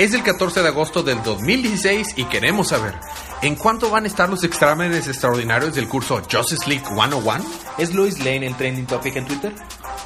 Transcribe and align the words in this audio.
Es 0.00 0.14
el 0.14 0.22
14 0.22 0.62
de 0.62 0.68
agosto 0.68 1.02
del 1.02 1.22
2016 1.22 2.14
y 2.16 2.24
queremos 2.24 2.68
saber, 2.68 2.94
¿en 3.42 3.54
cuánto 3.54 3.90
van 3.90 4.04
a 4.04 4.06
estar 4.06 4.30
los 4.30 4.42
exámenes 4.44 5.06
extraordinarios 5.06 5.74
del 5.74 5.88
curso 5.88 6.22
Justice 6.22 6.66
League 6.66 6.86
101? 6.86 7.44
¿Es 7.76 7.92
Lois 7.92 8.18
Lane 8.20 8.46
el 8.46 8.56
trending 8.56 8.86
topic 8.86 9.16
en 9.16 9.26
Twitter? 9.26 9.54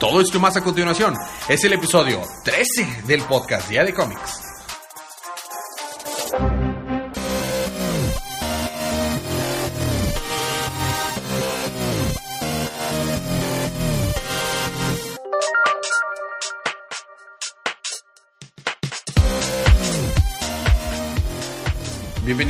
Todo 0.01 0.21
esto 0.21 0.41
más 0.41 0.57
a 0.57 0.65
continuación. 0.65 1.15
Es 1.49 1.63
el 1.63 1.75
episodio 1.75 2.23
13 2.43 3.05
del 3.07 3.23
podcast 3.23 3.69
Día 3.69 3.85
de 3.85 3.95
Cómics. 3.95 4.44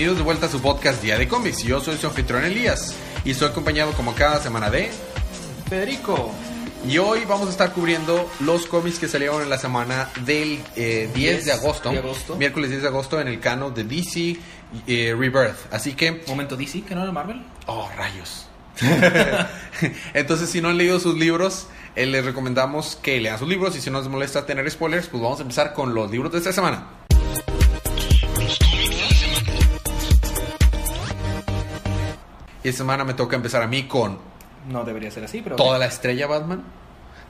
Bienvenidos 0.04 0.18
de 0.18 0.24
vuelta 0.26 0.46
a 0.48 0.50
su 0.50 0.60
podcast 0.60 1.02
Día 1.02 1.16
de 1.16 1.26
Cómics. 1.26 1.62
Yo 1.62 1.80
soy 1.80 1.96
su 1.96 2.06
anfitrión 2.06 2.44
Elías 2.44 2.94
y 3.24 3.30
estoy 3.30 3.48
acompañado 3.48 3.92
como 3.92 4.14
cada 4.14 4.38
semana 4.38 4.68
de 4.68 4.90
Federico. 5.66 6.30
Y 6.86 6.98
hoy 6.98 7.20
vamos 7.27 7.48
a 7.48 7.50
estar 7.50 7.72
cubriendo 7.72 8.30
los 8.40 8.66
cómics 8.66 8.98
que 8.98 9.08
salieron 9.08 9.40
en 9.40 9.48
la 9.48 9.56
semana 9.56 10.10
del 10.27 10.62
eh, 10.77 11.08
10, 11.14 11.46
de, 11.46 11.52
agosto, 11.52 11.90
de 11.90 12.00
agosto. 12.00 12.36
Miércoles 12.36 12.68
10 12.68 12.82
de 12.82 12.88
agosto 12.88 13.18
en 13.18 13.28
el 13.28 13.40
cano 13.40 13.70
de 13.70 13.84
DC 13.84 14.36
eh, 14.86 15.16
Rebirth. 15.18 15.72
Así 15.72 15.94
que... 15.94 16.22
Momento 16.28 16.55
DC, 16.55 16.82
que 16.82 16.94
no 16.94 17.02
era 17.02 17.10
Marvel. 17.10 17.42
Oh, 17.64 17.88
rayos. 17.96 18.46
Entonces, 20.12 20.50
si 20.50 20.60
no 20.60 20.68
han 20.68 20.77
leído 20.77 21.00
sus 21.00 21.16
libros, 21.16 21.68
eh, 21.96 22.05
les 22.05 22.27
recomendamos 22.27 22.96
que 22.96 23.18
lean 23.22 23.38
sus 23.38 23.48
libros. 23.48 23.74
Y 23.74 23.80
si 23.80 23.88
no 23.88 24.00
les 24.00 24.08
molesta 24.08 24.44
tener 24.44 24.70
spoilers, 24.70 25.06
pues 25.06 25.22
vamos 25.22 25.38
a 25.38 25.42
empezar 25.44 25.72
con 25.72 25.94
los 25.94 26.10
libros 26.10 26.30
de 26.30 26.36
esta 26.36 26.52
semana. 26.52 27.03
Y 32.65 32.69
esta 32.70 32.79
semana 32.79 33.05
me 33.05 33.15
toca 33.15 33.37
empezar 33.37 33.62
a 33.62 33.67
mí 33.69 33.84
con 33.84 34.19
No 34.69 34.83
debería 34.84 35.11
ser 35.12 35.23
así, 35.25 35.41
pero. 35.43 35.55
toda 35.57 35.79
la 35.79 35.87
estrella 35.87 36.27
Batman. 36.27 36.65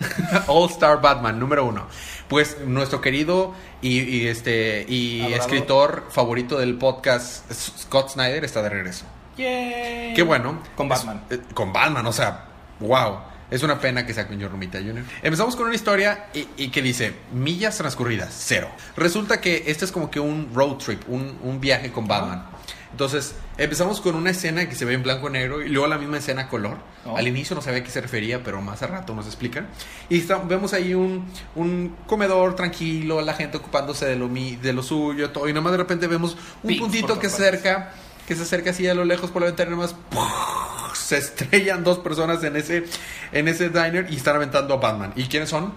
All 0.48 0.68
Star 0.70 1.00
Batman 1.00 1.38
número 1.38 1.64
uno. 1.64 1.86
Pues 2.28 2.56
nuestro 2.66 3.00
querido 3.00 3.54
y, 3.80 4.00
y 4.00 4.26
este 4.26 4.84
y 4.88 5.22
escritor 5.34 6.06
favorito 6.10 6.58
del 6.58 6.76
podcast 6.76 7.50
Scott 7.52 8.10
Snyder 8.10 8.44
está 8.44 8.62
de 8.62 8.70
regreso. 8.70 9.04
Yay. 9.36 10.14
Qué 10.14 10.22
bueno. 10.22 10.60
Con 10.76 10.88
Batman. 10.88 11.22
Es- 11.30 11.38
eh, 11.38 11.42
con 11.54 11.72
Batman, 11.72 12.06
o 12.06 12.12
sea, 12.12 12.46
wow. 12.80 13.18
Es 13.50 13.62
una 13.62 13.78
pena 13.78 14.04
que 14.06 14.14
sea 14.14 14.26
con 14.26 14.40
John 14.40 14.50
Romita 14.50 14.78
Jr. 14.78 15.04
Empezamos 15.22 15.54
con 15.54 15.66
una 15.66 15.74
historia 15.76 16.26
y, 16.34 16.48
y 16.56 16.68
que 16.70 16.82
dice 16.82 17.14
millas 17.32 17.76
transcurridas, 17.76 18.34
cero. 18.36 18.68
Resulta 18.96 19.40
que 19.40 19.64
este 19.66 19.84
es 19.84 19.92
como 19.92 20.10
que 20.10 20.18
un 20.18 20.50
road 20.54 20.76
trip, 20.78 21.02
un, 21.08 21.38
un 21.42 21.60
viaje 21.60 21.92
con 21.92 22.08
Batman. 22.08 22.46
Entonces, 22.94 23.34
empezamos 23.58 24.00
con 24.00 24.14
una 24.14 24.30
escena 24.30 24.68
que 24.68 24.76
se 24.76 24.84
ve 24.84 24.94
en 24.94 25.02
blanco 25.02 25.28
y 25.28 25.32
negro 25.32 25.62
y 25.62 25.68
luego 25.68 25.88
la 25.88 25.98
misma 25.98 26.18
escena 26.18 26.42
a 26.42 26.48
color. 26.48 26.76
Oh. 27.04 27.16
Al 27.16 27.26
inicio 27.26 27.56
no 27.56 27.60
sabía 27.60 27.80
a 27.80 27.82
qué 27.82 27.90
se 27.90 28.00
refería, 28.00 28.44
pero 28.44 28.62
más 28.62 28.82
a 28.84 28.86
rato 28.86 29.16
nos 29.16 29.26
explican. 29.26 29.66
Y 30.08 30.18
está- 30.18 30.38
vemos 30.38 30.72
ahí 30.74 30.94
un, 30.94 31.26
un 31.56 31.96
comedor 32.06 32.54
tranquilo, 32.54 33.20
la 33.20 33.34
gente 33.34 33.56
ocupándose 33.56 34.06
de 34.06 34.14
lo, 34.14 34.28
mi- 34.28 34.54
de 34.54 34.72
lo 34.72 34.84
suyo, 34.84 35.30
todo. 35.30 35.48
Y 35.48 35.52
nada 35.52 35.62
más 35.62 35.72
de 35.72 35.78
repente 35.78 36.06
vemos 36.06 36.36
un 36.62 36.70
puntito 36.78 37.18
que 37.18 37.28
se 37.28 37.42
acerca, 37.48 37.90
que 38.28 38.36
se 38.36 38.42
acerca 38.42 38.70
así 38.70 38.86
a 38.86 38.94
lo 38.94 39.04
lejos 39.04 39.32
por 39.32 39.42
la 39.42 39.46
ventana 39.46 39.72
y 39.72 39.74
nada 39.74 39.88
más 39.88 40.96
se 40.96 41.18
estrellan 41.18 41.82
dos 41.82 41.98
personas 41.98 42.44
en 42.44 42.54
ese, 42.54 42.84
en 43.32 43.48
ese 43.48 43.70
diner 43.70 44.06
y 44.08 44.14
están 44.16 44.36
aventando 44.36 44.74
a 44.74 44.76
Batman. 44.76 45.12
¿Y 45.16 45.24
quiénes 45.24 45.48
son? 45.50 45.72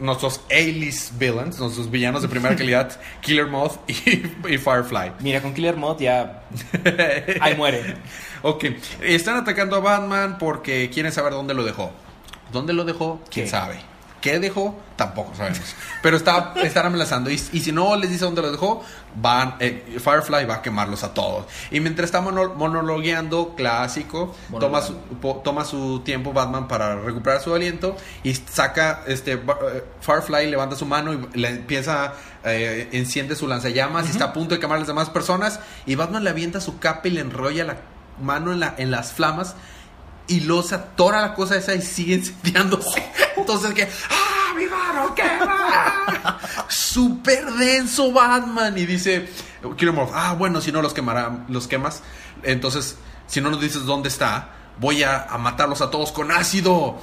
Nuestros 0.00 0.40
A-list 0.50 1.12
villains, 1.18 1.58
nuestros 1.60 1.90
villanos 1.90 2.22
de 2.22 2.28
primera 2.28 2.56
calidad, 2.56 2.98
Killer 3.20 3.46
Moth 3.46 3.78
y, 3.88 3.92
y 4.48 4.58
Firefly. 4.58 5.12
Mira, 5.20 5.40
con 5.42 5.52
Killer 5.54 5.76
Mod 5.76 6.00
ya. 6.00 6.42
Ahí 7.40 7.54
muere. 7.54 7.96
Ok, 8.42 8.64
están 9.02 9.36
atacando 9.36 9.76
a 9.76 9.80
Batman 9.80 10.38
porque 10.38 10.88
quieren 10.90 11.12
saber 11.12 11.32
dónde 11.34 11.52
lo 11.54 11.64
dejó. 11.64 11.90
¿Dónde 12.52 12.72
lo 12.72 12.84
dejó? 12.84 13.20
¿Quién 13.30 13.44
¿Qué? 13.46 13.50
sabe? 13.50 13.78
¿Qué 14.20 14.38
dejó? 14.38 14.78
Tampoco 14.96 15.34
sabemos. 15.34 15.60
Pero 16.02 16.16
está, 16.16 16.52
están 16.62 16.86
amenazando. 16.86 17.30
Y, 17.30 17.34
y 17.34 17.60
si 17.60 17.72
no 17.72 17.96
les 17.96 18.10
dice 18.10 18.24
dónde 18.26 18.42
lo 18.42 18.52
dejó, 18.52 18.84
van, 19.16 19.56
eh, 19.60 19.98
Firefly 19.98 20.44
va 20.44 20.56
a 20.56 20.62
quemarlos 20.62 21.02
a 21.04 21.14
todos. 21.14 21.46
Y 21.70 21.80
mientras 21.80 22.04
está 22.06 22.20
mono- 22.20 22.54
monologueando, 22.54 23.54
clásico, 23.56 24.34
toma 24.60 24.82
su, 24.82 24.94
po- 25.20 25.40
toma 25.42 25.64
su 25.64 26.00
tiempo 26.00 26.32
Batman 26.34 26.68
para 26.68 26.96
recuperar 26.96 27.40
su 27.40 27.54
aliento 27.54 27.96
y 28.22 28.34
saca, 28.34 29.02
este, 29.06 29.32
eh, 29.32 29.84
Firefly 30.02 30.50
levanta 30.50 30.76
su 30.76 30.84
mano 30.84 31.14
y 31.14 31.38
le 31.38 31.48
empieza, 31.48 32.12
eh, 32.44 32.88
enciende 32.92 33.36
su 33.36 33.46
lanzallamas 33.48 34.06
y 34.06 34.10
está 34.10 34.26
a 34.26 34.32
punto 34.34 34.54
de 34.54 34.60
quemar 34.60 34.76
a 34.76 34.80
las 34.80 34.88
demás 34.88 35.08
personas. 35.08 35.60
Y 35.86 35.94
Batman 35.94 36.24
le 36.24 36.30
avienta 36.30 36.60
su 36.60 36.78
capa 36.78 37.08
y 37.08 37.12
le 37.12 37.20
enrolla 37.22 37.64
la 37.64 37.76
mano 38.22 38.52
en, 38.52 38.60
la, 38.60 38.74
en 38.76 38.90
las 38.90 39.12
flamas 39.14 39.54
y 40.30 40.40
luego 40.40 40.62
se 40.62 40.74
atora 40.76 41.20
la 41.20 41.34
cosa 41.34 41.56
esa 41.56 41.74
y 41.74 41.82
sigue 41.82 42.14
incendiándose. 42.14 43.02
Entonces 43.36 43.72
que, 43.74 43.82
¡ah, 43.84 44.54
mi 44.56 44.64
mano 44.66 45.14
quema! 45.14 46.38
Súper 46.68 47.44
denso 47.54 48.12
Batman. 48.12 48.76
Y 48.78 48.86
dice, 48.86 49.28
Killer 49.76 49.94
Moth, 49.94 50.10
ah, 50.14 50.34
bueno, 50.34 50.60
si 50.60 50.72
no 50.72 50.82
los 50.82 50.94
quemará, 50.94 51.44
los 51.48 51.66
quemas. 51.68 52.02
Entonces, 52.42 52.96
si 53.26 53.40
no 53.40 53.50
nos 53.50 53.60
dices 53.60 53.84
dónde 53.84 54.08
está, 54.08 54.50
voy 54.78 55.02
a, 55.02 55.24
a 55.24 55.38
matarlos 55.38 55.80
a 55.82 55.90
todos 55.90 56.12
con 56.12 56.30
ácido. 56.30 56.98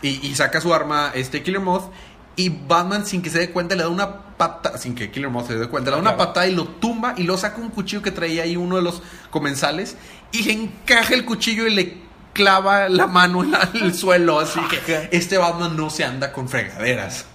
Y, 0.00 0.24
y 0.26 0.34
saca 0.36 0.60
su 0.60 0.72
arma, 0.72 1.10
este 1.14 1.42
Killer 1.42 1.60
Moth. 1.60 1.90
Y 2.36 2.50
Batman, 2.50 3.04
sin 3.04 3.20
que 3.20 3.30
se 3.30 3.40
dé 3.40 3.50
cuenta, 3.50 3.74
le 3.74 3.82
da 3.82 3.88
una 3.88 4.36
pata, 4.36 4.78
sin 4.78 4.94
que 4.94 5.10
Killer 5.10 5.28
Moth 5.28 5.48
se 5.48 5.56
dé 5.56 5.66
cuenta, 5.68 5.90
le 5.90 5.96
da 5.96 6.00
una 6.00 6.14
Claro. 6.14 6.28
patada 6.28 6.46
y 6.46 6.54
lo 6.54 6.66
tumba 6.68 7.14
y 7.16 7.24
lo 7.24 7.36
saca 7.36 7.60
un 7.60 7.70
cuchillo 7.70 8.00
que 8.02 8.12
traía 8.12 8.44
ahí 8.44 8.56
uno 8.56 8.76
de 8.76 8.82
los 8.82 9.02
comensales 9.30 9.96
y 10.30 10.44
le 10.44 10.52
encaja 10.52 11.14
el 11.14 11.24
cuchillo 11.24 11.66
y 11.66 11.74
le 11.74 12.07
clava 12.38 12.88
la 12.88 13.06
mano 13.08 13.42
en 13.42 13.52
el 13.84 13.94
suelo. 13.94 14.38
Así 14.38 14.60
que 14.86 15.08
este 15.12 15.36
Batman 15.38 15.76
no 15.76 15.90
se 15.90 16.04
anda 16.04 16.32
con 16.32 16.48
fregaderas. 16.48 17.26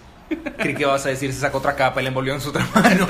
Creí 0.57 0.73
que 0.73 0.85
vas 0.85 1.05
a 1.05 1.09
decir 1.09 1.31
se 1.31 1.41
sacó 1.41 1.59
otra 1.59 1.75
capa 1.75 1.99
y 1.99 2.03
le 2.03 2.07
envolvió 2.07 2.33
en 2.33 2.41
su 2.41 2.49
otra 2.49 2.65
mano. 2.73 3.05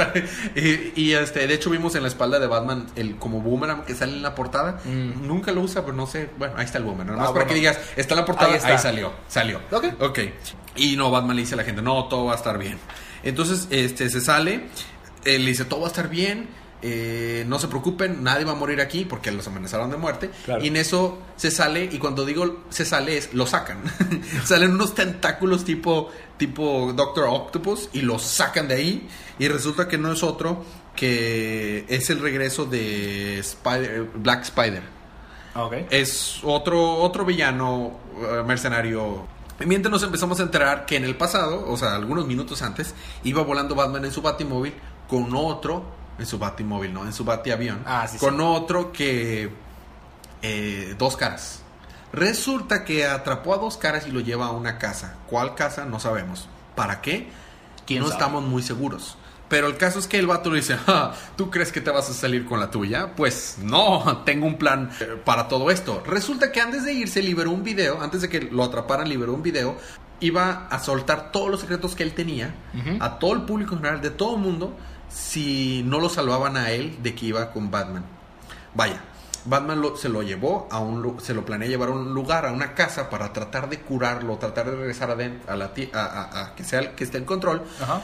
y, 0.56 0.92
y, 1.02 1.14
este, 1.14 1.48
de 1.48 1.54
hecho 1.54 1.70
vimos 1.70 1.96
en 1.96 2.02
la 2.02 2.10
espalda 2.10 2.38
de 2.40 2.48
Batman 2.48 2.88
el 2.98 3.16
como 3.18 3.40
boomerang 3.40 3.86
que 3.86 3.96
sale 3.96 4.14
en 4.14 4.24
la 4.24 4.36
portada. 4.36 4.80
Mm. 4.84 5.26
Nunca 5.28 5.52
lo 5.54 5.62
usa, 5.62 5.84
pero 5.86 5.96
no 5.96 6.06
sé. 6.08 6.30
Bueno, 6.38 6.56
ahí 6.58 6.66
está 6.66 6.80
el 6.80 6.84
boomerang. 6.84 7.16
Nada 7.16 7.20
Ah, 7.20 7.24
más 7.26 7.28
para 7.32 7.46
bueno. 7.46 7.50
que 7.50 7.56
digas, 7.56 7.80
está 7.96 8.16
en 8.16 8.20
la 8.20 8.26
portada, 8.26 8.54
Ahí 8.54 8.60
ahí, 8.64 8.78
salió. 8.78 9.14
Salió. 9.30 9.62
Ok. 9.72 9.86
Ok. 10.02 10.20
Y 10.76 10.98
no, 10.98 11.12
Batman 11.12 11.36
le 11.38 11.44
dice 11.44 11.54
a 11.54 11.58
la 11.58 11.64
gente, 11.64 11.82
no, 11.82 12.06
todo 12.06 12.26
va 12.26 12.34
a 12.34 12.36
estar 12.36 12.58
bien. 12.58 12.78
Entonces, 13.22 13.68
este, 13.70 14.10
se 14.10 14.20
sale, 14.20 14.66
eh, 15.24 15.40
le 15.40 15.46
dice, 15.52 15.64
todo 15.64 15.82
va 15.82 15.88
a 15.88 15.90
estar 15.92 16.10
bien. 16.10 16.50
Eh, 16.86 17.46
no 17.48 17.58
se 17.60 17.68
preocupen, 17.70 18.24
nadie 18.24 18.44
va 18.46 18.52
a 18.52 18.56
morir 18.56 18.82
aquí 18.82 19.06
porque 19.06 19.32
los 19.32 19.48
amenazaron 19.48 19.90
de 19.90 19.98
muerte. 19.98 20.30
Claro. 20.46 20.64
Y 20.64 20.68
en 20.68 20.76
eso 20.76 21.18
se 21.38 21.50
sale, 21.50 21.86
y 21.92 21.98
cuando 21.98 22.26
digo 22.26 22.64
se 22.70 22.84
sale 22.86 23.18
es, 23.18 23.34
lo 23.34 23.48
sacan. 23.48 23.80
Salen 24.46 24.72
unos 24.72 24.94
tentáculos 24.94 25.64
tipo, 25.64 26.10
tipo 26.38 26.92
Doctor 26.94 27.26
Octopus 27.30 27.90
y 27.94 28.02
lo 28.02 28.20
sacan 28.20 28.68
de 28.68 28.76
ahí. 28.76 29.08
Y 29.40 29.48
resulta 29.48 29.88
que 29.88 29.98
no 29.98 30.12
es 30.12 30.22
otro 30.24 30.64
que 30.96 31.86
es 31.88 32.10
el 32.10 32.20
regreso 32.20 32.66
de 32.66 33.40
Spider- 33.40 34.10
Black 34.16 34.44
Spider. 34.44 34.84
Ah. 35.56 35.70
Es 35.90 36.40
otro, 36.44 36.96
otro 36.98 37.26
villano 37.26 37.98
eh, 38.22 38.44
mercenario. 38.46 39.26
Mientras 39.66 39.92
nos 39.92 40.04
empezamos 40.04 40.40
a 40.40 40.44
enterar 40.44 40.86
que 40.86 40.98
en 40.98 41.04
el 41.06 41.16
pasado, 41.16 41.66
o 41.70 41.78
sea, 41.78 41.96
algunos 41.96 42.28
minutos 42.28 42.62
antes, 42.62 42.94
iba 43.24 43.42
volando 43.44 43.74
Batman 43.76 44.04
en 44.06 44.12
su 44.12 44.22
batimóvil 44.22 44.74
con 45.08 45.34
otro, 45.36 45.86
en 46.20 46.26
su 46.26 46.38
batimóvil, 46.38 46.94
no, 46.94 47.06
en 47.06 47.14
su 47.14 47.24
batiavión, 47.26 47.82
Ah, 47.86 48.08
sí, 48.08 48.18
con 48.18 48.36
sí. 48.36 48.42
otro 48.42 48.92
que 48.92 49.50
eh, 50.42 50.96
dos 50.98 51.18
caras. 51.18 51.62
Resulta 52.12 52.84
que 52.86 53.06
atrapó 53.08 53.54
a 53.54 53.58
dos 53.58 53.78
caras 53.78 54.06
y 54.08 54.12
lo 54.12 54.20
lleva 54.20 54.46
a 54.48 54.52
una 54.52 54.78
casa. 54.78 55.16
¿Cuál 55.28 55.56
casa? 55.56 55.86
No 55.86 56.00
sabemos. 56.00 56.48
¿Para 56.76 57.02
qué? 57.02 57.28
¿Quién 57.88 58.02
no 58.02 58.08
sabe? 58.08 58.18
estamos 58.20 58.44
muy 58.44 58.62
seguros. 58.62 59.18
Pero 59.50 59.68
el 59.68 59.78
caso 59.78 60.00
es 60.00 60.08
que 60.08 60.18
el 60.20 60.28
vato 60.28 60.50
le 60.52 60.58
dice, 60.58 60.78
"Ah, 60.88 61.14
¿tú 61.36 61.50
crees 61.50 61.72
que 61.72 61.82
te 61.82 61.90
vas 61.92 62.10
a 62.10 62.14
salir 62.14 62.46
con 62.46 62.60
la 62.60 62.70
tuya? 62.70 63.14
Pues 63.16 63.58
no, 63.62 64.22
tengo 64.26 64.46
un 64.46 64.58
plan 64.58 64.92
eh, 65.00 65.18
para 65.24 65.48
todo 65.48 65.72
esto. 65.72 66.04
Resulta 66.06 66.52
que 66.52 66.62
antes 66.62 66.86
de 66.86 66.94
irse 66.94 67.22
liberó 67.24 67.50
un 67.52 67.64
video, 67.64 68.00
antes 68.02 68.22
de 68.22 68.30
que 68.30 68.42
lo 68.42 68.64
atraparan 68.64 69.10
liberó 69.10 69.34
un 69.34 69.42
video, 69.44 69.78
iba 70.20 70.68
a 70.68 70.80
soltar 70.80 71.32
todos 71.32 71.50
los 71.50 71.60
secretos 71.62 71.96
que 71.96 72.04
él 72.04 72.14
tenía 72.14 72.54
a 73.02 73.18
todo 73.20 73.34
el 73.34 73.42
público 73.42 73.74
en 73.74 73.80
general, 73.82 74.02
de 74.02 74.10
todo 74.12 74.36
el 74.36 74.42
mundo, 74.42 74.74
si 75.14 75.84
no 75.86 76.00
lo 76.00 76.10
salvaban 76.10 76.58
a 76.58 76.72
él 76.72 76.98
de 77.04 77.14
que 77.16 77.28
iba 77.28 77.52
con 77.52 77.70
Batman. 77.72 78.04
Vaya, 78.74 79.02
Batman 79.46 79.82
lo- 79.82 79.96
se 79.98 80.10
lo 80.10 80.24
llevó 80.24 80.68
a 80.72 80.80
un 80.80 81.20
se 81.22 81.34
lo 81.34 81.46
planea 81.46 81.68
llevar 81.68 81.90
a 81.90 81.92
un 81.92 82.14
lugar, 82.14 82.46
a 82.46 82.52
una 82.52 82.74
casa 82.74 83.10
para 83.10 83.32
tratar 83.34 83.70
de 83.70 83.80
curarlo, 83.82 84.38
tratar 84.38 84.70
de 84.72 84.76
regresar 84.78 85.10
aden- 85.12 85.42
a 85.48 85.56
la 85.56 85.72
a, 85.94 86.00
a- 86.00 86.42
a 86.44 86.56
que 86.56 86.64
sea 86.64 86.80
el 86.80 86.90
que 86.96 87.04
esté 87.04 87.18
en 87.18 87.26
control. 87.26 87.62
Ajá. 87.82 88.02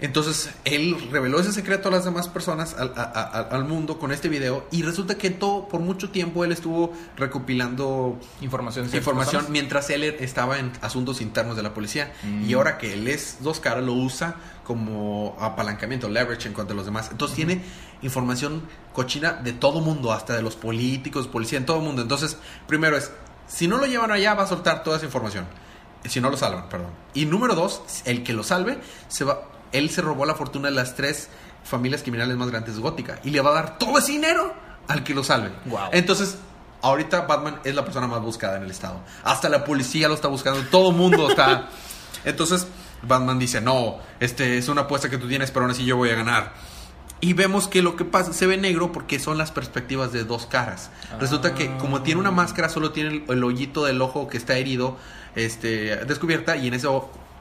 Entonces, 0.00 0.50
él 0.64 0.96
reveló 1.10 1.38
ese 1.40 1.52
secreto 1.52 1.88
a 1.88 1.90
las 1.92 2.04
demás 2.04 2.28
personas, 2.28 2.74
al, 2.78 2.92
a- 2.96 3.02
a- 3.02 3.40
al 3.54 3.64
mundo, 3.64 3.98
con 3.98 4.12
este 4.12 4.28
video. 4.28 4.66
Y 4.70 4.82
resulta 4.82 5.16
que 5.16 5.30
todo, 5.30 5.68
por 5.68 5.80
mucho 5.80 6.10
tiempo 6.10 6.44
él 6.44 6.52
estuvo 6.52 6.92
recopilando 7.16 8.18
Información. 8.40 8.86
información 8.86 9.14
personas. 9.42 9.50
mientras 9.50 9.90
él 9.90 10.04
estaba 10.04 10.58
en 10.58 10.72
asuntos 10.82 11.20
internos 11.20 11.56
de 11.56 11.62
la 11.62 11.74
policía. 11.74 12.12
Mm. 12.22 12.48
Y 12.48 12.54
ahora 12.54 12.78
que 12.78 12.94
él 12.94 13.08
es 13.08 13.38
dos 13.40 13.60
caras, 13.60 13.84
lo 13.84 13.92
usa 13.92 14.36
como 14.64 15.36
apalancamiento, 15.40 16.08
leverage 16.08 16.46
en 16.48 16.54
cuanto 16.54 16.72
a 16.72 16.76
los 16.76 16.84
demás. 16.86 17.08
Entonces 17.10 17.36
tiene 17.36 17.62
información 18.02 18.62
cochina 18.92 19.32
de 19.34 19.52
todo 19.52 19.80
mundo, 19.80 20.12
hasta 20.12 20.34
de 20.34 20.42
los 20.42 20.56
políticos, 20.56 21.26
policía, 21.28 21.58
en 21.58 21.66
todo 21.66 21.80
mundo. 21.80 22.02
Entonces, 22.02 22.36
primero 22.66 22.96
es, 22.96 23.10
si 23.48 23.68
no 23.68 23.78
lo 23.78 23.86
llevan 23.86 24.10
allá, 24.12 24.34
va 24.34 24.44
a 24.44 24.46
soltar 24.46 24.82
toda 24.82 24.96
esa 24.96 25.06
información. 25.06 25.44
Si 26.08 26.20
no 26.20 26.30
lo 26.30 26.36
salvan, 26.36 26.68
perdón. 26.68 26.90
Y 27.12 27.26
número 27.26 27.54
dos, 27.54 27.82
el 28.06 28.22
que 28.22 28.32
lo 28.32 28.42
salve, 28.42 28.78
se 29.08 29.24
va, 29.24 29.42
él 29.72 29.90
se 29.90 30.02
robó 30.02 30.24
la 30.24 30.34
fortuna 30.34 30.68
de 30.68 30.74
las 30.74 30.94
tres 30.94 31.28
familias 31.64 32.02
criminales 32.02 32.36
más 32.36 32.50
grandes 32.50 32.76
de 32.76 32.82
Gótica. 32.82 33.20
Y 33.24 33.30
le 33.30 33.40
va 33.40 33.50
a 33.50 33.54
dar 33.54 33.78
todo 33.78 33.98
ese 33.98 34.12
dinero 34.12 34.54
al 34.88 35.04
que 35.04 35.14
lo 35.14 35.22
salve. 35.22 35.50
Entonces, 35.92 36.36
ahorita 36.82 37.22
Batman 37.22 37.60
es 37.64 37.74
la 37.74 37.84
persona 37.84 38.06
más 38.06 38.20
buscada 38.20 38.56
en 38.56 38.64
el 38.64 38.70
estado. 38.70 39.00
Hasta 39.24 39.48
la 39.48 39.64
policía 39.64 40.08
lo 40.08 40.14
está 40.14 40.28
buscando, 40.28 40.60
todo 40.70 40.90
el 40.90 40.96
mundo 40.96 41.30
está. 41.30 41.68
Entonces, 42.24 42.66
Batman 43.02 43.38
dice, 43.38 43.60
no, 43.60 43.98
este 44.18 44.58
es 44.58 44.68
una 44.68 44.82
apuesta 44.82 45.08
que 45.08 45.18
tú 45.18 45.28
tienes, 45.28 45.50
pero 45.50 45.64
aún 45.64 45.72
así 45.72 45.84
yo 45.84 45.96
voy 45.96 46.10
a 46.10 46.14
ganar. 46.14 46.52
Y 47.22 47.34
vemos 47.34 47.68
que 47.68 47.82
lo 47.82 47.96
que 47.96 48.06
pasa 48.06 48.32
se 48.32 48.46
ve 48.46 48.56
negro 48.56 48.92
porque 48.92 49.18
son 49.18 49.36
las 49.36 49.50
perspectivas 49.52 50.10
de 50.10 50.24
dos 50.24 50.46
caras. 50.46 50.90
Resulta 51.18 51.54
que 51.54 51.76
como 51.76 52.02
tiene 52.02 52.18
una 52.18 52.30
máscara, 52.30 52.70
solo 52.70 52.92
tiene 52.92 53.10
el, 53.10 53.24
el 53.28 53.44
hoyito 53.44 53.84
del 53.84 54.00
ojo 54.00 54.26
que 54.26 54.38
está 54.38 54.56
herido, 54.56 54.96
este, 55.34 55.96
descubierta, 56.06 56.56
y 56.56 56.68
en 56.68 56.74
ese, 56.74 56.88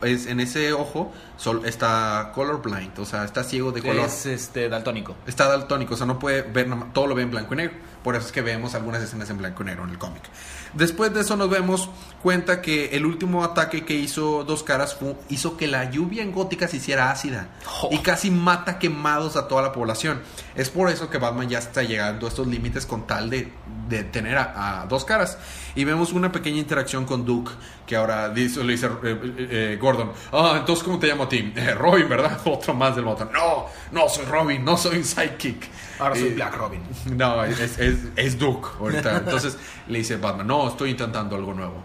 es, 0.02 0.28
en 0.28 0.40
ese 0.40 0.74
ojo 0.74 1.12
sol, 1.38 1.62
está 1.66 2.32
colorblind, 2.34 2.98
o 3.00 3.06
sea, 3.06 3.24
está 3.24 3.44
ciego 3.44 3.72
de 3.72 3.82
color. 3.82 4.06
Es 4.06 4.26
este, 4.26 4.70
daltónico. 4.70 5.16
Está 5.26 5.48
daltónico, 5.48 5.94
o 5.94 5.98
sea, 5.98 6.06
no 6.06 6.20
puede 6.20 6.42
ver, 6.42 6.68
todo 6.94 7.08
lo 7.08 7.16
ve 7.16 7.24
en 7.24 7.32
blanco 7.32 7.54
y 7.54 7.58
negro. 7.58 7.78
Por 8.04 8.16
eso 8.16 8.28
es 8.28 8.32
que 8.32 8.42
vemos 8.42 8.76
algunas 8.76 9.04
escenas 9.04 9.30
en 9.30 9.38
blanco 9.38 9.64
y 9.64 9.66
negro 9.66 9.84
en 9.84 9.90
el 9.90 9.98
cómic. 9.98 10.24
Después 10.74 11.14
de 11.14 11.22
eso 11.22 11.36
nos 11.36 11.50
vemos 11.50 11.90
cuenta 12.22 12.62
que 12.62 12.96
el 12.96 13.06
último 13.06 13.44
ataque 13.44 13.84
que 13.84 13.96
hizo 13.96 14.44
Dos 14.46 14.64
Caras 14.64 14.98
hizo 15.30 15.58
que 15.58 15.68
la 15.68 15.90
lluvia 15.92 16.24
en 16.24 16.32
Gótica 16.32 16.68
se 16.68 16.78
hiciera 16.78 17.12
ácida 17.12 17.50
Oh. 17.82 17.90
y 17.92 18.00
casi 18.00 18.32
mata 18.32 18.80
quemados 18.80 19.36
a 19.36 19.48
toda 19.48 19.62
la 19.62 19.72
población. 19.72 20.22
Es 20.56 20.70
por 20.70 20.90
eso 20.90 21.10
que 21.10 21.18
Batman 21.18 21.50
ya 21.50 21.60
está 21.60 21.84
llegando 21.84 22.26
a 22.26 22.30
estos 22.30 22.48
límites 22.48 22.86
con 22.86 23.06
tal 23.06 23.30
de, 23.30 23.52
de 23.90 24.04
tener 24.06 24.38
a, 24.38 24.82
a 24.82 24.86
Dos 24.86 25.04
Caras. 25.04 25.38
Y 25.76 25.84
vemos 25.84 26.14
una 26.14 26.32
pequeña 26.32 26.58
interacción 26.60 27.06
con 27.06 27.26
Duke, 27.26 27.52
que 27.86 27.96
ahora 27.96 28.30
dice, 28.30 28.64
le 28.64 28.74
dice 28.74 28.86
eh, 28.88 28.90
eh, 29.04 29.48
eh, 29.52 29.78
Gordon, 29.82 30.12
ah, 30.32 30.56
entonces 30.60 30.84
¿cómo 30.84 31.00
te 31.00 31.08
llamo 31.08 31.24
a 31.24 31.30
ti? 31.30 31.52
"Eh, 31.56 31.74
Robin, 31.76 32.08
¿verdad? 32.08 32.40
Otro 32.46 32.74
más 32.74 32.96
del 32.96 33.06
botón. 33.06 33.30
No, 33.34 33.66
no 33.92 34.08
soy 34.10 34.26
Robin, 34.26 34.64
no 34.64 34.78
soy 34.78 34.98
un 34.98 35.04
sidekick. 35.04 35.68
Ahora 36.00 36.16
soy 36.16 36.30
Black 36.34 36.56
Robin. 36.56 36.82
no, 37.18 37.44
es, 37.44 37.60
es, 37.80 37.98
es 38.16 38.38
Duke 38.40 38.68
ahorita. 38.80 39.18
Entonces 39.18 39.58
le 39.88 39.98
dice 40.00 40.18
Batman, 40.18 40.48
no, 40.48 40.68
estoy 40.70 40.92
intentando 40.92 41.36
algo 41.36 41.54
nuevo. 41.54 41.84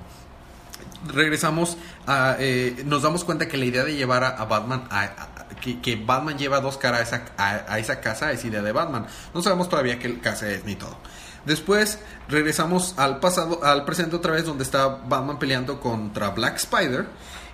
Regresamos 1.13 1.77
a... 2.07 2.37
eh, 2.39 2.83
nos 2.87 3.03
damos 3.03 3.25
cuenta 3.25 3.47
que 3.47 3.59
la 3.59 3.67
idea 3.67 3.85
de 3.85 3.95
llevar 3.95 4.25
a, 4.25 4.29
a 4.31 4.45
Batman 4.47 4.85
a... 4.91 5.03
a- 5.03 5.29
que, 5.61 5.81
que 5.81 5.97
Batman 5.97 6.37
lleva 6.37 6.61
dos 6.61 6.77
caras 6.77 7.13
a 7.13 7.17
esa, 7.17 7.65
a 7.73 7.79
esa 7.79 8.01
casa 8.01 8.33
es 8.33 8.45
idea 8.45 8.61
de 8.61 8.73
Batman. 8.73 9.07
No 9.33 9.41
sabemos 9.43 9.69
todavía 9.69 9.99
qué 9.99 10.19
casa 10.19 10.51
es 10.51 10.65
ni 10.65 10.75
todo. 10.75 10.97
Después 11.47 11.99
regresamos 12.29 12.95
al 12.97 13.21
pasado, 13.21 13.63
al 13.65 13.85
presente 13.85 14.17
otra 14.17 14.33
vez 14.33 14.45
donde 14.45 14.65
está 14.65 14.87
Batman 14.89 15.39
peleando 15.39 15.81
contra 15.81 16.31
Black 16.31 16.57
Spider. 16.57 17.07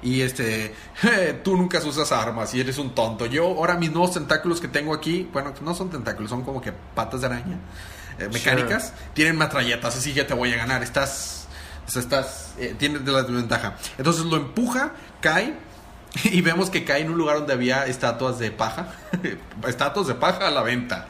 Y 0.03 0.23
este, 0.23 0.75
"Eh, 1.03 1.41
tú 1.45 1.57
nunca 1.57 1.79
usas 1.79 2.13
armas 2.13 2.55
y 2.55 2.61
eres 2.61 2.79
un 2.79 2.95
tonto. 2.95 3.27
Yo 3.27 3.45
ahora 3.45 3.77
mis 3.77 3.91
nuevos 3.91 4.13
tentáculos 4.13 4.61
que 4.61 4.69
tengo 4.69 4.95
aquí, 4.95 5.29
bueno, 5.33 5.53
no 5.61 5.75
son 5.75 5.91
tentáculos, 5.91 6.31
son 6.31 6.43
como 6.43 6.61
que 6.61 6.73
patas 6.73 7.21
de 7.21 7.27
araña 7.27 7.59
eh, 8.19 8.29
mecánicas, 8.33 8.93
tienen 9.15 9.37
metralletas, 9.37 9.97
así 9.97 10.13
que 10.15 10.25
te 10.25 10.35
voy 10.35 10.53
a 10.53 10.57
ganar. 10.57 10.83
Estás, 10.83 11.49
o 11.87 11.91
sea, 11.91 12.03
estás, 12.03 12.55
eh, 12.59 12.75
tienes 12.79 13.05
de 13.05 13.13
la 13.13 13.23
desventaja. 13.23 13.77
Entonces 13.99 14.25
lo 14.25 14.37
empuja, 14.37 14.93
cae 15.21 15.55
y 16.25 16.41
vemos 16.41 16.71
que 16.71 16.85
cae 16.85 17.03
en 17.03 17.11
un 17.11 17.19
lugar 17.19 17.39
donde 17.39 17.53
había 17.53 17.87
estatuas 17.87 18.39
de 18.39 18.51
paja, 18.51 18.89
estatuas 19.67 20.07
de 20.07 20.15
paja 20.15 20.49
a 20.49 20.51
la 20.51 20.63
venta. 20.63 21.09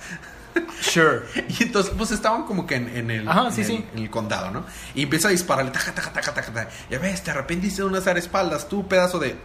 Sure. 0.93 1.23
Y 1.59 1.63
entonces, 1.65 1.93
pues 1.97 2.11
estaban 2.11 2.45
como 2.45 2.67
que 2.67 2.77
en, 2.77 2.89
en 2.97 3.11
el, 3.11 3.29
Ajá, 3.29 3.47
en 3.47 3.53
sí, 3.53 3.61
el- 3.63 3.67
sí. 3.67 3.87
en 3.95 3.99
el 4.03 4.11
condado, 4.11 4.51
¿no? 4.51 4.65
Y 4.95 5.03
empieza 5.05 5.29
a 5.29 5.31
dispararle, 5.31 5.71
taja, 5.71 5.93
taja, 5.95 6.13
taja, 6.13 6.35
taja, 6.35 6.53
taja. 6.53 6.69
Ya 6.91 6.99
ves, 6.99 7.23
te 7.23 7.31
arrepentiste 7.31 7.83
de 7.83 7.89
unas 7.89 8.07
espaldas, 8.07 8.69
tú, 8.69 8.87
pedazo 8.89 9.19
de. 9.19 9.37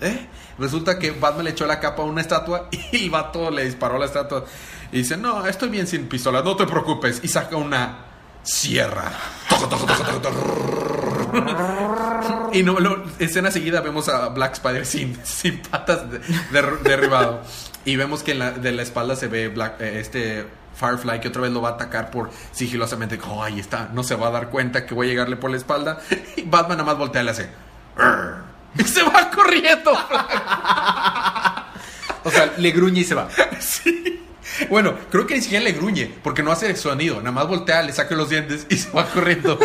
¿Eh? 0.00 0.26
Resulta 0.58 0.98
que 0.98 1.12
Batman 1.12 1.44
le 1.44 1.50
echó 1.52 1.64
la 1.66 1.78
capa 1.78 2.02
a 2.02 2.06
una 2.06 2.20
estatua 2.20 2.68
y 2.92 3.04
el 3.04 3.10
vato 3.10 3.50
le 3.50 3.64
disparó 3.64 3.96
a 3.96 3.98
la 4.00 4.06
estatua. 4.06 4.44
Y 4.90 4.98
dice, 4.98 5.16
no, 5.16 5.46
estoy 5.46 5.68
bien 5.68 5.86
sin 5.86 6.08
pistola, 6.08 6.42
no 6.42 6.56
te 6.56 6.66
preocupes. 6.66 7.20
Y 7.22 7.28
saca 7.28 7.56
una 7.56 7.98
sierra. 8.42 9.12
Y 12.52 12.62
no, 12.62 12.78
lo- 12.80 13.04
escena 13.18 13.50
seguida 13.50 13.80
vemos 13.80 14.08
a 14.08 14.28
Black 14.28 14.52
Spider 14.54 14.84
sin, 14.84 15.18
sin 15.24 15.58
patas 15.62 16.10
de- 16.10 16.18
de- 16.18 16.76
derribado. 16.82 17.42
Y 17.84 17.96
vemos 17.96 18.22
que 18.22 18.32
en 18.32 18.38
la, 18.40 18.50
de 18.52 18.72
la 18.72 18.82
espalda 18.82 19.16
se 19.16 19.28
ve 19.28 19.48
Black, 19.48 19.80
eh, 19.80 20.00
este 20.00 20.46
Firefly 20.74 21.20
que 21.20 21.28
otra 21.28 21.42
vez 21.42 21.52
lo 21.52 21.60
va 21.60 21.70
a 21.70 21.72
atacar 21.72 22.10
por 22.10 22.30
sigilosamente. 22.52 23.18
Oh, 23.28 23.42
ahí 23.42 23.60
está, 23.60 23.90
no 23.92 24.02
se 24.02 24.14
va 24.14 24.28
a 24.28 24.30
dar 24.30 24.48
cuenta 24.50 24.86
que 24.86 24.94
voy 24.94 25.06
a 25.08 25.10
llegarle 25.10 25.36
por 25.36 25.50
la 25.50 25.56
espalda. 25.56 25.98
Y 26.36 26.42
Batman 26.42 26.78
nada 26.78 26.84
más 26.90 26.98
voltea 26.98 27.22
y 27.22 27.24
le 27.24 27.30
hace. 27.30 27.48
Y 28.76 28.82
se 28.84 29.02
va 29.02 29.30
corriendo. 29.30 29.92
O 32.24 32.30
sea, 32.30 32.52
le 32.56 32.70
gruñe 32.70 33.00
y 33.00 33.04
se 33.04 33.14
va. 33.14 33.28
Sí. 33.60 34.20
Bueno, 34.68 34.94
creo 35.10 35.26
que 35.26 35.34
ni 35.36 35.40
siquiera 35.40 35.64
le 35.64 35.72
gruñe, 35.72 36.12
porque 36.22 36.42
no 36.42 36.52
hace 36.52 36.76
sonido. 36.76 37.16
Nada 37.18 37.32
más 37.32 37.48
voltea, 37.48 37.82
le 37.82 37.92
saca 37.92 38.14
los 38.14 38.28
dientes 38.28 38.66
y 38.68 38.76
se 38.76 38.90
va 38.90 39.06
corriendo. 39.06 39.58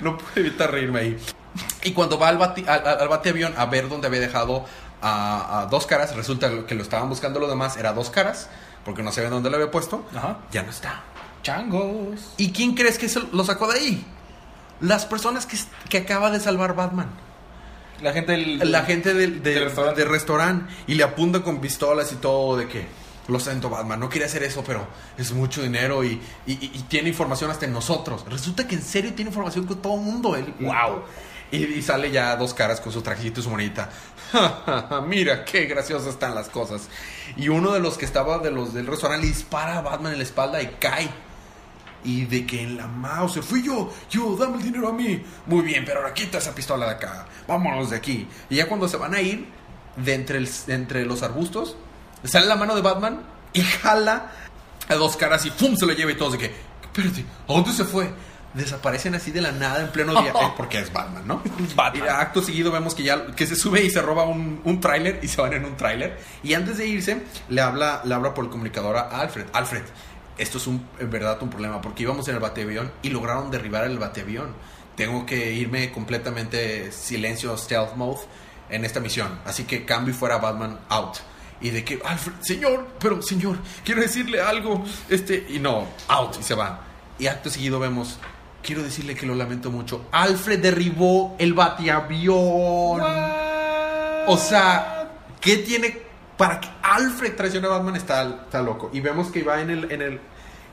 no 0.00 0.18
puedo 0.18 0.32
evitar 0.36 0.70
reírme 0.72 1.00
ahí. 1.00 1.18
Y 1.84 1.92
cuando 1.92 2.18
va 2.18 2.28
al, 2.28 2.36
bati, 2.38 2.64
al, 2.66 2.86
al- 2.86 3.00
al 3.00 3.08
bateavión 3.08 3.54
a 3.56 3.66
ver 3.66 3.88
dónde 3.88 4.08
había 4.08 4.20
dejado 4.20 4.64
a, 5.00 5.60
a 5.60 5.66
dos 5.66 5.86
caras, 5.86 6.16
resulta 6.16 6.66
que 6.66 6.74
lo 6.74 6.82
estaban 6.82 7.08
buscando 7.08 7.38
los 7.38 7.48
demás 7.48 7.76
era 7.76 7.92
dos 7.92 8.10
caras, 8.10 8.48
porque 8.88 9.02
no 9.02 9.12
sabían 9.12 9.32
dónde 9.32 9.50
lo 9.50 9.56
había 9.56 9.70
puesto. 9.70 10.06
Ajá. 10.16 10.38
Ya 10.50 10.62
no 10.62 10.70
está. 10.70 11.02
Changos. 11.42 12.32
¿Y 12.38 12.52
quién 12.52 12.74
crees 12.74 12.96
que 12.98 13.06
se 13.10 13.20
lo 13.20 13.44
sacó 13.44 13.70
de 13.70 13.78
ahí? 13.78 14.06
Las 14.80 15.04
personas 15.04 15.44
que, 15.44 15.58
que 15.90 15.98
acaba 15.98 16.30
de 16.30 16.40
salvar 16.40 16.74
Batman. 16.74 17.10
La 18.00 18.14
gente 18.14 18.32
del. 18.32 18.70
La 18.72 18.82
gente 18.84 19.12
del, 19.12 19.42
del- 19.42 19.54
Del 19.54 19.64
restaurante. 20.08 20.64
del 20.64 20.84
y 20.86 20.94
le 20.94 21.02
apunta 21.04 21.42
con 21.42 21.60
pistolas 21.60 22.12
y 22.12 22.16
todo 22.16 22.56
de 22.56 22.66
que 22.66 22.86
lo 23.28 23.38
siento 23.38 23.68
Batman, 23.68 24.00
no 24.00 24.08
quería 24.08 24.26
hacer 24.26 24.42
eso, 24.42 24.64
pero 24.66 24.86
es 25.18 25.32
mucho 25.32 25.62
dinero 25.62 26.02
y, 26.02 26.18
y- 26.46 26.84
tiene 26.88 27.10
información 27.10 27.50
hasta 27.50 27.66
en 27.66 27.74
nosotros. 27.74 28.24
Resulta 28.26 28.66
que 28.66 28.76
en 28.76 28.82
serio 28.82 29.12
tiene 29.12 29.28
información 29.30 29.66
con 29.66 29.82
todo 29.82 29.96
el 29.96 30.00
mundo. 30.00 30.34
Él, 30.34 30.54
Wow. 30.60 31.02
Y, 31.50 31.64
y 31.64 31.82
sale 31.82 32.10
ya 32.10 32.36
dos 32.36 32.54
caras 32.54 32.80
con 32.80 32.90
su 32.92 33.00
trajecito 33.02 33.40
y 33.40 33.42
su 33.42 33.50
monita. 33.50 33.90
Mira 35.06 35.44
qué 35.44 35.66
graciosas 35.66 36.08
están 36.08 36.34
las 36.34 36.48
cosas. 36.48 36.88
Y 37.36 37.48
uno 37.48 37.72
de 37.72 37.80
los 37.80 37.98
que 37.98 38.04
estaba 38.04 38.38
de 38.38 38.50
los 38.50 38.74
del 38.74 38.86
restaurante 38.86 39.26
le 39.26 39.32
dispara 39.32 39.78
a 39.78 39.82
Batman 39.82 40.12
en 40.12 40.18
la 40.18 40.24
espalda 40.24 40.62
y 40.62 40.66
cae. 40.80 41.08
Y 42.04 42.26
de 42.26 42.46
que 42.46 42.62
en 42.62 42.76
la 42.76 42.86
mouse 42.86 43.40
fui 43.40 43.62
yo, 43.62 43.92
yo, 44.08 44.36
dame 44.36 44.58
el 44.58 44.62
dinero 44.62 44.88
a 44.88 44.92
mí. 44.92 45.22
Muy 45.46 45.62
bien, 45.62 45.84
pero 45.84 46.00
ahora 46.00 46.14
quita 46.14 46.38
esa 46.38 46.54
pistola 46.54 46.86
de 46.86 46.92
acá. 46.92 47.26
Vámonos 47.46 47.90
de 47.90 47.96
aquí. 47.96 48.28
Y 48.48 48.56
ya 48.56 48.68
cuando 48.68 48.88
se 48.88 48.96
van 48.96 49.14
a 49.14 49.20
ir, 49.20 49.48
de 49.96 50.14
entre, 50.14 50.44
entre 50.68 51.04
los 51.04 51.22
arbustos, 51.22 51.76
sale 52.24 52.46
la 52.46 52.56
mano 52.56 52.74
de 52.74 52.82
Batman 52.82 53.22
y 53.52 53.62
jala 53.62 54.30
a 54.88 54.94
dos 54.94 55.16
caras 55.16 55.44
y 55.46 55.50
¡pum! 55.50 55.76
se 55.76 55.86
lo 55.86 55.92
lleva 55.92 56.12
y 56.12 56.16
todos 56.16 56.32
de 56.32 56.38
que, 56.38 56.54
espérate, 56.82 57.24
¿a 57.48 57.52
dónde 57.52 57.72
se 57.72 57.84
fue? 57.84 58.10
Desaparecen 58.54 59.14
así 59.14 59.30
de 59.30 59.42
la 59.42 59.52
nada 59.52 59.82
en 59.82 59.92
pleno 59.92 60.12
día, 60.20 60.30
eh, 60.30 60.52
porque 60.56 60.78
es 60.78 60.92
Batman, 60.92 61.26
¿no? 61.26 61.42
Batman. 61.74 62.04
Y 62.06 62.08
acto 62.08 62.42
seguido 62.42 62.72
vemos 62.72 62.94
que 62.94 63.02
ya 63.02 63.26
que 63.26 63.46
se 63.46 63.56
sube 63.56 63.82
y 63.82 63.90
se 63.90 64.00
roba 64.00 64.24
un, 64.24 64.60
un 64.64 64.80
tráiler 64.80 65.20
y 65.22 65.28
se 65.28 65.40
van 65.40 65.52
en 65.52 65.64
un 65.64 65.76
tráiler. 65.76 66.18
Y 66.42 66.54
antes 66.54 66.78
de 66.78 66.86
irse, 66.86 67.22
le 67.48 67.60
habla, 67.60 68.02
le 68.04 68.14
habla 68.14 68.34
por 68.34 68.44
el 68.44 68.50
comunicador 68.50 68.96
a 68.96 69.02
Alfred. 69.20 69.46
Alfred, 69.52 69.82
esto 70.38 70.58
es 70.58 70.66
un, 70.66 70.86
en 70.98 71.10
verdad 71.10 71.42
un 71.42 71.50
problema 71.50 71.80
porque 71.80 72.04
íbamos 72.04 72.26
en 72.28 72.34
el 72.34 72.40
bateavión 72.40 72.90
y 73.02 73.10
lograron 73.10 73.50
derribar 73.50 73.84
el 73.84 73.98
bateavión. 73.98 74.54
Tengo 74.96 75.26
que 75.26 75.52
irme 75.52 75.92
completamente 75.92 76.90
silencio, 76.90 77.56
stealth 77.56 77.94
mode 77.94 78.20
en 78.70 78.84
esta 78.84 79.00
misión. 79.00 79.38
Así 79.44 79.64
que 79.64 79.84
cambio 79.84 80.14
y 80.14 80.16
fuera 80.16 80.38
Batman 80.38 80.78
out. 80.88 81.18
Y 81.60 81.70
de 81.70 81.84
que, 81.84 82.00
Alfred, 82.04 82.34
señor, 82.40 82.86
pero 83.00 83.20
señor, 83.20 83.58
quiero 83.84 84.00
decirle 84.00 84.40
algo. 84.40 84.84
Este, 85.08 85.46
y 85.48 85.58
no, 85.58 85.86
out, 86.08 86.36
y 86.38 86.42
se 86.42 86.54
va. 86.54 86.84
Y 87.18 87.26
acto 87.26 87.50
seguido 87.50 87.80
vemos, 87.80 88.18
quiero 88.62 88.82
decirle 88.82 89.14
que 89.14 89.26
lo 89.26 89.34
lamento 89.34 89.70
mucho. 89.70 90.06
Alfred 90.12 90.60
derribó 90.60 91.36
el 91.38 91.54
bateavión. 91.54 93.00
O 94.26 94.36
sea, 94.36 95.10
¿qué 95.40 95.56
tiene 95.58 96.02
para 96.36 96.60
que 96.60 96.68
Alfred 96.82 97.34
traicione 97.36 97.66
a 97.66 97.70
Batman? 97.70 97.96
Está, 97.96 98.22
está 98.44 98.62
loco. 98.62 98.90
Y 98.92 99.00
vemos 99.00 99.28
que 99.28 99.42
va 99.42 99.60
en 99.60 99.70
el, 99.70 99.90
en 99.90 100.02
el, 100.02 100.20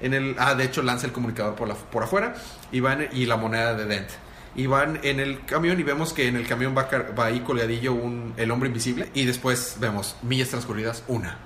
en 0.01 0.13
el, 0.13 0.35
ah, 0.39 0.55
de 0.55 0.65
hecho 0.65 0.81
lanza 0.81 1.05
el 1.07 1.13
comunicador 1.13 1.55
por, 1.55 1.67
la, 1.67 1.75
por 1.75 2.03
afuera 2.03 2.35
y 2.71 2.79
va 2.81 2.93
en 2.93 3.01
el- 3.01 3.17
y 3.17 3.25
la 3.25 3.37
moneda 3.37 3.73
de 3.75 3.85
Dent. 3.85 4.09
y 4.57 4.67
van 4.67 4.99
en 5.03 5.19
el 5.19 5.43
camión 5.45 5.79
y 5.79 5.83
vemos 5.83 6.13
que 6.13 6.27
en 6.27 6.35
el 6.35 6.47
camión 6.47 6.75
va, 6.77 6.87
va 7.17 7.25
ahí 7.25 7.39
colgadillo 7.41 7.93
un, 7.93 8.33
el 8.37 8.51
hombre 8.51 8.67
invisible 8.67 9.09
y 9.13 9.25
después 9.25 9.77
vemos 9.79 10.15
millas 10.21 10.49
transcurridas, 10.49 11.03
una. 11.07 11.37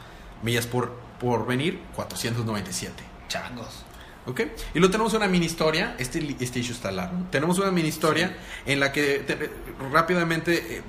Millas 0.41 0.65
por, 0.67 0.93
por 1.19 1.45
venir, 1.45 1.79
497. 1.95 3.03
Changos. 3.27 3.83
¿Ok? 4.29 4.41
Y 4.73 4.79
luego 4.79 4.91
tenemos 4.91 5.13
una 5.13 5.27
mini 5.27 5.45
historia. 5.45 5.95
Este, 5.97 6.35
este 6.39 6.59
issue 6.59 6.73
está 6.73 6.91
largo. 6.91 7.17
Tenemos 7.31 7.57
una 7.59 7.71
mini 7.71 7.87
historia 7.89 8.37
en 8.65 8.79
la 8.79 8.91
que 8.91 9.19
te- 9.19 9.49
rápidamente 9.91 10.77
eh, 10.77 10.81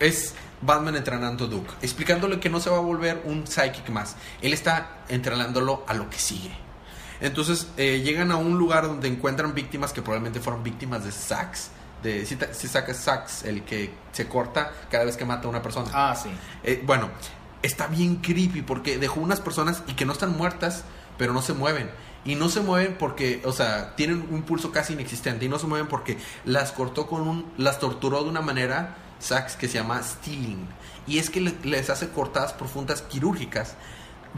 es 0.00 0.34
Batman 0.60 0.96
entrenando 0.96 1.44
a 1.46 1.48
Duke, 1.48 1.70
explicándole 1.82 2.38
que 2.38 2.48
no 2.50 2.60
se 2.60 2.70
va 2.70 2.76
a 2.76 2.80
volver 2.80 3.22
un 3.24 3.46
psychic 3.46 3.88
más. 3.88 4.16
Él 4.42 4.52
está 4.52 5.04
entrenándolo 5.08 5.84
a 5.88 5.94
lo 5.94 6.08
que 6.10 6.18
sigue. 6.18 6.50
Entonces 7.20 7.68
eh, 7.76 8.00
llegan 8.04 8.30
a 8.32 8.36
un 8.36 8.58
lugar 8.58 8.86
donde 8.86 9.08
encuentran 9.08 9.54
víctimas 9.54 9.92
que 9.92 10.02
probablemente 10.02 10.40
fueron 10.40 10.62
víctimas 10.62 11.04
de 11.04 11.12
Sax. 11.12 11.70
De, 12.02 12.26
si, 12.26 12.36
si 12.52 12.66
sacas 12.68 12.96
Sax, 12.96 13.44
el 13.44 13.62
que 13.62 13.92
se 14.10 14.26
corta 14.26 14.72
cada 14.90 15.04
vez 15.04 15.16
que 15.16 15.24
mata 15.24 15.46
a 15.46 15.50
una 15.50 15.62
persona. 15.62 15.88
Ah, 15.94 16.16
sí. 16.20 16.30
Eh, 16.64 16.82
bueno, 16.84 17.08
está 17.62 17.86
bien 17.86 18.16
creepy 18.16 18.62
porque 18.62 18.98
dejó 18.98 19.20
unas 19.20 19.40
personas 19.40 19.84
y 19.86 19.94
que 19.94 20.04
no 20.04 20.12
están 20.12 20.36
muertas, 20.36 20.82
pero 21.16 21.32
no 21.32 21.42
se 21.42 21.52
mueven. 21.52 21.88
Y 22.24 22.36
no 22.36 22.48
se 22.48 22.60
mueven 22.60 22.96
porque, 22.98 23.42
o 23.44 23.52
sea, 23.52 23.96
tienen 23.96 24.26
un 24.30 24.42
pulso 24.42 24.70
casi 24.70 24.92
inexistente. 24.92 25.44
Y 25.44 25.48
no 25.48 25.58
se 25.58 25.66
mueven 25.66 25.88
porque 25.88 26.18
las 26.44 26.70
cortó 26.72 27.06
con 27.06 27.26
un. 27.26 27.52
las 27.58 27.78
torturó 27.80 28.22
de 28.22 28.28
una 28.30 28.40
manera, 28.40 28.96
Sax, 29.18 29.56
que 29.56 29.66
se 29.68 29.74
llama 29.78 30.00
stealing. 30.02 30.66
Y 31.06 31.18
es 31.18 31.30
que 31.30 31.40
le- 31.40 31.54
les 31.64 31.90
hace 31.90 32.10
cortadas 32.10 32.52
profundas 32.52 33.02
quirúrgicas, 33.02 33.74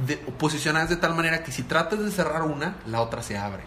de- 0.06 0.16
posicionadas 0.16 0.88
de 0.88 0.96
tal 0.96 1.14
manera 1.14 1.42
que 1.44 1.52
si 1.52 1.62
tratas 1.62 1.98
de 1.98 2.10
cerrar 2.10 2.42
una, 2.42 2.76
la 2.86 3.02
otra 3.02 3.22
se 3.22 3.36
abre. 3.36 3.62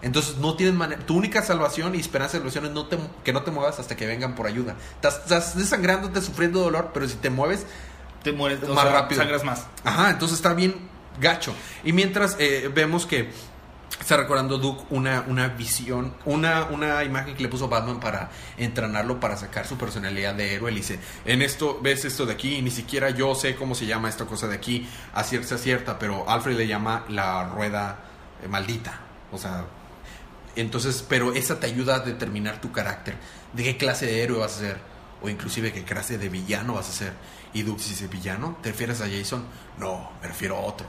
Entonces 0.00 0.36
no 0.38 0.54
tienen 0.54 0.76
manera. 0.76 1.04
Tu 1.04 1.16
única 1.16 1.42
salvación 1.42 1.94
y 1.96 1.98
esperanza 2.00 2.34
de 2.34 2.38
salvación 2.38 2.66
es 2.66 2.70
no 2.70 2.86
te, 2.86 2.98
que 3.24 3.32
no 3.32 3.42
te 3.42 3.50
muevas 3.50 3.78
hasta 3.80 3.96
que 3.96 4.06
vengan 4.06 4.36
por 4.36 4.46
ayuda. 4.46 4.76
Estás, 4.94 5.18
estás 5.18 5.56
desangrándote, 5.56 6.22
sufriendo 6.22 6.60
dolor, 6.60 6.92
pero 6.94 7.08
si 7.08 7.16
te 7.16 7.30
mueves, 7.30 7.66
Te 8.22 8.32
mueres 8.32 8.60
Más 8.68 8.84
sea, 8.84 8.92
rápido. 8.92 9.20
Sangras 9.20 9.44
más. 9.44 9.66
Ajá, 9.84 10.10
entonces 10.10 10.36
está 10.38 10.54
bien 10.54 10.74
gacho. 11.20 11.54
Y 11.84 11.92
mientras 11.92 12.36
eh, 12.38 12.70
vemos 12.72 13.06
que 13.06 13.30
está 14.00 14.16
recordando 14.16 14.58
Duke 14.58 14.84
una, 14.90 15.24
una 15.26 15.48
visión, 15.48 16.14
una, 16.24 16.64
una 16.66 17.02
imagen 17.04 17.34
que 17.34 17.42
le 17.42 17.48
puso 17.48 17.68
Batman 17.68 18.00
para 18.00 18.30
entrenarlo, 18.56 19.18
para 19.18 19.36
sacar 19.36 19.66
su 19.66 19.76
personalidad 19.76 20.34
de 20.34 20.54
héroe. 20.54 20.70
Le 20.70 20.78
dice, 20.78 20.98
en 21.24 21.42
esto, 21.42 21.80
ves 21.82 22.04
esto 22.04 22.26
de 22.26 22.34
aquí, 22.34 22.62
ni 22.62 22.70
siquiera 22.70 23.10
yo 23.10 23.34
sé 23.34 23.56
cómo 23.56 23.74
se 23.74 23.86
llama 23.86 24.08
esta 24.08 24.24
cosa 24.26 24.46
de 24.46 24.54
aquí, 24.54 24.88
acierta, 25.14 25.56
acierta, 25.56 25.98
pero 25.98 26.28
Alfred 26.28 26.56
le 26.56 26.66
llama 26.66 27.04
la 27.08 27.44
rueda 27.44 27.98
eh, 28.42 28.48
maldita. 28.48 29.00
O 29.32 29.38
sea, 29.38 29.64
entonces, 30.56 31.04
pero 31.08 31.32
esa 31.34 31.60
te 31.60 31.66
ayuda 31.66 31.96
a 31.96 32.00
determinar 32.00 32.60
tu 32.60 32.72
carácter, 32.72 33.16
de 33.52 33.64
qué 33.64 33.76
clase 33.76 34.06
de 34.06 34.22
héroe 34.22 34.38
vas 34.38 34.56
a 34.56 34.60
ser, 34.60 34.78
o 35.22 35.28
inclusive 35.28 35.72
qué 35.72 35.84
clase 35.84 36.18
de 36.18 36.28
villano 36.28 36.74
vas 36.74 36.88
a 36.88 36.92
ser. 36.92 37.12
Y 37.52 37.62
Duke 37.62 37.82
dice, 37.82 38.06
¿villano? 38.08 38.58
¿Te 38.62 38.70
refieres 38.70 39.00
a 39.00 39.08
Jason? 39.08 39.44
No, 39.78 40.12
me 40.20 40.28
refiero 40.28 40.56
a 40.56 40.60
otro. 40.60 40.86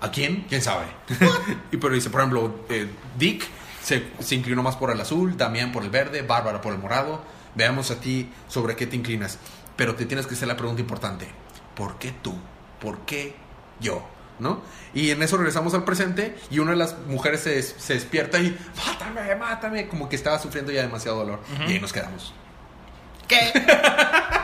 ¿A 0.00 0.10
quién? 0.10 0.46
¿Quién 0.48 0.62
sabe? 0.62 0.86
y 1.72 1.76
pero 1.76 1.94
dice, 1.94 2.10
por 2.10 2.20
ejemplo, 2.20 2.64
eh, 2.68 2.88
Dick 3.18 3.44
se, 3.82 4.08
se 4.20 4.34
inclinó 4.34 4.62
más 4.62 4.76
por 4.76 4.90
el 4.90 5.00
azul, 5.00 5.36
Damián 5.36 5.72
por 5.72 5.82
el 5.82 5.90
verde, 5.90 6.22
Bárbara 6.22 6.60
por 6.60 6.72
el 6.72 6.78
morado. 6.78 7.22
Veamos 7.54 7.90
a 7.90 8.00
ti 8.00 8.30
sobre 8.46 8.76
qué 8.76 8.86
te 8.86 8.96
inclinas. 8.96 9.38
Pero 9.76 9.94
te 9.94 10.06
tienes 10.06 10.26
que 10.26 10.34
hacer 10.34 10.48
la 10.48 10.56
pregunta 10.56 10.80
importante. 10.80 11.28
¿Por 11.74 11.98
qué 11.98 12.12
tú? 12.22 12.34
¿Por 12.80 13.00
qué 13.00 13.34
yo? 13.80 14.06
¿No? 14.38 14.62
Y 14.94 15.10
en 15.10 15.22
eso 15.22 15.36
regresamos 15.36 15.74
al 15.74 15.84
presente 15.84 16.36
y 16.50 16.60
una 16.60 16.70
de 16.72 16.76
las 16.76 16.96
mujeres 17.06 17.40
se, 17.40 17.60
se 17.60 17.94
despierta 17.94 18.38
y 18.38 18.56
mátame, 18.76 19.34
mátame, 19.34 19.88
como 19.88 20.08
que 20.08 20.14
estaba 20.14 20.38
sufriendo 20.38 20.70
ya 20.70 20.82
demasiado 20.82 21.18
dolor. 21.18 21.40
Y 21.66 21.72
ahí 21.72 21.80
nos 21.80 21.92
quedamos. 21.92 22.32
¿Qué? 23.26 23.52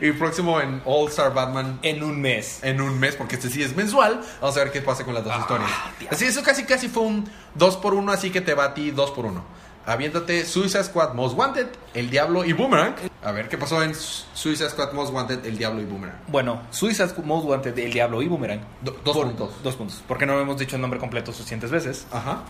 Y 0.00 0.12
próximo 0.12 0.60
en 0.60 0.82
All 0.84 1.08
Star 1.08 1.32
Batman 1.34 1.78
en 1.82 2.02
un 2.02 2.20
mes. 2.20 2.60
en 2.62 2.80
un 2.80 2.98
mes, 2.98 3.16
porque 3.16 3.36
este 3.36 3.48
sí 3.50 3.62
es 3.62 3.74
mensual. 3.76 4.20
Vamos 4.40 4.56
a 4.56 4.60
ver 4.60 4.72
qué 4.72 4.80
pasa 4.82 5.04
con 5.04 5.14
las 5.14 5.24
dos 5.24 5.32
Ah, 5.36 5.40
historias. 5.40 5.70
Así, 6.10 6.24
eso 6.26 6.42
casi 6.42 6.64
casi 6.64 6.88
fue 6.88 7.02
un 7.02 7.28
2 7.54 7.76
por 7.78 7.94
1 7.94 8.12
así 8.12 8.30
que 8.30 8.40
te 8.40 8.54
ti 8.74 8.90
2 8.90 9.10
por 9.12 9.26
1 9.26 9.44
Aviéntate 9.86 10.44
Suicide 10.44 10.84
Squad 10.84 11.14
Most 11.14 11.36
Wanted, 11.36 11.66
El 11.94 12.10
Diablo 12.10 12.44
y 12.44 12.52
Boomerang. 12.52 12.94
A 13.24 13.32
ver 13.32 13.48
qué 13.48 13.56
pasó 13.58 13.82
en 13.82 13.94
Su- 13.94 14.24
Suicide 14.34 14.68
Squad 14.70 14.92
Most 14.92 15.12
Wanted, 15.12 15.44
El 15.46 15.56
Diablo 15.58 15.80
y 15.80 15.84
Boomerang. 15.86 16.18
Bueno, 16.28 16.62
Suicide 16.70 17.08
Most 17.24 17.46
Wanted, 17.46 17.76
El 17.78 17.92
Diablo 17.92 18.20
y 18.22 18.28
Boomerang. 18.28 18.60
Do- 18.82 18.96
dos 19.04 19.16
Por- 19.16 19.26
puntos. 19.26 19.62
Dos 19.62 19.74
puntos. 19.76 20.02
Porque 20.06 20.26
no 20.26 20.38
hemos 20.38 20.58
dicho 20.58 20.76
el 20.76 20.82
nombre 20.82 21.00
completo 21.00 21.32
suficientes 21.32 21.70
veces. 21.70 22.06
Ajá. 22.12 22.42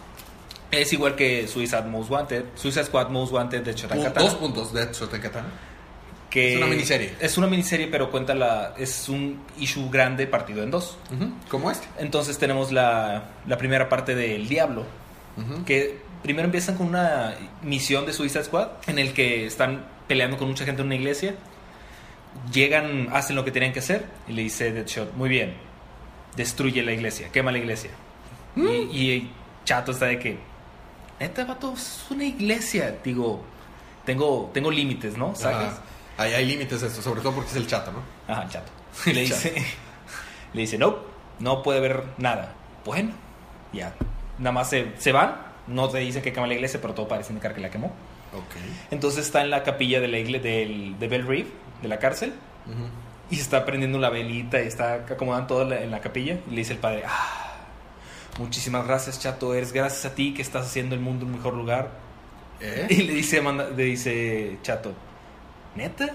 Es 0.72 0.92
igual 0.92 1.14
que 1.16 1.48
Suicide 1.48 1.82
Most 1.82 2.10
Wanted. 2.10 2.44
Suicide 2.56 2.84
Squad 2.84 3.08
Most 3.08 3.32
Wanted 3.32 3.62
de 3.62 3.74
Katana. 4.04 4.26
dos 4.26 4.34
puntos 4.34 4.72
de 4.72 5.20
Katana. 5.20 5.48
Que 6.30 6.52
Es 6.52 6.56
una 6.58 6.66
miniserie. 6.66 7.14
Es 7.20 7.36
una 7.38 7.46
miniserie, 7.48 7.88
pero 7.88 8.10
cuenta 8.10 8.34
la. 8.34 8.74
Es 8.78 9.08
un 9.08 9.40
issue 9.58 9.90
grande 9.90 10.26
partido 10.26 10.62
en 10.62 10.70
dos. 10.70 10.96
Ujú, 11.14 11.30
Como 11.48 11.70
este. 11.70 11.86
Entonces 11.98 12.38
tenemos 12.38 12.70
la, 12.72 13.24
la 13.46 13.58
primera 13.58 13.88
parte 13.88 14.14
del 14.14 14.48
Diablo. 14.48 14.84
Que 15.66 15.98
primero 16.22 16.44
empiezan 16.46 16.76
con 16.76 16.86
una 16.88 17.34
misión 17.62 18.04
de 18.04 18.12
Suicide 18.12 18.44
Squad 18.44 18.68
en 18.86 18.98
el 18.98 19.12
que 19.14 19.46
están 19.46 19.86
peleando 20.06 20.36
con 20.36 20.48
mucha 20.48 20.64
gente 20.64 20.82
en 20.82 20.86
una 20.86 20.96
iglesia. 20.96 21.34
Llegan, 22.52 23.08
hacen 23.12 23.36
lo 23.36 23.44
que 23.44 23.50
tenían 23.50 23.72
que 23.72 23.80
hacer 23.80 24.04
y 24.28 24.32
le 24.32 24.42
dice 24.42 24.72
Deadshot, 24.72 25.14
muy 25.14 25.28
bien, 25.28 25.54
destruye 26.36 26.82
la 26.82 26.92
iglesia, 26.92 27.28
quema 27.32 27.50
la 27.52 27.58
iglesia. 27.58 27.90
Y, 28.56 28.62
y 28.62 29.30
Chato 29.64 29.92
está 29.92 30.06
de 30.06 30.18
que, 30.18 30.38
neta, 31.18 31.44
vato, 31.44 31.72
es 31.74 32.04
una 32.10 32.24
iglesia. 32.24 32.96
Digo, 33.02 33.42
tengo, 34.04 34.50
tengo 34.54 34.70
límites, 34.70 35.16
¿no? 35.16 35.34
¿Sabes? 35.34 35.72
Ahí 36.20 36.34
hay 36.34 36.44
límites 36.46 36.82
a 36.82 36.86
esto, 36.86 37.00
sobre 37.02 37.20
todo 37.22 37.32
porque 37.34 37.50
es 37.50 37.56
el 37.56 37.66
chato, 37.66 37.92
¿no? 37.92 38.02
Ajá, 38.32 38.48
chato. 38.48 38.70
Y 39.06 39.12
le 39.12 39.20
dice, 39.22 39.54
le 40.52 40.60
dice, 40.60 40.76
no, 40.78 40.96
no 41.38 41.62
puede 41.62 41.78
haber 41.78 42.04
nada. 42.18 42.52
Bueno, 42.84 43.12
ya. 43.72 43.94
Nada 44.38 44.52
más 44.52 44.68
se, 44.70 44.92
se 44.98 45.12
van, 45.12 45.36
no 45.66 45.88
te 45.88 45.98
dicen 45.98 46.22
que 46.22 46.32
quema 46.32 46.46
la 46.46 46.54
iglesia, 46.54 46.80
pero 46.80 46.92
todo 46.94 47.08
parece 47.08 47.30
indicar 47.32 47.54
que 47.54 47.60
la 47.60 47.70
quemó. 47.70 47.86
Ok. 48.34 48.56
Entonces 48.90 49.24
está 49.26 49.40
en 49.42 49.50
la 49.50 49.62
capilla 49.62 50.00
de 50.00 50.08
la 50.08 50.18
iglesia 50.18 50.50
del, 50.50 50.98
de 50.98 51.08
Bell 51.08 51.26
Reeve, 51.26 51.48
de 51.82 51.88
la 51.88 51.98
cárcel, 51.98 52.34
y 53.30 53.38
está 53.40 53.64
prendiendo 53.64 53.98
la 53.98 54.10
velita 54.10 54.62
y 54.62 54.66
está 54.66 54.94
acomodando 54.94 55.46
todo 55.46 55.62
en 55.62 55.70
la- 55.70 55.80
en 55.82 55.90
la 55.90 56.00
capilla. 56.00 56.38
Y 56.48 56.50
le 56.50 56.56
dice 56.58 56.74
el 56.74 56.78
padre, 56.80 57.04
ah, 57.06 57.54
muchísimas 58.38 58.86
gracias, 58.86 59.18
chato, 59.20 59.54
eres 59.54 59.72
gracias 59.72 60.04
a 60.04 60.14
ti 60.14 60.34
que 60.34 60.42
estás 60.42 60.66
haciendo 60.66 60.94
el 60.94 61.00
mundo 61.00 61.26
un 61.26 61.32
mejor 61.32 61.54
lugar. 61.54 61.90
¿Eh? 62.60 62.86
Y 62.90 63.02
le 63.04 63.14
dice, 63.14 63.42
le 63.42 63.84
dice 63.84 64.58
Chato, 64.62 64.92
¿neta? 65.74 66.10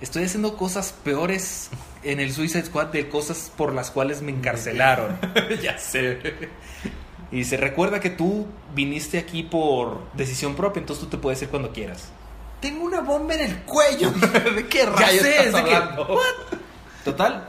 Estoy 0.00 0.24
haciendo 0.24 0.56
cosas 0.56 0.94
peores 1.04 1.70
en 2.02 2.20
el 2.20 2.32
Suicide 2.32 2.64
Squad 2.64 2.86
de 2.86 3.08
cosas 3.08 3.52
por 3.54 3.74
las 3.74 3.90
cuales 3.90 4.22
me 4.22 4.32
encarcelaron. 4.32 5.18
ya 5.62 5.76
sé. 5.78 6.18
Y 7.30 7.36
dice, 7.38 7.56
recuerda 7.58 8.00
que 8.00 8.10
tú 8.10 8.46
viniste 8.74 9.18
aquí 9.18 9.42
por 9.42 10.10
decisión 10.14 10.54
propia, 10.54 10.80
entonces 10.80 11.04
tú 11.04 11.10
te 11.10 11.18
puedes 11.18 11.40
ir 11.42 11.48
cuando 11.48 11.72
quieras. 11.72 12.08
Tengo 12.60 12.84
una 12.84 13.00
bomba 13.00 13.34
en 13.34 13.40
el 13.40 13.58
cuello. 13.62 14.10
¿De 14.54 14.66
qué 14.66 14.78
Ya 14.78 14.90
rayos 14.90 15.22
sé, 15.22 15.30
estás 15.30 15.46
es 15.46 15.52
de 15.52 15.64
que, 15.64 15.74
hablando? 15.74 16.18
Total. 17.04 17.48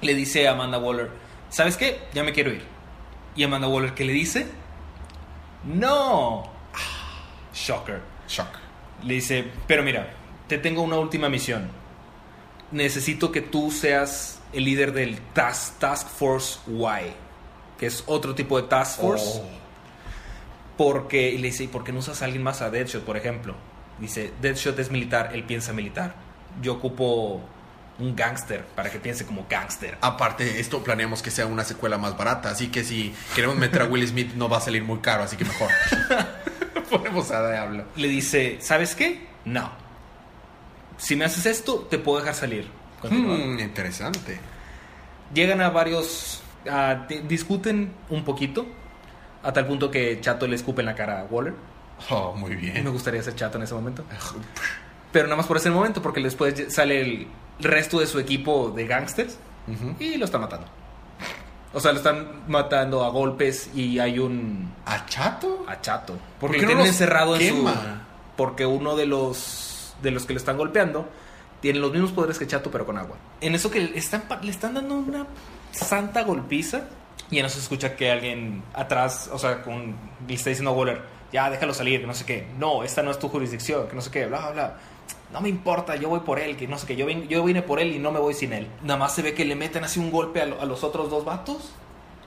Le 0.00 0.14
dice 0.14 0.46
a 0.46 0.52
Amanda 0.52 0.78
Waller, 0.78 1.10
¿sabes 1.50 1.76
qué? 1.76 2.00
Ya 2.14 2.22
me 2.22 2.32
quiero 2.32 2.52
ir. 2.52 2.64
Y 3.34 3.44
Amanda 3.44 3.68
Waller, 3.68 3.94
¿qué 3.94 4.04
le 4.04 4.12
dice? 4.12 4.46
No. 5.64 6.50
Shocker. 7.54 8.00
Shock. 8.28 8.48
Le 9.02 9.14
dice, 9.14 9.50
pero 9.66 9.82
mira, 9.82 10.14
te 10.48 10.58
tengo 10.58 10.82
una 10.82 10.96
última 10.96 11.28
misión. 11.28 11.68
Necesito 12.72 13.30
que 13.30 13.40
tú 13.40 13.70
seas 13.70 14.40
el 14.52 14.64
líder 14.64 14.92
del 14.92 15.18
Task, 15.34 15.78
Task 15.78 16.08
Force 16.08 16.58
Y, 16.66 17.12
que 17.78 17.86
es 17.86 18.02
otro 18.06 18.34
tipo 18.34 18.60
de 18.60 18.66
Task 18.68 19.00
Force. 19.00 19.40
Oh. 19.42 19.48
Porque, 20.76 21.30
y 21.30 21.38
le 21.38 21.48
dice, 21.48 21.64
¿y 21.64 21.68
por 21.68 21.84
qué 21.84 21.92
no 21.92 21.98
usas 21.98 22.22
a 22.22 22.24
alguien 22.24 22.42
más 22.42 22.62
a 22.62 22.70
Deadshot, 22.70 23.04
por 23.04 23.16
ejemplo? 23.16 23.54
Dice, 23.98 24.32
Deadshot 24.40 24.78
es 24.78 24.90
militar, 24.90 25.30
él 25.34 25.44
piensa 25.44 25.72
militar. 25.72 26.14
Yo 26.62 26.74
ocupo 26.74 27.42
un 27.98 28.14
gángster 28.14 28.64
para 28.64 28.90
que 28.90 29.00
piense 29.00 29.26
como 29.26 29.46
gángster. 29.48 29.98
Aparte, 30.00 30.60
esto 30.60 30.84
planeamos 30.84 31.20
que 31.20 31.32
sea 31.32 31.46
una 31.46 31.64
secuela 31.64 31.98
más 31.98 32.16
barata, 32.16 32.50
así 32.50 32.68
que 32.68 32.84
si 32.84 33.12
queremos 33.34 33.56
meter 33.56 33.82
a 33.82 33.84
Will 33.86 34.06
Smith 34.06 34.34
no 34.34 34.48
va 34.48 34.58
a 34.58 34.60
salir 34.60 34.84
muy 34.84 34.98
caro, 34.98 35.24
así 35.24 35.36
que 35.36 35.44
mejor. 35.44 35.70
Ponemos 36.90 37.30
a 37.32 37.50
Diablo. 37.50 37.84
Le 37.96 38.08
dice, 38.08 38.58
¿sabes 38.60 38.94
qué? 38.94 39.26
No. 39.44 39.87
Si 40.98 41.16
me 41.16 41.24
haces 41.24 41.46
esto, 41.46 41.86
te 41.88 41.98
puedo 41.98 42.18
dejar 42.18 42.34
salir. 42.34 42.68
Hmm, 43.08 43.58
interesante. 43.58 44.38
Llegan 45.32 45.60
a 45.62 45.70
varios. 45.70 46.42
a- 46.70 47.06
discuten 47.26 47.92
un 48.10 48.24
poquito. 48.24 48.66
A 49.42 49.52
tal 49.52 49.66
punto 49.66 49.90
que 49.90 50.20
Chato 50.20 50.46
le 50.46 50.56
escupe 50.56 50.82
en 50.82 50.86
la 50.86 50.94
cara 50.94 51.20
a 51.20 51.24
Waller. 51.24 51.54
Oh, 52.10 52.34
muy 52.34 52.50
Me 52.50 52.56
bien. 52.56 52.90
gustaría 52.92 53.22
ser 53.22 53.34
Chato 53.36 53.56
en 53.58 53.64
ese 53.64 53.74
momento. 53.74 54.04
Pero 55.12 55.24
nada 55.26 55.36
más 55.36 55.46
por 55.46 55.56
ese 55.56 55.70
momento, 55.70 56.02
porque 56.02 56.20
después 56.20 56.66
sale 56.74 57.00
el 57.00 57.28
resto 57.60 58.00
de 58.00 58.06
su 58.06 58.18
equipo 58.18 58.70
de 58.70 58.86
gangsters 58.86 59.38
y 59.98 60.16
lo 60.16 60.24
está 60.24 60.38
matando. 60.38 60.66
O 61.72 61.80
sea, 61.80 61.92
lo 61.92 61.98
están 61.98 62.42
matando 62.48 63.04
a 63.04 63.10
golpes 63.10 63.70
y 63.74 63.98
hay 63.98 64.18
un 64.18 64.72
¿A 64.86 65.04
Chato? 65.06 65.64
a 65.68 65.80
Chato. 65.80 66.14
¿Por 66.40 66.50
Porque 66.50 66.56
qué 66.58 66.62
lo 66.62 66.68
no 66.70 66.74
tienen 66.78 66.86
encerrado 66.92 67.36
en 67.36 67.48
su 67.56 67.70
porque 68.36 68.64
uno 68.66 68.96
de 68.96 69.06
los 69.06 69.67
de 70.02 70.10
los 70.10 70.26
que 70.26 70.32
lo 70.34 70.38
están 70.38 70.56
golpeando 70.56 71.08
tiene 71.60 71.78
los 71.80 71.90
mismos 71.92 72.12
poderes 72.12 72.38
que 72.38 72.46
Chato 72.46 72.70
pero 72.70 72.86
con 72.86 72.98
agua. 72.98 73.16
En 73.40 73.54
eso 73.54 73.70
que 73.70 73.80
le 73.80 73.98
están 73.98 74.24
le 74.42 74.50
están 74.50 74.74
dando 74.74 74.94
una 74.94 75.26
santa 75.72 76.22
golpiza 76.22 76.82
y 77.30 77.36
ya 77.36 77.42
no 77.42 77.48
se 77.48 77.58
escucha 77.58 77.96
que 77.96 78.10
alguien 78.10 78.62
atrás, 78.74 79.28
o 79.32 79.38
sea, 79.38 79.62
con 79.62 79.96
le 80.26 80.34
está 80.34 80.50
diciendo 80.50 80.70
a 80.70 80.74
Waller, 80.74 81.02
"Ya 81.32 81.50
déjalo 81.50 81.74
salir, 81.74 82.00
que 82.00 82.06
no 82.06 82.14
sé 82.14 82.24
qué. 82.24 82.46
No, 82.58 82.84
esta 82.84 83.02
no 83.02 83.10
es 83.10 83.18
tu 83.18 83.28
jurisdicción, 83.28 83.88
que 83.88 83.94
no 83.96 84.00
sé 84.00 84.10
qué, 84.10 84.26
bla 84.26 84.38
bla 84.38 84.50
bla." 84.52 84.76
No 85.32 85.40
me 85.42 85.48
importa, 85.50 85.94
yo 85.96 86.08
voy 86.08 86.20
por 86.20 86.38
él, 86.38 86.56
que 86.56 86.66
no 86.68 86.78
sé 86.78 86.86
qué, 86.86 86.96
yo, 86.96 87.06
vin- 87.06 87.26
yo 87.28 87.44
vine 87.44 87.60
por 87.60 87.80
él 87.80 87.92
y 87.94 87.98
no 87.98 88.12
me 88.12 88.18
voy 88.18 88.32
sin 88.34 88.52
él. 88.54 88.66
Nada 88.82 88.98
más 88.98 89.14
se 89.14 89.20
ve 89.22 89.34
que 89.34 89.44
le 89.44 89.56
meten 89.56 89.84
así 89.84 90.00
un 90.00 90.10
golpe 90.10 90.40
a, 90.40 90.44
a 90.44 90.64
los 90.64 90.82
otros 90.84 91.10
dos 91.10 91.24
vatos 91.24 91.72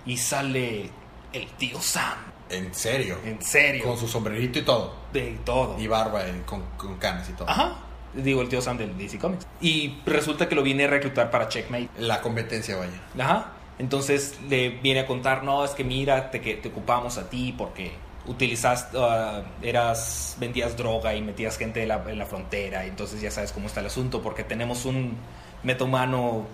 y 0.05 0.17
sale 0.17 0.89
el 1.33 1.47
tío 1.57 1.81
Sam. 1.81 2.13
¿En 2.51 2.73
serio? 2.73 3.17
En 3.25 3.41
serio. 3.41 3.83
Con 3.85 3.97
su 3.97 4.07
sombrerito 4.07 4.59
y 4.59 4.61
todo. 4.63 4.93
De 5.11 5.37
todo. 5.45 5.79
Y 5.79 5.87
barba 5.87 6.27
eh, 6.27 6.41
con, 6.45 6.61
con 6.77 6.97
canas 6.97 7.29
y 7.29 7.33
todo. 7.33 7.49
Ajá. 7.49 7.77
Digo, 8.13 8.41
el 8.41 8.49
tío 8.49 8.61
Sam 8.61 8.77
del 8.77 8.97
DC 8.97 9.17
Comics. 9.17 9.47
Y 9.61 10.01
resulta 10.05 10.49
que 10.49 10.55
lo 10.55 10.63
viene 10.63 10.83
a 10.83 10.87
reclutar 10.87 11.31
para 11.31 11.47
Checkmate. 11.47 11.89
La 11.97 12.21
competencia, 12.21 12.75
vaya. 12.75 12.91
Ajá. 13.17 13.53
Entonces 13.79 14.37
le 14.49 14.69
viene 14.69 14.99
a 14.99 15.07
contar, 15.07 15.43
no, 15.43 15.63
es 15.63 15.71
que 15.71 15.83
mira, 15.83 16.29
te, 16.29 16.41
que 16.41 16.55
te 16.55 16.67
ocupamos 16.69 17.17
a 17.17 17.29
ti 17.29 17.55
porque 17.57 17.91
utilizaste, 18.27 18.97
ah, 18.99 19.43
eras, 19.61 20.35
vendías 20.39 20.77
droga 20.77 21.15
y 21.15 21.21
metías 21.21 21.57
gente 21.57 21.81
en 21.81 21.87
la, 21.87 22.03
en 22.07 22.19
la 22.19 22.25
frontera. 22.25 22.85
Y 22.85 22.89
entonces 22.89 23.21
ya 23.21 23.31
sabes 23.31 23.51
cómo 23.51 23.67
está 23.67 23.79
el 23.79 23.87
asunto 23.87 24.21
porque 24.21 24.43
tenemos 24.43 24.85
un 24.85 25.15
metomano 25.63 26.45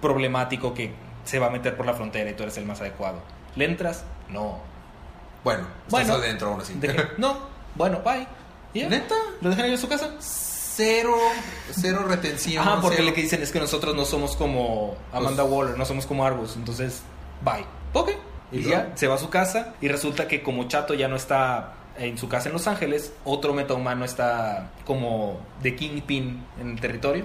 problemático 0.00 0.74
que 0.74 0.92
se 1.24 1.38
va 1.38 1.46
a 1.46 1.50
meter 1.50 1.76
por 1.76 1.86
la 1.86 1.94
frontera 1.94 2.30
y 2.30 2.34
tú 2.34 2.42
eres 2.42 2.56
el 2.58 2.66
más 2.66 2.80
adecuado. 2.80 3.20
¿Le 3.56 3.64
entras? 3.64 4.04
No. 4.28 4.69
Bueno, 5.44 5.60
estás 5.86 5.90
Bueno. 5.90 6.14
adentro 6.14 6.48
aún 6.50 6.60
así. 6.60 6.74
¿De 6.74 6.88
qué? 6.88 7.04
No. 7.18 7.38
Bueno, 7.74 8.00
bye. 8.04 8.26
¿Neta? 8.74 9.14
¿Lo 9.40 9.50
dejan 9.50 9.66
ir 9.68 9.74
a 9.74 9.78
su 9.78 9.88
casa? 9.88 10.10
Cero, 10.20 11.14
cero 11.72 12.04
retención. 12.06 12.66
Ajá, 12.66 12.80
porque 12.80 12.98
cero- 12.98 13.08
lo 13.08 13.14
que 13.14 13.22
dicen 13.22 13.42
es 13.42 13.50
que 13.52 13.58
nosotros 13.60 13.94
no 13.94 14.04
somos 14.04 14.36
como 14.36 14.96
Amanda 15.12 15.42
Pues- 15.42 15.52
Waller, 15.54 15.78
no 15.78 15.84
somos 15.84 16.06
como 16.06 16.24
Argus, 16.24 16.56
entonces, 16.56 17.02
bye. 17.44 17.64
Ok. 17.92 18.10
¿Y 18.52 18.58
Y, 18.60 18.62
ya, 18.64 18.92
se 18.94 19.06
va 19.06 19.14
a 19.14 19.18
su 19.18 19.28
casa 19.30 19.74
y 19.80 19.88
resulta 19.88 20.26
que 20.26 20.42
como 20.42 20.64
Chato 20.68 20.94
ya 20.94 21.06
no 21.08 21.16
está 21.16 21.74
en 21.98 22.16
su 22.18 22.28
casa 22.28 22.48
en 22.48 22.52
Los 22.54 22.66
Ángeles, 22.66 23.12
otro 23.24 23.52
metahumano 23.54 24.04
está 24.04 24.70
como 24.84 25.38
de 25.62 25.76
kingpin 25.76 26.44
en 26.60 26.70
el 26.70 26.80
territorio. 26.80 27.24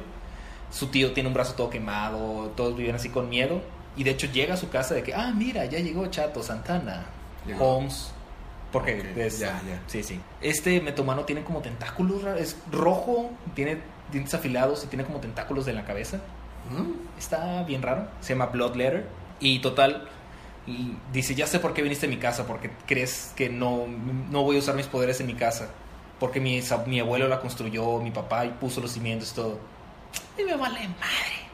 Su 0.71 0.87
tío 0.87 1.13
tiene 1.13 1.27
un 1.29 1.33
brazo 1.33 1.53
todo 1.53 1.69
quemado, 1.69 2.51
todos 2.55 2.75
viven 2.75 2.95
así 2.95 3.09
con 3.09 3.29
miedo. 3.29 3.61
Y 3.95 4.03
de 4.03 4.11
hecho 4.11 4.27
llega 4.27 4.55
a 4.55 4.57
su 4.57 4.69
casa 4.69 4.93
de 4.93 5.03
que, 5.03 5.13
ah, 5.15 5.31
mira, 5.33 5.65
ya 5.65 5.79
llegó 5.79 6.05
Chato, 6.07 6.43
Santana, 6.43 7.05
Llegó. 7.47 7.77
Holmes. 7.77 8.11
Porque 8.71 8.99
Ok, 9.11 9.17
es- 9.17 9.39
ya, 9.39 9.61
ya. 9.67 9.81
Sí, 9.87 10.03
sí. 10.03 10.19
Este 10.41 10.81
metomano 10.81 11.23
tiene 11.23 11.43
como 11.43 11.59
tentáculos, 11.61 12.23
es 12.37 12.57
rojo, 12.71 13.29
tiene 13.53 13.77
dientes 14.11 14.33
afilados 14.33 14.83
y 14.83 14.87
tiene 14.87 15.05
como 15.05 15.19
tentáculos 15.19 15.65
de 15.65 15.73
la 15.73 15.85
cabeza. 15.85 16.17
¿Mm? 16.69 17.17
Está 17.17 17.63
bien 17.63 17.81
raro. 17.81 18.07
Se 18.21 18.33
llama 18.33 18.47
Bloodletter. 18.47 19.07
Y 19.39 19.59
total, 19.59 20.07
dice, 21.13 21.35
ya 21.35 21.45
sé 21.47 21.59
por 21.59 21.73
qué 21.73 21.81
viniste 21.83 22.07
a 22.07 22.09
mi 22.09 22.17
casa, 22.17 22.47
porque 22.47 22.71
crees 22.87 23.31
que 23.35 23.49
no, 23.49 23.85
no 24.29 24.43
voy 24.43 24.55
a 24.55 24.59
usar 24.59 24.75
mis 24.75 24.87
poderes 24.87 25.19
en 25.21 25.27
mi 25.27 25.35
casa. 25.35 25.69
Porque 26.19 26.39
mi, 26.39 26.61
mi 26.87 26.99
abuelo 26.99 27.27
la 27.27 27.39
construyó, 27.41 27.99
mi 27.99 28.11
papá 28.11 28.45
y 28.45 28.49
puso 28.49 28.81
los 28.81 28.91
cimientos 28.91 29.31
y 29.31 29.35
todo. 29.35 29.59
Y 30.39 30.43
me 30.43 30.55
vale 30.55 30.79
madre. 30.87 31.45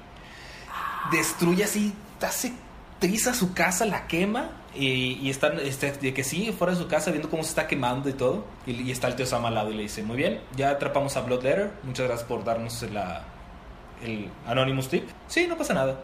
Destruye 1.11 1.63
así, 1.63 1.93
hace 2.21 2.53
triza 3.01 3.33
su 3.33 3.53
casa, 3.53 3.85
la 3.85 4.07
quema. 4.07 4.51
Y, 4.73 5.19
y 5.21 5.29
están, 5.29 5.59
este, 5.59 5.91
de 5.91 6.13
que 6.13 6.23
sí, 6.23 6.55
fuera 6.57 6.71
de 6.73 6.79
su 6.79 6.87
casa, 6.87 7.11
viendo 7.11 7.29
cómo 7.29 7.43
se 7.43 7.49
está 7.49 7.67
quemando 7.67 8.07
y 8.07 8.13
todo. 8.13 8.45
Y, 8.65 8.71
y 8.83 8.91
está 8.91 9.09
el 9.09 9.15
tío 9.17 9.25
Sam 9.25 9.45
al 9.45 9.55
lado 9.55 9.69
y 9.71 9.73
le 9.73 9.83
dice, 9.83 10.01
muy 10.01 10.15
bien, 10.15 10.39
ya 10.55 10.69
atrapamos 10.69 11.17
a 11.17 11.21
Bloodletter. 11.21 11.71
Muchas 11.83 12.07
gracias 12.07 12.25
por 12.25 12.45
darnos 12.45 12.81
la, 12.83 13.23
el 14.01 14.29
Anonymous 14.47 14.87
Tip. 14.87 15.09
Sí, 15.27 15.45
no 15.47 15.57
pasa 15.57 15.73
nada. 15.73 15.99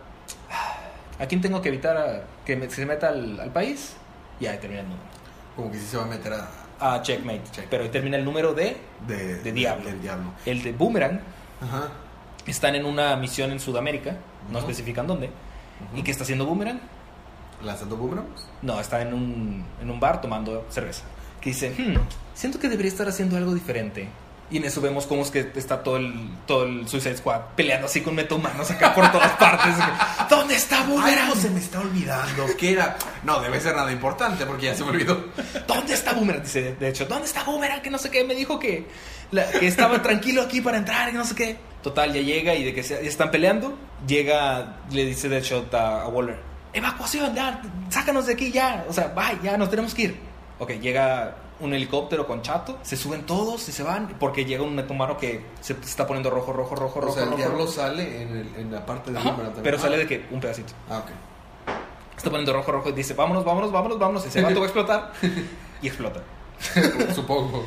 ¿A 1.19 1.25
quién 1.27 1.39
tengo 1.41 1.61
que 1.61 1.69
evitar 1.69 1.95
a- 1.95 2.23
que 2.45 2.57
me- 2.57 2.69
se 2.69 2.85
meta 2.85 3.07
al, 3.07 3.39
al 3.39 3.51
país? 3.53 3.95
Y 4.41 4.45
ahí 4.47 4.57
termina 4.57 4.81
el 4.81 4.89
número. 4.89 5.07
Como 5.55 5.71
que 5.71 5.77
sí 5.79 5.85
se 5.87 5.95
va 5.97 6.03
a 6.03 6.07
meter 6.07 6.33
a. 6.33 6.49
Ah, 6.79 6.99
checkmate. 7.01 7.41
Check. 7.51 7.67
Pero 7.69 7.83
ahí 7.83 7.89
termina 7.89 8.17
el 8.17 8.25
número 8.25 8.53
de... 8.53 8.77
De, 9.07 9.35
De 9.37 9.51
diablo. 9.51 9.85
Del 9.85 9.99
diablo. 10.01 10.31
El 10.45 10.61
de 10.61 10.73
Boomerang. 10.73 11.19
Ajá. 11.61 11.87
Están 12.45 12.75
en 12.75 12.85
una 12.85 13.15
misión 13.15 13.49
en 13.51 13.59
Sudamérica. 13.59 14.17
No 14.51 14.59
Ujú. 14.59 14.67
especifican 14.69 15.07
dónde. 15.07 15.31
Ujú. 15.89 15.97
¿Y 15.99 16.03
qué 16.03 16.11
está 16.11 16.23
haciendo 16.23 16.45
Boomerang? 16.45 16.79
¿Lanzando 17.63 17.97
boomerangs? 17.97 18.45
No, 18.61 18.79
está 18.79 19.01
en 19.01 19.13
un, 19.15 19.65
en 19.81 19.89
un 19.89 19.99
bar 19.99 20.21
tomando 20.21 20.65
cerveza. 20.69 21.01
Que 21.41 21.49
dice, 21.49 21.73
"Hmm, 21.75 21.95
siento 22.35 22.59
que 22.59 22.69
debería 22.69 22.91
estar 22.91 23.07
haciendo 23.07 23.35
algo 23.35 23.53
diferente. 23.55 24.07
Y 24.49 24.57
en 24.57 24.63
eso 24.63 24.79
vemos 24.79 25.05
cómo 25.07 25.23
es 25.23 25.31
que 25.31 25.51
está 25.55 25.83
todo 25.83 25.97
el, 25.97 26.13
todo 26.45 26.63
el 26.63 26.87
Suicide 26.87 27.17
Squad 27.17 27.41
peleando 27.57 27.87
así 27.87 27.99
con 28.01 28.15
metomanos 28.15 28.69
acá 28.71 28.93
por 28.95 29.11
todas 29.11 29.31
partes. 29.39 29.73
¿Dónde 30.29 30.55
está 30.55 30.83
Boomerang? 30.83 31.17
Algo 31.29 31.35
se 31.35 31.49
me 31.49 31.59
está 31.59 31.79
olvidando. 31.81 32.45
¿Qué 32.57 32.71
era? 32.73 32.95
No, 33.23 33.41
debe 33.41 33.59
ser 33.59 33.75
nada 33.75 33.91
importante 33.91 34.45
porque 34.45 34.67
ya 34.67 34.75
se 34.75 34.83
me 34.85 34.91
olvidó. 34.91 35.25
¿Dónde 35.67 35.93
está 35.95 36.13
Boomerang? 36.13 36.43
Dice, 36.43 36.75
de- 36.79 36.87
hecho, 36.89 37.05
¿dónde 37.07 37.25
está 37.25 37.43
Boomerang? 37.43 37.81
Que 37.81 37.89
no 37.89 37.97
sé 37.97 38.09
qué. 38.11 38.23
Me 38.23 38.35
dijo 38.35 38.57
que, 38.59 38.85
la- 39.31 39.49
que 39.51 39.67
estaba 39.67 40.01
tranquilo 40.01 40.43
aquí 40.43 40.61
para 40.61 40.77
entrar, 40.77 41.11
que 41.11 41.17
no 41.17 41.25
sé 41.25 41.35
qué. 41.35 41.57
Total, 41.87 42.11
ya 42.13 42.21
llega 42.21 42.53
y 42.53 42.65
de 42.65 42.73
que 42.73 42.83
se, 42.83 43.07
están 43.07 43.31
peleando, 43.31 43.73
llega, 44.05 44.75
le 44.91 45.05
dice 45.05 45.29
Deadshot 45.29 45.73
a, 45.73 46.01
a 46.01 46.07
Waller, 46.09 46.37
evacuación, 46.73 47.33
ya, 47.33 47.61
sácanos 47.89 48.25
de 48.25 48.33
aquí 48.33 48.51
ya. 48.51 48.85
O 48.89 48.93
sea, 48.93 49.07
bye, 49.15 49.39
ya, 49.41 49.57
nos 49.57 49.69
tenemos 49.69 49.93
que 49.93 50.01
ir. 50.01 50.19
Ok, 50.59 50.71
llega 50.81 51.35
un 51.61 51.73
helicóptero 51.73 52.27
con 52.27 52.41
Chato, 52.41 52.77
se 52.81 52.97
suben 52.97 53.23
todos 53.25 53.69
y 53.69 53.71
se 53.71 53.83
van, 53.83 54.09
porque 54.19 54.43
llega 54.43 54.63
un 54.63 54.75
metomano 54.75 55.17
que 55.17 55.45
se 55.61 55.73
está 55.73 56.05
poniendo 56.05 56.29
rojo, 56.29 56.51
rojo, 56.51 56.75
rojo, 56.75 56.99
O 56.99 57.01
rojo. 57.03 57.13
sea, 57.13 57.23
el 57.23 57.29
rojo, 57.29 57.37
diablo 57.37 57.57
rojo. 57.59 57.71
sale 57.71 58.21
en, 58.21 58.31
el- 58.37 58.55
en 58.57 58.71
la 58.71 58.85
parte 58.85 59.11
de 59.11 59.17
Ajá, 59.19 59.35
pero 59.63 59.77
Ah. 59.77 59.79
sale 59.79 59.97
de 59.97 60.07
que 60.07 60.25
un 60.29 60.41
pedacito. 60.41 60.73
Ah, 60.89 60.97
ok. 60.99 61.09
Está 62.17 62.29
poniendo 62.29 62.51
rojo, 62.51 62.69
rojo 62.71 62.89
y 62.89 62.91
dice, 62.91 63.13
vámonos, 63.13 63.45
vámonos, 63.45 63.71
vámonos, 63.71 63.97
vámonos. 63.97 64.25
Ese 64.25 64.41
vato 64.41 64.55
va 64.59 64.61
a 64.65 64.67
explotar. 64.67 65.13
Y 65.81 65.87
explota. 65.87 66.19
Supongo. 67.15 67.65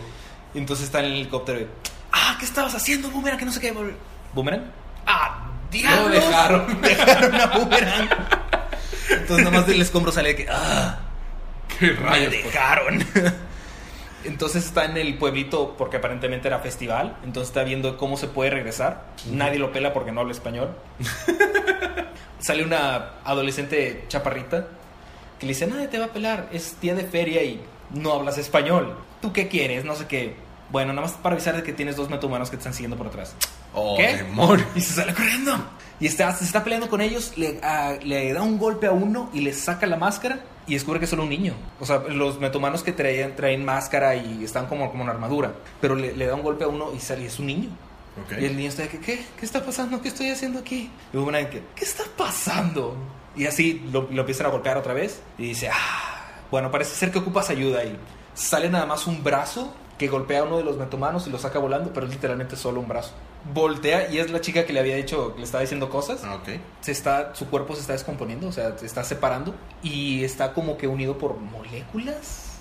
Y 0.52 0.58
entonces 0.58 0.84
está 0.86 0.98
en 0.98 1.06
el 1.06 1.12
helicóptero 1.12 1.60
y, 1.60 1.66
ah, 2.12 2.36
¿qué 2.38 2.44
estabas 2.44 2.74
haciendo, 2.74 3.08
Boomerang? 3.10 3.38
Que 3.38 3.44
no 3.46 3.52
sé 3.52 3.60
qué. 3.60 3.72
¿Boomerang? 4.34 4.64
Ah, 5.06 5.50
diablos. 5.70 6.08
Lo 6.08 6.14
dejaron. 6.20 6.80
Dejaron 6.82 7.34
a 7.34 7.46
Boomerang. 7.46 8.08
Entonces 9.10 9.44
nada 9.44 9.58
más 9.58 9.66
del 9.66 9.80
escombro 9.80 10.12
sale 10.12 10.30
de 10.30 10.36
que, 10.36 10.46
ah, 10.50 10.98
Qué 11.78 11.86
me 11.88 11.92
rayos. 11.94 12.32
dejaron. 12.32 13.04
Entonces 14.24 14.66
está 14.66 14.84
en 14.84 14.96
el 14.98 15.16
pueblito 15.16 15.74
porque 15.78 15.96
aparentemente 15.96 16.46
era 16.48 16.58
festival. 16.58 17.16
Entonces 17.24 17.48
está 17.48 17.64
viendo 17.64 17.96
cómo 17.96 18.16
se 18.16 18.28
puede 18.28 18.50
regresar. 18.50 19.04
Nadie 19.30 19.58
lo 19.58 19.72
pela 19.72 19.92
porque 19.92 20.12
no 20.12 20.20
habla 20.20 20.32
español. 20.32 20.76
Sale 22.38 22.64
una 22.64 23.12
adolescente 23.24 24.04
chaparrita 24.08 24.66
que 25.38 25.46
le 25.46 25.52
dice, 25.54 25.66
nadie 25.66 25.88
te 25.88 25.98
va 25.98 26.06
a 26.06 26.08
pelar, 26.08 26.48
es 26.52 26.78
día 26.82 26.94
de 26.94 27.04
feria 27.04 27.42
y 27.42 27.62
no 27.90 28.12
hablas 28.12 28.36
español. 28.38 28.94
¿Tú 29.22 29.32
qué 29.32 29.48
quieres? 29.48 29.84
No 29.86 29.94
sé 29.94 30.06
qué. 30.06 30.36
Bueno, 30.70 30.92
nada 30.92 31.06
más 31.06 31.16
para 31.16 31.34
avisar 31.34 31.56
de 31.56 31.62
que 31.62 31.72
tienes 31.72 31.96
dos 31.96 32.10
metahumanos 32.10 32.50
que 32.50 32.56
te 32.56 32.60
están 32.60 32.74
siguiendo 32.74 32.96
por 32.98 33.06
atrás. 33.06 33.34
Oh, 33.74 33.96
¿Qué? 33.96 34.24
Y 34.74 34.80
se 34.80 34.94
sale 34.94 35.14
corriendo. 35.14 35.52
Y 36.00 36.06
está, 36.06 36.34
se 36.34 36.44
está 36.44 36.64
peleando 36.64 36.88
con 36.88 37.02
ellos, 37.02 37.34
le, 37.36 37.60
ah, 37.62 37.94
le 38.02 38.32
da 38.32 38.42
un 38.42 38.58
golpe 38.58 38.86
a 38.86 38.92
uno 38.92 39.28
y 39.34 39.40
le 39.40 39.52
saca 39.52 39.86
la 39.86 39.96
máscara 39.96 40.40
y 40.66 40.72
descubre 40.72 40.98
que 40.98 41.04
es 41.04 41.10
solo 41.10 41.24
un 41.24 41.28
niño. 41.28 41.54
O 41.78 41.84
sea, 41.84 41.98
los 41.98 42.40
metahumanos 42.40 42.82
que 42.82 42.92
traen, 42.92 43.36
traen 43.36 43.64
máscara 43.64 44.14
y 44.16 44.42
están 44.42 44.66
como, 44.66 44.90
como 44.90 45.02
una 45.02 45.12
armadura. 45.12 45.52
Pero 45.80 45.94
le, 45.94 46.16
le 46.16 46.26
da 46.26 46.34
un 46.34 46.42
golpe 46.42 46.64
a 46.64 46.68
uno 46.68 46.92
y 46.94 47.00
sale, 47.00 47.26
es 47.26 47.38
un 47.38 47.46
niño. 47.46 47.68
Y 48.38 48.44
el 48.44 48.56
niño 48.56 48.68
está 48.70 48.82
de 48.82 48.88
que, 48.88 48.98
¿qué? 48.98 49.24
¿Qué 49.38 49.46
está 49.46 49.64
pasando? 49.64 50.00
¿Qué 50.00 50.08
estoy 50.08 50.30
haciendo 50.30 50.58
aquí? 50.58 50.90
Y 51.12 51.16
Boomerang 51.16 51.48
que, 51.48 51.62
¿qué 51.74 51.84
está 51.84 52.04
pasando? 52.16 52.96
Y 53.36 53.46
así 53.46 53.86
lo, 53.92 54.08
lo 54.10 54.20
empiezan 54.20 54.46
a 54.46 54.50
golpear 54.50 54.78
otra 54.78 54.94
vez. 54.94 55.20
Y 55.38 55.48
dice, 55.48 55.68
ah, 55.68 56.30
bueno, 56.50 56.70
parece 56.70 56.94
ser 56.94 57.10
que 57.10 57.18
ocupas 57.18 57.50
ayuda. 57.50 57.84
Y 57.84 57.96
sale 58.34 58.68
nada 58.68 58.86
más 58.86 59.06
un 59.06 59.22
brazo 59.22 59.74
que 60.00 60.08
golpea 60.08 60.40
a 60.40 60.44
uno 60.44 60.56
de 60.56 60.64
los 60.64 60.78
metomanos 60.78 61.26
y 61.26 61.30
lo 61.30 61.38
saca 61.38 61.58
volando, 61.58 61.92
pero 61.92 62.06
es 62.06 62.12
literalmente 62.12 62.56
solo 62.56 62.80
un 62.80 62.88
brazo. 62.88 63.12
Voltea 63.52 64.10
y 64.10 64.18
es 64.18 64.30
la 64.30 64.40
chica 64.40 64.64
que 64.64 64.72
le 64.72 64.80
había 64.80 64.96
dicho, 64.96 65.34
que 65.34 65.40
le 65.40 65.44
estaba 65.44 65.60
diciendo 65.60 65.90
cosas. 65.90 66.22
Ah, 66.24 66.36
ok. 66.36 66.48
Se 66.80 66.90
está, 66.90 67.34
su 67.34 67.50
cuerpo 67.50 67.74
se 67.74 67.82
está 67.82 67.92
descomponiendo, 67.92 68.48
o 68.48 68.52
sea, 68.52 68.78
se 68.78 68.86
está 68.86 69.04
separando. 69.04 69.54
Y 69.82 70.24
está 70.24 70.54
como 70.54 70.78
que 70.78 70.86
unido 70.86 71.18
por 71.18 71.36
moléculas. 71.36 72.52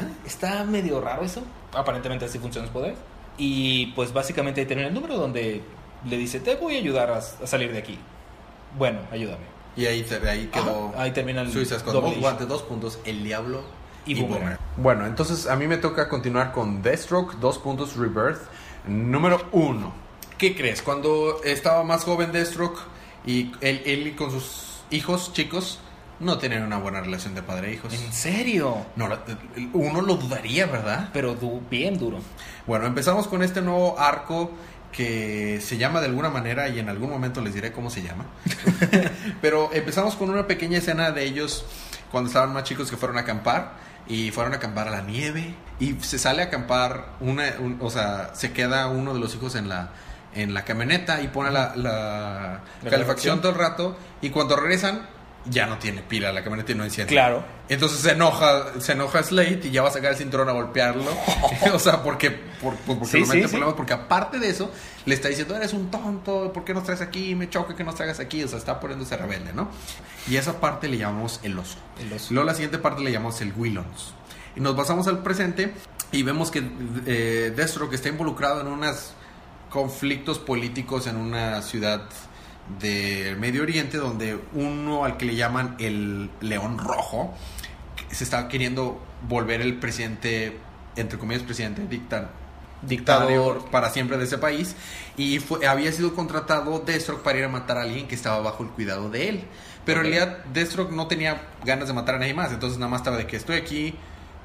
¿Ah? 0.00 0.06
Está 0.24 0.62
medio 0.62 1.00
raro 1.00 1.24
eso. 1.24 1.42
Aparentemente 1.74 2.26
así 2.26 2.38
funciona 2.38 2.68
su 2.68 2.72
poder. 2.72 2.94
Y 3.38 3.86
pues 3.96 4.12
básicamente 4.12 4.60
ahí 4.60 4.66
termina 4.68 4.86
el 4.86 4.94
número 4.94 5.16
donde 5.16 5.60
le 6.08 6.16
dice, 6.16 6.38
te 6.38 6.54
voy 6.54 6.76
a 6.76 6.78
ayudar 6.78 7.10
a, 7.10 7.16
a 7.16 7.46
salir 7.48 7.72
de 7.72 7.78
aquí. 7.78 7.98
Bueno, 8.78 9.00
ayúdame. 9.10 9.46
Y 9.76 9.86
ahí, 9.86 10.06
ahí 10.28 10.46
quedó. 10.46 10.92
Ahí 10.96 11.10
termina 11.10 11.40
el 11.42 11.52
Dos 11.52 11.72
issue. 11.72 12.20
guantes, 12.20 12.46
dos 12.46 12.62
puntos. 12.62 13.00
El 13.04 13.24
diablo 13.24 13.62
Y 14.08 14.20
Boomerang. 14.22 14.58
Bueno, 14.76 15.06
entonces 15.06 15.46
a 15.46 15.56
mí 15.56 15.66
me 15.66 15.76
toca 15.76 16.08
continuar 16.08 16.52
con 16.52 16.82
Deathstroke, 16.82 17.34
dos 17.40 17.58
puntos 17.58 17.96
Rebirth. 17.96 18.40
Número 18.86 19.46
uno. 19.52 19.92
¿Qué 20.38 20.56
crees? 20.56 20.82
Cuando 20.82 21.42
estaba 21.44 21.82
más 21.84 22.04
joven 22.04 22.32
Deathstroke 22.32 22.78
y 23.26 23.52
él, 23.60 23.82
él 23.84 24.14
con 24.16 24.30
sus 24.30 24.80
hijos 24.90 25.32
chicos 25.32 25.80
no 26.20 26.38
tenían 26.38 26.62
una 26.62 26.78
buena 26.78 27.00
relación 27.00 27.34
de 27.34 27.42
padre 27.42 27.70
e 27.70 27.74
hijos. 27.74 27.92
¿En 27.92 28.12
serio? 28.12 28.86
No, 28.96 29.08
uno 29.72 30.00
lo 30.00 30.14
dudaría, 30.16 30.66
¿verdad? 30.66 31.10
Pero 31.12 31.34
du- 31.34 31.62
bien 31.70 31.98
duro. 31.98 32.18
Bueno, 32.66 32.86
empezamos 32.86 33.28
con 33.28 33.42
este 33.42 33.60
nuevo 33.60 33.98
arco 33.98 34.50
que 34.92 35.60
se 35.60 35.76
llama 35.76 36.00
de 36.00 36.06
alguna 36.06 36.30
manera 36.30 36.68
y 36.68 36.78
en 36.78 36.88
algún 36.88 37.10
momento 37.10 37.40
les 37.40 37.54
diré 37.54 37.72
cómo 37.72 37.90
se 37.90 38.02
llama. 38.02 38.24
Pero 39.40 39.70
empezamos 39.72 40.16
con 40.16 40.30
una 40.30 40.46
pequeña 40.46 40.78
escena 40.78 41.10
de 41.12 41.24
ellos 41.24 41.64
cuando 42.10 42.28
estaban 42.28 42.52
más 42.52 42.64
chicos 42.64 42.90
que 42.90 42.96
fueron 42.96 43.18
a 43.18 43.20
acampar 43.20 43.72
y 44.08 44.30
fueron 44.30 44.52
a 44.54 44.56
acampar 44.56 44.88
a 44.88 44.90
la 44.90 45.02
nieve 45.02 45.54
y 45.80 45.94
se 46.00 46.18
sale 46.18 46.42
a 46.42 46.46
acampar 46.46 47.06
una, 47.20 47.44
un- 47.60 47.78
o 47.80 47.90
sea, 47.90 48.30
se 48.34 48.52
queda 48.52 48.86
uno 48.88 49.14
de 49.14 49.20
los 49.20 49.34
hijos 49.34 49.54
en 49.54 49.68
la 49.68 49.90
en 50.34 50.52
la 50.54 50.62
camioneta 50.64 51.22
y 51.22 51.28
pone 51.28 51.50
la, 51.50 51.74
la 51.74 52.60
La 52.82 52.90
calefacción 52.90 52.90
calefacción. 52.90 53.40
todo 53.40 53.52
el 53.52 53.58
rato 53.58 53.96
y 54.20 54.30
cuando 54.30 54.56
regresan 54.56 55.02
ya 55.46 55.66
no 55.66 55.78
tiene 55.78 56.02
pila 56.02 56.32
la 56.32 56.42
camioneta 56.42 56.74
no 56.74 56.84
enciende. 56.84 57.12
Claro. 57.12 57.42
Entonces 57.68 58.00
se 58.00 58.12
enoja, 58.12 58.80
se 58.80 58.92
enoja 58.92 59.22
Slate 59.22 59.60
y 59.64 59.70
ya 59.70 59.82
va 59.82 59.88
a 59.88 59.92
sacar 59.92 60.12
el 60.12 60.16
cinturón 60.18 60.48
a 60.48 60.52
golpearlo. 60.52 61.04
o 61.72 61.78
sea, 61.78 62.02
porque, 62.02 62.30
por, 62.30 62.74
por- 62.76 62.98
porque 62.98 63.12
Sí, 63.12 63.20
lo 63.20 63.26
mete 63.26 63.38
sí, 63.38 63.42
en 63.42 63.48
sí. 63.48 63.52
problemas, 63.52 63.74
porque 63.74 63.92
aparte 63.94 64.38
de 64.38 64.50
eso, 64.50 64.70
le 65.06 65.14
está 65.14 65.28
diciendo, 65.28 65.56
eres 65.56 65.72
un 65.72 65.90
tonto, 65.90 66.52
¿por 66.52 66.64
qué 66.64 66.74
nos 66.74 66.84
traes 66.84 67.00
aquí? 67.00 67.34
Me 67.34 67.48
choca 67.48 67.74
que 67.76 67.84
nos 67.84 67.94
traigas 67.94 68.20
aquí. 68.20 68.42
O 68.42 68.48
sea, 68.48 68.58
está 68.58 68.78
poniéndose 68.80 69.16
rebelde, 69.16 69.52
¿no? 69.52 69.68
Y 70.28 70.36
esa 70.36 70.60
parte 70.60 70.88
le 70.88 70.98
llamamos 70.98 71.40
el 71.42 71.58
oso. 71.58 71.78
El 72.00 72.12
oso. 72.12 72.28
Luego 72.34 72.46
la 72.46 72.54
siguiente 72.54 72.78
parte 72.78 73.02
le 73.02 73.12
llamamos 73.12 73.40
el 73.40 73.52
Willons. 73.56 74.12
Y 74.56 74.60
nos 74.60 74.74
basamos 74.76 75.06
al 75.08 75.22
presente 75.22 75.72
y 76.10 76.22
vemos 76.24 76.50
que 76.50 76.62
eh, 77.06 77.52
Destro, 77.54 77.88
que 77.88 77.96
está 77.96 78.08
involucrado 78.08 78.60
en 78.60 78.66
unos 78.66 79.12
conflictos 79.70 80.38
políticos 80.38 81.06
en 81.06 81.16
una 81.16 81.60
ciudad 81.62 82.02
del 82.80 83.36
Medio 83.38 83.62
Oriente, 83.62 83.96
donde 83.98 84.38
uno 84.52 85.04
al 85.04 85.16
que 85.16 85.24
le 85.26 85.34
llaman 85.36 85.76
el 85.78 86.30
León 86.40 86.78
Rojo, 86.78 87.34
se 88.10 88.24
está 88.24 88.48
queriendo 88.48 89.00
volver 89.28 89.60
el 89.60 89.78
presidente, 89.78 90.58
entre 90.96 91.18
comillas, 91.18 91.42
presidente, 91.42 91.82
dicta- 91.88 92.30
dictador 92.82 93.64
para 93.70 93.90
siempre 93.90 94.16
de 94.18 94.24
ese 94.24 94.38
país 94.38 94.76
y 95.16 95.40
fue, 95.40 95.66
había 95.66 95.90
sido 95.92 96.14
contratado 96.14 96.78
Deathstroke 96.80 97.22
para 97.22 97.38
ir 97.38 97.44
a 97.44 97.48
matar 97.48 97.78
a 97.78 97.82
alguien 97.82 98.06
que 98.06 98.14
estaba 98.14 98.40
bajo 98.40 98.62
el 98.62 98.70
cuidado 98.70 99.10
de 99.10 99.28
él. 99.28 99.44
Pero 99.84 100.00
en 100.00 100.06
realidad 100.12 100.44
Deathstroke 100.52 100.92
no 100.92 101.06
tenía 101.08 101.42
ganas 101.64 101.88
de 101.88 101.94
matar 101.94 102.16
a 102.16 102.18
nadie 102.18 102.34
más, 102.34 102.52
entonces 102.52 102.78
nada 102.78 102.90
más 102.90 103.00
estaba 103.00 103.16
de 103.16 103.26
que 103.26 103.36
estoy 103.36 103.56
aquí 103.56 103.94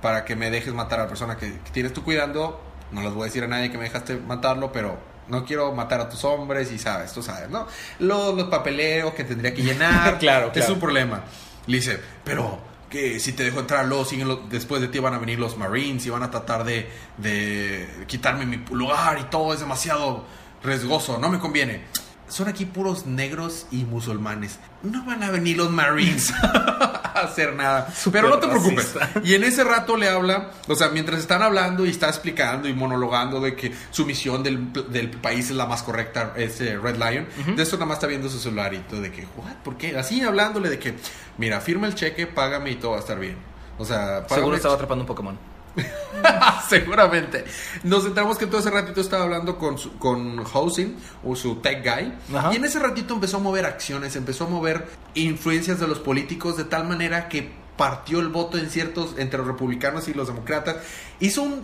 para 0.02 0.26
que 0.26 0.36
me 0.36 0.50
dejes 0.50 0.74
matar 0.74 1.00
a 1.00 1.04
la 1.04 1.10
persona 1.10 1.38
que, 1.38 1.52
que 1.60 1.72
tienes 1.72 1.94
tú 1.94 2.04
cuidando. 2.04 2.62
No 2.92 3.02
les 3.02 3.14
voy 3.14 3.24
a 3.24 3.26
decir 3.26 3.44
a 3.44 3.48
nadie 3.48 3.72
que 3.72 3.78
me 3.78 3.84
dejaste 3.86 4.18
matarlo, 4.18 4.72
pero 4.72 4.98
no 5.28 5.46
quiero 5.46 5.72
matar 5.74 6.02
a 6.02 6.10
tus 6.10 6.24
hombres 6.26 6.72
y 6.72 6.78
sabes, 6.80 7.14
tú 7.14 7.22
sabes, 7.24 7.50
¿no? 7.50 7.68
Los, 8.00 8.36
los 8.36 8.50
papeleos 8.50 9.14
que 9.14 9.24
tendría 9.24 9.54
que 9.54 9.62
llenar. 9.64 10.18
Claro, 10.20 10.48
Es 10.48 10.54
claro. 10.54 10.74
un 10.74 10.80
problema. 10.80 11.24
Le 11.68 11.78
dice, 11.78 12.00
pero 12.24 12.60
que 12.90 13.20
si 13.20 13.34
te 13.34 13.44
dejo 13.44 13.60
entrar, 13.60 13.86
los- 13.86 14.50
después 14.50 14.82
de 14.82 14.88
ti 14.88 15.00
van 15.00 15.14
a 15.14 15.18
venir 15.18 15.40
los 15.40 15.58
Marines 15.58 16.06
y 16.06 16.10
van 16.10 16.24
a 16.24 16.30
tratar 16.30 16.64
de, 16.64 16.90
de 17.18 17.88
quitarme 18.08 18.46
mi 18.46 18.58
lugar 18.72 19.18
y 19.20 19.24
todo 19.26 19.54
es 19.54 19.60
demasiado 19.62 20.26
riesgoso, 20.64 21.18
no 21.18 21.30
me 21.30 21.40
conviene. 21.40 21.84
Son 22.28 22.48
aquí 22.48 22.66
puros 22.66 23.06
negros 23.06 23.68
y 23.72 23.84
musulmanes. 23.84 24.58
No 24.82 25.06
van 25.06 25.24
a 25.24 25.30
venir 25.30 25.58
los 25.58 25.70
Marines 25.70 26.34
a 26.42 27.12
hacer 27.16 27.54
nada. 27.54 27.94
Pero 28.12 28.30
no 28.30 28.40
te 28.40 28.48
preocupes. 28.48 28.94
racista. 28.94 29.22
Y 29.24 29.36
en 29.36 29.44
ese 29.44 29.64
rato 29.64 29.98
le 29.98 30.10
habla, 30.10 30.52
o 30.68 30.76
sea, 30.76 30.90
mientras 30.90 31.20
están 31.20 31.42
hablando 31.42 31.86
y 31.86 31.90
está 31.90 32.08
explicando 32.08 32.68
y 32.68 32.74
monologando 32.74 33.40
de 33.40 33.56
que 33.56 33.74
su 33.92 34.06
misión 34.06 34.42
del, 34.42 34.72
del 34.90 35.10
país 35.12 35.50
es 35.50 35.56
la 35.56 35.66
más 35.66 35.84
correcta, 35.84 36.34
es 36.36 36.60
eh, 36.62 36.78
Red 36.78 36.96
Lion, 36.98 37.28
de 37.56 37.62
esto 37.64 37.76
nada 37.76 37.88
más 37.88 37.98
está 37.98 38.08
viendo 38.08 38.30
su 38.30 38.40
celular 38.40 38.74
y 38.74 38.80
todo 38.80 39.02
de 39.02 39.12
que, 39.12 39.28
¿what? 39.38 39.54
¿Por 39.64 39.78
qué? 39.78 39.98
Así 39.98 40.22
hablándole 40.22 40.70
de 40.70 40.80
que, 40.80 40.96
mira, 41.38 41.62
firma 41.62 41.88
el 41.88 41.96
cheque, 41.96 42.26
págame 42.26 42.72
y 42.72 42.76
todo 42.76 42.92
va 42.92 42.98
a 42.98 43.02
estar 43.02 43.20
bien. 43.20 43.38
O 43.78 43.86
sea, 43.86 44.24
págame 44.24 44.36
Seguro 44.36 44.56
estaba 44.56 44.76
atrapando 44.76 45.04
un 45.04 45.08
Pokémon. 45.08 45.53
Seguramente. 46.70 47.46
Nos 47.84 48.06
enteramos 48.06 48.38
que 48.38 48.46
todo 48.48 48.60
ese 48.60 48.70
ratito 48.70 49.02
estaba 49.02 49.24
hablando 49.24 49.58
con, 49.58 49.78
su- 49.78 49.98
con 49.98 50.44
Housing, 50.44 50.96
o 51.24 51.36
su 51.36 51.56
tech 51.58 51.84
guy. 51.84 52.14
Ajá. 52.36 52.54
Y 52.54 52.58
en 52.58 52.66
ese 52.66 52.80
ratito 52.80 53.14
empezó 53.14 53.38
a 53.38 53.40
mover 53.40 53.66
acciones, 53.66 54.16
empezó 54.16 54.46
a 54.46 54.48
mover 54.48 54.88
influencias 55.16 55.80
de 55.80 55.88
los 55.88 56.00
políticos 56.00 56.58
de 56.58 56.64
tal 56.66 56.88
manera 56.88 57.28
que 57.30 57.52
partió 57.78 58.20
el 58.20 58.28
voto 58.30 58.58
en 58.58 58.70
ciertos, 58.70 59.16
entre 59.18 59.40
los 59.40 59.48
republicanos 59.48 60.08
y 60.08 60.14
los 60.14 60.28
demócratas. 60.28 60.78
Hizo 61.20 61.42
un 61.42 61.64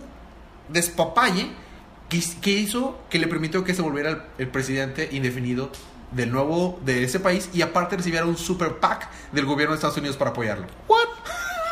despapalle 0.68 1.50
que, 2.08 2.20
que 2.40 2.50
hizo 2.50 2.98
que 3.08 3.18
le 3.18 3.28
permitió 3.28 3.64
que 3.64 3.74
se 3.74 3.82
volviera 3.82 4.10
el, 4.10 4.22
el 4.38 4.48
presidente 4.48 5.08
indefinido 5.12 5.70
del 6.10 6.32
nuevo, 6.32 6.80
de 6.84 7.04
ese 7.04 7.20
país. 7.20 7.48
Y 7.52 7.62
aparte 7.62 7.96
recibiera 7.96 8.26
un 8.26 8.36
super 8.36 8.78
PAC 8.78 9.08
del 9.32 9.46
gobierno 9.46 9.72
de 9.74 9.76
Estados 9.76 9.96
Unidos 9.96 10.16
para 10.16 10.30
apoyarlo. 10.32 10.66
¿What? 10.88 11.06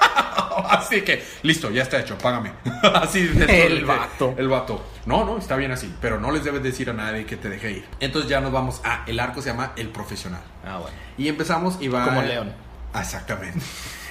Así 0.68 1.02
que, 1.02 1.24
listo, 1.42 1.70
ya 1.70 1.82
está 1.82 2.00
hecho, 2.00 2.18
págame. 2.18 2.52
así 2.94 3.22
de 3.22 3.66
El 3.66 3.84
vato. 3.84 4.34
El 4.36 4.48
vato. 4.48 4.84
No, 5.06 5.24
no, 5.24 5.38
está 5.38 5.56
bien 5.56 5.70
así, 5.70 5.94
pero 6.00 6.20
no 6.20 6.30
les 6.30 6.44
debes 6.44 6.62
decir 6.62 6.90
a 6.90 6.92
nadie 6.92 7.24
que 7.24 7.36
te 7.36 7.48
deje 7.48 7.70
ir. 7.72 7.84
Entonces 8.00 8.28
ya 8.28 8.40
nos 8.40 8.52
vamos 8.52 8.80
a, 8.84 9.04
el 9.06 9.18
arco 9.18 9.40
se 9.40 9.50
llama 9.50 9.72
El 9.76 9.88
Profesional. 9.88 10.42
Ah, 10.66 10.78
bueno. 10.78 10.96
Y 11.16 11.28
empezamos 11.28 11.78
y 11.80 11.88
va... 11.88 12.04
Como 12.04 12.22
León. 12.22 12.52
Exactamente. 12.94 13.60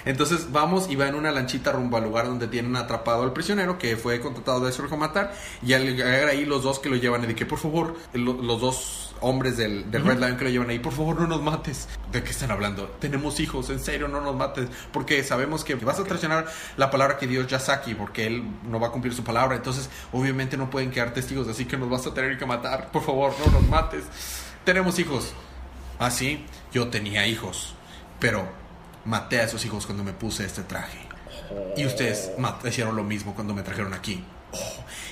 Entonces 0.08 0.52
vamos 0.52 0.90
y 0.90 0.96
va 0.96 1.08
en 1.08 1.16
una 1.16 1.32
lanchita 1.32 1.72
rumbo 1.72 1.98
al 1.98 2.04
lugar 2.06 2.26
donde 2.28 2.48
tienen 2.48 2.76
atrapado 2.76 3.24
al 3.24 3.34
prisionero 3.34 3.78
que 3.78 3.98
fue 3.98 4.20
contratado 4.22 4.62
de 4.62 4.72
Sergio 4.72 4.96
Matar. 4.98 5.34
Y 5.62 5.74
al 5.74 5.84
llegar 5.86 6.28
ahí 6.30 6.46
los 6.46 6.64
dos 6.64 6.80
que 6.80 6.90
lo 6.90 6.96
llevan 6.96 7.24
y 7.24 7.28
de 7.28 7.36
que 7.36 7.46
por 7.46 7.60
favor, 7.60 7.96
lo- 8.14 8.42
los 8.42 8.62
dos 8.62 9.16
hombres 9.20 9.58
del, 9.58 9.90
del 9.92 10.06
Red 10.06 10.20
Lion 10.20 10.38
que 10.38 10.44
lo 10.46 10.50
llevan 10.52 10.70
ahí, 10.70 10.80
por 10.80 10.94
favor 10.94 11.20
no 11.20 11.28
nos 11.28 11.42
mates. 11.42 11.90
¿De 12.12 12.24
qué 12.24 12.32
están 12.32 12.52
hablando? 12.52 12.86
Tenemos 13.00 13.40
hijos, 13.40 13.70
en 13.70 13.80
serio, 13.80 14.08
no 14.08 14.22
nos 14.22 14.36
mates. 14.36 14.70
Porque 14.94 15.24
sabemos 15.24 15.64
que 15.64 15.76
vas 15.76 16.00
a 16.00 16.04
traicionar 16.04 16.46
la 16.78 16.90
palabra 16.90 17.18
que 17.18 17.28
dio 17.28 17.46
Yasaki 17.46 17.96
porque 17.96 18.28
él 18.28 18.44
no 18.70 18.80
va 18.80 18.88
a 18.88 18.92
cumplir 18.92 19.14
su 19.14 19.24
palabra. 19.24 19.56
Entonces 19.58 19.90
obviamente 20.14 20.56
no 20.56 20.70
pueden 20.70 20.90
quedar 20.92 21.14
testigos, 21.14 21.48
así 21.48 21.66
que 21.66 21.76
nos 21.78 21.90
vas 21.90 22.08
a 22.08 22.14
tener 22.14 22.38
que 22.38 22.46
matar. 22.46 22.92
Por 22.92 23.04
favor, 23.04 23.34
no 23.46 23.52
nos 23.52 23.68
mates. 23.68 24.04
Tenemos 24.64 25.00
hijos. 25.00 25.34
Así, 26.00 26.46
yo 26.72 26.90
tenía 26.90 27.26
hijos, 27.28 27.74
pero 28.20 28.48
maté 29.08 29.40
a 29.40 29.44
esos 29.44 29.66
hijos 29.66 29.86
cuando 29.86 30.04
me 30.04 30.14
puse 30.14 30.46
este 30.46 30.64
traje. 30.64 31.00
Y 31.76 31.86
ustedes 31.86 32.32
hicieron 32.66 32.96
lo 32.96 33.04
mismo 33.04 33.34
cuando 33.34 33.54
me 33.54 33.64
trajeron 33.64 33.94
aquí. 33.94 34.24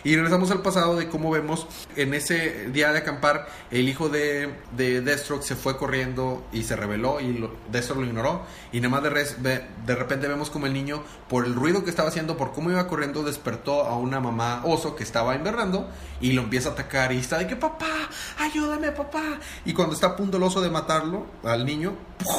Y 0.06 0.16
regresamos 0.16 0.52
al 0.52 0.62
pasado 0.62 0.96
de 0.96 1.10
cómo 1.10 1.32
vemos 1.32 1.66
en 1.96 2.14
ese 2.14 2.68
día 2.70 2.92
de 2.92 3.00
acampar, 3.00 3.48
el 3.72 3.90
hijo 3.90 4.08
de, 4.08 4.54
de 4.78 5.02
Deathstroke 5.02 5.42
se 5.42 5.56
fue 5.56 5.78
corriendo 5.78 6.46
y 6.54 6.62
se 6.62 6.76
rebeló 6.76 7.20
y 7.20 7.34
lo, 7.34 7.56
Deathstroke 7.72 8.02
lo 8.02 8.06
ignoró. 8.06 8.42
Y 8.72 8.82
nada 8.82 9.02
más 9.02 9.04
de, 9.04 9.96
repente 9.96 10.28
vemos 10.28 10.52
como 10.52 10.68
el 10.68 10.74
niño, 10.74 11.02
por 11.28 11.46
el 11.46 11.56
ruido 11.56 11.84
que 11.84 11.90
estaba 11.90 12.10
haciendo, 12.10 12.38
por 12.38 12.54
cómo 12.54 12.70
iba 12.70 12.88
corriendo, 12.88 13.24
despertó 13.24 13.86
a 13.86 13.98
una 13.98 14.20
mamá 14.20 14.62
oso 14.64 14.96
que 14.96 15.02
estaba 15.02 15.34
invernando 15.34 15.90
y 16.22 16.34
lo 16.34 16.44
empieza 16.44 16.70
a 16.70 16.72
atacar 16.74 17.12
y 17.12 17.18
está 17.18 17.40
de 17.40 17.48
que 17.48 17.56
papá, 17.56 18.10
ayúdame 18.38 18.92
papá. 18.92 19.40
Y 19.66 19.74
cuando 19.74 19.96
está 19.96 20.08
a 20.08 20.16
punto 20.16 20.38
el 20.38 20.44
oso 20.44 20.62
de 20.62 20.70
matarlo 20.70 21.26
al 21.44 21.66
niño, 21.66 21.96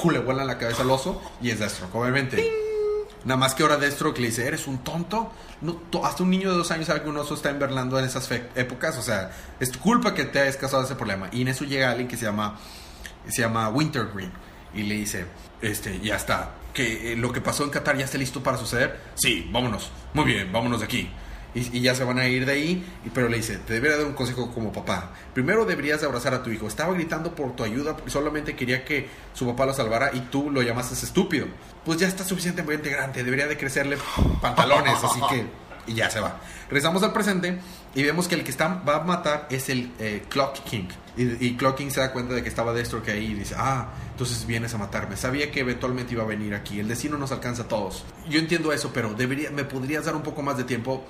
le 0.09 0.21
vuela 0.21 0.45
la 0.45 0.57
cabeza 0.57 0.83
al 0.83 0.91
oso 0.93 1.21
y 1.43 1.51
es 1.51 1.59
Deathstroke, 1.59 1.97
obviamente. 1.97 2.66
Nada 3.27 3.37
más 3.39 3.57
que 3.57 3.65
ahora 3.65 3.77
Deathstroke 3.77 4.21
le 4.21 4.29
dice, 4.29 4.47
¿eres 4.47 4.69
un 4.69 4.79
tonto? 4.79 5.33
No, 5.61 5.81
hasta 6.05 6.23
un 6.23 6.31
niño 6.31 6.49
de 6.49 6.57
dos 6.57 6.71
años 6.71 6.87
sabe 6.87 7.03
que 7.03 7.09
un 7.09 7.17
oso 7.17 7.35
está 7.35 7.51
en 7.51 8.05
esas 8.05 8.31
épocas. 8.55 8.97
O 8.99 9.03
sea, 9.03 9.33
es 9.59 9.73
tu 9.73 9.81
culpa 9.81 10.15
que 10.15 10.27
te 10.27 10.39
hayas 10.39 10.57
causado 10.57 10.85
ese 10.85 10.95
problema. 10.95 11.29
Y 11.33 11.43
en 11.43 11.49
eso 11.49 11.65
llega 11.65 11.91
alguien 11.91 12.07
que 12.07 12.17
se 12.17 12.25
llama, 12.25 12.57
se 13.29 13.43
llama 13.43 13.69
Wintergreen. 13.69 14.31
Y 14.75 14.85
le 14.85 14.95
dice, 14.95 15.27
este, 15.61 15.99
ya 15.99 16.15
está. 16.15 16.55
Que 16.73 17.15
eh, 17.15 17.17
lo 17.17 17.33
que 17.33 17.41
pasó 17.41 17.65
en 17.65 17.71
Qatar 17.71 17.99
ya 17.99 18.05
está 18.05 18.17
listo 18.17 18.45
para 18.45 18.59
suceder. 18.59 18.97
Sí, 19.17 19.49
vámonos. 19.51 19.91
Muy 20.15 20.25
bien, 20.25 20.53
vámonos 20.53 20.79
de 20.79 20.85
aquí. 20.85 21.11
Y, 21.57 21.79
y 21.79 21.81
ya 21.81 21.95
se 21.95 22.05
van 22.05 22.19
a 22.19 22.29
ir 22.29 22.47
de 22.47 22.53
ahí, 22.53 22.87
pero 23.13 23.29
le 23.29 23.39
dice, 23.39 23.57
te 23.57 23.73
debería 23.73 23.97
dar 23.97 24.07
un 24.07 24.13
consejo 24.13 24.53
como 24.53 24.73
papá. 24.73 25.11
Primero 25.35 25.65
deberías 25.65 26.01
de 26.01 26.07
abrazar 26.07 26.35
a 26.35 26.43
tu 26.43 26.51
hijo. 26.51 26.69
Estaba 26.69 26.95
gritando 26.95 27.35
por 27.35 27.57
tu 27.57 27.65
ayuda, 27.65 27.97
solamente 28.07 28.55
quería 28.55 28.85
que 28.85 29.09
su 29.33 29.47
papá 29.47 29.67
lo 29.67 29.73
salvara 29.73 30.11
y 30.13 30.21
tú 30.21 30.51
lo 30.51 30.63
llamaste 30.63 30.95
estúpido. 30.95 31.47
Pues 31.85 31.99
ya 31.99 32.07
está 32.07 32.23
suficientemente 32.23 32.91
grande, 32.91 33.25
debería 33.25 33.49
de 33.49 33.57
crecerle 33.57 33.99
pantalones, 34.41 35.03
así 35.03 35.21
que... 35.31 35.67
Y 35.89 35.95
ya 35.95 36.11
se 36.11 36.19
va. 36.19 36.41
Regresamos 36.69 37.05
al 37.05 37.13
presente 37.13 37.61
y 37.95 38.03
vemos 38.03 38.27
que 38.27 38.35
el 38.35 38.43
que 38.43 38.51
está, 38.51 38.83
va 38.83 38.97
a 38.97 39.05
matar 39.05 39.47
es 39.51 39.69
el 39.69 39.93
eh, 40.01 40.25
Clock 40.29 40.65
King. 40.65 40.89
Y, 41.17 41.47
y 41.47 41.57
Clock 41.57 41.77
King 41.77 41.91
se 41.91 42.01
da 42.01 42.13
cuenta 42.13 42.35
de 42.35 42.43
que 42.43 42.49
estaba 42.49 42.73
Destro 42.73 43.05
que 43.05 43.13
ahí 43.13 43.27
y 43.27 43.35
dice, 43.35 43.55
ah, 43.57 43.91
entonces 44.11 44.45
vienes 44.49 44.75
a 44.75 44.79
matarme. 44.79 45.17
Sabía 45.17 45.53
que 45.53 45.61
eventualmente 45.61 46.13
iba 46.13 46.25
a 46.25 46.27
venir 46.27 46.57
aquí. 46.57 46.81
El 46.81 46.89
destino 46.89 47.17
nos 47.19 47.31
alcanza 47.31 47.63
a 47.63 47.69
todos. 47.69 48.05
Yo 48.29 48.41
entiendo 48.41 48.73
eso, 48.73 48.91
pero 48.93 49.15
debería, 49.15 49.53
¿me 49.53 49.63
podrías 49.63 50.07
dar 50.07 50.17
un 50.17 50.23
poco 50.23 50.43
más 50.43 50.57
de 50.57 50.65
tiempo? 50.65 51.07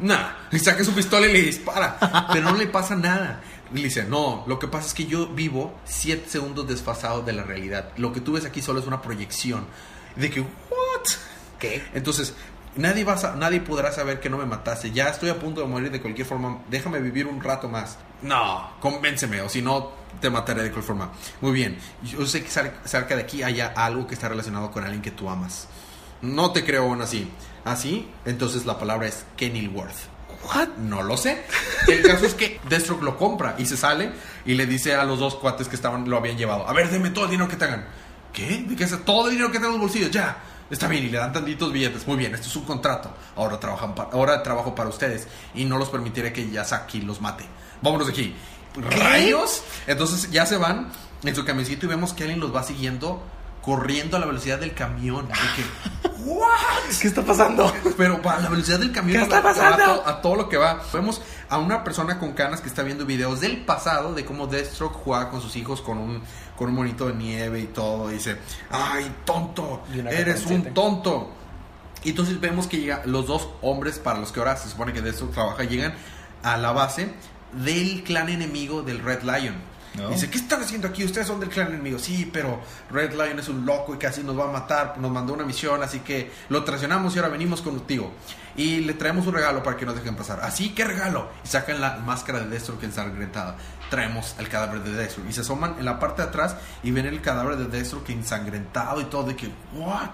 Nah, 0.00 0.30
y 0.50 0.58
saca 0.58 0.82
su 0.84 0.92
pistola 0.92 1.26
y 1.26 1.32
le 1.32 1.42
dispara. 1.42 2.28
Pero 2.32 2.50
no 2.50 2.56
le 2.56 2.66
pasa 2.66 2.96
nada. 2.96 3.40
Y 3.72 3.78
le 3.78 3.84
dice, 3.84 4.04
no, 4.04 4.44
lo 4.46 4.58
que 4.58 4.68
pasa 4.68 4.88
es 4.88 4.94
que 4.94 5.06
yo 5.06 5.26
vivo 5.28 5.78
7 5.84 6.28
segundos 6.28 6.66
desfasado 6.68 7.22
de 7.22 7.32
la 7.32 7.42
realidad. 7.44 7.90
Lo 7.96 8.12
que 8.12 8.20
tú 8.20 8.32
ves 8.32 8.44
aquí 8.44 8.60
solo 8.62 8.80
es 8.80 8.86
una 8.86 9.00
proyección. 9.02 9.66
De 10.16 10.30
que, 10.30 10.40
¿what? 10.40 10.48
¿Qué? 11.58 11.82
Entonces, 11.94 12.34
nadie, 12.76 13.04
va 13.04 13.14
a 13.14 13.36
nadie 13.36 13.60
podrá 13.60 13.90
saber 13.92 14.20
que 14.20 14.28
no 14.30 14.38
me 14.38 14.46
mataste. 14.46 14.90
Ya 14.92 15.08
estoy 15.08 15.30
a 15.30 15.38
punto 15.38 15.60
de 15.60 15.66
morir 15.66 15.90
de 15.90 16.00
cualquier 16.00 16.26
forma. 16.26 16.58
Déjame 16.70 17.00
vivir 17.00 17.26
un 17.26 17.40
rato 17.42 17.68
más. 17.68 17.98
No, 18.22 18.70
convénceme, 18.80 19.40
o 19.42 19.48
si 19.48 19.60
no, 19.62 19.92
te 20.20 20.30
mataré 20.30 20.62
de 20.62 20.68
cualquier 20.70 20.86
forma. 20.86 21.12
Muy 21.40 21.52
bien. 21.52 21.78
Yo 22.02 22.24
sé 22.26 22.42
que 22.42 22.48
cer- 22.50 22.72
cerca 22.84 23.16
de 23.16 23.22
aquí 23.22 23.42
haya 23.42 23.72
algo 23.76 24.06
que 24.06 24.14
está 24.14 24.28
relacionado 24.28 24.70
con 24.70 24.82
alguien 24.84 25.02
que 25.02 25.10
tú 25.10 25.28
amas. 25.28 25.68
No 26.22 26.52
te 26.52 26.64
creo 26.64 26.84
aún 26.84 27.02
así. 27.02 27.28
¿Así? 27.64 28.08
Entonces 28.24 28.66
la 28.66 28.78
palabra 28.78 29.06
es 29.08 29.24
Kenilworth. 29.36 29.94
What? 30.54 30.68
No 30.78 31.02
lo 31.02 31.16
sé. 31.16 31.42
El 31.88 32.02
caso 32.02 32.26
es 32.26 32.34
que 32.34 32.60
Deathstroke 32.68 33.02
lo 33.02 33.16
compra 33.16 33.54
y 33.58 33.64
se 33.66 33.76
sale 33.78 34.12
y 34.44 34.54
le 34.54 34.66
dice 34.66 34.94
a 34.94 35.04
los 35.04 35.18
dos 35.18 35.36
cuates 35.36 35.68
que 35.68 35.76
estaban 35.76 36.08
lo 36.10 36.18
habían 36.18 36.36
llevado, 36.36 36.68
a 36.68 36.72
ver, 36.74 36.90
deme 36.90 37.10
todo 37.10 37.24
el 37.24 37.30
dinero 37.30 37.48
que 37.48 37.56
tengan. 37.56 37.86
¿Qué? 38.32 38.64
¿De 38.68 38.76
qué 38.76 38.84
es 38.84 39.04
todo 39.04 39.26
el 39.28 39.32
dinero 39.32 39.50
que 39.50 39.58
tengo 39.58 39.68
en 39.74 39.80
los 39.80 39.80
bolsillos? 39.82 40.10
Ya. 40.10 40.36
Está 40.70 40.88
bien, 40.88 41.04
y 41.04 41.08
le 41.08 41.18
dan 41.18 41.32
tantitos 41.32 41.72
billetes. 41.72 42.06
Muy 42.06 42.16
bien, 42.16 42.34
esto 42.34 42.48
es 42.48 42.56
un 42.56 42.64
contrato. 42.64 43.14
Ahora 43.36 43.60
trabajan 43.60 43.94
pa- 43.94 44.08
ahora 44.12 44.42
trabajo 44.42 44.74
para 44.74 44.88
ustedes 44.88 45.28
y 45.54 45.64
no 45.66 45.78
los 45.78 45.88
permitiré 45.90 46.32
que 46.32 46.50
Yasaki 46.50 47.02
los 47.02 47.20
mate. 47.20 47.44
Vámonos 47.80 48.06
de 48.06 48.12
aquí. 48.12 48.34
¿Rayos? 48.76 49.62
Entonces 49.86 50.30
ya 50.30 50.46
se 50.46 50.56
van 50.56 50.88
en 51.22 51.34
su 51.34 51.44
camioncito 51.44 51.86
y 51.86 51.88
vemos 51.90 52.12
que 52.12 52.24
alguien 52.24 52.40
los 52.40 52.54
va 52.54 52.62
siguiendo 52.64 53.22
corriendo 53.64 54.16
a 54.16 54.20
la 54.20 54.26
velocidad 54.26 54.58
del 54.58 54.74
camión. 54.74 55.26
De 55.28 55.34
que, 55.34 56.08
¿What? 56.24 56.48
¿Qué 57.00 57.06
está 57.08 57.22
pasando? 57.22 57.72
Pero 57.96 58.20
para 58.22 58.40
la 58.40 58.48
velocidad 58.48 58.78
del 58.78 58.92
camión 58.92 59.18
¿Qué 59.18 59.22
está 59.24 59.42
pasando? 59.42 59.82
A, 59.84 59.86
to- 59.86 60.08
a 60.08 60.22
todo 60.22 60.36
lo 60.36 60.48
que 60.48 60.56
va. 60.56 60.82
Vemos 60.92 61.20
a 61.48 61.58
una 61.58 61.84
persona 61.84 62.18
con 62.18 62.32
canas 62.32 62.60
que 62.60 62.68
está 62.68 62.82
viendo 62.82 63.04
videos 63.06 63.40
del 63.40 63.64
pasado 63.64 64.14
de 64.14 64.24
cómo 64.24 64.46
Deathstroke 64.46 64.94
jugaba 64.94 65.30
con 65.30 65.40
sus 65.40 65.54
hijos 65.56 65.80
con 65.82 65.98
un, 65.98 66.22
con 66.56 66.68
un 66.68 66.74
monito 66.74 67.06
de 67.08 67.14
nieve 67.14 67.60
y 67.60 67.66
todo. 67.66 68.10
Y 68.10 68.14
dice, 68.14 68.38
ay, 68.70 69.14
tonto, 69.24 69.82
eres 70.10 70.46
un 70.46 70.74
tonto. 70.74 71.30
Y 72.04 72.10
entonces 72.10 72.38
vemos 72.40 72.66
que 72.66 72.78
llega 72.78 73.02
los 73.06 73.26
dos 73.26 73.48
hombres 73.62 73.98
para 73.98 74.18
los 74.18 74.30
que 74.32 74.40
ahora 74.40 74.56
se 74.56 74.68
supone 74.68 74.92
que 74.92 75.00
Deathstroke 75.02 75.32
trabaja, 75.32 75.64
llegan 75.64 75.94
a 76.42 76.56
la 76.58 76.72
base 76.72 77.14
del 77.52 78.02
clan 78.02 78.28
enemigo 78.28 78.82
del 78.82 79.00
Red 79.00 79.22
Lion. 79.22 79.54
No. 79.96 80.08
Dice, 80.08 80.28
¿qué 80.28 80.38
están 80.38 80.60
haciendo 80.60 80.88
aquí? 80.88 81.04
Ustedes 81.04 81.26
son 81.28 81.38
del 81.38 81.48
clan 81.48 81.68
enemigo. 81.68 81.98
Sí, 82.00 82.28
pero 82.32 82.60
Red 82.90 83.12
Lion 83.12 83.38
es 83.38 83.48
un 83.48 83.64
loco 83.64 83.94
y 83.94 83.98
casi 83.98 84.22
nos 84.24 84.36
va 84.36 84.44
a 84.44 84.52
matar. 84.52 84.98
Nos 84.98 85.10
mandó 85.12 85.32
una 85.34 85.44
misión, 85.44 85.82
así 85.84 86.00
que 86.00 86.32
lo 86.48 86.64
traicionamos 86.64 87.14
y 87.14 87.18
ahora 87.20 87.30
venimos 87.30 87.62
contigo. 87.62 88.12
Y 88.56 88.80
le 88.80 88.94
traemos 88.94 89.26
un 89.26 89.34
regalo 89.34 89.62
para 89.62 89.76
que 89.76 89.86
nos 89.86 89.94
dejen 89.94 90.16
pasar. 90.16 90.40
Así, 90.42 90.70
¿qué 90.74 90.84
regalo? 90.84 91.28
Y 91.44 91.48
sacan 91.48 91.80
la 91.80 91.96
máscara 91.98 92.40
de 92.40 92.48
Deathstroke 92.48 92.82
ensangrentada. 92.84 93.56
Traemos 93.88 94.34
el 94.38 94.48
cadáver 94.48 94.80
de 94.82 94.92
Deathstroke. 94.92 95.28
Y 95.30 95.32
se 95.32 95.42
asoman 95.42 95.76
en 95.78 95.84
la 95.84 95.98
parte 96.00 96.22
de 96.22 96.28
atrás 96.28 96.56
y 96.82 96.90
ven 96.90 97.06
el 97.06 97.20
cadáver 97.20 97.56
de 97.56 97.66
Deathstroke 97.66 98.10
ensangrentado 98.10 99.00
y 99.00 99.04
todo. 99.04 99.24
De 99.24 99.36
que, 99.36 99.48
¿what? 99.74 100.10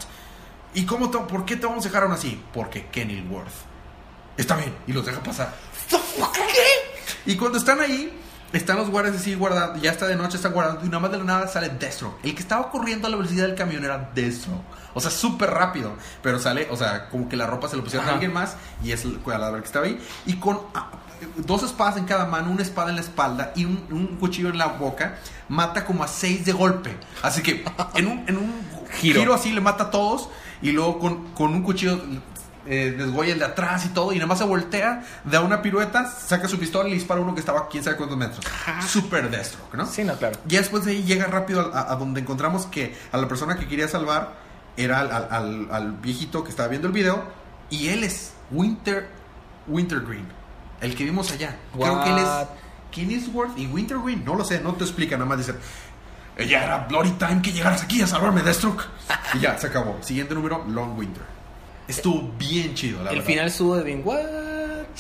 ¿Y 0.74 0.84
cómo 0.84 1.10
te- 1.10 1.18
por 1.18 1.44
qué 1.46 1.56
te 1.56 1.66
vamos 1.66 1.84
a 1.86 1.88
dejar 1.88 2.02
aún 2.02 2.12
así? 2.12 2.42
Porque 2.52 2.86
Kenilworth. 2.88 3.48
Está 4.36 4.56
bien, 4.56 4.74
y 4.86 4.92
los 4.92 5.04
deja 5.06 5.22
pasar. 5.22 5.54
Y 7.26 7.36
cuando 7.36 7.58
están 7.58 7.80
ahí, 7.80 8.19
están 8.52 8.76
los 8.76 8.90
guardias 8.90 9.16
así 9.16 9.34
guardando, 9.34 9.80
ya 9.80 9.90
está 9.90 10.06
de 10.06 10.16
noche, 10.16 10.36
están 10.36 10.52
guardando, 10.52 10.84
y 10.84 10.88
nada 10.88 11.00
más 11.00 11.10
de 11.12 11.18
la 11.18 11.24
nada 11.24 11.48
sale 11.48 11.68
Deathstroke. 11.68 12.24
El 12.24 12.34
que 12.34 12.40
estaba 12.42 12.70
corriendo 12.70 13.06
a 13.06 13.10
la 13.10 13.16
velocidad 13.16 13.46
del 13.46 13.54
camión 13.54 13.84
era 13.84 14.10
Deathstroke. 14.14 14.62
O 14.92 15.00
sea, 15.00 15.10
súper 15.10 15.50
rápido. 15.50 15.92
Pero 16.22 16.38
sale, 16.38 16.66
o 16.70 16.76
sea, 16.76 17.08
como 17.08 17.28
que 17.28 17.36
la 17.36 17.46
ropa 17.46 17.68
se 17.68 17.76
lo 17.76 17.84
pusieron 17.84 18.08
a 18.08 18.12
alguien 18.12 18.32
más, 18.32 18.56
y 18.82 18.92
es 18.92 19.04
el 19.04 19.18
que 19.20 19.64
estaba 19.64 19.86
ahí. 19.86 20.00
Y 20.26 20.34
con 20.34 20.58
ah, 20.74 20.90
dos 21.36 21.62
espadas 21.62 21.96
en 21.96 22.04
cada 22.04 22.26
mano, 22.26 22.50
una 22.50 22.62
espada 22.62 22.90
en 22.90 22.96
la 22.96 23.02
espalda 23.02 23.52
y 23.54 23.64
un, 23.64 23.84
un 23.90 24.16
cuchillo 24.16 24.48
en 24.48 24.58
la 24.58 24.66
boca, 24.66 25.18
mata 25.48 25.84
como 25.84 26.02
a 26.02 26.08
seis 26.08 26.44
de 26.44 26.52
golpe. 26.52 26.96
Así 27.22 27.42
que 27.42 27.64
en 27.94 28.06
un, 28.06 28.24
en 28.28 28.36
un 28.36 28.52
Giro. 29.00 29.20
giro. 29.20 29.34
así 29.34 29.52
le 29.52 29.60
mata 29.60 29.84
a 29.84 29.90
todos, 29.90 30.28
y 30.62 30.72
luego 30.72 30.98
con, 30.98 31.32
con 31.34 31.54
un 31.54 31.62
cuchillo 31.62 32.00
eh, 32.70 32.94
desgolla 32.96 33.33
el 33.35 33.38
de 33.40 33.44
atrás 33.44 33.85
y 33.85 33.88
todo, 33.90 34.12
y 34.12 34.16
nada 34.16 34.28
más 34.28 34.38
se 34.38 34.44
voltea, 34.44 35.02
da 35.24 35.40
una 35.42 35.61
pirueta, 35.61 36.06
saca 36.06 36.48
su 36.48 36.59
pistola 36.59 36.88
y 36.88 36.92
le 36.92 36.96
dispara 36.98 37.20
a 37.20 37.24
uno 37.24 37.35
que 37.35 37.40
estaba 37.40 37.61
a 37.61 37.68
quién 37.68 37.85
sabe 37.85 37.96
cuántos 37.96 38.16
metros. 38.16 38.40
Super 38.88 39.28
Deathstroke, 39.28 39.74
¿no? 39.74 39.85
Sí, 39.87 40.04
no, 40.04 40.14
claro. 40.16 40.38
Y 40.48 40.56
después 40.56 40.85
de 40.85 40.92
ahí 40.92 41.02
llega 41.02 41.26
rápido 41.26 41.70
a, 41.74 41.92
a 41.92 41.96
donde 41.96 42.20
encontramos 42.20 42.66
que 42.66 42.96
a 43.12 43.16
la 43.18 43.28
persona 43.28 43.56
que 43.59 43.66
quería 43.68 43.88
salvar 43.88 44.35
era 44.76 45.00
al, 45.00 45.11
al- 45.12 45.28
al- 45.30 45.68
al 45.70 45.92
viejito 45.92 46.44
que 46.44 46.50
estaba 46.50 46.68
viendo 46.68 46.87
el 46.88 46.94
video, 46.94 47.24
y 47.68 47.88
él 47.88 48.04
es 48.04 48.33
Winter 48.50 49.09
Wintergreen, 49.66 50.26
el 50.80 50.94
que 50.94 51.04
vimos 51.04 51.30
allá. 51.33 51.56
Creo 51.78 52.02
que 52.04 52.11
él 52.11 52.18
es 52.18 52.24
What? 52.24 52.46
Kennisworth 52.92 53.59
y 53.59 53.66
Wintergreen, 53.66 54.24
no 54.24 54.35
lo 54.35 54.44
sé, 54.44 54.61
no 54.61 54.74
te 54.74 54.85
explica, 54.85 55.16
nada 55.16 55.28
más 55.28 55.38
dicen. 55.38 55.56
Ya 56.48 56.64
era 56.64 56.78
Bloody 56.88 57.11
Time 57.12 57.42
que 57.42 57.52
llegaras 57.52 57.83
aquí 57.83 58.00
a 58.00 58.06
salvarme, 58.06 58.42
Deathstroke. 58.42 58.83
Y 59.35 59.40
ya, 59.40 59.59
se 59.59 59.66
acabó. 59.66 59.98
Siguiente 60.00 60.35
número, 60.35 60.64
Long 60.68 60.96
Winter. 60.98 61.22
Estuvo 61.90 62.31
bien 62.38 62.74
chido, 62.74 63.03
la 63.03 63.11
El 63.11 63.16
verdad. 63.16 63.26
final 63.26 63.46
estuvo 63.48 63.76
de 63.76 63.83
bien, 63.85 64.03
what? 64.05 64.20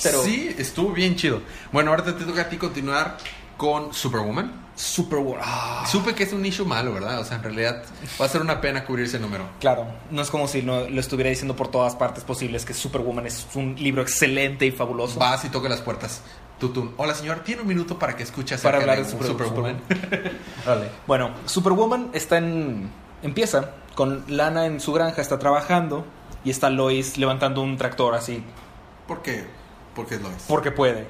Pero 0.02 0.22
Sí, 0.22 0.54
estuvo 0.58 0.92
bien 0.92 1.16
chido. 1.16 1.40
Bueno, 1.72 1.90
ahora 1.90 2.04
te 2.04 2.12
toca 2.12 2.42
a 2.42 2.48
ti 2.48 2.56
continuar 2.56 3.16
con 3.56 3.92
Superwoman. 3.92 4.68
Super 4.74 5.18
War. 5.18 5.40
Ah, 5.44 5.84
Supe 5.86 6.14
que 6.14 6.22
es 6.22 6.32
un 6.32 6.46
issue 6.46 6.64
malo, 6.64 6.94
¿verdad? 6.94 7.20
O 7.20 7.24
sea, 7.24 7.36
en 7.36 7.42
realidad 7.42 7.82
va 8.18 8.24
a 8.24 8.28
ser 8.28 8.40
una 8.40 8.62
pena 8.62 8.84
cubrir 8.86 9.04
ese 9.04 9.18
número. 9.18 9.44
Claro, 9.60 9.86
no 10.10 10.22
es 10.22 10.30
como 10.30 10.48
si 10.48 10.62
no, 10.62 10.88
lo 10.88 11.00
estuviera 11.00 11.28
diciendo 11.28 11.54
por 11.54 11.68
todas 11.68 11.96
partes 11.96 12.24
posibles 12.24 12.64
que 12.64 12.72
Superwoman 12.72 13.26
es 13.26 13.46
un 13.56 13.74
libro 13.76 14.00
excelente 14.00 14.64
y 14.64 14.70
fabuloso. 14.70 15.18
Vas 15.18 15.44
y 15.44 15.50
toca 15.50 15.68
las 15.68 15.82
puertas. 15.82 16.22
Tutun. 16.58 16.94
Hola, 16.96 17.14
señor. 17.14 17.40
¿Tiene 17.40 17.60
un 17.62 17.68
minuto 17.68 17.98
para 17.98 18.16
que 18.16 18.22
escuche 18.22 18.54
acerca 18.54 18.78
Para 18.78 18.92
hablar 18.92 19.04
de 19.04 19.10
Super- 19.10 19.26
Superwoman? 19.26 19.80
Bueno, 21.06 21.30
Superwoman 21.46 22.10
está 22.14 22.38
en. 22.38 22.90
Empieza 23.22 23.72
con 23.94 24.24
Lana 24.28 24.64
en 24.66 24.80
su 24.80 24.92
granja, 24.94 25.20
está 25.20 25.38
trabajando 25.38 26.06
y 26.44 26.50
está 26.50 26.70
Lois 26.70 27.16
levantando 27.18 27.60
un 27.62 27.76
tractor 27.76 28.14
así, 28.14 28.42
¿Por 29.06 29.22
qué? 29.22 29.44
Porque 29.94 30.14
es. 30.16 30.22
porque 30.48 30.70
puede. 30.70 31.06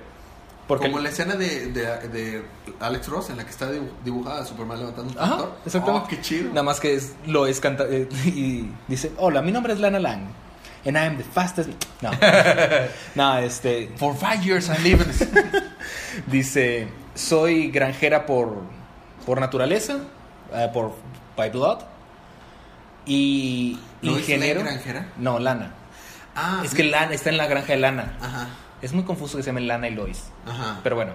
Porque 0.67 0.87
Como 0.87 1.01
la 1.01 1.09
escena 1.09 1.35
de, 1.35 1.67
de- 1.73 2.09
de 2.09 2.45
Alex 2.79 3.09
Ross 3.09 3.31
en 3.31 3.37
la 3.39 3.45
que 3.45 3.51
está 3.51 3.71
dibu- 3.73 3.91
dibujada 4.05 4.45
Superman 4.47 4.79
levantando 4.79 5.13
un 5.13 5.19
Ajá, 5.19 5.37
tractor. 5.37 5.59
exactamente. 5.67 6.07
Oh, 6.07 6.09
qué 6.09 6.21
chido. 6.21 6.49
Nada 6.51 6.63
más 6.63 6.79
que 6.81 6.95
es, 6.95 7.15
Lois 7.27 7.59
canta 7.61 7.85
eh, 7.91 8.09
y 8.27 8.71
dice: 8.87 9.13
Hola, 9.19 9.43
mi 9.43 9.51
nombre 9.53 9.73
es 9.73 9.81
Lana 9.81 9.99
Lang. 9.99 10.23
And 10.87 10.97
I 10.97 11.01
am 11.01 11.17
the 11.19 11.25
fastest. 11.25 11.71
No. 12.01 12.11
no, 13.17 13.39
este. 13.39 13.91
For 13.97 14.15
five 14.17 14.43
years 14.45 14.69
I 14.71 14.79
live 14.83 15.05
Dice: 16.27 16.89
Soy 17.15 17.71
granjera 17.71 18.25
por, 18.25 18.63
por 19.27 19.41
naturaleza, 19.41 19.99
eh, 20.55 20.71
por 20.73 20.95
by 21.37 21.51
blood. 21.51 21.81
Y 23.07 23.73
¿Lois 23.73 23.90
ingeniero. 24.03 24.63
Granjera? 24.63 25.07
No, 25.19 25.39
Lana. 25.39 25.73
Ah, 26.35 26.63
Es 26.65 26.75
que 26.75 26.85
Lana 26.85 27.13
está 27.15 27.31
en 27.31 27.37
la 27.37 27.47
granja 27.47 27.73
de 27.73 27.79
Lana. 27.81 28.17
Ajá, 28.21 28.49
Es 28.83 28.93
muy 28.93 29.05
confuso 29.05 29.37
que 29.37 29.43
se 29.43 29.49
llamen 29.51 29.67
Lana 29.69 29.89
y 29.89 29.95
Lois. 29.95 30.25
ajá. 30.47 30.81
Pero 30.83 30.97
bueno. 30.97 31.13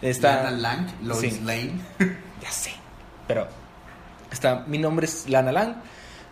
Está. 0.00 0.42
Lana 0.44 0.50
Lang, 0.52 0.86
Lois 1.02 1.34
Sí. 1.34 1.40
Lane. 1.44 1.80
Ya 2.42 2.50
sé. 2.50 2.72
Pero. 3.28 3.46
Está. 4.32 4.64
Mi 4.66 4.78
nombre 4.78 5.06
es 5.06 5.28
Lana 5.28 5.52
Lang. 5.52 5.74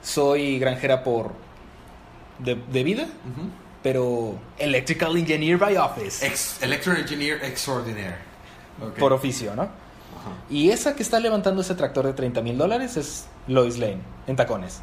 Soy 0.02 0.58
granjera 0.58 1.04
por. 1.04 1.32
De, 2.40 2.56
de 2.56 2.82
vida. 2.82 3.06
Pero. 3.82 4.38
Electrical 4.58 5.16
Engineer 5.16 5.56
by 5.58 5.76
Office. 5.76 6.26
Ex 6.26 6.60
Electro 6.62 6.94
Engineer 6.96 7.44
Extraordinaire. 7.44 8.16
Por 8.98 9.12
oficio, 9.12 9.54
¿no? 9.54 9.62
Ajá. 9.62 9.70
Y 10.48 10.70
esa 10.70 10.96
que 10.96 11.02
está 11.04 11.20
levantando 11.20 11.60
ese 11.62 11.74
tractor 11.76 12.06
de 12.06 12.12
30 12.14 12.40
mil 12.42 12.58
dólares 12.58 12.96
es 12.96 13.26
Lois 13.46 13.78
Lane. 13.78 14.00
En 14.26 14.34
tacones. 14.36 14.80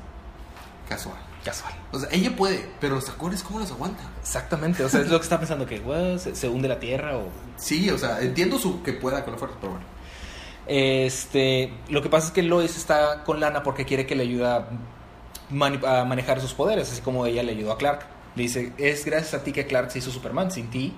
Casual. 0.89 1.17
Casual. 1.43 1.73
O 1.91 1.99
sea, 1.99 2.09
ella 2.11 2.35
puede, 2.35 2.69
pero 2.79 2.95
los 2.95 3.05
tacones, 3.05 3.43
¿cómo 3.43 3.59
los 3.59 3.71
aguanta? 3.71 4.03
Exactamente. 4.21 4.83
O 4.83 4.89
sea, 4.89 5.01
es 5.01 5.09
lo 5.09 5.17
que 5.19 5.23
está 5.23 5.37
pensando 5.39 5.65
que. 5.65 5.79
"What, 5.79 6.17
se, 6.19 6.35
se 6.35 6.49
hunde 6.49 6.67
la 6.67 6.79
tierra 6.79 7.17
o. 7.17 7.29
Sí, 7.57 7.89
o 7.89 7.97
sea, 7.97 8.19
entiendo 8.21 8.57
su 8.59 8.81
que 8.83 8.93
pueda 8.93 9.23
con 9.23 9.33
la 9.33 9.39
fuerza, 9.39 9.57
pero 9.59 9.73
bueno. 9.73 9.85
Este, 10.67 11.73
lo 11.89 12.01
que 12.01 12.09
pasa 12.09 12.27
es 12.27 12.33
que 12.33 12.43
Lois 12.43 12.75
está 12.75 13.23
con 13.23 13.39
Lana 13.39 13.63
porque 13.63 13.85
quiere 13.85 14.05
que 14.05 14.15
le 14.15 14.23
ayude 14.23 14.45
a, 14.47 14.67
mani- 15.49 15.79
a 15.85 16.03
manejar 16.03 16.41
sus 16.41 16.53
poderes, 16.53 16.91
así 16.91 17.01
como 17.01 17.25
ella 17.25 17.43
le 17.43 17.53
ayudó 17.53 17.71
a 17.71 17.77
Clark. 17.77 18.05
Le 18.35 18.43
dice, 18.43 18.73
es 18.77 19.05
gracias 19.05 19.33
a 19.33 19.43
ti 19.43 19.51
que 19.53 19.65
Clark 19.65 19.91
se 19.91 19.99
hizo 19.99 20.11
Superman, 20.11 20.51
sin 20.51 20.69
ti 20.69 20.93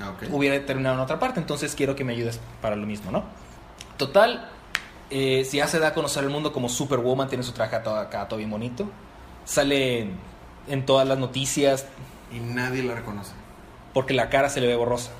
Ah, 0.00 0.12
hubiera 0.30 0.64
terminado 0.64 0.94
en 0.94 1.00
otra 1.00 1.18
parte, 1.18 1.40
entonces 1.40 1.74
quiero 1.74 1.96
que 1.96 2.04
me 2.04 2.12
ayudes 2.12 2.38
para 2.62 2.76
lo 2.76 2.86
mismo, 2.86 3.10
¿no? 3.10 3.24
Total, 3.96 4.48
eh, 5.10 5.44
si 5.44 5.56
ya 5.58 5.66
se 5.68 5.78
da 5.78 5.88
a 5.88 5.94
conocer 5.94 6.24
el 6.24 6.30
mundo 6.30 6.52
como 6.52 6.68
Superwoman, 6.68 7.28
tiene 7.28 7.44
su 7.44 7.52
traje 7.52 7.78
todo 7.80 7.96
acá, 7.96 8.28
todo 8.28 8.38
bien 8.38 8.50
bonito, 8.50 8.88
sale 9.44 10.00
en, 10.00 10.12
en 10.68 10.84
todas 10.86 11.06
las 11.08 11.18
noticias 11.18 11.86
Y 12.32 12.40
nadie 12.40 12.82
la 12.82 12.94
reconoce. 12.94 13.32
porque 13.94 14.14
la 14.14 14.28
cara 14.28 14.48
se 14.50 14.60
le 14.60 14.66
ve 14.66 14.76
borrosa. 14.76 15.10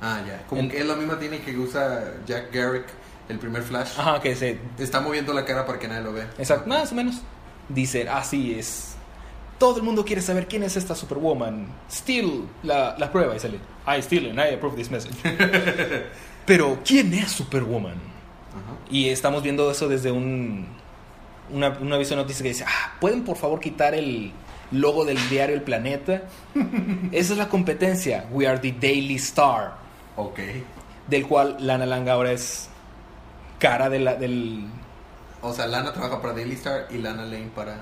Ah, 0.00 0.20
ya. 0.26 0.44
Como 0.48 0.60
En- 0.62 0.70
que 0.70 0.78
es 0.78 0.86
la 0.86 0.94
misma 0.96 1.18
tiene 1.18 1.40
que 1.40 1.56
usa 1.58 2.14
Jack 2.26 2.52
Garrick, 2.54 2.86
el 3.28 3.38
primer 3.38 3.62
Flash. 3.62 3.98
Ajá, 3.98 4.20
que 4.20 4.34
se 4.36 4.58
Está 4.78 5.00
moviendo 5.00 5.32
la 5.34 5.44
cara 5.44 5.66
para 5.66 5.78
que 5.78 5.88
nadie 5.88 6.02
lo 6.02 6.12
vea. 6.12 6.30
Exacto, 6.38 6.68
más 6.68 6.92
o 6.92 6.94
menos. 6.94 7.16
Dice, 7.68 8.08
así 8.08 8.54
es. 8.58 8.94
Todo 9.58 9.78
el 9.78 9.82
mundo 9.82 10.04
quiere 10.04 10.22
saber 10.22 10.46
quién 10.46 10.62
es 10.62 10.76
esta 10.76 10.94
Superwoman. 10.94 11.66
Steal 11.90 12.44
la, 12.62 12.94
la 12.96 13.10
prueba 13.10 13.34
y 13.34 13.40
sale. 13.40 13.58
I 13.88 14.00
steal 14.00 14.30
and 14.30 14.38
I 14.38 14.54
approve 14.54 14.76
this 14.76 14.88
message. 14.90 15.16
Pero, 16.46 16.78
¿quién 16.84 17.12
es 17.12 17.32
Superwoman? 17.32 17.96
Ajá. 18.50 18.78
Y 18.90 19.08
estamos 19.08 19.42
viendo 19.42 19.70
eso 19.70 19.88
desde 19.88 20.10
un, 20.10 20.66
una, 21.50 21.70
un 21.80 21.92
aviso 21.92 22.10
de 22.10 22.16
noticias 22.22 22.42
que 22.42 22.48
dice, 22.48 22.64
ah, 22.66 22.94
¿pueden 23.00 23.24
por 23.24 23.36
favor 23.36 23.60
quitar 23.60 23.94
el 23.94 24.32
logo 24.70 25.04
del 25.04 25.18
diario 25.28 25.54
El 25.54 25.62
Planeta? 25.62 26.22
Esa 27.12 27.32
es 27.32 27.38
la 27.38 27.48
competencia. 27.48 28.26
We 28.30 28.46
are 28.46 28.58
the 28.58 28.72
Daily 28.72 29.16
Star. 29.16 29.74
Ok. 30.16 30.40
Del 31.06 31.26
cual 31.26 31.56
Lana 31.60 31.86
Lang 31.86 32.08
ahora 32.08 32.32
es 32.32 32.68
cara 33.58 33.88
de 33.88 33.98
la, 33.98 34.14
del... 34.14 34.66
O 35.40 35.52
sea, 35.52 35.66
Lana 35.66 35.92
trabaja 35.92 36.20
para 36.20 36.34
Daily 36.34 36.54
Star 36.54 36.86
y 36.90 36.98
Lana 36.98 37.22
Lane 37.22 37.50
para. 37.54 37.76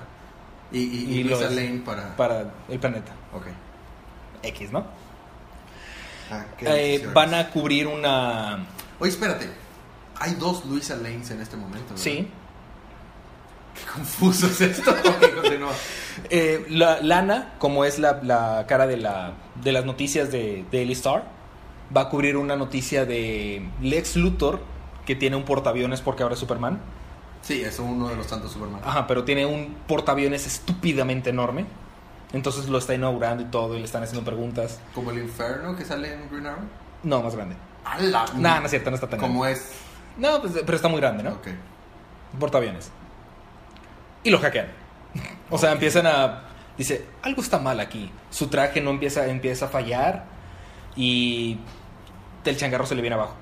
Y, 0.71 0.79
y, 0.79 1.05
y 1.09 1.19
Y 1.19 1.23
Luisa. 1.23 1.49
Lane 1.49 1.81
para. 1.85 2.15
para 2.15 2.45
el 2.69 2.79
planeta. 2.79 3.11
Ok. 3.33 3.47
X, 4.43 4.71
¿no? 4.71 4.85
Ah, 6.31 6.45
Eh, 6.59 7.07
van 7.13 7.33
a 7.33 7.49
cubrir 7.49 7.87
una... 7.87 8.65
Oye, 8.99 9.09
espérate. 9.11 9.49
Hay 10.19 10.33
dos 10.35 10.65
Luisa 10.65 10.95
Lanes 10.95 11.29
en 11.31 11.41
este 11.41 11.55
momento. 11.57 11.89
¿verdad? 11.89 12.01
Sí. 12.03 12.27
Qué 13.75 13.91
confuso 13.93 14.47
es 14.47 14.61
esto. 14.61 14.95
Eh, 16.31 16.65
la, 16.69 16.99
Lana, 17.01 17.53
como 17.59 17.85
es 17.85 17.99
la, 17.99 18.19
la 18.23 18.65
cara 18.67 18.87
de, 18.87 18.97
la, 18.97 19.33
de 19.63 19.71
las 19.71 19.85
noticias 19.85 20.31
de 20.31 20.65
Daily 20.71 20.93
Star, 20.93 21.25
va 21.95 22.01
a 22.01 22.09
cubrir 22.09 22.37
una 22.37 22.55
noticia 22.55 23.05
de 23.05 23.69
Lex 23.81 24.15
Luthor, 24.15 24.61
que 25.05 25.15
tiene 25.15 25.35
un 25.35 25.43
portaaviones 25.43 26.01
porque 26.01 26.23
ahora 26.23 26.33
es 26.33 26.39
Superman. 26.39 26.79
Sí, 27.43 27.61
es 27.61 27.77
uno 27.79 28.09
de 28.09 28.15
los 28.15 28.25
tantos 28.27 28.51
Superman. 28.51 28.81
Ajá, 28.83 29.05
pero 29.05 29.23
tiene 29.23 29.45
un 29.45 29.75
portaaviones 29.87 30.47
estúpidamente 30.47 31.29
enorme. 31.29 31.65
Entonces 32.33 32.67
lo 32.67 32.79
está 32.79 32.95
inaugurando 32.95 33.43
y 33.43 33.45
todo, 33.45 33.75
y 33.75 33.79
le 33.79 33.85
están 33.85 34.01
haciendo 34.03 34.25
preguntas. 34.25 34.79
Como 34.95 35.11
el 35.11 35.19
infierno 35.19 35.75
que 35.77 35.85
sale 35.85 36.13
en 36.13 36.27
Green 36.29 36.47
Arrow. 36.47 36.63
No, 37.03 37.21
más 37.21 37.35
grande. 37.35 37.55
¡Hala! 37.85 38.25
No, 38.35 38.59
no 38.59 38.65
es 38.65 38.71
cierto, 38.71 38.89
no 38.89 38.95
está 38.95 39.07
tan 39.07 39.19
Como 39.19 39.41
grande. 39.41 39.59
es. 39.59 39.71
No, 40.17 40.41
pues, 40.41 40.53
pero 40.65 40.75
está 40.75 40.87
muy 40.87 40.99
grande, 40.99 41.23
¿no? 41.23 41.31
Ok. 41.31 41.47
portaaviones. 42.39 42.91
Y 44.23 44.29
lo 44.29 44.39
hackean. 44.39 44.67
O 45.49 45.57
sea, 45.57 45.71
empiezan 45.71 46.05
a... 46.07 46.43
Dice, 46.77 47.05
algo 47.23 47.41
está 47.41 47.57
mal 47.57 47.79
aquí. 47.79 48.11
Su 48.29 48.47
traje 48.47 48.81
no 48.81 48.89
empieza, 48.91 49.25
empieza 49.27 49.65
a 49.65 49.69
fallar 49.69 50.25
y 50.95 51.57
el 52.43 52.57
changarro 52.57 52.85
se 52.85 52.95
le 52.95 53.01
viene 53.01 53.15
abajo. 53.15 53.33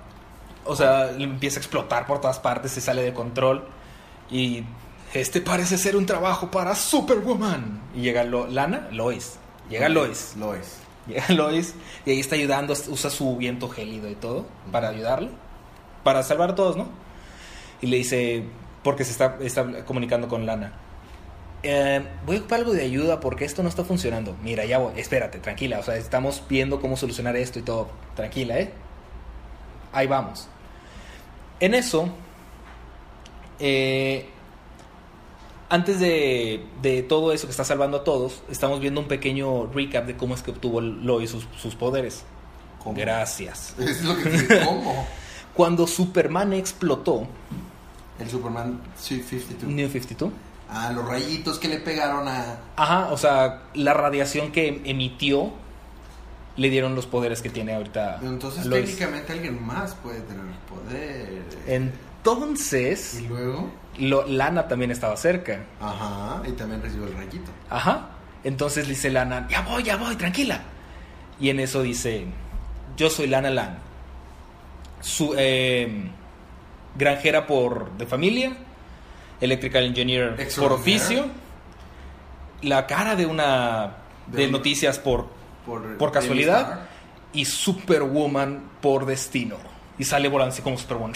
O 0.66 0.76
sea, 0.76 1.12
le 1.12 1.24
empieza 1.24 1.60
a 1.60 1.62
explotar 1.62 2.06
por 2.06 2.22
todas 2.22 2.40
partes, 2.40 2.72
se 2.72 2.82
sale 2.82 3.02
de 3.02 3.14
control 3.14 3.68
y 4.30 4.64
este 5.14 5.42
parece 5.42 5.78
ser 5.78 5.96
un 5.96 6.06
trabajo 6.06 6.50
para 6.52 6.76
Superwoman. 6.76 7.82
Y 7.96 8.02
llega 8.02 8.24
Lo- 8.24 8.48
Lana, 8.48 8.88
Lois. 8.92 9.38
Llega 9.70 9.90
Lois. 9.90 10.36
Lois. 10.38 10.78
Llega 11.08 11.26
Lois 11.34 11.74
y 12.06 12.12
ahí 12.12 12.20
está 12.20 12.36
ayudando, 12.36 12.74
usa 12.90 13.10
su 13.10 13.36
viento 13.36 13.68
gélido 13.70 14.10
y 14.10 14.16
todo 14.16 14.46
para 14.72 14.90
ayudarle, 14.90 15.30
para 16.06 16.22
salvar 16.22 16.52
a 16.52 16.56
todos, 16.56 16.78
¿no? 16.78 16.88
Y 17.82 17.88
le 17.88 17.98
dice, 17.98 18.44
porque 18.84 19.04
se 19.04 19.10
está, 19.12 19.38
está 19.42 19.84
comunicando 19.86 20.28
con 20.28 20.46
Lana, 20.46 20.74
"Eh, 21.64 22.00
voy 22.28 22.36
a 22.36 22.40
ocupar 22.42 22.60
algo 22.60 22.74
de 22.74 22.84
ayuda 22.84 23.20
porque 23.20 23.44
esto 23.44 23.64
no 23.64 23.70
está 23.70 23.84
funcionando. 23.84 24.36
Mira, 24.44 24.66
ya 24.66 24.78
voy, 24.78 24.94
espérate, 25.00 25.40
tranquila, 25.40 25.80
o 25.80 25.84
sea, 25.84 25.96
estamos 25.98 26.44
viendo 26.48 26.80
cómo 26.80 26.96
solucionar 26.96 27.36
esto 27.36 27.58
y 27.58 27.64
todo. 27.64 27.88
Tranquila, 28.16 28.60
¿eh? 28.60 28.72
Ahí 29.92 30.06
vamos. 30.06 30.48
En 31.60 31.74
eso, 31.74 32.10
eh, 33.60 34.30
antes 35.70 36.00
de, 36.00 36.64
de 36.84 37.02
todo 37.02 37.34
eso 37.34 37.48
que 37.48 37.52
está 37.52 37.64
salvando 37.64 37.98
a 37.98 38.04
todos, 38.04 38.44
estamos 38.52 38.80
viendo 38.80 39.02
un 39.02 39.08
pequeño 39.08 39.66
recap 39.74 40.06
de 40.06 40.16
cómo 40.16 40.36
es 40.36 40.44
que 40.44 40.52
obtuvo 40.52 40.82
Lois 40.82 41.32
sus, 41.32 41.48
sus 41.58 41.74
poderes. 41.74 42.24
¿Cómo? 42.84 42.96
Gracias. 42.96 43.74
Es 43.80 44.04
lo 44.04 44.16
que 44.16 44.30
te 44.30 44.64
¿Cómo? 44.64 45.08
Cuando 45.56 45.88
Superman 45.88 46.54
explotó, 46.54 47.28
El 48.20 48.30
Superman 48.30 48.80
52. 48.98 49.64
New 49.72 49.90
52, 49.90 50.32
Ah, 50.70 50.92
los 50.92 51.08
rayitos 51.08 51.60
que 51.60 51.68
le 51.68 51.78
pegaron 51.78 52.28
a. 52.28 52.58
ajá, 52.76 53.10
o 53.12 53.18
sea, 53.18 53.64
la 53.76 53.94
radiación 53.94 54.52
que 54.52 54.82
emitió 54.86 55.52
le 56.58 56.70
dieron 56.70 56.96
los 56.96 57.06
poderes 57.06 57.42
que 57.42 57.50
tiene 57.50 57.76
ahorita. 57.76 58.20
Entonces, 58.24 58.66
Lois. 58.66 58.86
técnicamente 58.86 59.34
alguien 59.34 59.64
más 59.66 59.94
puede 59.96 60.22
tener 60.22 60.44
poder. 60.68 61.44
Entonces, 61.68 63.20
Y 63.22 63.28
luego. 63.28 63.70
lo- 64.00 64.26
Lana 64.28 64.68
también 64.68 64.90
estaba 64.92 65.16
cerca. 65.18 65.60
Ajá. 65.80 66.42
Y 66.48 66.52
también 66.54 66.82
recibió 66.82 67.08
el 67.08 67.14
rayito. 67.16 67.52
Ajá. 67.70 68.10
Entonces 68.44 68.88
dice 68.88 69.10
Lana, 69.12 69.48
ya 69.50 69.62
voy, 69.62 69.84
ya 69.84 69.98
voy, 69.98 70.16
tranquila. 70.16 70.62
Y 71.40 71.50
en 71.50 71.60
eso 71.60 71.82
dice, 71.84 72.26
yo 72.98 73.10
soy 73.10 73.28
Lana 73.28 73.50
Lan. 73.50 73.78
Su, 75.06 75.36
eh, 75.38 76.10
granjera 76.96 77.46
por 77.46 77.92
de 77.92 78.08
familia, 78.08 78.58
electrical 79.40 79.84
engineer 79.86 80.36
por 80.58 80.72
oficio, 80.74 81.28
la 82.64 82.88
cara 82.88 83.16
de 83.16 83.28
una 83.28 83.98
de, 84.26 84.48
noticias 84.48 84.98
por 84.98 85.28
Por, 85.64 86.12
casualidad 86.12 86.88
y 87.34 87.46
Superwoman 87.46 88.64
por 88.82 89.06
destino. 89.06 89.58
Y 90.00 90.06
sale 90.06 90.28
volando 90.28 90.54
así 90.54 90.64
como 90.64 90.76
Superwoman. 90.78 91.14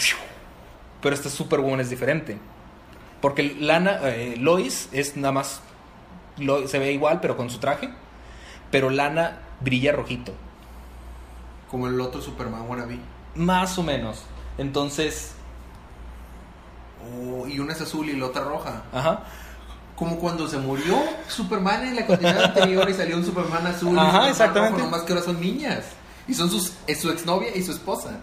Pero 1.02 1.14
esta 1.14 1.28
Superwoman 1.28 1.80
es 1.80 1.90
diferente. 1.90 2.38
Porque 3.20 3.56
Lana, 3.58 3.98
eh, 4.04 4.36
Lois 4.38 4.88
es 4.92 5.16
nada 5.16 5.32
más. 5.32 5.62
Lo- 6.38 6.68
se 6.68 6.78
ve 6.78 6.92
igual, 6.92 7.20
pero 7.20 7.36
con 7.36 7.50
su 7.50 7.58
traje. 7.58 7.90
Pero 8.70 8.88
Lana 8.88 9.40
brilla 9.60 9.90
rojito. 9.92 10.32
Como 11.68 11.88
el 11.88 12.00
otro 12.00 12.22
Superman 12.22 12.62
wannabe. 12.68 12.98
Más 13.34 13.78
o 13.78 13.82
menos. 13.82 14.22
Entonces. 14.58 15.32
Oh, 17.02 17.46
y 17.46 17.58
una 17.58 17.72
es 17.72 17.80
azul 17.80 18.08
y 18.08 18.16
la 18.16 18.26
otra 18.26 18.44
roja. 18.44 18.82
Ajá. 18.92 19.24
Como 19.96 20.16
cuando 20.18 20.48
se 20.48 20.58
murió 20.58 20.96
Superman 21.28 21.86
en 21.86 21.96
la 21.96 22.06
continuidad 22.06 22.44
anterior 22.44 22.88
y 22.88 22.94
salió 22.94 23.16
un 23.16 23.24
Superman 23.24 23.66
azul. 23.66 23.94
y 23.94 23.98
Ajá, 23.98 24.06
Superman 24.10 24.30
exactamente. 24.30 24.78
rojo, 24.78 24.84
nomás 24.90 25.02
que 25.02 25.12
ahora 25.12 25.24
son 25.24 25.40
niñas. 25.40 25.84
Y 26.28 26.34
son 26.34 26.50
sus, 26.50 26.74
es 26.86 27.00
su 27.00 27.10
exnovia 27.10 27.54
y 27.56 27.62
su 27.62 27.72
esposa. 27.72 28.18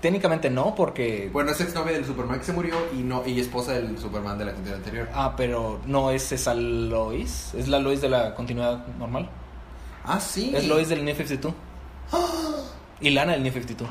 Técnicamente 0.00 0.50
no, 0.50 0.74
porque. 0.74 1.30
Bueno, 1.32 1.50
es 1.52 1.60
exnovia 1.60 1.92
del 1.92 2.04
Superman 2.04 2.38
que 2.38 2.44
se 2.44 2.52
murió 2.52 2.74
y 2.92 2.98
no 2.98 3.22
y 3.26 3.40
esposa 3.40 3.72
del 3.72 3.98
Superman 3.98 4.36
de 4.38 4.44
la 4.46 4.52
continuidad 4.52 4.78
anterior. 4.78 5.08
Ah, 5.14 5.34
pero 5.36 5.80
no 5.86 6.10
es 6.10 6.30
esa 6.32 6.54
Lois. 6.54 7.54
Es 7.54 7.68
la 7.68 7.78
Lois 7.78 8.00
de 8.00 8.08
la 8.10 8.34
continuidad 8.34 8.86
normal. 8.98 9.28
Ah, 10.04 10.20
sí. 10.20 10.52
Es 10.54 10.66
Lois 10.66 10.88
del 10.88 11.04
New 11.04 11.14
52. 11.14 11.54
Y 13.04 13.10
Lana 13.10 13.32
del 13.32 13.42
New 13.42 13.52
52. 13.52 13.88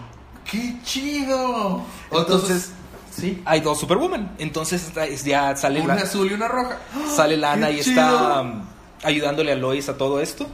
¡Qué 0.49 0.76
chido! 0.84 1.82
Entonces, 2.12 2.71
sí. 3.15 3.41
hay 3.45 3.62
dos 3.62 3.80
Superwoman. 3.80 4.36
Entonces 4.39 4.91
ya 5.23 5.56
sale, 5.56 5.82
Una 5.82 5.95
la- 5.95 6.02
azul 6.02 6.30
y 6.30 6.34
una 6.34 6.47
roja. 6.47 6.80
sale 7.15 7.38
Lana 7.38 7.67
¡Qué 7.67 7.73
y 7.73 7.82
chido! 7.82 8.02
está 8.02 8.41
um, 8.41 8.63
ayudándole 9.04 9.52
a 9.52 9.56
Lois 9.56 9.88
a 9.89 9.97
todo 9.97 10.19
esto. 10.19 10.47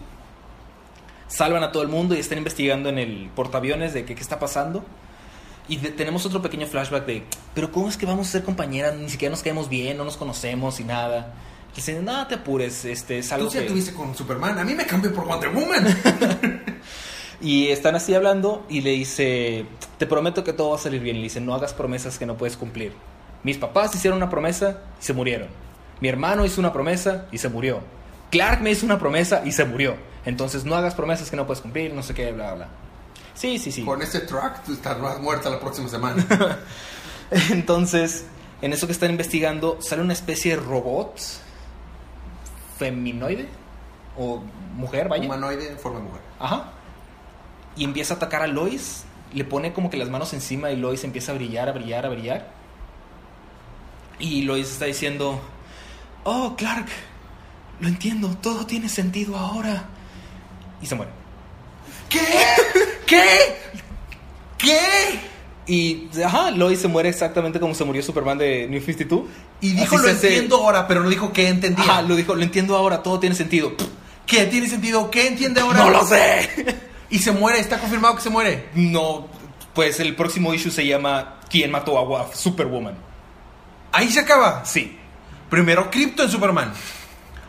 Salvan 1.28 1.64
a 1.64 1.72
todo 1.72 1.84
el 1.84 1.90
mundo 1.90 2.16
y 2.16 2.20
están 2.20 2.38
investigando 2.40 2.90
en 2.90 2.98
el 2.98 3.30
portaaviones 3.36 3.94
de 3.94 4.04
que 4.04 4.16
qué 4.16 4.22
está 4.22 4.40
pasando. 4.40 4.84
Y 5.68 5.78
de- 5.78 5.92
tenemos 5.92 6.26
otro 6.26 6.42
pequeño 6.42 6.66
flashback 6.68 7.06
de, 7.06 7.24
pero 7.54 7.72
¿cómo 7.72 7.88
es 7.90 7.98
que 7.98 8.06
vamos 8.06 8.28
a 8.28 8.32
ser 8.32 8.44
compañeras? 8.44 8.96
Ni 8.98 9.10
siquiera 9.10 9.32
nos 9.32 9.44
caemos 9.44 9.70
bien, 9.70 9.98
no 9.98 10.04
nos 10.04 10.18
conocemos 10.18 10.80
y 10.80 10.84
nada. 10.84 11.34
Dicen, 11.76 12.04
no 12.04 12.26
te 12.28 12.36
apures, 12.36 12.84
este 12.86 13.20
es 13.20 13.32
algo 13.32 13.48
Tú 13.48 13.54
ya 13.54 13.62
que... 13.62 13.68
tuviste 13.68 13.94
con 13.94 14.16
Superman. 14.16 14.58
A 14.60 14.64
mí 14.66 14.74
me 14.74 14.86
cambió 14.86 15.14
por 15.14 15.26
Wonder 15.26 15.50
Woman. 15.52 15.86
Y 17.42 17.70
están 17.70 17.96
así 17.96 18.14
hablando 18.14 18.66
y 18.70 18.82
le 18.82 18.92
dice, 18.92 19.66
te 19.98 20.06
prometo 20.06 20.44
que 20.44 20.54
todo 20.54 20.72
va 20.72 20.76
a 20.76 20.80
salir 20.80 21.02
bien. 21.02 21.16
Y 21.16 21.20
le 21.20 21.24
dice, 21.24 21.40
no 21.40 21.56
hagas 21.56 21.74
promesas 21.74 22.20
que 22.20 22.26
no 22.26 22.38
puedes 22.38 22.58
cumplir. 22.58 22.94
Mis 23.44 23.58
papás 23.58 23.96
hicieron 23.96 24.18
una 24.18 24.30
promesa 24.30 24.82
y 25.00 25.04
se 25.04 25.14
murieron. 25.14 25.48
Mi 26.02 26.10
hermano 26.10 26.46
hizo 26.46 26.60
una 26.60 26.74
promesa 26.74 27.28
y 27.32 27.38
se 27.38 27.50
murió. 27.50 27.82
Clark 28.30 28.62
me 28.62 28.72
hizo 28.72 28.86
una 28.86 29.00
promesa 29.00 29.42
y 29.46 29.52
se 29.52 29.66
murió. 29.66 29.96
Entonces 30.26 30.66
no 30.66 30.76
hagas 30.76 30.96
promesas 30.96 31.30
que 31.30 31.36
no 31.36 31.46
puedes 31.46 31.62
cumplir, 31.62 31.94
no 31.94 32.04
sé 32.04 32.14
qué, 32.14 32.32
bla, 32.32 32.54
bla. 32.54 32.68
Sí, 33.34 33.58
sí, 33.58 33.72
sí. 33.72 33.86
con 33.86 34.02
este 34.02 34.20
track 34.20 34.66
tú 34.66 34.74
estarás 34.74 35.20
muerta 35.22 35.50
la 35.50 35.60
próxima 35.60 35.88
semana. 35.88 36.26
Entonces, 37.52 38.26
en 38.62 38.74
eso 38.74 38.86
que 38.86 38.92
están 38.92 39.12
investigando, 39.12 39.78
sale 39.82 40.02
una 40.02 40.14
especie 40.14 40.56
de 40.58 40.62
robot 40.62 41.18
feminoide 42.78 43.48
o 44.18 44.42
mujer, 44.76 45.08
vaya. 45.08 45.26
Humanoide 45.26 45.72
en 45.72 45.80
forma 45.80 46.00
de 46.00 46.06
mujer. 46.06 46.22
Ajá. 46.38 46.74
Y 47.80 47.84
empieza 47.86 48.14
a 48.14 48.18
atacar 48.18 48.44
a 48.44 48.48
Lois. 48.48 49.06
Le 49.34 49.44
pone 49.46 49.74
como 49.74 49.90
que 49.90 49.98
las 49.98 50.10
manos 50.10 50.34
encima 50.34 50.70
y 50.72 50.76
Lois 50.76 51.04
empieza 51.04 51.32
a 51.32 51.36
brillar, 51.36 51.70
a 51.70 51.72
brillar, 51.72 52.06
a 52.06 52.10
brillar. 52.10 52.52
Y 54.20 54.42
Lois 54.44 54.70
está 54.70 54.86
diciendo, 54.86 55.40
oh, 56.26 56.56
Clark, 56.58 56.88
lo 57.80 57.88
entiendo, 57.88 58.30
todo 58.42 58.66
tiene 58.66 58.90
sentido 58.90 59.38
ahora. 59.38 59.86
Y 60.82 60.86
se 60.88 60.96
muere. 60.96 61.12
¿Qué? 62.10 62.20
¿Qué? 63.08 63.22
¿Qué? 64.58 64.80
Y, 65.68 66.10
ajá, 66.24 66.52
Lois 66.52 66.80
se 66.82 66.88
muere 66.88 67.08
exactamente 67.10 67.60
como 67.60 67.76
se 67.76 67.84
murió 67.86 68.02
Superman 68.02 68.38
de 68.40 68.68
New 68.68 68.82
52. 68.82 69.22
Y 69.62 69.74
dijo 69.74 69.96
Así 69.96 70.06
lo 70.06 70.12
hace- 70.12 70.28
entiendo 70.28 70.58
ahora, 70.58 70.88
pero 70.88 71.04
no 71.04 71.10
dijo 71.10 71.32
que 71.32 71.48
entendía. 71.48 71.84
Ajá, 71.86 72.02
lo 72.02 72.16
dijo, 72.16 72.36
lo 72.36 72.42
entiendo 72.44 72.76
ahora, 72.76 73.04
todo 73.04 73.20
tiene 73.20 73.36
sentido. 73.36 73.74
¿Qué 74.26 74.46
tiene 74.48 74.68
sentido? 74.68 75.10
¿Qué 75.12 75.28
entiende 75.28 75.62
ahora? 75.62 75.80
No 75.84 75.90
lo 75.92 76.06
sé. 76.06 76.50
Y 77.10 77.20
se 77.20 77.32
muere, 77.32 77.60
está 77.60 77.80
confirmado 77.80 78.16
que 78.16 78.22
se 78.22 78.30
muere. 78.30 78.70
No, 78.76 79.28
pues 79.74 80.00
el 80.00 80.16
próximo 80.16 80.54
issue 80.54 80.72
se 80.72 80.86
llama 80.86 81.40
¿Quién 81.50 81.72
mató 81.72 81.98
a 81.98 82.02
Wa- 82.04 82.34
Superwoman? 82.36 82.96
Ahí 83.92 84.10
se 84.12 84.20
acaba. 84.20 84.64
Sí. 84.66 84.98
Primero 85.50 85.90
Crypto 85.90 86.24
en 86.24 86.30
Superman. 86.30 86.72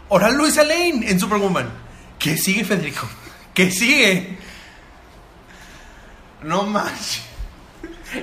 Ahora 0.08 0.30
Luisa 0.30 0.62
Lane 0.64 1.08
en 1.10 1.20
Superwoman. 1.20 1.68
¿Qué 2.18 2.36
sigue, 2.38 2.64
Federico? 2.64 3.06
¿Qué 3.54 3.70
sigue? 3.70 4.38
No 6.42 6.62
manches. 6.64 7.22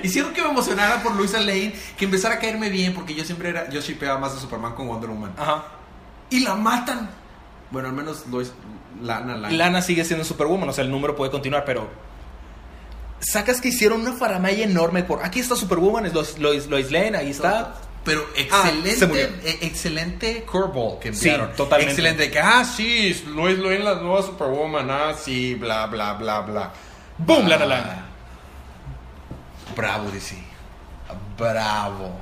Hicieron 0.02 0.32
que 0.34 0.42
me 0.42 0.48
emocionara 0.50 1.02
por 1.02 1.14
Luisa 1.14 1.38
Lane, 1.38 1.72
que 1.96 2.04
empezara 2.04 2.34
a 2.34 2.38
caerme 2.38 2.68
bien, 2.68 2.92
porque 2.94 3.14
yo 3.14 3.24
siempre 3.24 3.48
era, 3.48 3.70
yo 3.70 3.80
shipeaba 3.80 4.18
más 4.18 4.32
a 4.34 4.38
Superman 4.38 4.74
con 4.74 4.86
Wonder 4.88 5.08
Woman. 5.08 5.32
Ajá. 5.38 5.64
Y 6.30 6.40
la 6.40 6.54
matan. 6.56 7.08
Bueno, 7.70 7.88
al 7.88 7.94
menos 7.94 8.26
Lois, 8.28 8.52
Lana 9.02 9.36
Lane. 9.36 9.56
Lana 9.56 9.82
sigue 9.82 10.04
siendo 10.04 10.24
Superwoman, 10.24 10.68
o 10.68 10.72
sea, 10.72 10.84
el 10.84 10.90
número 10.90 11.14
puede 11.16 11.30
continuar, 11.30 11.64
pero. 11.64 11.88
Sacas 13.20 13.60
que 13.60 13.68
hicieron 13.68 14.00
una 14.02 14.12
faramaya 14.12 14.64
enorme 14.64 15.02
por. 15.02 15.24
Aquí 15.24 15.40
está 15.40 15.56
Superwoman, 15.56 16.06
es 16.06 16.14
Lois, 16.14 16.38
Lois, 16.38 16.66
Lois 16.68 16.90
Lane, 16.90 17.16
ahí 17.16 17.30
está. 17.30 17.74
Pero 18.04 18.24
Ah, 18.52 18.70
excelente, 18.70 19.24
eh, 19.44 19.58
excelente 19.62 20.44
curveball 20.44 20.98
que 21.00 21.12
Sí, 21.12 21.28
enviaron. 21.28 21.54
totalmente. 21.56 21.92
Excelente. 21.92 22.30
Que, 22.30 22.38
ah, 22.38 22.64
sí, 22.64 23.22
Lois 23.34 23.58
Lane, 23.58 23.80
la 23.80 23.96
nueva 23.96 24.22
Superwoman. 24.22 24.88
Ah, 24.90 25.12
sí, 25.18 25.54
bla, 25.56 25.86
bla, 25.88 26.14
bla, 26.14 26.40
bla. 26.40 26.72
¡Boom, 27.18 27.42
Ah, 27.46 27.48
Lana 27.48 27.66
Lana! 27.66 28.04
Bravo, 29.76 30.10
DC. 30.10 30.36
Bravo. 31.36 32.16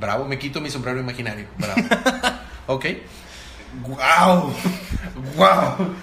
Bravo, 0.00 0.24
me 0.24 0.38
quito 0.38 0.60
mi 0.60 0.70
sombrero 0.70 0.98
imaginario. 0.98 1.46
Bravo. 1.58 1.80
ok. 2.66 2.84
¡Wow! 3.82 4.54
¡Wow! 5.36 5.94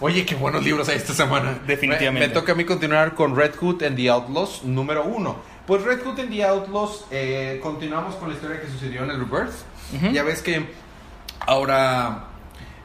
Oye, 0.00 0.26
qué 0.26 0.34
buenos 0.34 0.62
libros 0.62 0.88
hay 0.88 0.96
esta 0.96 1.14
semana. 1.14 1.58
Definitivamente. 1.66 2.28
Me, 2.28 2.28
me 2.28 2.34
toca 2.34 2.52
a 2.52 2.54
mí 2.54 2.64
continuar 2.64 3.14
con 3.14 3.34
Red 3.34 3.54
Hood 3.56 3.82
and 3.82 3.96
the 3.96 4.10
Outlaws 4.10 4.62
número 4.64 5.04
uno. 5.04 5.36
Pues 5.66 5.82
Red 5.82 6.04
Hood 6.04 6.20
and 6.20 6.30
the 6.30 6.44
Outlaws, 6.44 7.06
eh, 7.10 7.58
continuamos 7.62 8.14
con 8.16 8.28
la 8.28 8.34
historia 8.34 8.60
que 8.60 8.68
sucedió 8.68 9.04
en 9.04 9.10
el 9.10 9.18
Rebirth. 9.18 9.54
Ujú. 9.94 10.12
Ya 10.12 10.22
ves 10.22 10.42
que 10.42 10.68
ahora 11.40 12.28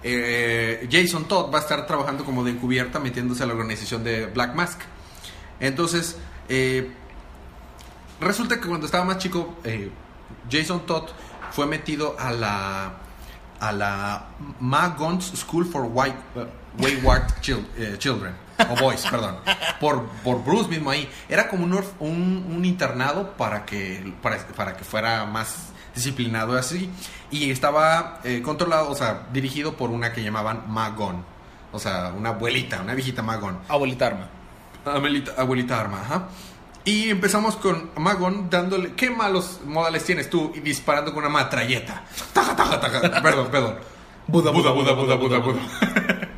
eh, 0.03 0.87
Jason 0.89 1.25
Todd 1.25 1.53
va 1.53 1.59
a 1.59 1.61
estar 1.61 1.85
trabajando 1.85 2.23
como 2.23 2.43
de 2.43 2.51
encubierta 2.51 2.99
metiéndose 2.99 3.43
a 3.43 3.45
la 3.45 3.53
organización 3.53 4.03
de 4.03 4.27
Black 4.27 4.55
Mask. 4.55 4.79
Entonces, 5.59 6.17
eh, 6.49 6.91
resulta 8.19 8.59
que 8.59 8.67
cuando 8.67 8.85
estaba 8.85 9.03
más 9.03 9.17
chico, 9.19 9.57
Jason 10.49 10.85
Todd 10.85 11.09
fue 11.51 11.67
metido 11.67 12.15
a 12.17 12.31
la 12.31 12.93
a 13.61 13.71
la 13.71 14.25
Magons 14.59 15.31
School 15.37 15.65
for 15.65 15.83
White, 15.89 16.17
eh, 16.35 16.45
Wayward 16.79 17.39
Chil- 17.41 17.65
eh, 17.77 17.95
Children, 17.97 18.33
o 18.69 18.75
Boys, 18.75 19.05
perdón, 19.09 19.37
por, 19.79 20.05
por 20.23 20.43
Bruce 20.43 20.67
mismo 20.69 20.89
ahí. 20.89 21.09
Era 21.29 21.47
como 21.47 21.63
un, 21.63 21.73
un, 21.99 22.45
un 22.55 22.65
internado 22.65 23.31
para 23.37 23.65
que, 23.65 24.13
para, 24.21 24.37
para 24.55 24.75
que 24.75 24.83
fuera 24.83 25.25
más 25.25 25.69
disciplinado 25.95 26.57
así. 26.57 26.89
Y 27.29 27.51
estaba 27.51 28.19
eh, 28.23 28.41
controlado, 28.41 28.89
o 28.89 28.95
sea, 28.95 29.27
dirigido 29.31 29.77
por 29.77 29.89
una 29.91 30.11
que 30.11 30.21
llamaban 30.23 30.63
Magon. 30.67 31.23
O 31.71 31.79
sea, 31.79 32.11
una 32.17 32.29
abuelita, 32.29 32.81
una 32.81 32.93
viejita 32.95 33.21
Magon. 33.23 33.59
Abuelita 33.69 34.07
Arma. 34.07 34.27
Abuelita, 34.83 35.33
abuelita 35.37 35.79
arma, 35.79 36.01
ajá. 36.01 36.27
Y 36.83 37.09
empezamos 37.09 37.55
con 37.57 37.91
Magon 37.97 38.49
dándole. 38.49 38.93
¿Qué 38.93 39.09
malos 39.09 39.59
modales 39.65 40.03
tienes 40.03 40.29
tú? 40.29 40.51
Y 40.55 40.61
disparando 40.61 41.13
con 41.13 41.23
una 41.23 41.29
matralleta. 41.29 42.03
Taja, 42.33 42.55
taja, 42.55 42.79
taja. 42.79 43.21
Perdón, 43.21 43.47
perdón. 43.51 43.75
Buda, 44.27 44.51
Buda, 44.51 44.71
Buda, 44.71 44.93
Buda, 44.93 45.15
Buda, 45.15 45.37
Buda. 45.39 45.59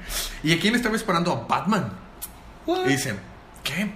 ¿Y 0.44 0.54
a 0.54 0.60
quién 0.60 0.76
estaba 0.76 0.94
disparando? 0.94 1.32
A 1.32 1.48
Batman. 1.48 1.94
Y 2.68 2.90
dicen, 2.90 3.20
¿qué? 3.64 3.92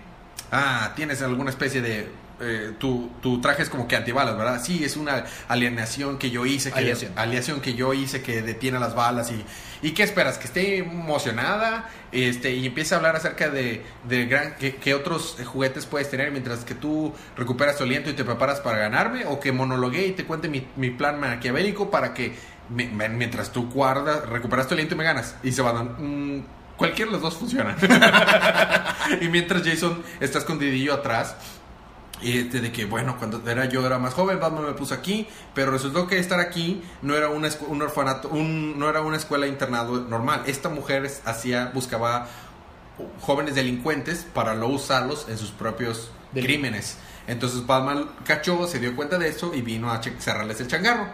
Ah, 0.52 0.94
tienes 0.96 1.22
alguna 1.22 1.50
especie 1.50 1.82
de... 1.82 2.10
eh, 2.40 2.74
tu, 2.78 3.10
tu 3.22 3.42
traje 3.42 3.64
es 3.64 3.70
como 3.70 3.88
que 3.88 3.96
antibalas, 3.96 4.38
¿verdad? 4.38 4.62
Sí, 4.64 4.84
es 4.84 4.96
una 4.98 5.26
alienación 5.48 6.18
que 6.20 6.30
yo 6.30 6.46
hice. 6.46 6.72
Que, 6.72 6.78
aleación 7.16 7.62
que 7.62 7.74
yo 7.74 7.94
hice 7.94 8.22
que 8.22 8.42
detiene 8.42 8.80
las 8.80 8.94
balas. 8.96 9.32
¿Y, 9.32 9.44
¿y 9.88 9.92
qué 9.92 10.04
esperas? 10.04 10.38
¿Que 10.38 10.46
esté 10.46 10.78
emocionada? 10.78 11.90
Este, 12.12 12.54
y 12.54 12.66
empieza 12.66 12.96
a 12.96 12.98
hablar 13.00 13.16
acerca 13.16 13.50
de, 13.50 13.84
de 14.08 14.26
gran, 14.26 14.56
qué, 14.60 14.76
qué 14.76 14.94
otros 14.94 15.38
juguetes 15.46 15.86
puedes 15.86 16.10
tener 16.10 16.32
mientras 16.32 16.64
que 16.64 16.76
tú 16.76 17.14
recuperas 17.36 17.78
tu 17.78 17.84
aliento 17.84 18.10
y 18.10 18.14
te 18.14 18.24
preparas 18.24 18.60
para 18.60 18.78
ganarme. 18.78 19.26
O 19.26 19.40
que 19.40 19.52
monologuee 19.52 20.08
y 20.08 20.12
te 20.12 20.26
cuente 20.26 20.48
mi, 20.48 20.68
mi 20.76 20.92
plan 20.92 21.20
maquiavélico 21.20 21.90
para 21.90 22.14
que 22.14 22.36
me- 22.70 22.88
me- 22.88 23.10
mientras 23.10 23.52
tú 23.52 23.70
guardas, 23.70 24.28
recuperas 24.30 24.68
tu 24.68 24.74
aliento 24.76 24.94
y 24.96 24.98
me 25.00 25.04
ganas. 25.04 25.36
Y 25.44 25.52
se 25.52 25.62
van 25.62 25.78
a... 25.78 25.84
mm, 25.84 26.46
Cualquiera 26.78 27.10
de 27.10 27.14
los 27.14 27.24
dos 27.24 27.36
funciona. 27.38 27.76
y 29.22 29.28
mientras 29.30 29.64
Jason 29.64 30.04
está 30.20 30.38
escondidillo 30.38 30.94
atrás, 30.94 31.36
este, 32.22 32.62
de 32.62 32.72
que, 32.72 32.86
bueno, 32.86 33.16
cuando 33.18 33.42
era 33.50 33.66
yo 33.66 33.86
era 33.86 34.00
más 34.00 34.14
joven, 34.14 34.40
Batman 34.40 34.66
me 34.66 34.74
puso 34.74 34.94
aquí, 34.94 35.28
pero 35.54 35.72
resultó 35.72 36.08
que 36.08 36.18
estar 36.20 36.40
aquí 36.40 36.82
no 37.02 37.16
era 37.16 37.30
una 37.30 37.50
un 37.68 37.82
orfanato, 37.82 38.30
un- 38.30 38.78
no 38.80 38.90
era 38.90 39.02
una 39.02 39.18
escuela 39.18 39.48
internado 39.48 40.02
normal. 40.02 40.44
Esta 40.48 40.70
mujer 40.70 41.10
hacía, 41.26 41.72
buscaba 41.74 42.28
jóvenes 43.22 43.54
delincuentes 43.56 44.26
para 44.34 44.56
no 44.56 44.68
usarlos 44.68 45.28
en 45.30 45.38
sus 45.38 45.52
propios 45.52 46.10
Del- 46.32 46.46
crímenes. 46.46 46.98
Entonces 47.28 47.66
Batman 47.68 48.10
cachó, 48.26 48.68
se 48.68 48.80
dio 48.80 48.96
cuenta 48.96 49.18
de 49.18 49.28
eso 49.28 49.54
y 49.54 49.62
vino 49.62 49.92
a 49.92 50.02
cerrarles 50.02 50.60
el 50.62 50.68
changarro. 50.68 51.08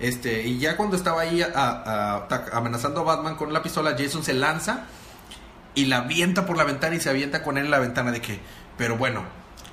Este, 0.00 0.42
y 0.46 0.58
ya 0.58 0.76
cuando 0.76 0.96
estaba 0.96 1.22
ahí 1.22 1.40
a- 1.42 2.26
amenazando 2.52 3.00
a 3.00 3.04
Batman 3.04 3.36
con 3.36 3.52
la 3.52 3.62
pistola, 3.62 3.94
Jason 3.96 4.24
se 4.24 4.34
lanza 4.34 4.84
y 5.74 5.86
la 5.86 5.98
avienta 5.98 6.44
por 6.44 6.56
la 6.56 6.64
ventana 6.64 6.96
y 6.96 7.00
se 7.00 7.08
avienta 7.08 7.42
con 7.42 7.56
él 7.56 7.66
en 7.66 7.70
la 7.70 7.78
ventana 7.78 8.10
de 8.10 8.20
que, 8.20 8.40
pero 8.76 8.96
bueno, 8.98 9.22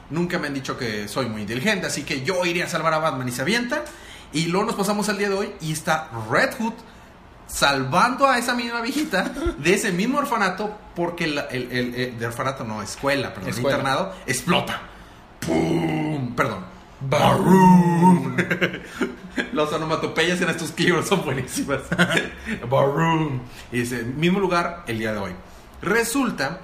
nunca 0.10 0.39
me 0.39 0.47
han 0.47 0.53
dicho 0.53 0.78
que 0.78 1.07
soy 1.07 1.28
muy 1.28 1.41
inteligente, 1.41 1.88
así 1.88 2.03
que 2.03 2.22
yo 2.24 2.45
iré 2.45 2.64
a 2.64 2.68
salvar 2.70 2.93
a 2.93 2.99
Batman 2.99 3.28
y 3.28 3.32
se 3.32 3.41
avienta. 3.41 3.84
Y 4.34 4.45
luego 4.47 4.68
nos 4.68 4.76
pasamos 4.76 5.10
al 5.10 5.18
día 5.18 5.30
de 5.30 5.36
hoy 5.36 5.51
y 5.62 5.72
está 5.72 6.10
Red 6.32 6.55
Hood 6.60 6.74
salvando 7.47 8.28
a 8.28 8.38
esa 8.38 8.53
misma 8.53 8.80
viejita 8.82 9.24
de 9.57 9.74
ese 9.74 9.91
mismo 9.91 10.20
orfanato 10.20 10.78
porque 10.95 11.24
el, 11.24 11.39
el- 11.49 11.72
el- 11.95 12.20
de 12.20 12.26
orfanato 12.28 12.64
no, 12.64 12.82
escuela, 12.84 13.34
perdón, 13.34 13.49
Escuela. 13.49 13.78
internado, 13.78 14.16
explota. 14.28 14.82
¡Pum! 15.39 16.36
Perdón. 16.36 16.64
Barum. 17.01 18.36
Los 19.53 19.72
onomatopeyas 19.74 20.39
en 20.41 20.49
estos 20.49 20.78
libros 20.78 21.07
son 21.07 21.24
buenísimas. 21.24 21.82
Barum. 22.70 23.39
Y 23.72 23.80
dice, 23.80 24.03
mismo 24.03 24.39
lugar 24.39 24.84
el 24.88 24.99
día 24.99 25.14
de 25.14 25.20
hoy. 25.20 25.32
Resulta 25.82 26.60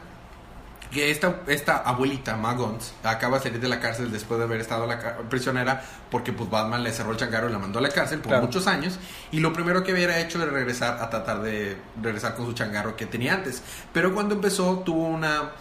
que 0.96 1.12
esta, 1.12 1.42
esta 1.48 1.78
abuelita, 1.80 2.38
Magons, 2.38 2.94
acaba 3.04 3.38
de 3.38 3.44
salir 3.44 3.60
de 3.60 3.68
la 3.68 3.82
cárcel 3.82 4.12
después 4.14 4.38
de 4.40 4.46
haber 4.46 4.62
estado 4.62 4.88
la 4.88 5.18
prisionera 5.30 5.84
porque 6.10 6.32
pues 6.32 6.50
Batman 6.50 6.84
le 6.84 6.94
cerró 6.94 7.12
el 7.12 7.18
changarro 7.18 7.50
y 7.50 7.52
la 7.52 7.60
mandó 7.60 7.80
a 7.80 7.82
la 7.82 7.90
cárcel 7.90 8.20
por 8.20 8.30
Claro. 8.30 8.46
muchos 8.46 8.66
años 8.66 8.98
y 9.32 9.42
lo 9.42 9.52
primero 9.52 9.84
que 9.84 9.92
hubiera 9.92 10.18
hecho 10.22 10.42
era 10.42 10.50
regresar 10.52 11.00
a 11.04 11.10
tratar 11.10 11.42
de 11.42 11.76
regresar 12.02 12.36
con 12.36 12.46
su 12.46 12.54
changarro 12.54 12.96
que 12.96 13.06
tenía 13.06 13.34
antes. 13.34 13.62
Pero 13.92 14.14
cuando 14.14 14.36
empezó 14.36 14.80
tuvo 14.86 15.04
una, 15.06 15.52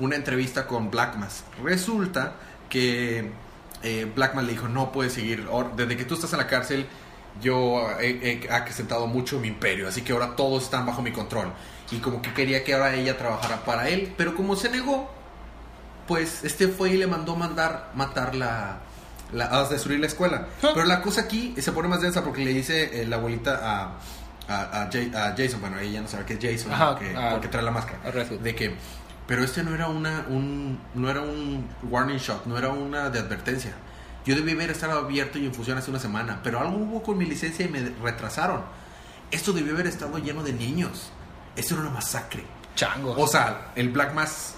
una 0.00 0.16
entrevista 0.16 0.66
con 0.66 0.90
Black 0.90 1.14
Mask. 1.16 1.44
Resulta 1.62 2.32
que 2.68 3.30
eh, 3.84 4.10
Blackman 4.14 4.44
le 4.46 4.52
dijo, 4.52 4.68
no 4.68 4.90
puedes 4.90 5.12
seguir, 5.12 5.46
desde 5.76 5.96
que 5.96 6.04
tú 6.04 6.14
estás 6.14 6.32
en 6.32 6.38
la 6.40 6.46
cárcel 6.48 6.86
yo 7.40 7.88
he, 8.00 8.42
he 8.44 8.52
acrecentado 8.52 9.06
mucho 9.06 9.38
mi 9.38 9.46
imperio, 9.48 9.86
así 9.86 10.02
que 10.02 10.12
ahora 10.12 10.34
todos 10.34 10.64
están 10.64 10.84
bajo 10.84 11.00
mi 11.00 11.12
control. 11.12 11.52
Y 11.90 11.96
como 11.98 12.22
que 12.22 12.32
quería 12.32 12.62
que 12.64 12.74
ahora 12.74 12.94
ella 12.94 13.18
trabajara 13.18 13.64
para 13.64 13.88
él, 13.88 14.14
pero 14.16 14.34
como 14.36 14.54
se 14.56 14.70
negó, 14.70 15.10
pues 16.06 16.44
este 16.44 16.68
fue 16.68 16.90
y 16.90 16.96
le 16.96 17.06
mandó 17.06 17.36
mandar 17.36 17.90
matar 17.94 18.34
la, 18.34 18.78
la 19.32 19.46
a 19.46 19.64
destruir 19.68 20.00
la 20.00 20.06
escuela. 20.06 20.46
Huh. 20.62 20.68
Pero 20.74 20.84
la 20.86 21.02
cosa 21.02 21.22
aquí 21.22 21.54
se 21.58 21.72
pone 21.72 21.88
más 21.88 22.00
densa 22.00 22.22
porque 22.24 22.44
le 22.44 22.52
dice 22.52 23.02
eh, 23.02 23.06
la 23.06 23.16
abuelita 23.16 23.60
a, 23.62 23.92
a, 24.52 24.82
a 24.82 24.90
Jay- 24.90 25.12
a 25.14 25.34
Jason, 25.36 25.60
bueno, 25.60 25.78
ella 25.78 26.00
no 26.00 26.08
sabe 26.08 26.24
que 26.24 26.34
es 26.34 26.40
Jason, 26.40 26.72
Ajá, 26.72 26.90
porque, 27.32 27.48
trae 27.48 27.62
la 27.62 27.70
máscara, 27.70 27.98
de 28.42 28.54
que, 28.54 28.74
pero 29.26 29.44
este 29.44 29.62
no 29.62 29.74
era 29.74 29.88
una, 29.88 30.26
un, 30.28 30.78
no 30.94 31.10
era 31.10 31.20
un 31.22 31.68
warning 31.84 32.18
shot, 32.18 32.46
no 32.46 32.56
era 32.58 32.68
una 32.70 33.10
de 33.10 33.18
advertencia. 33.20 33.72
Yo 34.26 34.34
debí 34.34 34.52
haber 34.52 34.70
estado 34.70 34.98
abierto 34.98 35.38
y 35.38 35.46
en 35.46 35.54
función 35.54 35.78
hace 35.78 35.90
una 35.90 35.98
semana, 36.00 36.40
pero 36.44 36.60
algo 36.60 36.76
hubo 36.76 37.02
con 37.02 37.16
mi 37.16 37.24
licencia 37.24 37.64
y 37.64 37.68
me 37.68 37.80
retrasaron. 38.02 38.62
Esto 39.30 39.52
debió 39.52 39.72
haber 39.74 39.86
estado 39.86 40.18
lleno 40.18 40.42
de 40.42 40.52
niños. 40.52 41.10
Esto 41.56 41.74
era 41.74 41.82
una 41.82 41.90
masacre. 41.90 42.44
Chango. 42.74 43.14
O 43.16 43.26
sea, 43.26 43.72
el 43.74 43.90
Black 43.90 44.14
Mass 44.14 44.54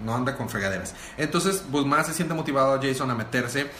no 0.00 0.14
anda 0.14 0.36
con 0.36 0.48
fregaderas. 0.48 0.94
Entonces, 1.16 1.64
pues 1.70 1.84
más 1.84 2.06
se 2.06 2.14
siente 2.14 2.34
motivado 2.34 2.74
a 2.74 2.82
Jason 2.82 3.10
a 3.10 3.14
meterse 3.14 3.70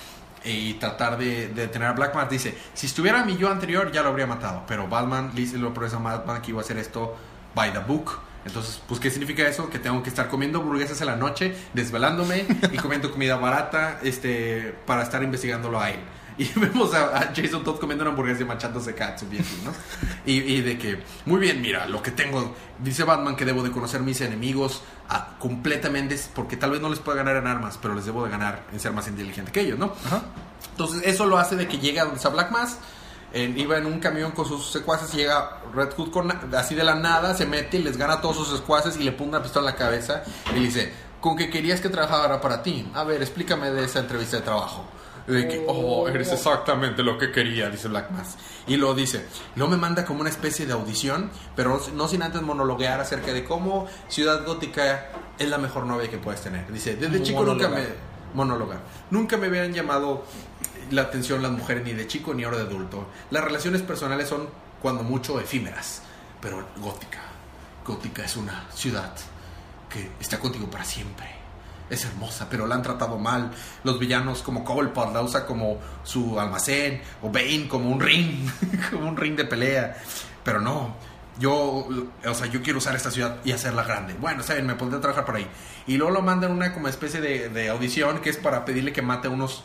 y 0.44 0.74
tratar 0.74 1.18
de, 1.18 1.48
de 1.48 1.68
tener 1.68 1.88
a 1.88 1.92
Black 1.92 2.14
Mass. 2.14 2.28
Dice, 2.30 2.56
si 2.74 2.86
estuviera 2.86 3.24
mi 3.24 3.36
yo 3.36 3.50
anterior 3.50 3.90
ya 3.92 4.02
lo 4.02 4.08
habría 4.08 4.26
matado. 4.26 4.64
Pero 4.66 4.88
Batman 4.88 5.30
le 5.34 5.42
dice 5.42 5.58
lo 5.58 5.72
promesa 5.72 5.96
a 5.96 6.00
Batman 6.00 6.42
que 6.42 6.50
iba 6.50 6.60
a 6.60 6.64
hacer 6.64 6.78
esto 6.78 7.16
by 7.54 7.72
the 7.72 7.78
book. 7.80 8.20
Entonces, 8.44 8.80
pues, 8.86 9.00
¿qué 9.00 9.10
significa 9.10 9.46
eso? 9.48 9.68
Que 9.68 9.80
tengo 9.80 10.02
que 10.04 10.08
estar 10.08 10.28
comiendo 10.28 10.60
hamburguesas 10.60 11.00
en 11.00 11.08
la 11.08 11.16
noche, 11.16 11.56
desvelándome 11.74 12.46
y 12.72 12.76
comiendo 12.76 13.10
comida 13.10 13.36
barata 13.36 13.98
este, 14.04 14.72
para 14.86 15.02
estar 15.02 15.22
investigándolo 15.22 15.80
a 15.80 15.90
él. 15.90 15.98
Y 16.38 16.44
vemos 16.58 16.92
a, 16.92 17.16
a 17.16 17.32
Jason 17.34 17.64
Todd 17.64 17.78
comiendo 17.78 18.02
una 18.04 18.10
hamburguesa 18.10 18.42
y 18.42 18.44
machándose 18.44 18.94
katsu 18.94 19.26
bien, 19.26 19.44
¿no? 19.64 19.72
Y, 20.26 20.32
y 20.40 20.60
de 20.60 20.76
que, 20.78 21.02
muy 21.24 21.40
bien, 21.40 21.62
mira, 21.62 21.86
lo 21.86 22.02
que 22.02 22.10
tengo, 22.10 22.54
dice 22.78 23.04
Batman 23.04 23.36
que 23.36 23.44
debo 23.46 23.62
de 23.62 23.70
conocer 23.70 24.02
mis 24.02 24.20
enemigos 24.20 24.82
ah, 25.08 25.30
completamente, 25.38 26.18
porque 26.34 26.56
tal 26.58 26.72
vez 26.72 26.80
no 26.82 26.90
les 26.90 26.98
pueda 26.98 27.16
ganar 27.16 27.36
en 27.36 27.46
armas, 27.46 27.78
pero 27.80 27.94
les 27.94 28.04
debo 28.04 28.22
de 28.24 28.30
ganar 28.30 28.64
en 28.72 28.80
ser 28.80 28.92
más 28.92 29.08
inteligente 29.08 29.50
que 29.50 29.60
ellos, 29.62 29.78
¿no? 29.78 29.94
Ajá. 30.06 30.22
Entonces 30.72 31.02
eso 31.06 31.24
lo 31.24 31.38
hace 31.38 31.56
de 31.56 31.66
que 31.68 31.78
llega 31.78 32.02
a 32.02 32.04
donde 32.04 32.18
está 32.18 32.28
Black 32.28 32.50
Mass, 32.50 32.76
en- 33.32 33.58
iba 33.58 33.78
en 33.78 33.86
un 33.86 33.98
camión 33.98 34.32
con 34.32 34.44
sus 34.46 34.70
secuaces 34.70 35.14
y 35.14 35.18
llega 35.18 35.60
Red 35.74 35.94
Hood 35.96 36.10
con, 36.10 36.30
así 36.54 36.74
de 36.74 36.84
la 36.84 36.96
nada, 36.96 37.34
se 37.34 37.46
mete 37.46 37.78
y 37.78 37.82
les 37.82 37.96
gana 37.96 38.14
a 38.14 38.20
todos 38.20 38.36
sus 38.36 38.58
secuaces 38.58 38.98
y 38.98 39.04
le 39.04 39.12
pone 39.12 39.30
una 39.30 39.42
pistola 39.42 39.70
en 39.70 39.74
la 39.74 39.78
cabeza 39.78 40.22
y 40.50 40.54
le 40.58 40.60
dice, 40.60 40.92
con 41.18 41.34
que 41.34 41.48
querías 41.48 41.80
que 41.80 41.88
trabajara 41.88 42.42
para 42.42 42.62
ti. 42.62 42.86
A 42.94 43.04
ver, 43.04 43.22
explícame 43.22 43.70
de 43.70 43.84
esa 43.84 44.00
entrevista 44.00 44.36
de 44.36 44.42
trabajo. 44.42 44.84
De 45.26 45.48
que, 45.48 45.64
oh, 45.66 46.08
eres 46.08 46.32
exactamente 46.32 47.02
lo 47.02 47.18
que 47.18 47.32
quería, 47.32 47.68
dice 47.68 47.88
Black 47.88 48.10
Mass. 48.10 48.36
Y 48.66 48.76
lo 48.76 48.94
dice, 48.94 49.26
no 49.56 49.66
me 49.66 49.76
manda 49.76 50.04
como 50.04 50.20
una 50.20 50.30
especie 50.30 50.66
de 50.66 50.72
audición, 50.72 51.30
pero 51.56 51.80
no 51.94 52.08
sin 52.08 52.22
antes 52.22 52.42
monologuear 52.42 53.00
acerca 53.00 53.32
de 53.32 53.44
cómo 53.44 53.88
Ciudad 54.08 54.46
Gótica 54.46 55.08
es 55.38 55.48
la 55.48 55.58
mejor 55.58 55.84
novia 55.86 56.08
que 56.08 56.18
puedes 56.18 56.42
tener. 56.42 56.70
Dice, 56.72 56.96
desde 56.96 57.22
chico 57.22 57.44
nunca 57.44 57.68
me... 57.68 58.16
Monóloga. 58.34 58.80
Nunca 59.10 59.38
me 59.38 59.46
habían 59.46 59.72
llamado 59.72 60.24
la 60.90 61.02
atención 61.02 61.42
las 61.42 61.52
mujeres 61.52 61.84
ni 61.84 61.92
de 61.94 62.06
chico 62.06 62.34
ni 62.34 62.44
ahora 62.44 62.58
de 62.58 62.64
adulto. 62.64 63.06
Las 63.30 63.42
relaciones 63.42 63.82
personales 63.82 64.28
son 64.28 64.48
cuando 64.82 65.02
mucho 65.02 65.40
efímeras, 65.40 66.02
pero 66.40 66.66
gótica. 66.76 67.20
Gótica 67.84 68.24
es 68.24 68.36
una 68.36 68.66
ciudad 68.72 69.14
que 69.88 70.10
está 70.20 70.38
contigo 70.38 70.68
para 70.68 70.84
siempre. 70.84 71.35
Es 71.88 72.04
hermosa, 72.04 72.48
pero 72.50 72.66
la 72.66 72.74
han 72.74 72.82
tratado 72.82 73.18
mal. 73.18 73.52
Los 73.84 73.98
villanos 73.98 74.42
como 74.42 74.64
Cobblepot 74.64 75.12
la 75.12 75.22
usa 75.22 75.46
como 75.46 75.78
su 76.02 76.38
almacén, 76.38 77.00
o 77.22 77.30
Bane 77.30 77.68
como 77.68 77.90
un 77.90 78.00
ring, 78.00 78.48
como 78.90 79.08
un 79.08 79.16
ring 79.16 79.36
de 79.36 79.44
pelea. 79.44 79.96
Pero 80.42 80.60
no, 80.60 80.96
yo, 81.38 81.88
o 82.24 82.34
sea, 82.34 82.46
yo 82.46 82.62
quiero 82.62 82.78
usar 82.78 82.96
esta 82.96 83.10
ciudad 83.10 83.36
y 83.44 83.52
hacerla 83.52 83.84
grande. 83.84 84.14
Bueno, 84.14 84.42
saben, 84.42 84.66
me 84.66 84.74
pondré 84.74 84.98
a 84.98 85.00
trabajar 85.00 85.24
por 85.24 85.36
ahí. 85.36 85.46
Y 85.86 85.96
luego 85.96 86.12
lo 86.12 86.22
mandan 86.22 86.52
una 86.52 86.72
como 86.72 86.88
especie 86.88 87.20
de, 87.20 87.48
de 87.50 87.68
audición 87.68 88.20
que 88.20 88.30
es 88.30 88.36
para 88.36 88.64
pedirle 88.64 88.92
que 88.92 89.02
mate 89.02 89.28
a 89.28 89.30
unos, 89.30 89.62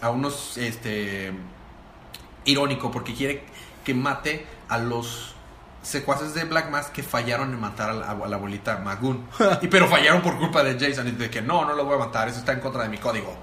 a 0.00 0.10
unos, 0.10 0.56
este, 0.58 1.32
irónico, 2.44 2.90
porque 2.90 3.14
quiere 3.14 3.44
que 3.84 3.94
mate 3.94 4.46
a 4.68 4.78
los 4.78 5.34
secuaces 5.82 6.34
de 6.34 6.44
Black 6.44 6.70
Mask 6.70 6.92
que 6.92 7.02
fallaron 7.02 7.52
en 7.52 7.60
matar 7.60 7.90
a 7.90 7.92
la, 7.92 8.10
a 8.10 8.28
la 8.28 8.36
abuelita 8.36 8.78
Magoon. 8.78 9.26
y 9.62 9.68
pero 9.68 9.88
fallaron 9.88 10.22
por 10.22 10.38
culpa 10.38 10.62
de 10.62 10.78
Jason 10.78 11.08
y 11.08 11.12
de 11.12 11.28
que 11.28 11.42
no, 11.42 11.64
no 11.64 11.74
lo 11.74 11.84
voy 11.84 11.96
a 11.96 11.98
matar, 11.98 12.28
eso 12.28 12.38
está 12.38 12.52
en 12.52 12.60
contra 12.60 12.82
de 12.84 12.88
mi 12.88 12.98
código. 12.98 13.36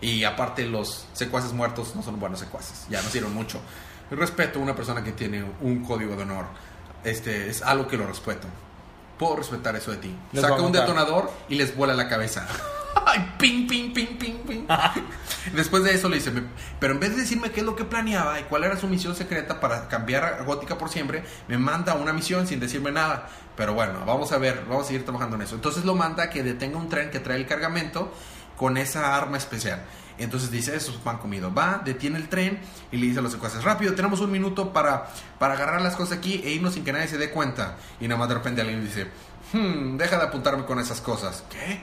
Y 0.00 0.24
aparte 0.24 0.66
los 0.66 1.06
secuaces 1.12 1.52
muertos 1.52 1.94
no 1.94 2.02
son 2.02 2.18
buenos 2.18 2.40
secuaces, 2.40 2.86
ya 2.90 3.00
no 3.00 3.08
sirven 3.08 3.32
mucho. 3.32 3.60
Respeto 4.10 4.58
a 4.58 4.62
una 4.62 4.74
persona 4.74 5.02
que 5.02 5.12
tiene 5.12 5.44
un 5.60 5.82
código 5.82 6.14
de 6.16 6.22
honor. 6.22 6.46
Este 7.04 7.48
es 7.48 7.62
algo 7.62 7.86
que 7.86 7.96
lo 7.96 8.06
respeto. 8.06 8.46
Puedo 9.18 9.36
respetar 9.36 9.76
eso 9.76 9.92
de 9.92 9.98
ti. 9.98 10.14
Les 10.32 10.42
Saca 10.42 10.60
un 10.60 10.72
detonador 10.72 11.30
y 11.48 11.54
les 11.54 11.76
vuela 11.76 11.94
la 11.94 12.08
cabeza. 12.08 12.46
Ay, 13.06 13.34
ping, 13.38 13.66
ping, 13.66 13.92
ping, 13.92 14.16
ping, 14.18 14.38
ping. 14.46 14.66
Después 15.54 15.84
de 15.84 15.94
eso 15.94 16.08
le 16.08 16.16
dice, 16.16 16.30
"Me- 16.30 16.42
pero 16.80 16.94
en 16.94 17.00
vez 17.00 17.10
de 17.10 17.22
decirme 17.22 17.50
qué 17.50 17.60
es 17.60 17.66
lo 17.66 17.76
que 17.76 17.84
planeaba 17.84 18.38
y 18.40 18.44
cuál 18.44 18.64
era 18.64 18.76
su 18.76 18.86
misión 18.88 19.14
secreta 19.14 19.60
para 19.60 19.88
cambiar 19.88 20.24
a 20.24 20.42
Gótica 20.42 20.78
por 20.78 20.88
siempre, 20.88 21.24
me 21.48 21.58
manda 21.58 21.94
una 21.94 22.12
misión 22.12 22.46
sin 22.46 22.60
decirme 22.60 22.92
nada. 22.92 23.28
Pero 23.56 23.74
bueno, 23.74 24.04
vamos 24.06 24.32
a 24.32 24.38
ver, 24.38 24.64
vamos 24.68 24.84
a 24.84 24.86
seguir 24.88 25.04
trabajando 25.04 25.36
en 25.36 25.42
eso. 25.42 25.54
Entonces 25.54 25.84
lo 25.84 25.94
manda 25.94 26.30
que 26.30 26.42
detenga 26.42 26.76
un 26.78 26.88
tren 26.88 27.10
que 27.10 27.20
trae 27.20 27.36
el 27.36 27.46
cargamento 27.46 28.12
con 28.56 28.76
esa 28.76 29.16
arma 29.16 29.36
especial. 29.36 29.82
Entonces 30.16 30.50
dice, 30.50 30.76
eso 30.76 30.92
es 30.92 30.96
pan 30.98 31.18
comido. 31.18 31.52
Va, 31.52 31.82
detiene 31.84 32.18
el 32.18 32.28
tren 32.28 32.60
y 32.92 32.96
le 32.98 33.06
dice 33.06 33.18
a 33.18 33.22
los 33.22 33.32
secuaces, 33.32 33.64
rápido, 33.64 33.94
tenemos 33.94 34.20
un 34.20 34.30
minuto 34.30 34.72
para, 34.72 35.06
para 35.40 35.54
agarrar 35.54 35.82
las 35.82 35.96
cosas 35.96 36.18
aquí 36.18 36.40
e 36.44 36.50
irnos 36.52 36.74
sin 36.74 36.84
que 36.84 36.92
nadie 36.92 37.08
se 37.08 37.18
dé 37.18 37.30
cuenta. 37.30 37.76
Y 38.00 38.06
nada 38.08 38.18
más 38.20 38.28
de 38.28 38.34
repente 38.36 38.60
alguien 38.60 38.84
dice, 38.84 39.08
hmm, 39.52 39.96
deja 39.96 40.16
de 40.18 40.22
apuntarme 40.24 40.64
con 40.64 40.78
esas 40.78 41.00
cosas. 41.00 41.44
¿Qué? 41.50 41.82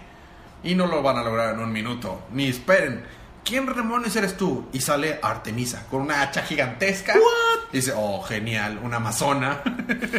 Y 0.64 0.76
no 0.76 0.88
lo 0.88 1.02
van 1.02 1.18
a 1.18 1.24
lograr 1.24 1.54
en 1.56 1.60
un 1.60 1.72
minuto. 1.72 2.22
Ni 2.32 2.48
esperen. 2.48 3.04
¿Quién 3.44 3.66
demonios 3.66 4.16
eres 4.16 4.38
tú? 4.38 4.68
Y 4.72 4.82
sale 4.82 5.20
Artemisa 5.24 5.86
con 5.90 6.02
una 6.02 6.22
hacha 6.22 6.44
gigantesca. 6.44 7.16
Dice, 7.72 7.92
oh, 7.96 8.22
genial, 8.22 8.80
una 8.84 8.98
amazona. 8.98 9.62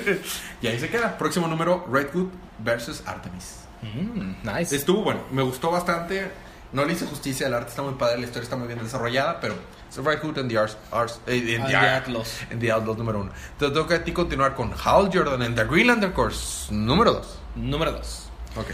y 0.60 0.66
ahí 0.66 0.78
se 0.80 0.88
queda. 0.88 1.16
Próximo 1.18 1.46
número, 1.46 1.86
Redwood 1.90 2.28
versus 2.58 3.02
Artemis. 3.06 3.60
Mm, 3.82 4.34
nice. 4.42 4.74
Estuvo 4.74 5.02
bueno, 5.02 5.20
me 5.30 5.42
gustó 5.42 5.70
bastante. 5.70 6.30
No 6.72 6.84
le 6.86 6.94
hice 6.94 7.04
justicia, 7.06 7.46
el 7.46 7.54
arte 7.54 7.68
está 7.70 7.82
muy 7.82 7.94
padre, 7.94 8.18
la 8.18 8.24
historia 8.24 8.44
está 8.44 8.56
muy 8.56 8.66
bien 8.66 8.82
desarrollada, 8.82 9.38
pero 9.40 9.54
es 9.90 9.96
Redwood 9.98 10.38
and 10.38 10.48
the 10.50 10.56
Ars, 10.58 10.76
Ars- 10.90 11.20
eh, 11.26 11.58
And 11.60 11.68
the 11.68 11.76
Outlaws. 11.76 12.40
en 12.50 12.58
The 12.58 12.72
Outlaws 12.72 12.96
número 12.98 13.20
uno. 13.20 13.30
Te 13.58 13.70
toca 13.70 13.96
a 13.96 14.02
ti 14.04 14.12
continuar 14.12 14.54
con 14.54 14.72
Hal 14.82 15.10
Jordan 15.12 15.42
en 15.42 15.54
The 15.54 15.64
Greenlander 15.64 16.12
Course 16.14 16.72
número 16.74 17.12
dos. 17.12 17.38
Número 17.54 17.92
2. 17.92 18.28
Ok. 18.56 18.66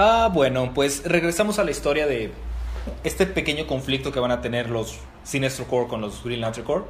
Ah, 0.00 0.30
bueno, 0.32 0.70
pues 0.74 1.02
regresamos 1.04 1.58
a 1.58 1.64
la 1.64 1.72
historia 1.72 2.06
de 2.06 2.30
este 3.02 3.26
pequeño 3.26 3.66
conflicto 3.66 4.12
que 4.12 4.20
van 4.20 4.30
a 4.30 4.40
tener 4.40 4.70
los 4.70 5.00
Sinestro 5.24 5.66
Corps 5.66 5.88
con 5.88 6.00
los 6.00 6.22
Green 6.22 6.40
Lantern 6.40 6.64
Corps. 6.64 6.84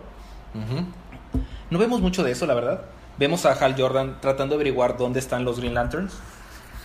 No 1.71 1.79
vemos 1.79 2.03
mucho 2.03 2.23
de 2.23 2.33
eso, 2.33 2.45
la 2.45 2.53
verdad. 2.53 2.83
Vemos 3.17 3.47
a 3.47 3.53
Hal 3.53 3.77
Jordan 3.79 4.21
tratando 4.21 4.55
de 4.55 4.57
averiguar 4.57 4.99
dónde 4.99 5.21
están 5.21 5.47
los 5.47 5.59
Green 5.59 5.73
Lanterns. 5.73 6.19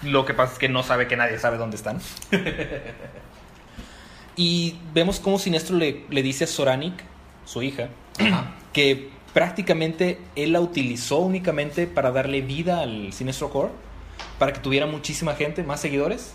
Lo 0.01 0.23
que 0.23 0.33
pasa 0.33 0.53
es 0.53 0.59
que 0.59 0.69
no 0.69 0.81
sabe 0.81 1.09
que 1.09 1.17
nadie 1.17 1.37
sabe 1.39 1.57
dónde 1.57 1.75
están. 1.75 1.99
y 4.37 4.77
vemos 4.93 5.19
cómo 5.19 5.39
Sinestro 5.39 5.75
le, 5.75 6.05
le 6.09 6.23
dice 6.23 6.45
a 6.45 6.47
Soranik, 6.47 7.03
su 7.43 7.63
hija, 7.63 7.89
Ajá. 8.17 8.53
que 8.71 9.09
prácticamente 9.33 10.21
él 10.37 10.53
la 10.53 10.61
utilizó 10.61 11.17
únicamente 11.17 11.85
para 11.85 12.11
darle 12.11 12.39
vida 12.39 12.79
al 12.79 13.11
Sinestro 13.11 13.49
Corps, 13.49 13.71
para 14.39 14.53
que 14.53 14.59
tuviera 14.59 14.85
muchísima 14.85 15.35
gente, 15.35 15.63
más 15.63 15.79
seguidores, 15.81 16.33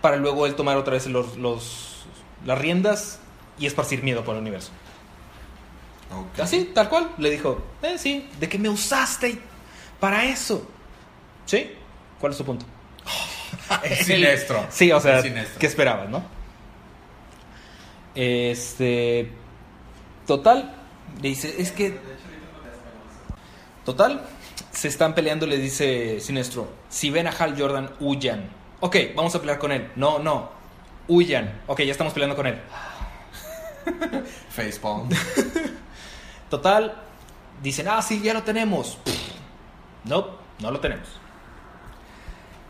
para 0.00 0.16
luego 0.16 0.46
él 0.46 0.54
tomar 0.54 0.76
otra 0.76 0.94
vez 0.94 1.06
los, 1.06 1.36
los- 1.36 2.04
las 2.44 2.58
riendas 2.58 3.18
y 3.58 3.66
esparcir 3.66 4.02
miedo 4.02 4.24
por 4.24 4.34
el 4.34 4.40
universo. 4.40 4.70
Ok. 6.12 6.40
Así, 6.40 6.70
tal 6.74 6.88
cual. 6.88 7.10
Le 7.18 7.30
dijo, 7.30 7.62
eh, 7.82 7.96
sí, 7.98 8.28
de 8.40 8.48
que 8.48 8.58
me 8.58 8.68
usaste 8.68 9.38
para 10.00 10.24
eso. 10.24 10.66
¿Sí? 11.46 11.72
¿Cuál 12.18 12.32
es 12.32 12.38
tu 12.38 12.44
punto? 12.44 12.64
Es 13.84 14.06
siniestro. 14.06 14.66
Sí, 14.70 14.90
o 14.90 15.00
sea. 15.00 15.22
¿qué 15.22 15.66
esperabas, 15.66 16.08
no? 16.08 16.22
Este. 18.14 19.30
Total, 20.26 20.74
le 21.22 21.28
dice, 21.28 21.54
es 21.60 21.70
que. 21.72 21.98
Total, 23.84 24.20
se 24.70 24.88
están 24.88 25.14
peleando, 25.14 25.46
le 25.46 25.58
dice 25.58 26.20
Sinestro. 26.20 26.68
Si 26.88 27.10
ven 27.10 27.26
a 27.26 27.30
Hal 27.30 27.60
Jordan, 27.60 27.90
huyan. 28.00 28.50
Ok, 28.80 28.96
vamos 29.14 29.34
a 29.34 29.40
pelear 29.40 29.58
con 29.58 29.72
él. 29.72 29.90
No, 29.96 30.18
no. 30.18 30.50
Huyan. 31.08 31.60
Ok, 31.66 31.80
ya 31.82 31.92
estamos 31.92 32.12
peleando 32.12 32.36
con 32.36 32.46
él. 32.46 32.60
Facepalm. 34.50 35.08
Total, 36.50 36.94
dicen, 37.62 37.88
ah, 37.88 38.02
sí, 38.02 38.20
ya 38.22 38.34
lo 38.34 38.42
tenemos. 38.42 38.98
No, 40.04 40.38
no 40.60 40.70
lo 40.70 40.80
tenemos. 40.80 41.08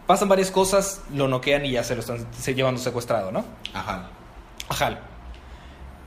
Pasan 0.07 0.28
varias 0.28 0.51
cosas, 0.51 1.03
lo 1.14 1.28
noquean 1.28 1.64
y 1.64 1.72
ya 1.72 1.84
se 1.84 1.94
lo 1.94 2.01
están 2.01 2.26
se 2.36 2.55
llevando 2.55 2.80
secuestrado, 2.80 3.30
¿no? 3.30 3.44
Ajá. 3.72 4.11
A 4.68 4.84
Hal. 4.84 5.01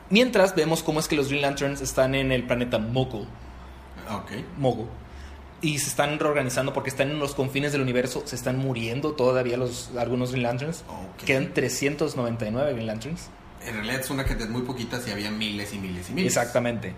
Mientras 0.10 0.54
vemos 0.56 0.84
cómo 0.84 1.00
es 1.00 1.08
que 1.08 1.16
los 1.16 1.30
Green 1.30 1.42
Lanterns 1.42 1.82
están 1.82 2.14
en 2.14 2.32
el 2.32 2.46
planeta 2.46 2.80
Mogul. 2.80 3.28
Ok. 4.12 4.32
Mogul. 4.58 4.88
Y 5.64 5.80
se 5.80 5.88
están 5.90 6.20
reorganizando 6.20 6.74
porque 6.74 6.90
están 6.92 7.10
en 7.10 7.18
los 7.20 7.34
confines 7.34 7.72
del 7.72 7.82
universo. 7.82 8.22
Se 8.26 8.36
están 8.36 8.58
muriendo 8.60 9.14
todavía 9.14 9.58
los, 9.58 9.90
algunos 9.98 10.30
Green 10.32 10.44
Lanterns. 10.44 10.84
Ok. 10.90 11.24
Quedan 11.26 11.54
399 11.54 12.74
Green 12.74 12.86
Lanterns. 12.88 13.30
En 13.66 13.76
realidad 13.76 14.02
es 14.02 14.10
una 14.10 14.26
cantidad 14.26 14.50
muy 14.50 14.64
poquita 14.64 15.00
y 15.08 15.12
había 15.12 15.32
miles 15.32 15.74
y 15.74 15.80
miles 15.80 16.10
y 16.10 16.14
miles. 16.14 16.36
Exactamente. 16.36 16.94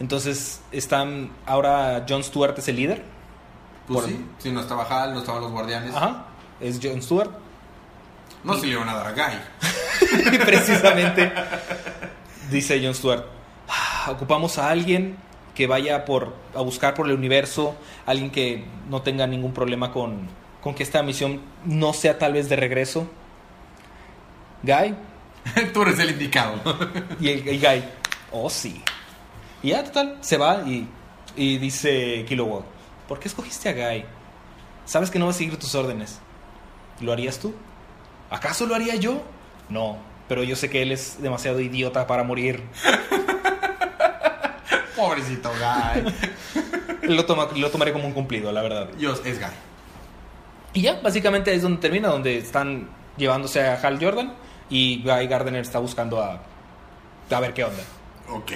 Entonces 0.00 0.60
están. 0.72 1.30
Ahora 1.46 2.04
John 2.08 2.24
Stewart 2.24 2.58
es 2.58 2.66
el 2.68 2.76
líder. 2.76 3.02
Pues 3.86 4.00
Por- 4.00 4.08
sí, 4.10 4.26
si 4.38 4.50
no 4.50 4.60
estaba 4.60 4.82
Hal, 4.82 5.14
no 5.14 5.20
estaban 5.20 5.40
los 5.40 5.52
guardianes. 5.52 5.94
Ajá. 5.94 6.26
Es 6.60 6.80
John 6.82 7.00
Stewart. 7.00 7.30
No 8.42 8.56
se 8.56 8.66
le 8.66 8.72
iban 8.72 8.88
a 8.88 8.94
dar 8.94 9.06
a 9.06 9.12
Guy. 9.12 10.38
Precisamente 10.44 11.32
dice 12.50 12.80
John 12.82 12.94
Stewart, 12.94 13.24
"Ah, 13.68 14.10
ocupamos 14.10 14.58
a 14.58 14.70
alguien 14.70 15.16
que 15.58 15.66
vaya 15.66 16.04
por, 16.04 16.36
a 16.54 16.60
buscar 16.60 16.94
por 16.94 17.08
el 17.08 17.16
universo, 17.16 17.74
alguien 18.06 18.30
que 18.30 18.62
no 18.88 19.02
tenga 19.02 19.26
ningún 19.26 19.52
problema 19.52 19.92
con, 19.92 20.28
con 20.62 20.72
que 20.72 20.84
esta 20.84 21.02
misión 21.02 21.40
no 21.64 21.92
sea 21.92 22.16
tal 22.16 22.34
vez 22.34 22.48
de 22.48 22.54
regreso. 22.54 23.08
Guy, 24.62 24.94
Tú 25.74 25.82
eres 25.82 25.98
el 25.98 26.10
indicado. 26.10 26.60
y 27.18 27.30
el, 27.30 27.48
el 27.48 27.58
Guy, 27.58 27.84
oh 28.30 28.48
sí. 28.48 28.80
Y 29.60 29.70
ya, 29.70 29.82
total, 29.82 30.18
se 30.20 30.36
va 30.36 30.62
y, 30.64 30.86
y 31.34 31.58
dice 31.58 32.24
Kilowatt, 32.28 32.64
¿por 33.08 33.18
qué 33.18 33.26
escogiste 33.26 33.68
a 33.68 33.72
Guy? 33.72 34.04
Sabes 34.84 35.10
que 35.10 35.18
no 35.18 35.24
va 35.24 35.32
a 35.32 35.34
seguir 35.34 35.56
tus 35.56 35.74
órdenes. 35.74 36.20
¿Lo 37.00 37.12
harías 37.12 37.40
tú? 37.40 37.52
¿Acaso 38.30 38.64
lo 38.64 38.76
haría 38.76 38.94
yo? 38.94 39.22
No, 39.68 39.98
pero 40.28 40.44
yo 40.44 40.54
sé 40.54 40.70
que 40.70 40.82
él 40.82 40.92
es 40.92 41.20
demasiado 41.20 41.58
idiota 41.58 42.06
para 42.06 42.22
morir. 42.22 42.62
Pobrecito 44.98 45.50
Guy. 45.50 46.12
Lo, 47.14 47.24
toma, 47.24 47.48
lo 47.54 47.70
tomaré 47.70 47.92
como 47.92 48.06
un 48.06 48.12
cumplido, 48.12 48.50
la 48.50 48.60
verdad. 48.60 48.88
Yo, 48.98 49.12
es 49.12 49.38
Guy. 49.38 49.48
Y 50.74 50.82
ya, 50.82 51.00
básicamente 51.00 51.54
es 51.54 51.62
donde 51.62 51.80
termina, 51.80 52.08
donde 52.08 52.38
están 52.38 52.88
llevándose 53.16 53.64
a 53.64 53.74
Hal 53.80 53.98
Jordan 54.02 54.34
y 54.68 55.02
Guy 55.02 55.26
Gardner 55.28 55.62
está 55.62 55.78
buscando 55.78 56.20
a, 56.20 56.40
a 57.30 57.40
ver 57.40 57.54
qué 57.54 57.64
onda. 57.64 57.82
Ok, 58.30 58.52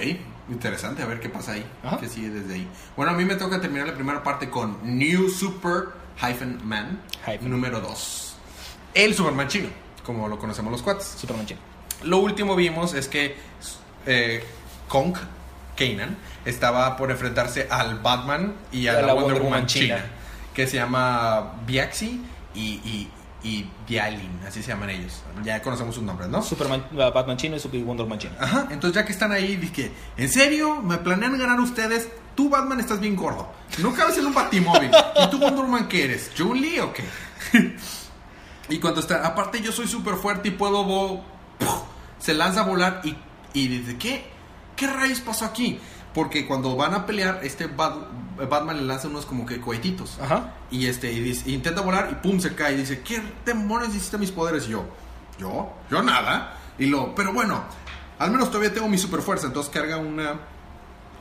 interesante, 0.50 1.02
a 1.02 1.06
ver 1.06 1.20
qué 1.20 1.28
pasa 1.28 1.52
ahí. 1.52 1.64
Ajá. 1.82 1.98
¿Qué 1.98 2.08
sigue 2.08 2.30
desde 2.30 2.54
ahí? 2.54 2.68
Bueno, 2.96 3.12
a 3.12 3.14
mí 3.14 3.24
me 3.24 3.36
toca 3.36 3.60
terminar 3.60 3.86
la 3.86 3.94
primera 3.94 4.22
parte 4.22 4.50
con 4.50 4.78
New 4.82 5.28
Super 5.30 5.90
Hyphen 6.20 6.58
Man, 6.64 7.00
Hyphen. 7.24 7.50
número 7.50 7.80
2. 7.80 8.36
el 8.94 9.14
Superman 9.14 9.48
chino, 9.48 9.68
como 10.04 10.28
lo 10.28 10.38
conocemos 10.38 10.70
los 10.72 10.82
cuates. 10.82 11.06
Superman 11.18 11.46
chino. 11.46 11.60
Lo 12.02 12.18
último 12.18 12.56
vimos 12.56 12.94
es 12.94 13.08
que 13.08 13.36
eh, 14.06 14.44
Kong, 14.88 15.16
Kanan, 15.76 16.16
estaba 16.44 16.96
por 16.96 17.10
enfrentarse 17.10 17.66
al 17.70 17.98
Batman 18.00 18.54
y 18.72 18.86
a, 18.86 19.00
la, 19.00 19.14
Wonder, 19.14 19.40
Woman, 19.42 19.66
china, 19.66 20.04
que 20.54 20.66
se 20.66 20.76
llama 20.76 21.54
Biaxi 21.66 22.20
y, 22.54 22.60
y, 22.60 23.08
y 23.42 23.66
Bialin, 23.88 24.40
así 24.46 24.62
se 24.62 24.68
llaman 24.68 24.90
ellos. 24.90 25.22
Ya 25.42 25.60
conocemos 25.62 25.94
sus 25.94 26.04
nombres, 26.04 26.28
¿no? 26.28 26.42
Superman, 26.42 26.84
Batman 26.92 27.36
chino 27.36 27.56
y 27.56 27.60
Super 27.60 27.82
Wonder 27.82 28.04
Woman 28.04 28.18
chino. 28.18 28.34
Ajá, 28.38 28.68
entonces 28.70 28.94
ya 28.94 29.04
que 29.04 29.12
están 29.12 29.32
ahí, 29.32 29.56
dije, 29.56 29.92
¿en 30.16 30.28
serio? 30.28 30.80
¿Me 30.82 30.98
planean 30.98 31.38
ganar 31.38 31.58
ustedes? 31.60 32.08
Tú, 32.34 32.48
Batman, 32.48 32.80
estás 32.80 33.00
bien 33.00 33.16
gordo. 33.16 33.48
No 33.78 33.92
cabes 33.92 34.18
en 34.18 34.26
un 34.26 34.34
batimóvil. 34.34 34.90
¿Y 35.22 35.30
tú, 35.30 35.38
Wonder 35.38 35.64
Woman, 35.64 35.88
qué 35.88 36.04
eres? 36.04 36.30
¿Julie 36.36 36.80
o 36.80 36.92
qué? 36.92 37.04
y 38.68 38.78
cuando 38.78 39.00
está, 39.00 39.26
aparte 39.26 39.60
yo 39.60 39.72
soy 39.72 39.88
súper 39.88 40.14
fuerte 40.14 40.48
y 40.48 40.52
puedo, 40.52 41.22
se 42.18 42.34
lanza 42.34 42.60
a 42.60 42.64
volar 42.64 43.00
y, 43.04 43.16
y 43.54 43.68
dice, 43.68 43.96
¿qué? 43.96 44.31
¿Qué 44.82 44.88
rayos 44.88 45.20
pasó 45.20 45.44
aquí? 45.44 45.78
Porque 46.12 46.44
cuando 46.44 46.74
van 46.74 46.92
a 46.92 47.06
pelear, 47.06 47.38
este 47.44 47.68
Bat- 47.68 48.04
Batman 48.50 48.78
le 48.78 48.82
lanza 48.82 49.06
unos 49.06 49.24
como 49.26 49.46
que 49.46 49.60
cohetitos. 49.60 50.18
Ajá. 50.20 50.54
Y 50.72 50.86
este, 50.86 51.12
y 51.12 51.20
dice- 51.20 51.48
intenta 51.52 51.82
volar 51.82 52.08
y 52.10 52.16
pum, 52.16 52.40
se 52.40 52.52
cae. 52.56 52.74
Y 52.74 52.78
dice, 52.78 53.00
¿qué 53.02 53.22
demonios 53.46 53.94
hiciste 53.94 54.18
mis 54.18 54.32
poderes? 54.32 54.66
Y 54.66 54.70
yo, 54.70 54.84
¿yo? 55.38 55.72
Yo 55.88 56.02
nada. 56.02 56.56
Y 56.80 56.86
lo, 56.86 57.14
pero 57.14 57.32
bueno, 57.32 57.62
al 58.18 58.32
menos 58.32 58.48
todavía 58.50 58.74
tengo 58.74 58.88
mi 58.88 58.98
super 58.98 59.22
fuerza. 59.22 59.46
Entonces 59.46 59.72
carga 59.72 59.98
una, 59.98 60.40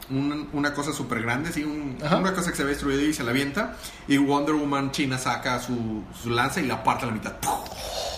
una, 0.10 0.36
una 0.54 0.74
cosa 0.74 0.92
súper 0.94 1.22
grande, 1.22 1.52
¿sí? 1.52 1.64
Un- 1.64 1.98
una 2.02 2.34
cosa 2.34 2.52
que 2.52 2.58
se 2.58 2.64
ve 2.64 2.72
destruida 2.72 3.02
y 3.02 3.14
se 3.14 3.24
la 3.24 3.32
avienta. 3.32 3.76
Y 4.08 4.18
Wonder 4.18 4.56
Woman 4.56 4.92
China 4.92 5.18
saca 5.18 5.60
su, 5.60 6.04
su 6.22 6.30
lanza 6.30 6.60
y 6.60 6.66
la 6.68 6.84
parte 6.84 7.04
a 7.04 7.08
la 7.08 7.14
mitad. 7.14 7.34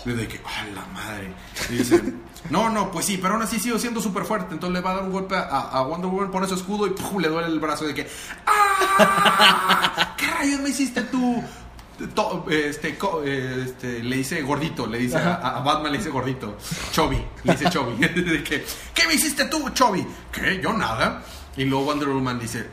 Desde 0.06 0.28
que, 0.28 0.38
¡a 0.46 0.66
la 0.76 0.86
madre! 0.88 1.34
Y 1.70 1.74
dice, 1.78 2.02
no, 2.50 2.70
no, 2.70 2.92
pues 2.92 3.06
sí, 3.06 3.18
pero 3.18 3.36
aún 3.36 3.44
así 3.44 3.58
sigo 3.60 3.80
siendo 3.80 4.02
súper 4.02 4.26
fuerte. 4.26 4.54
Entonces 4.54 4.74
le 4.74 4.82
va 4.82 4.92
a 4.92 4.96
dar 4.96 5.04
un 5.04 5.12
golpe 5.12 5.36
a, 5.36 5.42
a 5.44 5.82
Wonder 5.84 6.10
Woman, 6.12 6.30
pone 6.32 6.48
su 6.48 6.56
escudo 6.56 6.88
y 6.88 6.90
¡pum! 6.92 7.22
le 7.22 7.30
duele 7.30 7.48
el 7.48 7.60
brazo 7.60 7.86
de 7.86 7.94
que, 7.94 8.10
¡ah! 8.46 10.16
¿Qué 10.18 10.28
rayos 10.28 10.60
me 10.62 10.70
hiciste 10.70 11.02
tú? 11.04 11.44
To- 12.16 12.46
este, 12.50 12.98
co- 12.98 13.24
este, 13.24 14.04
le 14.04 14.18
dice 14.18 14.42
gordito, 14.42 14.88
le 14.88 14.98
dice 14.98 15.18
a, 15.18 15.36
a 15.36 15.60
Batman, 15.62 15.92
le 15.92 16.00
dice 16.00 16.10
gordito, 16.10 16.58
Chovy, 16.92 17.24
le 17.44 17.56
dice 17.56 17.70
que, 18.44 18.66
¿qué 18.94 19.08
me 19.08 19.14
hiciste 19.14 19.46
tú, 19.46 19.70
Chovy? 19.70 20.06
¿Qué? 20.32 20.60
Yo 20.62 20.74
nada. 20.74 21.24
Y 21.58 21.66
luego 21.66 21.86
Wonder 21.86 22.10
Woman 22.10 22.40
dice, 22.40 22.68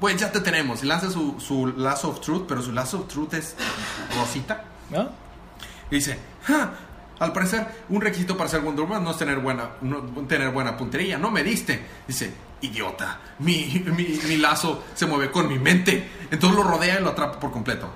pues 0.00 0.16
ya 0.16 0.32
te 0.32 0.40
tenemos. 0.40 0.82
Y 0.82 0.86
lanza 0.86 1.10
su, 1.10 1.40
su 1.40 1.66
Lasso 1.76 2.10
of 2.10 2.20
Truth, 2.20 2.44
pero 2.48 2.62
su 2.62 2.72
Lasso 2.72 3.00
of 3.00 3.08
Truth 3.08 3.34
es 3.34 3.54
rosita. 4.16 4.64
¿No? 4.90 5.08
Y 5.90 5.96
dice, 5.96 6.18
"Ja, 6.44 6.72
al 7.18 7.32
parecer 7.32 7.66
un 7.88 8.00
requisito 8.00 8.36
para 8.36 8.50
ser 8.50 8.60
Wonder 8.60 8.84
Woman 8.84 9.04
no 9.04 9.12
es 9.12 9.16
tener 9.18 9.38
buena, 9.38 9.70
no, 9.80 10.02
tener 10.26 10.50
buena 10.50 10.76
puntería. 10.76 11.16
No 11.18 11.30
me 11.30 11.42
diste. 11.44 11.84
Dice, 12.06 12.32
idiota, 12.60 13.20
mi, 13.38 13.82
mi, 13.96 14.18
mi 14.28 14.36
lazo 14.36 14.84
se 14.94 15.06
mueve 15.06 15.30
con 15.30 15.48
mi 15.48 15.58
mente. 15.58 16.08
Entonces 16.30 16.58
lo 16.58 16.64
rodea 16.64 16.98
y 16.98 17.02
lo 17.02 17.10
atrapa 17.10 17.38
por 17.38 17.52
completo. 17.52 17.88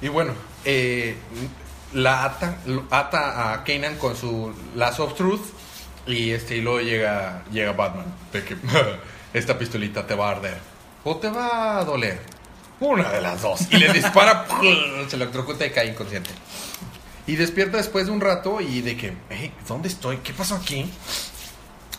Y 0.00 0.08
bueno, 0.08 0.32
eh, 0.64 1.16
la 1.92 2.24
ata, 2.24 2.58
ata 2.90 3.52
a 3.52 3.64
Kanan 3.64 3.96
con 3.96 4.16
su 4.16 4.52
Lasso 4.74 5.04
of 5.04 5.14
Truth 5.14 5.40
y, 6.06 6.30
este, 6.30 6.56
y 6.56 6.60
luego 6.60 6.80
llega, 6.80 7.42
llega 7.52 7.72
Batman. 7.72 8.06
De 8.32 8.44
que 8.44 8.56
esta 9.34 9.58
pistolita 9.58 10.06
te 10.06 10.14
va 10.14 10.28
a 10.28 10.32
arder 10.32 10.58
o 11.04 11.16
te 11.16 11.28
va 11.30 11.78
a 11.78 11.84
doler. 11.84 12.20
Una 12.80 13.10
de 13.10 13.20
las 13.22 13.40
dos. 13.42 13.60
Y 13.70 13.78
le 13.78 13.92
dispara, 13.92 14.46
se 15.08 15.16
electrocuta 15.16 15.64
y 15.64 15.70
cae 15.70 15.86
inconsciente. 15.88 16.30
Y 17.26 17.36
despierta 17.36 17.78
después 17.78 18.06
de 18.06 18.12
un 18.12 18.20
rato 18.20 18.60
y 18.60 18.82
de 18.82 18.96
que, 18.96 19.16
"Ey, 19.30 19.52
¿dónde 19.66 19.88
estoy? 19.88 20.18
¿Qué 20.18 20.32
pasó 20.32 20.56
aquí? 20.56 20.90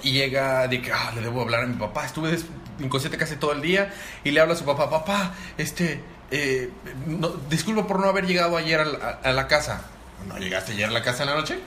Y 0.03 0.11
llega 0.11 0.67
de 0.67 0.81
que, 0.81 0.91
ah, 0.91 1.11
le 1.15 1.21
debo 1.21 1.41
hablar 1.41 1.63
a 1.63 1.67
mi 1.67 1.75
papá. 1.75 2.05
Estuve 2.05 2.37
inconsciente 2.79 3.17
casi 3.17 3.35
todo 3.37 3.51
el 3.53 3.61
día. 3.61 3.91
Y 4.23 4.31
le 4.31 4.39
habla 4.39 4.53
a 4.53 4.57
su 4.57 4.63
papá, 4.65 4.89
papá, 4.89 5.33
este, 5.57 6.01
eh, 6.31 6.69
no- 7.07 7.29
disculpa 7.49 7.87
por 7.87 7.99
no 7.99 8.07
haber 8.07 8.25
llegado 8.27 8.55
ayer 8.55 8.79
a 8.79 8.85
la, 8.85 9.19
a 9.23 9.31
la 9.31 9.47
casa. 9.47 9.81
¿No 10.27 10.37
llegaste 10.37 10.73
ayer 10.73 10.85
a 10.87 10.91
la 10.91 11.01
casa 11.01 11.23
en 11.23 11.29
la 11.29 11.35
noche? 11.35 11.59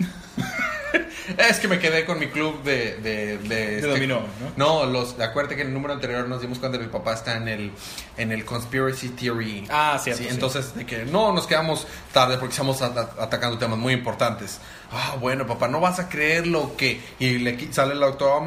Es 1.37 1.59
que 1.61 1.69
me 1.69 1.79
quedé 1.79 2.05
con 2.05 2.19
mi 2.19 2.29
club 2.29 2.63
de... 2.63 2.97
De, 2.97 3.39
de, 3.39 3.77
este- 3.77 3.87
dominó, 3.89 4.23
¿no? 4.57 4.87
los, 4.87 5.19
acuérdate 5.21 5.57
que 5.57 5.63
en 5.63 5.69
el 5.69 5.75
número 5.75 5.95
anterior 5.95 6.27
nos 6.29 6.41
dimos 6.41 6.59
cuenta 6.59 6.79
que 6.79 6.85
mi 6.85 6.91
papá 6.91 7.15
está 7.15 7.37
en 7.37 7.49
el, 7.49 7.73
en 8.17 8.33
el 8.33 8.45
Conspiracy 8.45 9.11
Theory. 9.11 9.67
Ah, 9.71 9.99
cierto, 10.03 10.23
sí. 10.23 10.29
Entonces, 10.29 10.75
de 10.75 10.87
que 10.87 11.05
no, 11.05 11.33
nos 11.33 11.47
quedamos 11.47 11.87
tarde 12.13 12.37
porque 12.39 12.53
estamos 12.53 12.83
ata- 12.83 13.11
atacando 13.19 13.59
temas 13.59 13.79
muy 13.79 13.93
importantes. 13.93 14.59
Ah, 14.93 15.17
bueno, 15.21 15.47
papá, 15.47 15.69
no 15.69 15.81
vas 15.81 15.99
a 16.01 16.09
creer 16.09 16.47
lo 16.47 16.77
que... 16.77 17.01
Y 17.19 17.39
le 17.39 17.73
sale 17.73 17.93
el 17.95 18.01
doctor 18.01 18.43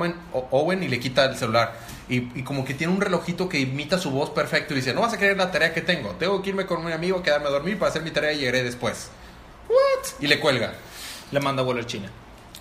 Owen, 0.51 0.83
y 0.83 0.87
le 0.87 0.99
quita 0.99 1.25
el 1.25 1.37
celular. 1.37 1.77
Y, 2.09 2.17
y 2.37 2.43
como 2.43 2.65
que 2.65 2.73
tiene 2.73 2.91
un 2.91 2.99
relojito 2.99 3.47
que 3.47 3.59
imita 3.59 3.97
su 3.97 4.11
voz 4.11 4.29
perfecto 4.29 4.73
y 4.73 4.77
dice, 4.77 4.93
no 4.93 5.01
vas 5.01 5.13
a 5.13 5.17
creer 5.17 5.37
la 5.37 5.51
tarea 5.51 5.73
que 5.73 5.81
tengo. 5.81 6.09
Tengo 6.11 6.41
que 6.41 6.49
irme 6.49 6.65
con 6.65 6.83
mi 6.85 6.91
amigo, 6.91 7.23
quedarme 7.23 7.47
a 7.47 7.51
dormir 7.51 7.79
para 7.79 7.89
hacer 7.91 8.01
mi 8.01 8.11
tarea 8.11 8.33
y 8.33 8.39
llegaré 8.39 8.61
después. 8.63 9.09
¿What? 9.69 10.21
Y 10.21 10.27
le 10.27 10.39
cuelga. 10.41 10.73
Le 11.31 11.39
manda 11.39 11.61
a 11.61 11.65
volar 11.65 11.85
China. 11.85 12.11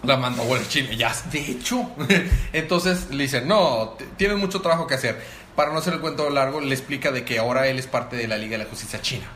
La 0.02 0.16
manda 0.16 0.42
a 0.42 0.68
China, 0.68 0.92
ya, 0.92 1.14
de 1.30 1.38
hecho. 1.38 1.90
Entonces 2.52 3.10
le 3.10 3.24
dice, 3.24 3.42
no, 3.42 3.96
tienes 4.16 4.36
mucho 4.36 4.60
trabajo 4.60 4.86
que 4.86 4.94
hacer. 4.94 5.22
Para 5.54 5.72
no 5.72 5.78
hacer 5.78 5.94
el 5.94 6.00
cuento 6.00 6.28
largo, 6.30 6.60
le 6.60 6.74
explica 6.74 7.12
de 7.12 7.24
que 7.24 7.38
ahora 7.38 7.68
él 7.68 7.78
es 7.78 7.86
parte 7.86 8.16
de 8.16 8.26
la 8.26 8.36
Liga 8.36 8.52
de 8.58 8.64
la 8.64 8.70
Justicia 8.70 9.00
China. 9.00 9.26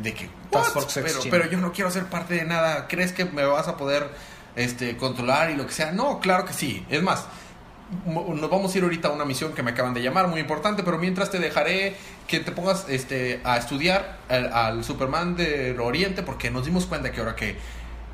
De 0.00 0.14
que, 0.14 0.30
Task 0.50 0.76
"What? 0.76 0.82
Force 0.82 1.02
pero, 1.02 1.20
China". 1.20 1.30
pero 1.30 1.50
yo 1.50 1.58
no 1.58 1.72
quiero 1.72 1.90
ser 1.90 2.04
parte 2.06 2.34
de 2.34 2.44
nada. 2.44 2.86
¿Crees 2.88 3.12
que 3.12 3.24
me 3.26 3.44
vas 3.44 3.68
a 3.68 3.76
poder 3.76 4.08
este, 4.56 4.96
controlar 4.96 5.50
y 5.50 5.56
lo 5.56 5.66
que 5.66 5.72
sea? 5.72 5.92
No, 5.92 6.20
claro 6.20 6.44
que 6.46 6.54
sí. 6.54 6.86
Es 6.88 7.02
más, 7.02 7.26
nos 8.06 8.48
vamos 8.48 8.74
a 8.74 8.78
ir 8.78 8.84
ahorita 8.84 9.08
a 9.08 9.10
una 9.10 9.24
misión 9.24 9.52
que 9.52 9.62
me 9.62 9.72
acaban 9.72 9.94
de 9.94 10.02
llamar, 10.02 10.28
muy 10.28 10.40
importante, 10.40 10.82
pero 10.82 10.98
mientras 10.98 11.30
te 11.30 11.38
dejaré 11.38 11.96
que 12.26 12.40
te 12.40 12.52
pongas 12.52 12.86
este, 12.88 13.40
a 13.44 13.56
estudiar 13.58 14.18
al, 14.28 14.52
al 14.52 14.84
Superman 14.84 15.36
del 15.36 15.80
Oriente, 15.80 16.22
porque 16.22 16.50
nos 16.50 16.64
dimos 16.64 16.86
cuenta 16.86 17.10
que 17.12 17.20
ahora 17.20 17.34
que 17.34 17.56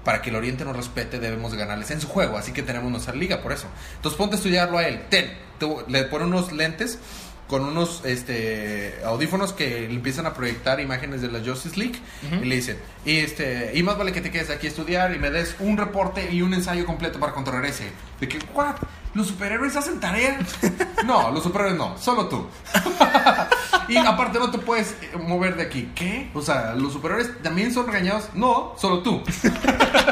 para 0.04 0.20
que 0.22 0.30
el 0.30 0.36
Oriente 0.36 0.64
nos 0.64 0.76
respete 0.76 1.18
debemos 1.18 1.52
de 1.52 1.58
ganarles 1.58 1.90
en 1.90 2.00
su 2.00 2.08
juego, 2.08 2.36
así 2.36 2.52
que 2.52 2.62
tenemos 2.62 2.90
nuestra 2.90 3.14
liga 3.14 3.40
por 3.42 3.52
eso. 3.52 3.66
Entonces 3.96 4.16
ponte 4.18 4.36
a 4.36 4.38
estudiarlo 4.38 4.78
a 4.78 4.86
él, 4.86 5.00
ten, 5.08 5.32
te- 5.58 5.66
le 5.88 6.04
pone 6.04 6.26
unos 6.26 6.52
lentes 6.52 6.98
con 7.48 7.62
unos 7.62 8.02
este 8.06 8.94
audífonos 9.04 9.52
que 9.52 9.80
le 9.88 9.94
empiezan 9.94 10.24
a 10.26 10.32
proyectar 10.34 10.80
imágenes 10.80 11.20
de 11.20 11.30
la 11.30 11.40
Justice 11.40 11.78
League 11.78 11.98
y 12.42 12.46
le 12.46 12.56
dicen, 12.56 12.78
y 13.04 13.18
este, 13.18 13.72
y 13.74 13.82
más 13.82 13.98
vale 13.98 14.12
que 14.12 14.20
te 14.22 14.30
quedes 14.30 14.48
aquí 14.50 14.66
a 14.66 14.70
estudiar 14.70 15.14
y 15.14 15.18
me 15.18 15.30
des 15.30 15.54
un 15.60 15.76
reporte 15.76 16.30
y 16.32 16.40
un 16.42 16.54
ensayo 16.54 16.86
completo 16.86 17.20
para 17.20 17.32
cuando 17.32 17.50
regrese. 17.50 17.84
De 18.20 18.28
que, 18.28 18.38
¿what? 18.54 18.76
¿Los 19.14 19.28
superhéroes 19.28 19.76
hacen 19.76 20.00
tarea? 20.00 20.38
No, 21.04 21.30
los 21.30 21.42
superhéroes 21.44 21.76
no, 21.78 21.96
solo 21.98 22.26
tú. 22.28 22.46
y 23.88 23.96
aparte 23.96 24.38
no 24.40 24.50
te 24.50 24.58
puedes 24.58 24.90
eh, 25.02 25.16
mover 25.18 25.56
de 25.56 25.62
aquí. 25.62 25.90
¿Qué? 25.94 26.30
O 26.34 26.42
sea, 26.42 26.74
¿los 26.74 26.92
superhéroes 26.92 27.42
también 27.42 27.72
son 27.72 27.86
regañados? 27.86 28.30
No, 28.34 28.74
solo 28.76 29.00
tú. 29.02 29.22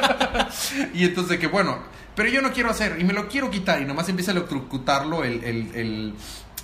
y 0.95 1.05
entonces 1.05 1.39
que 1.39 1.47
bueno, 1.49 1.79
pero 2.15 2.29
yo 2.29 2.43
no 2.43 2.53
quiero 2.53 2.71
hacer 2.71 2.97
y 3.01 3.05
me 3.05 3.13
lo 3.13 3.29
quiero 3.29 3.51
quitar 3.51 3.81
y 3.83 3.85
nomás 3.87 4.09
empieza 4.09 4.31
a 4.31 4.35
electrocutarlo 4.35 5.25
el, 5.25 5.43
el- 5.45 5.75
el- 5.75 6.15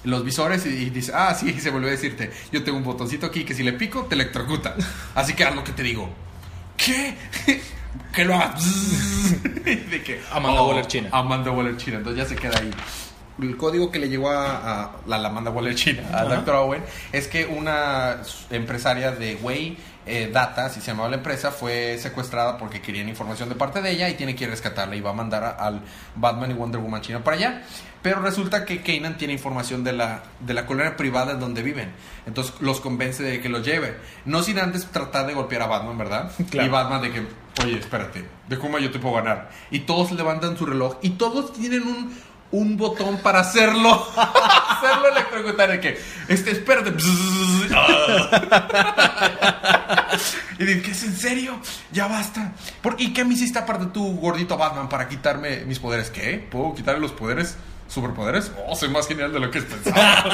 los 0.04 0.24
visores 0.24 0.64
y, 0.64 0.68
y 0.68 0.90
dice, 0.90 1.10
ah, 1.14 1.34
sí, 1.34 1.52
se 1.60 1.70
volvió 1.70 1.88
a 1.88 1.92
decirte, 1.92 2.30
yo 2.52 2.62
tengo 2.62 2.78
un 2.78 2.84
botoncito 2.84 3.26
aquí 3.26 3.44
que 3.44 3.54
si 3.54 3.62
le 3.64 3.72
pico 3.72 4.02
te 4.04 4.14
electrocuta. 4.14 4.76
Así 5.14 5.34
que 5.34 5.44
haz 5.44 5.54
lo 5.56 5.64
que 5.64 5.72
te 5.72 5.82
digo. 5.82 6.08
¿Qué? 6.76 7.16
Que 8.12 8.24
lo 8.24 8.34
de 9.64 10.02
que, 10.02 10.20
Amanda 10.32 10.62
Waller 10.62 10.86
China. 10.86 11.08
Amanda 11.12 11.50
Waller 11.50 11.76
China. 11.76 11.98
Entonces 11.98 12.22
ya 12.22 12.28
se 12.28 12.36
queda 12.36 12.58
ahí. 12.58 12.70
El 13.40 13.56
código 13.56 13.92
que 13.92 14.00
le 14.00 14.08
llegó 14.08 14.30
a, 14.30 14.82
a 14.84 14.90
la, 15.06 15.18
la 15.18 15.28
Amanda 15.28 15.50
Waller 15.50 15.74
China, 15.74 16.02
a 16.12 16.22
Ajá. 16.22 16.36
Dr. 16.36 16.54
Owen, 16.56 16.82
es 17.12 17.28
que 17.28 17.46
una 17.46 18.16
empresaria 18.50 19.12
de 19.12 19.36
Way 19.36 19.78
eh, 20.08 20.30
Data, 20.32 20.66
así 20.66 20.80
se 20.80 20.88
llamaba 20.88 21.08
la 21.10 21.16
empresa, 21.16 21.50
fue 21.50 21.98
secuestrada 21.98 22.56
porque 22.58 22.80
querían 22.80 23.08
información 23.08 23.48
de 23.48 23.54
parte 23.54 23.82
de 23.82 23.90
ella 23.90 24.08
y 24.08 24.14
tiene 24.14 24.34
que 24.34 24.46
rescatarla 24.46 24.96
y 24.96 25.00
va 25.00 25.10
a 25.10 25.14
mandar 25.14 25.44
a- 25.44 25.50
al 25.50 25.82
Batman 26.16 26.50
y 26.50 26.54
Wonder 26.54 26.80
Woman 26.80 27.00
China 27.02 27.22
para 27.22 27.36
allá. 27.36 27.62
Pero 28.00 28.20
resulta 28.20 28.64
que 28.64 28.80
Kanan 28.82 29.16
tiene 29.18 29.32
información 29.32 29.82
de 29.82 29.92
la, 29.92 30.22
de 30.40 30.54
la 30.54 30.66
colonia 30.66 30.96
privada 30.96 31.32
en 31.32 31.40
donde 31.40 31.62
viven. 31.62 31.90
Entonces 32.26 32.54
los 32.60 32.80
convence 32.80 33.22
de 33.24 33.40
que 33.40 33.48
lo 33.48 33.58
lleve. 33.60 33.96
No 34.24 34.42
sin 34.44 34.58
antes 34.60 34.86
tratar 34.86 35.26
de 35.26 35.34
golpear 35.34 35.62
a 35.62 35.66
Batman, 35.66 35.98
¿verdad? 35.98 36.30
Claro. 36.50 36.68
Y 36.68 36.70
Batman 36.70 37.02
de 37.02 37.10
que, 37.10 37.26
oye, 37.64 37.78
espérate, 37.78 38.24
¿de 38.48 38.58
cómo 38.58 38.78
yo 38.78 38.90
te 38.92 39.00
puedo 39.00 39.16
ganar? 39.16 39.50
Y 39.72 39.80
todos 39.80 40.12
levantan 40.12 40.56
su 40.56 40.64
reloj 40.64 40.96
y 41.02 41.10
todos 41.10 41.52
tienen 41.52 41.82
un, 41.82 42.16
un 42.50 42.76
botón 42.76 43.18
para 43.18 43.40
hacerlo. 43.40 44.06
hacerlo 44.16 45.08
electrocutar. 45.08 45.70
De 45.70 45.80
que, 45.80 46.00
este, 46.28 46.52
espérate. 46.52 46.92
Y 50.58 50.64
dice, 50.64 50.82
¿qué 50.82 50.90
es 50.90 51.02
en 51.04 51.16
serio? 51.16 51.60
Ya 51.92 52.08
basta. 52.08 52.52
¿Por, 52.82 52.96
¿Y 52.98 53.12
qué 53.12 53.24
me 53.24 53.34
hiciste 53.34 53.58
aparte 53.58 53.86
tú, 53.86 54.16
gordito 54.16 54.56
Batman, 54.56 54.88
para 54.88 55.08
quitarme 55.08 55.64
mis 55.64 55.78
poderes? 55.78 56.10
¿Qué? 56.10 56.46
¿Puedo 56.50 56.74
quitarle 56.74 57.00
los 57.00 57.12
poderes? 57.12 57.56
¿Superpoderes? 57.88 58.52
Oh, 58.66 58.76
soy 58.76 58.88
más 58.90 59.06
genial 59.06 59.32
de 59.32 59.40
lo 59.40 59.50
que 59.50 59.58
es 59.58 59.64
pensado. 59.64 60.30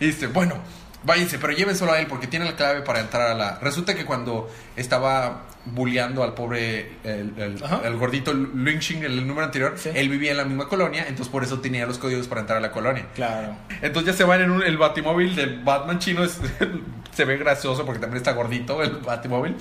y 0.00 0.06
dice, 0.06 0.26
bueno, 0.28 0.56
váyanse, 1.04 1.38
pero 1.38 1.52
lleven 1.52 1.76
solo 1.76 1.92
a 1.92 2.00
él 2.00 2.06
porque 2.06 2.26
tiene 2.26 2.44
la 2.44 2.56
clave 2.56 2.80
para 2.82 3.00
entrar 3.00 3.30
a 3.30 3.34
la... 3.34 3.58
Resulta 3.60 3.94
que 3.94 4.04
cuando 4.04 4.50
estaba 4.76 5.42
bulleando 5.66 6.22
al 6.22 6.34
pobre, 6.34 6.96
el, 7.04 7.32
el- 7.38 7.62
el 7.84 7.96
gordito 7.96 8.32
Lynching, 8.34 9.02
el 9.04 9.26
número 9.26 9.46
anterior, 9.46 9.74
Sí. 9.76 9.90
él 9.94 10.08
vivía 10.08 10.32
en 10.32 10.36
la 10.38 10.44
misma 10.44 10.68
colonia, 10.68 11.02
entonces 11.08 11.28
por 11.28 11.42
eso 11.42 11.60
tenía 11.60 11.86
los 11.86 11.98
códigos 11.98 12.26
para 12.28 12.42
entrar 12.42 12.58
a 12.58 12.60
la 12.60 12.70
colonia. 12.70 13.06
Claro. 13.14 13.56
Entonces 13.80 14.12
ya 14.12 14.16
se 14.18 14.24
van 14.24 14.42
en 14.42 14.50
un- 14.50 14.62
el 14.62 14.76
batimóvil 14.76 15.34
del 15.36 15.60
Batman 15.62 15.98
chino. 15.98 16.22
es- 16.24 16.38
se 17.14 17.24
ve 17.24 17.36
gracioso 17.38 17.84
porque 17.86 18.00
también 18.00 18.18
está 18.18 18.32
gordito 18.32 18.82
el 18.82 18.96
batimóvil. 18.98 19.56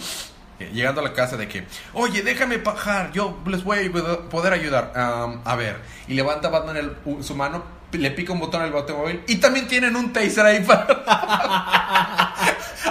Eh, 0.59 0.69
Llegando 0.73 1.01
a 1.01 1.03
la 1.03 1.13
casa 1.13 1.35
de 1.35 1.47
que, 1.47 1.65
oye, 1.93 2.21
déjame 2.21 2.57
bajar, 2.57 3.11
yo 3.11 3.39
les 3.47 3.63
voy 3.63 3.79
a 3.91 4.29
poder 4.29 4.53
ayudar. 4.53 4.91
Am, 4.95 5.41
a 5.45 5.55
ver, 5.55 5.77
y 6.07 6.13
levanta 6.13 6.49
Batman 6.49 6.77
el- 6.77 7.23
su 7.23 7.35
mano, 7.35 7.63
le 7.97 8.11
pica 8.11 8.33
un 8.33 8.39
botón 8.39 8.61
al 8.61 8.71
batimóvil 8.71 9.21
y 9.27 9.35
también 9.37 9.67
tienen 9.67 9.95
un 9.95 10.11
taser 10.13 10.45
ahí 10.45 10.63
para... 10.67 12.33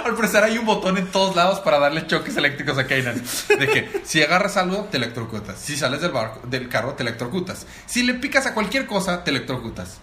Al 0.03 0.15
parecer 0.15 0.43
hay 0.43 0.57
un 0.57 0.65
botón 0.65 0.97
en 0.97 1.07
todos 1.07 1.35
lados 1.35 1.59
para 1.59 1.79
darle 1.79 2.05
choques 2.07 2.35
eléctricos 2.35 2.77
a 2.77 2.87
Kanan. 2.87 3.21
De 3.47 3.67
que 3.67 4.01
si 4.03 4.21
agarras 4.21 4.57
algo, 4.57 4.87
te 4.91 4.97
electrocutas. 4.97 5.57
Si 5.59 5.77
sales 5.77 6.01
del, 6.01 6.11
barco, 6.11 6.41
del 6.47 6.67
carro, 6.67 6.93
te 6.93 7.03
electrocutas. 7.03 7.65
Si 7.85 8.03
le 8.03 8.15
picas 8.15 8.45
a 8.45 8.53
cualquier 8.53 8.85
cosa, 8.85 9.23
te 9.23 9.31
electrocutas. 9.31 9.99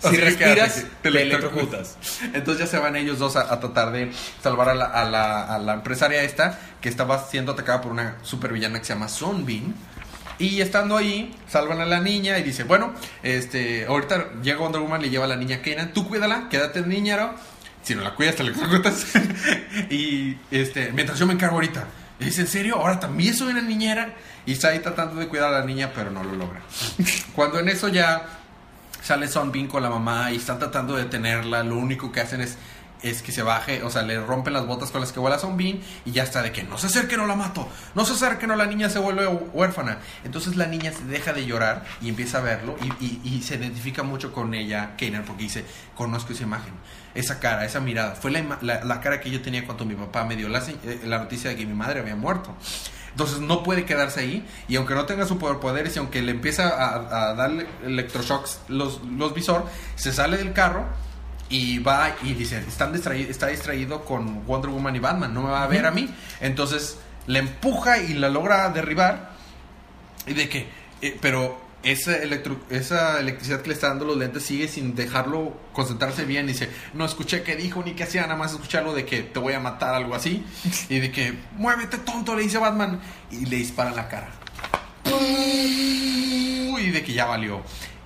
Si 0.00 0.10
que 0.10 0.16
respiras, 0.16 0.84
te 1.02 1.08
electrocutas. 1.08 1.96
Entonces 2.32 2.64
ya 2.64 2.66
se 2.66 2.78
van 2.78 2.96
ellos 2.96 3.18
dos 3.18 3.36
a, 3.36 3.52
a 3.52 3.60
tratar 3.60 3.92
de 3.92 4.10
salvar 4.42 4.70
a 4.70 4.74
la, 4.74 4.86
a, 4.86 5.04
la, 5.04 5.42
a 5.44 5.58
la 5.58 5.74
empresaria 5.74 6.22
esta 6.22 6.58
que 6.80 6.88
estaba 6.88 7.24
siendo 7.24 7.52
atacada 7.52 7.80
por 7.80 7.92
una 7.92 8.16
supervillana 8.22 8.78
que 8.80 8.84
se 8.84 8.94
llama 8.94 9.08
Sunbeam. 9.08 9.72
Y 10.38 10.60
estando 10.60 10.96
ahí, 10.96 11.34
salvan 11.48 11.80
a 11.80 11.86
la 11.86 12.00
niña 12.00 12.38
y 12.38 12.42
dice, 12.42 12.64
bueno, 12.64 12.92
este, 13.22 13.86
ahorita 13.86 14.40
llega 14.42 14.58
Wonder 14.58 14.80
Woman, 14.80 15.02
le 15.02 15.10
lleva 15.10 15.24
a 15.24 15.28
la 15.28 15.36
niña 15.36 15.56
a 15.56 15.62
Kenan, 15.62 15.92
tú 15.92 16.08
cuídala, 16.08 16.48
quédate 16.48 16.80
en 16.80 16.88
niñero, 16.88 17.34
si 17.82 17.94
no 17.94 18.02
la 18.02 18.14
cuidas 18.14 18.36
te 18.36 18.42
electrocutas. 18.42 19.06
y 19.90 20.36
este, 20.50 20.90
mientras 20.92 21.18
yo 21.18 21.26
me 21.26 21.34
encargo 21.34 21.56
ahorita. 21.56 21.86
Y 22.18 22.26
dice, 22.26 22.42
¿en 22.42 22.46
serio? 22.46 22.76
Ahora 22.76 22.98
también 22.98 23.34
soy 23.34 23.52
una 23.52 23.60
niñera. 23.60 24.14
Y 24.46 24.52
está 24.52 24.68
ahí 24.68 24.78
tratando 24.80 25.20
de 25.20 25.28
cuidar 25.28 25.52
a 25.52 25.60
la 25.60 25.64
niña, 25.64 25.92
pero 25.94 26.10
no 26.10 26.22
lo 26.22 26.34
logra. 26.34 26.60
Cuando 27.34 27.58
en 27.58 27.68
eso 27.68 27.88
ya 27.88 28.40
sale 29.02 29.28
Sunbeam 29.28 29.68
con 29.68 29.82
la 29.82 29.90
mamá 29.90 30.32
y 30.32 30.36
están 30.36 30.58
tratando 30.58 30.96
de 30.96 31.04
detenerla. 31.04 31.62
Lo 31.62 31.76
único 31.76 32.10
que 32.10 32.20
hacen 32.20 32.40
es, 32.40 32.56
es 33.04 33.22
que 33.22 33.30
se 33.32 33.42
baje, 33.42 33.82
o 33.82 33.90
sea, 33.90 34.02
le 34.02 34.18
rompen 34.20 34.52
las 34.52 34.66
botas 34.66 34.90
con 34.90 35.00
las 35.00 35.12
que 35.12 35.20
vuela 35.20 35.38
Sunbeam 35.38 35.78
y 36.04 36.12
ya 36.12 36.22
está 36.22 36.42
de 36.42 36.50
que 36.52 36.62
no 36.64 36.78
se 36.78 36.86
acerquen 36.88 37.20
o 37.20 37.26
la 37.26 37.36
mato, 37.36 37.68
no 37.94 38.04
se 38.04 38.14
acerquen 38.14 38.50
o 38.50 38.56
la 38.56 38.66
niña 38.66 38.88
se 38.90 38.98
vuelve 38.98 39.26
hu- 39.28 39.50
huérfana. 39.52 39.98
Entonces 40.24 40.56
la 40.56 40.66
niña 40.66 40.92
se 40.92 41.04
deja 41.04 41.32
de 41.32 41.46
llorar 41.46 41.84
y 42.00 42.08
empieza 42.08 42.38
a 42.38 42.40
verlo 42.42 42.76
y, 43.00 43.42
se 43.42 43.56
identifica 43.56 44.02
mucho 44.02 44.32
con 44.32 44.54
ella, 44.54 44.92
Kanan, 44.98 45.24
porque 45.24 45.42
dice, 45.44 45.64
conozco 45.94 46.32
esa 46.32 46.42
imagen, 46.44 46.72
esa 47.14 47.38
cara, 47.40 47.64
esa 47.64 47.80
mirada. 47.80 48.14
Fue 48.14 48.30
la, 48.30 48.58
la- 48.62 49.00
cara 49.00 49.20
que 49.20 49.30
yo 49.30 49.42
tenía 49.42 49.64
cuando 49.66 49.84
mi 49.84 49.94
papá 49.94 50.24
me 50.24 50.34
dio 50.36 50.48
la, 50.48 50.60
eh, 50.60 51.00
la 51.04 51.18
noticia 51.18 51.50
de 51.50 51.56
que 51.56 51.66
mi 51.66 51.74
madre 51.74 52.00
había 52.00 52.16
muerto. 52.16 52.54
Entonces 53.10 53.38
no 53.40 53.62
puede 53.62 53.84
quedarse 53.84 54.20
ahí 54.20 54.44
y 54.66 54.74
aunque 54.74 54.94
no 54.94 55.04
tenga 55.06 55.24
superpoderes 55.24 55.94
y 55.94 55.98
aunque 56.00 56.20
le 56.20 56.32
empieza 56.32 56.68
a, 56.68 57.28
a 57.30 57.34
darle 57.34 57.66
electroshocks 57.84 58.58
los, 58.68 59.02
los 59.04 59.34
visor, 59.34 59.66
se 59.94 60.12
sale 60.12 60.36
del 60.36 60.52
carro 60.52 60.84
y 61.48 61.78
va 61.78 62.16
y 62.22 62.34
dice, 62.34 62.58
están 62.58 62.92
distraído, 62.92 63.30
está 63.30 63.48
distraído 63.48 64.04
con 64.04 64.44
Wonder 64.46 64.70
Woman 64.70 64.96
y 64.96 64.98
Batman, 64.98 65.32
no 65.34 65.42
me 65.42 65.50
va 65.50 65.62
a 65.62 65.66
ver 65.66 65.86
a 65.86 65.90
mí. 65.90 66.08
Entonces 66.40 66.98
le 67.26 67.38
empuja 67.38 67.98
y 67.98 68.14
la 68.14 68.28
logra 68.28 68.68
derribar 68.70 69.30
y 70.26 70.34
de 70.34 70.48
que, 70.48 70.68
eh, 71.02 71.16
pero 71.20 71.62
esa, 71.82 72.16
electro- 72.22 72.58
esa 72.70 73.20
electricidad 73.20 73.60
que 73.60 73.68
le 73.68 73.74
está 73.74 73.88
dando 73.88 74.06
los 74.06 74.16
lentes 74.16 74.42
sigue 74.42 74.68
sin 74.68 74.94
dejarlo 74.94 75.54
concentrarse 75.74 76.24
bien. 76.24 76.46
Dice, 76.46 76.70
no 76.94 77.04
escuché 77.04 77.42
qué 77.42 77.56
dijo 77.56 77.82
ni 77.84 77.92
qué 77.92 78.04
hacía, 78.04 78.22
nada 78.22 78.36
más 78.36 78.52
escuché 78.52 78.78
algo 78.78 78.94
de 78.94 79.04
que 79.04 79.22
te 79.22 79.38
voy 79.38 79.52
a 79.52 79.60
matar, 79.60 79.94
algo 79.94 80.14
así. 80.14 80.42
Y 80.88 80.98
de 81.00 81.12
que, 81.12 81.34
muévete 81.56 81.98
tonto, 81.98 82.34
le 82.34 82.42
dice 82.42 82.56
Batman. 82.58 83.00
Y 83.30 83.44
le 83.46 83.56
dispara 83.58 83.90
en 83.90 83.96
la 83.96 84.08
cara. 84.08 84.28
Y 86.80 86.90
de 86.90 87.02
que 87.02 87.12
ya 87.12 87.26
valió. 87.26 87.62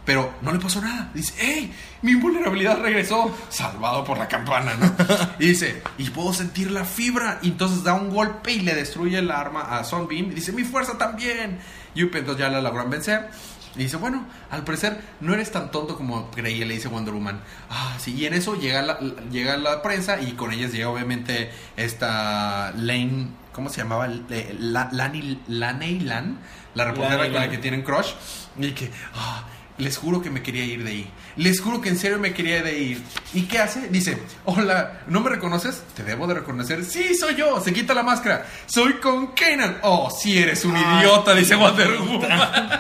Pero 0.09 0.33
no 0.41 0.53
le 0.53 0.59
pasó 0.59 0.81
nada. 0.81 1.11
Dice, 1.13 1.35
¡hey! 1.37 1.71
Mi 2.01 2.13
invulnerabilidad 2.13 2.81
regresó. 2.81 3.31
Salvado 3.51 4.05
por 4.05 4.17
la 4.17 4.27
campana, 4.27 4.73
¿no? 4.81 4.91
Y 5.39 5.49
dice, 5.49 5.83
y 5.99 6.09
puedo 6.09 6.33
sentir 6.33 6.71
la 6.71 6.87
fibra. 6.87 7.41
Y 7.43 7.49
entonces 7.49 7.85
da 7.85 7.93
un 7.93 8.09
golpe 8.09 8.53
y 8.53 8.61
le 8.61 8.75
destruye 8.75 9.19
el 9.19 9.31
arma 9.31 9.61
a 9.61 9.85
Sunbeam. 9.85 10.31
Y 10.31 10.37
dice, 10.37 10.53
mi 10.53 10.65
fuerza 10.65 10.97
también. 10.97 11.59
Y 11.95 12.01
entonces 12.01 12.39
ya 12.39 12.49
la 12.49 12.63
logran 12.63 12.89
vencer. 12.89 13.29
Y 13.77 13.81
dice, 13.81 13.99
bueno, 13.99 14.25
al 14.51 14.65
parecer 14.65 14.99
no 15.21 15.35
eres 15.35 15.53
tan 15.53 15.71
tonto 15.71 15.95
como 15.95 16.31
creía, 16.31 16.65
le 16.65 16.73
dice 16.73 16.89
Wonder 16.89 17.13
Woman. 17.13 17.43
Ah, 17.69 17.95
sí, 17.99 18.15
y 18.15 18.25
en 18.25 18.33
eso 18.33 18.59
llega 18.59 18.81
la, 18.81 18.99
llega 19.31 19.59
la 19.59 19.83
prensa 19.83 20.23
y 20.23 20.33
con 20.33 20.53
ellas 20.53 20.73
llega 20.73 20.89
obviamente 20.89 21.51
esta 21.77 22.73
Lane, 22.75 23.29
¿cómo 23.53 23.69
se 23.69 23.83
llamaba? 23.83 24.09
Eh, 24.31 24.57
La, 24.59 24.89
Lani, 24.91 25.43
Laney 25.49 26.01
Lan, 26.01 26.39
la 26.75 26.87
reportera 26.87 27.25
con 27.25 27.35
la 27.35 27.51
que 27.51 27.59
tienen 27.59 27.83
crush. 27.83 28.15
Y 28.57 28.71
que, 28.71 28.91
ah, 29.15 29.45
les 29.79 29.97
juro 29.97 30.21
que 30.21 30.31
me 30.31 30.43
quería 30.43 30.65
ir 30.65 30.85
de 30.85 30.91
ahí. 30.91 31.11
Les 31.37 31.61
juro 31.61 31.81
que 31.81 31.89
en 31.89 31.97
serio 31.97 32.19
me 32.19 32.35
quería 32.35 32.63
de 32.63 32.79
ir. 32.79 33.03
¿Y 33.33 33.43
qué 33.43 33.59
hace? 33.61 33.89
Dice, 33.89 34.19
hola, 34.45 35.03
¿no 35.07 35.21
me 35.21 35.31
reconoces? 35.31 35.83
Te 35.97 36.03
debo 36.03 36.27
de 36.27 36.35
reconocer. 36.35 36.85
Sí, 36.85 37.15
soy 37.15 37.37
yo. 37.37 37.61
Se 37.61 37.73
quita 37.73 37.95
la 37.95 38.03
máscara. 38.03 38.47
Soy 38.67 38.95
con 38.95 39.35
Kenan. 39.35 39.79
Oh, 39.83 40.11
sí 40.11 40.37
eres 40.37 40.65
un 40.65 40.77
Ay, 40.77 41.01
idiota, 41.01 41.35
dice 41.35 41.55
Wonder. 41.55 41.99
Woman. 41.99 42.71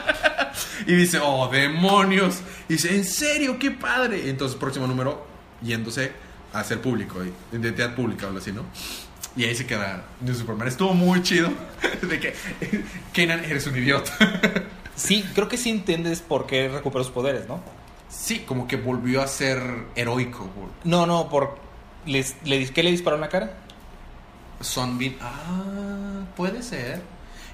Y 0.86 0.94
dice, 0.94 1.20
oh, 1.22 1.48
demonios. 1.48 2.40
Y 2.68 2.74
dice, 2.74 2.94
en 2.94 3.04
serio, 3.04 3.58
qué 3.58 3.70
padre. 3.70 4.28
Entonces, 4.28 4.58
próximo 4.58 4.86
número, 4.86 5.26
yéndose 5.62 6.12
a 6.52 6.60
hacer 6.60 6.80
público, 6.80 7.20
identidad 7.52 7.94
pública 7.94 8.24
o 8.24 8.28
algo 8.28 8.40
así, 8.40 8.52
¿no? 8.52 8.64
Y 9.36 9.44
ahí 9.44 9.54
se 9.54 9.66
queda 9.66 10.04
New 10.20 10.34
Superman. 10.34 10.66
Estuvo 10.66 10.94
muy 10.94 11.22
chido. 11.22 11.48
De 12.02 12.18
que, 12.18 12.34
Kenan, 13.12 13.44
eres 13.44 13.66
un 13.68 13.76
idiota. 13.76 14.12
Sí, 14.98 15.24
creo 15.34 15.48
que 15.48 15.56
sí 15.56 15.70
entiendes 15.70 16.20
por 16.20 16.46
qué 16.46 16.68
recuperó 16.68 17.04
sus 17.04 17.12
poderes, 17.12 17.48
¿no? 17.48 17.60
Sí, 18.10 18.40
como 18.40 18.66
que 18.66 18.76
volvió 18.76 19.22
a 19.22 19.26
ser 19.26 19.60
heroico. 19.94 20.48
No, 20.84 21.06
no, 21.06 21.28
por... 21.28 21.58
Les, 22.06 22.36
le, 22.44 22.66
¿Qué 22.70 22.82
le 22.82 22.90
disparó 22.90 23.16
en 23.16 23.20
la 23.22 23.28
cara? 23.28 23.54
Sunbeam. 24.60 25.14
Ah, 25.20 26.22
puede 26.36 26.62
ser. 26.62 27.02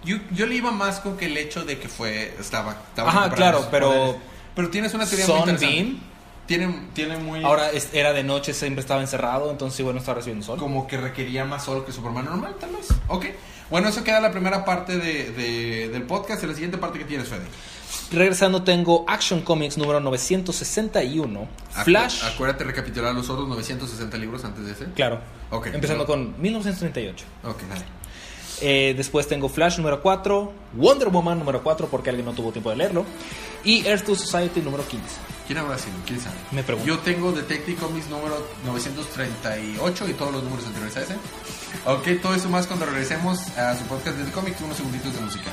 Yo, 0.04 0.16
yo 0.32 0.46
le 0.46 0.54
iba 0.56 0.70
más 0.70 1.00
con 1.00 1.16
que 1.16 1.26
el 1.26 1.36
hecho 1.36 1.64
de 1.64 1.78
que 1.78 1.88
fue. 1.88 2.34
Estaba. 2.38 2.72
estaba 2.88 3.10
Ajá, 3.10 3.30
claro, 3.30 3.66
pero- 3.70 3.88
poderes. 3.88 4.16
Pero 4.54 4.70
tienes 4.70 4.94
una 4.94 5.04
teoría 5.06 5.26
muy 5.26 5.38
interesante. 5.38 5.66
Sunbeam. 5.66 6.00
Tiene, 6.46 6.88
tiene 6.92 7.16
muy. 7.16 7.42
Ahora 7.42 7.70
es- 7.70 7.88
era 7.92 8.12
de 8.12 8.22
noche, 8.22 8.52
siempre 8.54 8.80
estaba 8.82 9.00
encerrado, 9.00 9.50
entonces 9.50 9.80
igual 9.80 9.94
no 9.96 10.00
estaba 10.00 10.16
recibiendo 10.16 10.44
sol. 10.46 10.58
Como 10.58 10.86
que 10.86 10.96
requería 10.98 11.44
más 11.44 11.64
sol 11.64 11.84
que 11.84 11.90
Superman 11.92 12.26
normal, 12.26 12.54
tal 12.60 12.70
vez. 12.70 12.88
Ok. 13.08 13.26
Bueno, 13.70 13.88
eso 13.88 14.04
queda 14.04 14.20
la 14.20 14.30
primera 14.30 14.64
parte 14.64 14.96
de, 14.98 15.30
de- 15.32 15.88
del 15.88 16.02
podcast. 16.02 16.42
Y 16.44 16.46
la 16.46 16.54
siguiente 16.54 16.78
parte 16.78 16.98
que 16.98 17.04
tienes, 17.04 17.28
Fede. 17.28 17.44
Regresando 18.12 18.62
tengo 18.62 19.04
Action 19.08 19.40
Comics 19.42 19.78
número 19.78 20.00
961, 20.00 21.48
Acu- 21.74 21.84
Flash. 21.84 22.24
Acuérdate 22.24 22.64
recapitular 22.64 23.14
los 23.14 23.28
otros 23.30 23.48
960 23.48 24.16
libros 24.18 24.44
antes 24.44 24.64
de 24.66 24.72
ese. 24.72 24.84
Claro. 24.94 25.20
Ok. 25.50 25.68
Empezando 25.68 26.04
con 26.06 26.34
1938. 26.40 27.24
Ok, 27.44 27.62
dale. 27.68 27.84
Eh, 28.60 28.94
después 28.96 29.26
tengo 29.26 29.48
Flash 29.48 29.78
número 29.78 30.00
4, 30.00 30.52
Wonder 30.74 31.08
Woman 31.08 31.38
número 31.38 31.62
4 31.62 31.88
porque 31.88 32.10
alguien 32.10 32.26
no 32.26 32.32
tuvo 32.34 32.52
tiempo 32.52 32.70
de 32.70 32.76
leerlo 32.76 33.04
y 33.64 33.84
Earth 33.86 34.04
to 34.04 34.14
Society 34.14 34.60
número 34.60 34.86
15. 34.86 35.04
¿Quién 35.46 35.58
habrá 35.58 35.78
sido? 35.78 35.94
¿Quién 36.06 36.20
sabe? 36.20 36.36
Me 36.52 36.62
pregunto. 36.62 36.88
Yo 36.88 36.98
tengo 37.00 37.32
Detective 37.32 37.76
Comics 37.76 38.08
número 38.08 38.46
938 38.64 40.08
y 40.08 40.12
todos 40.14 40.32
los 40.32 40.42
números 40.42 40.66
anteriores 40.66 40.96
a 40.96 41.02
ese. 41.02 41.14
Ok, 41.84 42.22
todo 42.22 42.34
eso 42.34 42.48
más 42.48 42.66
cuando 42.66 42.86
regresemos 42.86 43.38
a 43.58 43.76
su 43.76 43.84
podcast 43.84 44.16
de 44.16 44.30
cómics, 44.32 44.60
unos 44.62 44.76
segunditos 44.76 45.14
de 45.14 45.20
música. 45.20 45.50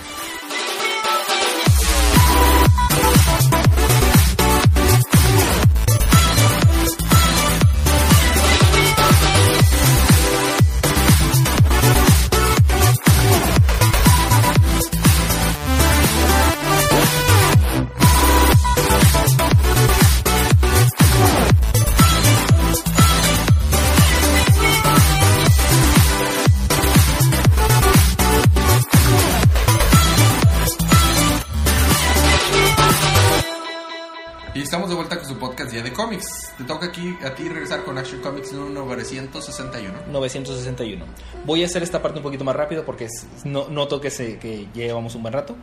961. 40.29 41.05
961. 41.05 41.05
Voy 41.45 41.63
a 41.63 41.65
hacer 41.65 41.83
esta 41.83 42.01
parte 42.01 42.19
un 42.19 42.23
poquito 42.23 42.43
más 42.43 42.55
rápido 42.55 42.85
porque 42.85 43.05
es- 43.05 43.25
no, 43.43 43.67
noto 43.69 43.99
que, 44.01 44.09
se, 44.11 44.37
que 44.39 44.67
ya 44.73 44.85
llevamos 44.85 45.15
un 45.15 45.21
buen 45.23 45.33
rato. 45.33 45.55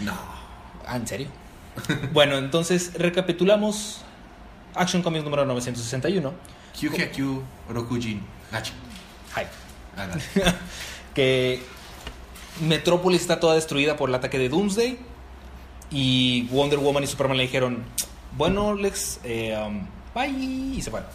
No. 0.00 0.12
Ah, 0.86 0.96
¿en 0.96 1.06
serio? 1.06 1.28
bueno, 2.12 2.36
entonces 2.38 2.92
recapitulamos 2.94 4.02
Action 4.74 5.02
Comics 5.02 5.24
número 5.24 5.44
961. 5.44 6.32
Kyukyaku 6.78 7.42
Rokujin. 7.70 8.22
Gachi. 8.52 8.72
Hi. 9.36 9.42
Ah, 9.96 10.08
que 11.14 11.62
Metrópolis 12.60 13.22
está 13.22 13.40
toda 13.40 13.54
destruida 13.54 13.96
por 13.96 14.08
el 14.08 14.14
ataque 14.14 14.38
de 14.38 14.48
Doomsday 14.48 14.98
y 15.90 16.42
Wonder 16.50 16.78
Woman 16.78 17.02
y 17.04 17.06
Superman 17.06 17.36
le 17.36 17.44
dijeron, 17.44 17.82
bueno 18.36 18.74
Lex, 18.74 19.20
eh, 19.24 19.56
um, 19.66 19.86
bye, 20.14 20.28
y 20.28 20.80
se 20.82 20.90
fueron. 20.90 21.08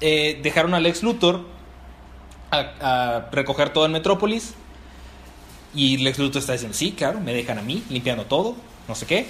Eh, 0.00 0.40
dejaron 0.42 0.74
a 0.74 0.80
Lex 0.80 1.02
Luthor 1.02 1.46
a, 2.50 3.28
recoger 3.32 3.72
todo 3.72 3.86
en 3.86 3.92
Metrópolis 3.92 4.54
y 5.74 5.98
Lex 5.98 6.18
Luthor 6.18 6.40
está 6.40 6.52
diciendo, 6.52 6.76
sí, 6.76 6.92
claro, 6.92 7.20
me 7.20 7.32
dejan 7.32 7.58
a 7.58 7.62
mí 7.62 7.82
limpiando 7.90 8.24
todo, 8.26 8.56
no 8.88 8.94
sé 8.94 9.06
qué. 9.06 9.26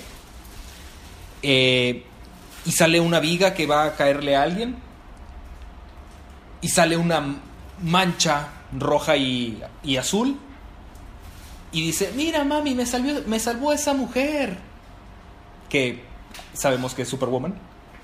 Eh, 1.43 2.05
y 2.65 2.73
sale 2.73 3.01
una 3.01 3.21
viga 3.21 3.55
que 3.55 3.67
va 3.67 3.85
a 3.85 3.97
caerle 3.97 4.37
a 4.37 4.43
alguien 4.43 4.77
y 6.61 6.69
sale 6.69 6.97
una 6.97 7.41
mancha 7.83 8.49
roja 8.77 9.17
y, 9.17 9.63
y 9.83 9.97
azul. 9.97 10.39
Y 11.73 11.83
dice, 11.83 12.13
mira 12.17 12.45
mami, 12.45 12.75
me, 12.75 12.87
salvió, 12.87 13.23
me 13.27 13.39
salvó 13.39 13.73
esa 13.73 13.93
mujer. 13.93 14.57
Que 15.69 16.03
sabemos 16.55 16.95
que 16.95 17.03
es 17.03 17.09
Superwoman. 17.09 17.55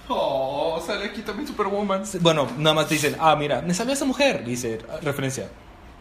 Oh, 0.09 0.83
sale 0.85 1.07
aquí 1.07 1.23
también 1.23 1.47
Superwoman. 1.47 2.03
Bueno, 2.21 2.49
nada 2.59 2.75
más 2.75 2.89
dicen, 2.89 3.17
ah, 3.19 3.37
mira, 3.37 3.63
me 3.63 3.73
salvó 3.75 3.93
esa 3.93 4.05
mujer. 4.05 4.45
Dice, 4.45 4.79
referencia 5.03 5.49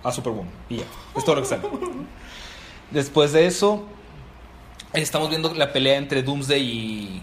a 0.03 0.11
Superwoman. 0.11 0.51
Y 0.69 0.77
ya, 0.77 0.85
es 1.15 1.23
todo 1.23 1.35
lo 1.35 1.41
que 1.41 1.47
sale. 1.47 1.63
Después 2.91 3.31
de 3.31 3.45
eso, 3.45 3.85
estamos 4.93 5.29
viendo 5.29 5.53
la 5.53 5.71
pelea 5.71 5.97
entre 5.97 6.23
Doomsday 6.23 6.61
y, 6.61 7.21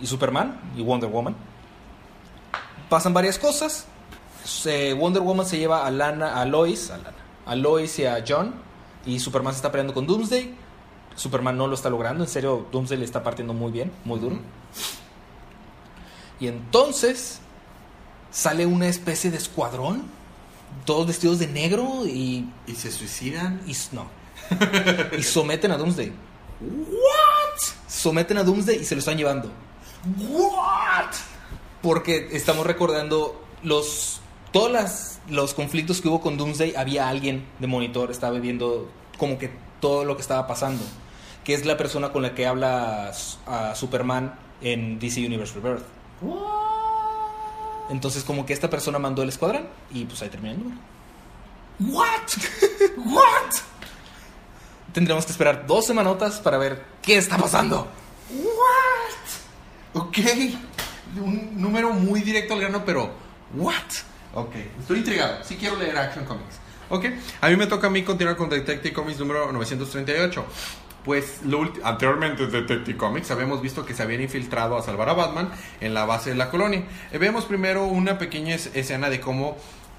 y 0.00 0.06
Superman 0.06 0.60
y 0.76 0.82
Wonder 0.82 1.10
Woman. 1.10 1.36
Pasan 2.88 3.12
varias 3.12 3.38
cosas. 3.38 3.86
Wonder 4.96 5.22
Woman 5.22 5.46
se 5.46 5.58
lleva 5.58 5.86
a 5.86 5.90
Lana, 5.90 6.40
a 6.40 6.44
Lois, 6.44 6.90
a, 6.90 6.98
Lana, 6.98 7.16
a 7.46 7.56
Lois 7.56 7.98
y 7.98 8.06
a 8.06 8.24
John. 8.26 8.54
Y 9.04 9.18
Superman 9.18 9.52
se 9.52 9.58
está 9.58 9.70
peleando 9.70 9.92
con 9.92 10.06
Doomsday. 10.06 10.54
Superman 11.16 11.56
no 11.56 11.66
lo 11.66 11.74
está 11.74 11.90
logrando. 11.90 12.24
En 12.24 12.30
serio, 12.30 12.66
Doomsday 12.72 12.98
le 12.98 13.04
está 13.04 13.22
partiendo 13.22 13.52
muy 13.52 13.72
bien, 13.72 13.92
muy 14.04 14.18
duro. 14.18 14.38
Y 16.42 16.48
entonces 16.48 17.38
sale 18.32 18.66
una 18.66 18.88
especie 18.88 19.30
de 19.30 19.36
escuadrón. 19.36 20.02
Todos 20.84 21.06
vestidos 21.06 21.38
de 21.38 21.46
negro 21.46 22.04
y. 22.04 22.50
¿Y 22.66 22.74
se 22.74 22.90
suicidan? 22.90 23.60
y 23.66 23.76
no. 23.94 24.06
y 25.16 25.22
someten 25.22 25.70
a 25.70 25.76
Doomsday. 25.76 26.12
¿What? 26.60 27.60
Someten 27.86 28.38
a 28.38 28.42
Doomsday 28.42 28.80
y 28.80 28.84
se 28.84 28.96
lo 28.96 28.98
están 28.98 29.16
llevando. 29.16 29.52
¿What? 30.18 31.12
Porque 31.80 32.30
estamos 32.32 32.66
recordando 32.66 33.40
los 33.62 34.20
todos 34.50 34.70
las- 34.70 35.20
los 35.28 35.54
conflictos 35.54 36.00
que 36.00 36.08
hubo 36.08 36.20
con 36.20 36.36
Doomsday. 36.36 36.74
Había 36.74 37.08
alguien 37.08 37.44
de 37.60 37.68
monitor, 37.68 38.10
estaba 38.10 38.38
viendo 38.40 38.90
como 39.18 39.38
que 39.38 39.50
todo 39.80 40.04
lo 40.04 40.16
que 40.16 40.22
estaba 40.22 40.48
pasando. 40.48 40.82
Que 41.44 41.54
es 41.54 41.64
la 41.66 41.76
persona 41.76 42.10
con 42.12 42.22
la 42.22 42.34
que 42.34 42.46
habla 42.48 43.12
a, 43.46 43.70
a 43.70 43.74
Superman 43.76 44.34
en 44.60 44.98
DC 44.98 45.24
Universe 45.24 45.54
Rebirth. 45.54 45.84
Entonces, 47.90 48.24
como 48.24 48.46
que 48.46 48.52
esta 48.52 48.70
persona 48.70 48.98
mandó 48.98 49.22
el 49.22 49.28
escuadrón 49.28 49.66
y 49.90 50.04
pues 50.04 50.22
ahí 50.22 50.28
termina 50.28 50.54
el 50.54 50.60
número. 50.62 50.80
What? 51.80 52.28
What? 52.96 53.54
Tendremos 54.92 55.24
que 55.24 55.32
esperar 55.32 55.66
dos 55.66 55.86
semanotas 55.86 56.40
para 56.40 56.58
ver 56.58 56.84
qué 57.02 57.16
está 57.16 57.38
pasando. 57.38 57.88
What? 58.30 60.02
Ok. 60.02 60.18
Un 61.16 61.60
número 61.60 61.92
muy 61.92 62.20
directo 62.20 62.54
al 62.54 62.60
grano, 62.60 62.82
pero 62.84 63.10
what? 63.54 63.74
Ok. 64.34 64.54
Estoy 64.80 64.98
intrigado. 64.98 65.44
Sí 65.44 65.56
quiero 65.56 65.76
leer 65.76 65.96
Action 65.96 66.24
Comics. 66.24 66.56
Ok. 66.88 67.06
A 67.40 67.48
mí 67.48 67.56
me 67.56 67.66
toca 67.66 67.86
a 67.86 67.90
mí 67.90 68.02
continuar 68.02 68.36
con 68.36 68.48
Detective 68.48 68.94
Comics 68.94 69.18
número 69.18 69.50
938. 69.52 70.44
Pues 71.04 71.40
lo 71.44 71.72
anteriormente 71.82 72.44
en 72.44 72.52
Detective 72.52 72.96
Comics 72.96 73.30
habíamos 73.32 73.60
visto 73.60 73.84
que 73.84 73.92
se 73.92 74.02
habían 74.04 74.20
infiltrado 74.22 74.78
a 74.78 74.82
salvar 74.82 75.08
a 75.08 75.14
Batman 75.14 75.50
en 75.80 75.94
la 75.94 76.04
base 76.04 76.30
de 76.30 76.36
la 76.36 76.48
colonia. 76.48 76.84
Eh, 77.10 77.18
vemos 77.18 77.44
primero 77.44 77.84
una 77.86 78.18
pequeña 78.18 78.54
es- 78.54 78.70
escena 78.74 79.10
de 79.10 79.20
cómo 79.20 79.56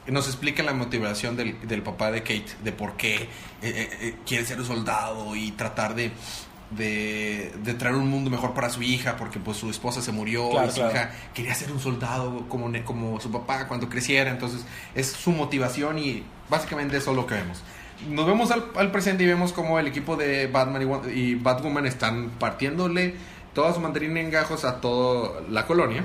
nos 0.07 0.27
explican 0.27 0.65
la 0.65 0.73
motivación 0.73 1.35
del, 1.35 1.59
del 1.67 1.81
papá 1.81 2.09
de 2.11 2.21
Kate, 2.21 2.45
de 2.63 2.71
por 2.71 2.95
qué 2.95 3.15
eh, 3.15 3.27
eh, 3.61 4.15
quiere 4.25 4.45
ser 4.45 4.59
un 4.59 4.65
soldado 4.65 5.35
y 5.35 5.51
tratar 5.51 5.93
de, 5.95 6.11
de, 6.71 7.53
de 7.63 7.73
traer 7.73 7.95
un 7.95 8.07
mundo 8.09 8.29
mejor 8.29 8.53
para 8.53 8.69
su 8.69 8.81
hija, 8.81 9.15
porque 9.17 9.39
pues 9.39 9.57
su 9.57 9.69
esposa 9.69 10.01
se 10.01 10.11
murió 10.11 10.49
Claro, 10.49 10.67
y 10.67 10.69
su 10.71 10.75
claro. 10.77 10.91
hija 10.93 11.11
quería 11.33 11.53
ser 11.55 11.71
un 11.71 11.79
soldado 11.79 12.47
como, 12.49 12.71
como 12.83 13.19
su 13.19 13.31
papá 13.31 13.67
cuando 13.67 13.89
creciera, 13.89 14.31
entonces 14.31 14.65
es 14.95 15.07
su 15.11 15.31
motivación 15.31 15.99
y 15.99 16.23
básicamente 16.49 16.97
eso 16.97 17.11
es 17.11 17.17
lo 17.17 17.27
que 17.27 17.35
vemos. 17.35 17.61
Nos 18.09 18.25
vemos 18.25 18.51
al, 18.51 18.65
al 18.75 18.91
presente 18.91 19.23
y 19.23 19.27
vemos 19.27 19.53
como 19.53 19.79
el 19.79 19.87
equipo 19.87 20.15
de 20.15 20.47
Batman 20.47 20.87
y, 21.13 21.35
Batwoman 21.35 21.85
están 21.85 22.31
partiéndole 22.39 23.15
toda 23.53 23.73
su 23.73 23.79
mandarina 23.79 24.19
en 24.19 24.31
gajos 24.31 24.65
a 24.65 24.81
toda 24.81 25.41
la 25.49 25.65
colonia 25.65 26.03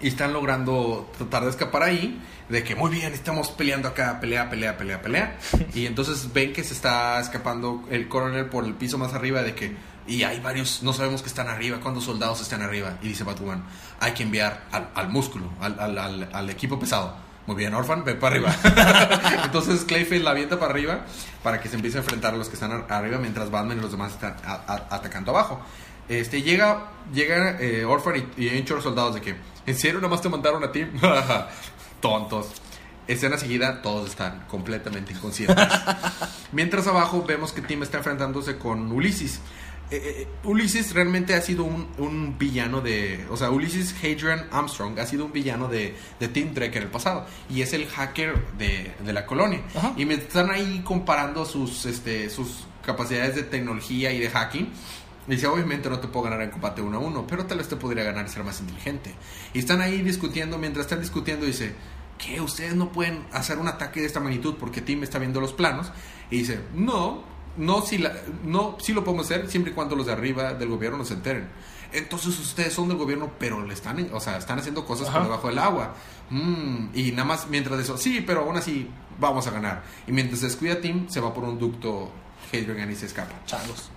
y 0.00 0.08
están 0.08 0.32
logrando 0.32 1.10
tratar 1.16 1.44
de 1.44 1.50
escapar 1.50 1.82
ahí 1.82 2.20
de 2.48 2.64
que 2.64 2.74
muy 2.74 2.90
bien 2.90 3.12
estamos 3.12 3.50
peleando 3.50 3.86
acá 3.88 4.18
pelea 4.20 4.50
pelea 4.50 4.76
pelea 4.76 5.00
pelea 5.02 5.38
y 5.74 5.86
entonces 5.86 6.32
ven 6.32 6.52
que 6.52 6.64
se 6.64 6.74
está 6.74 7.20
escapando 7.20 7.84
el 7.90 8.08
coronel 8.08 8.46
por 8.46 8.64
el 8.64 8.74
piso 8.74 8.98
más 8.98 9.14
arriba 9.14 9.42
de 9.42 9.54
que 9.54 9.76
y 10.06 10.24
hay 10.24 10.40
varios 10.40 10.82
no 10.82 10.92
sabemos 10.92 11.22
que 11.22 11.28
están 11.28 11.48
arriba 11.48 11.78
cuántos 11.80 12.04
soldados 12.04 12.40
están 12.40 12.62
arriba. 12.62 12.96
Y 13.02 13.08
dice 13.08 13.22
Batwoman 13.22 13.62
hay 14.00 14.12
que 14.12 14.22
enviar 14.24 14.64
al, 14.72 14.88
al 14.94 15.08
músculo 15.10 15.50
al- 15.60 15.78
al- 15.78 16.28
al 16.32 16.50
equipo 16.50 16.78
pesado 16.80 17.14
muy 17.50 17.58
bien 17.58 17.74
Orphan 17.74 18.04
ve 18.04 18.14
para 18.14 18.36
arriba 18.36 18.54
entonces 19.44 19.84
Clayface 19.84 20.20
la 20.20 20.30
avienta 20.30 20.58
para 20.58 20.72
arriba 20.72 21.00
para 21.42 21.60
que 21.60 21.68
se 21.68 21.74
empiece 21.76 21.98
a 21.98 22.00
enfrentar 22.00 22.34
a 22.34 22.36
los 22.36 22.48
que 22.48 22.54
están 22.54 22.70
ar- 22.72 22.86
arriba 22.88 23.18
mientras 23.18 23.50
Batman 23.50 23.78
y 23.78 23.80
los 23.80 23.90
demás 23.90 24.12
están 24.12 24.36
atacando 24.44 25.32
abajo 25.32 25.60
este, 26.08 26.42
llega, 26.42 26.86
llega 27.12 27.56
eh, 27.60 27.84
Orphan 27.84 28.28
y, 28.36 28.44
y 28.46 28.66
soldados 28.66 29.14
de 29.14 29.20
que, 29.20 29.36
¿en 29.66 29.76
serio 29.76 29.98
nada 30.00 30.08
más 30.08 30.20
te 30.20 30.28
mandaron 30.28 30.64
a 30.64 30.72
ti? 30.72 30.84
Tontos. 32.00 32.48
Escena 33.06 33.38
seguida, 33.38 33.80
todos 33.82 34.10
están 34.10 34.44
completamente 34.48 35.12
inconscientes. 35.12 35.56
Mientras 36.52 36.86
abajo 36.88 37.24
vemos 37.26 37.52
que 37.52 37.60
Tim 37.60 37.82
está 37.84 37.98
enfrentándose 37.98 38.56
con 38.58 38.90
Ulises. 38.92 39.40
Eh, 39.90 40.22
eh, 40.22 40.28
Ulises 40.44 40.94
realmente 40.94 41.34
ha 41.34 41.40
sido 41.40 41.64
un, 41.64 41.88
un 41.98 42.38
villano 42.38 42.80
de... 42.80 43.26
O 43.30 43.36
sea, 43.36 43.50
Ulises 43.50 43.94
Hadrian 44.02 44.46
Armstrong 44.52 44.98
ha 44.98 45.06
sido 45.06 45.24
un 45.24 45.32
villano 45.32 45.68
de, 45.68 45.96
de 46.18 46.28
Tim 46.28 46.54
Drake 46.54 46.78
en 46.78 46.84
el 46.84 46.90
pasado. 46.90 47.26
Y 47.48 47.62
es 47.62 47.72
el 47.72 47.86
hacker 47.88 48.36
de, 48.56 48.92
de 49.04 49.12
la 49.12 49.26
colonia. 49.26 49.62
Ajá. 49.74 49.92
Y 49.96 50.04
me 50.04 50.14
están 50.14 50.50
ahí 50.50 50.82
comparando 50.84 51.44
sus, 51.44 51.86
este, 51.86 52.30
sus 52.30 52.66
capacidades 52.84 53.34
de 53.34 53.42
tecnología 53.42 54.12
y 54.12 54.20
de 54.20 54.30
hacking. 54.30 54.70
Dice, 55.26 55.46
obviamente 55.46 55.88
no 55.88 56.00
te 56.00 56.08
puedo 56.08 56.24
ganar 56.24 56.42
en 56.42 56.50
combate 56.50 56.82
uno 56.82 56.98
a 56.98 57.00
uno, 57.00 57.26
pero 57.26 57.46
tal 57.46 57.58
vez 57.58 57.68
te 57.68 57.76
podría 57.76 58.02
ganar 58.02 58.26
y 58.26 58.28
ser 58.28 58.42
más 58.42 58.58
inteligente. 58.60 59.14
Y 59.52 59.60
están 59.60 59.80
ahí 59.80 60.02
discutiendo, 60.02 60.58
mientras 60.58 60.86
están 60.86 61.00
discutiendo 61.00 61.46
dice, 61.46 61.74
¿qué? 62.18 62.40
Ustedes 62.40 62.74
no 62.74 62.90
pueden 62.90 63.24
hacer 63.32 63.58
un 63.58 63.68
ataque 63.68 64.00
de 64.00 64.06
esta 64.06 64.18
magnitud 64.18 64.54
porque 64.58 64.80
Tim 64.80 65.02
está 65.02 65.18
viendo 65.18 65.40
los 65.40 65.52
planos. 65.52 65.92
Y 66.30 66.38
dice, 66.38 66.60
no, 66.74 67.22
no, 67.56 67.82
si 67.82 67.98
la, 67.98 68.14
no, 68.44 68.76
sí 68.80 68.92
lo 68.92 69.04
podemos 69.04 69.26
hacer 69.26 69.50
siempre 69.50 69.72
y 69.72 69.74
cuando 69.74 69.96
los 69.96 70.06
de 70.06 70.12
arriba 70.12 70.54
del 70.54 70.68
gobierno 70.68 70.98
nos 70.98 71.10
enteren. 71.10 71.48
Entonces 71.92 72.38
ustedes 72.38 72.72
son 72.72 72.88
del 72.88 72.96
gobierno, 72.96 73.32
pero 73.38 73.64
le 73.66 73.74
están, 73.74 74.08
o 74.12 74.20
sea, 74.20 74.38
están 74.38 74.58
haciendo 74.58 74.84
cosas 74.84 75.08
por 75.10 75.24
debajo 75.24 75.48
del 75.48 75.58
agua. 75.58 75.94
Mm, 76.30 76.90
y 76.94 77.10
nada 77.10 77.24
más 77.24 77.48
mientras 77.48 77.76
de 77.76 77.82
eso, 77.82 77.96
sí, 77.98 78.22
pero 78.24 78.42
aún 78.42 78.56
así 78.56 78.88
vamos 79.18 79.46
a 79.46 79.50
ganar. 79.50 79.82
Y 80.06 80.12
mientras 80.12 80.40
se 80.40 80.46
descuida 80.46 80.80
Tim, 80.80 81.08
se 81.08 81.20
va 81.20 81.34
por 81.34 81.44
un 81.44 81.58
ducto 81.58 82.10
Hadrian 82.52 82.90
y 82.90 82.94
se 82.94 83.06
escapa. 83.06 83.44
Changos. 83.44 83.90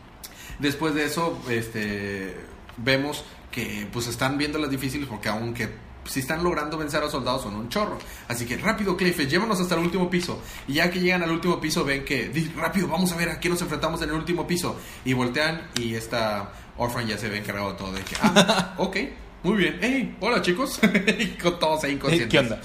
Después 0.59 0.95
de 0.95 1.05
eso, 1.05 1.39
este, 1.49 2.35
vemos 2.77 3.23
que 3.51 3.87
pues 3.91 4.07
están 4.07 4.37
viendo 4.37 4.57
las 4.57 4.69
difíciles 4.69 5.07
porque 5.07 5.29
aunque 5.29 5.69
si 6.05 6.19
están 6.19 6.43
logrando 6.43 6.77
vencer 6.77 7.03
a 7.03 7.09
soldados 7.09 7.43
son 7.43 7.55
un 7.55 7.69
chorro. 7.69 7.97
Así 8.27 8.45
que 8.45 8.57
rápido, 8.57 8.95
Clayface, 8.97 9.27
llévanos 9.27 9.59
hasta 9.59 9.75
el 9.75 9.81
último 9.81 10.09
piso. 10.09 10.39
Y 10.67 10.73
ya 10.73 10.89
que 10.91 10.99
llegan 10.99 11.23
al 11.23 11.31
último 11.31 11.59
piso, 11.61 11.83
ven 11.85 12.03
que, 12.05 12.29
"Di, 12.29 12.51
rápido, 12.57 12.87
vamos 12.87 13.11
a 13.11 13.15
ver 13.15 13.29
a 13.29 13.39
quién 13.39 13.53
nos 13.53 13.61
enfrentamos 13.61 14.01
en 14.01 14.09
el 14.09 14.15
último 14.15 14.45
piso. 14.47 14.75
Y 15.05 15.13
voltean 15.13 15.67
y 15.79 15.95
esta 15.95 16.51
Orphan 16.77 17.07
ya 17.07 17.17
se 17.17 17.29
ve 17.29 17.37
encargado 17.37 17.71
de 17.73 17.77
todo. 17.77 17.91
De 17.93 18.01
que, 18.01 18.15
ah, 18.21 18.73
ok, 18.77 18.97
muy 19.43 19.57
bien. 19.57 19.77
Hey, 19.81 20.17
hola 20.19 20.41
chicos. 20.41 20.79
Y 21.19 21.27
con 21.37 21.59
todos 21.59 21.83
ahí 21.83 21.93
inconscientes. 21.93 22.29
¿Qué 22.29 22.39
onda? 22.39 22.61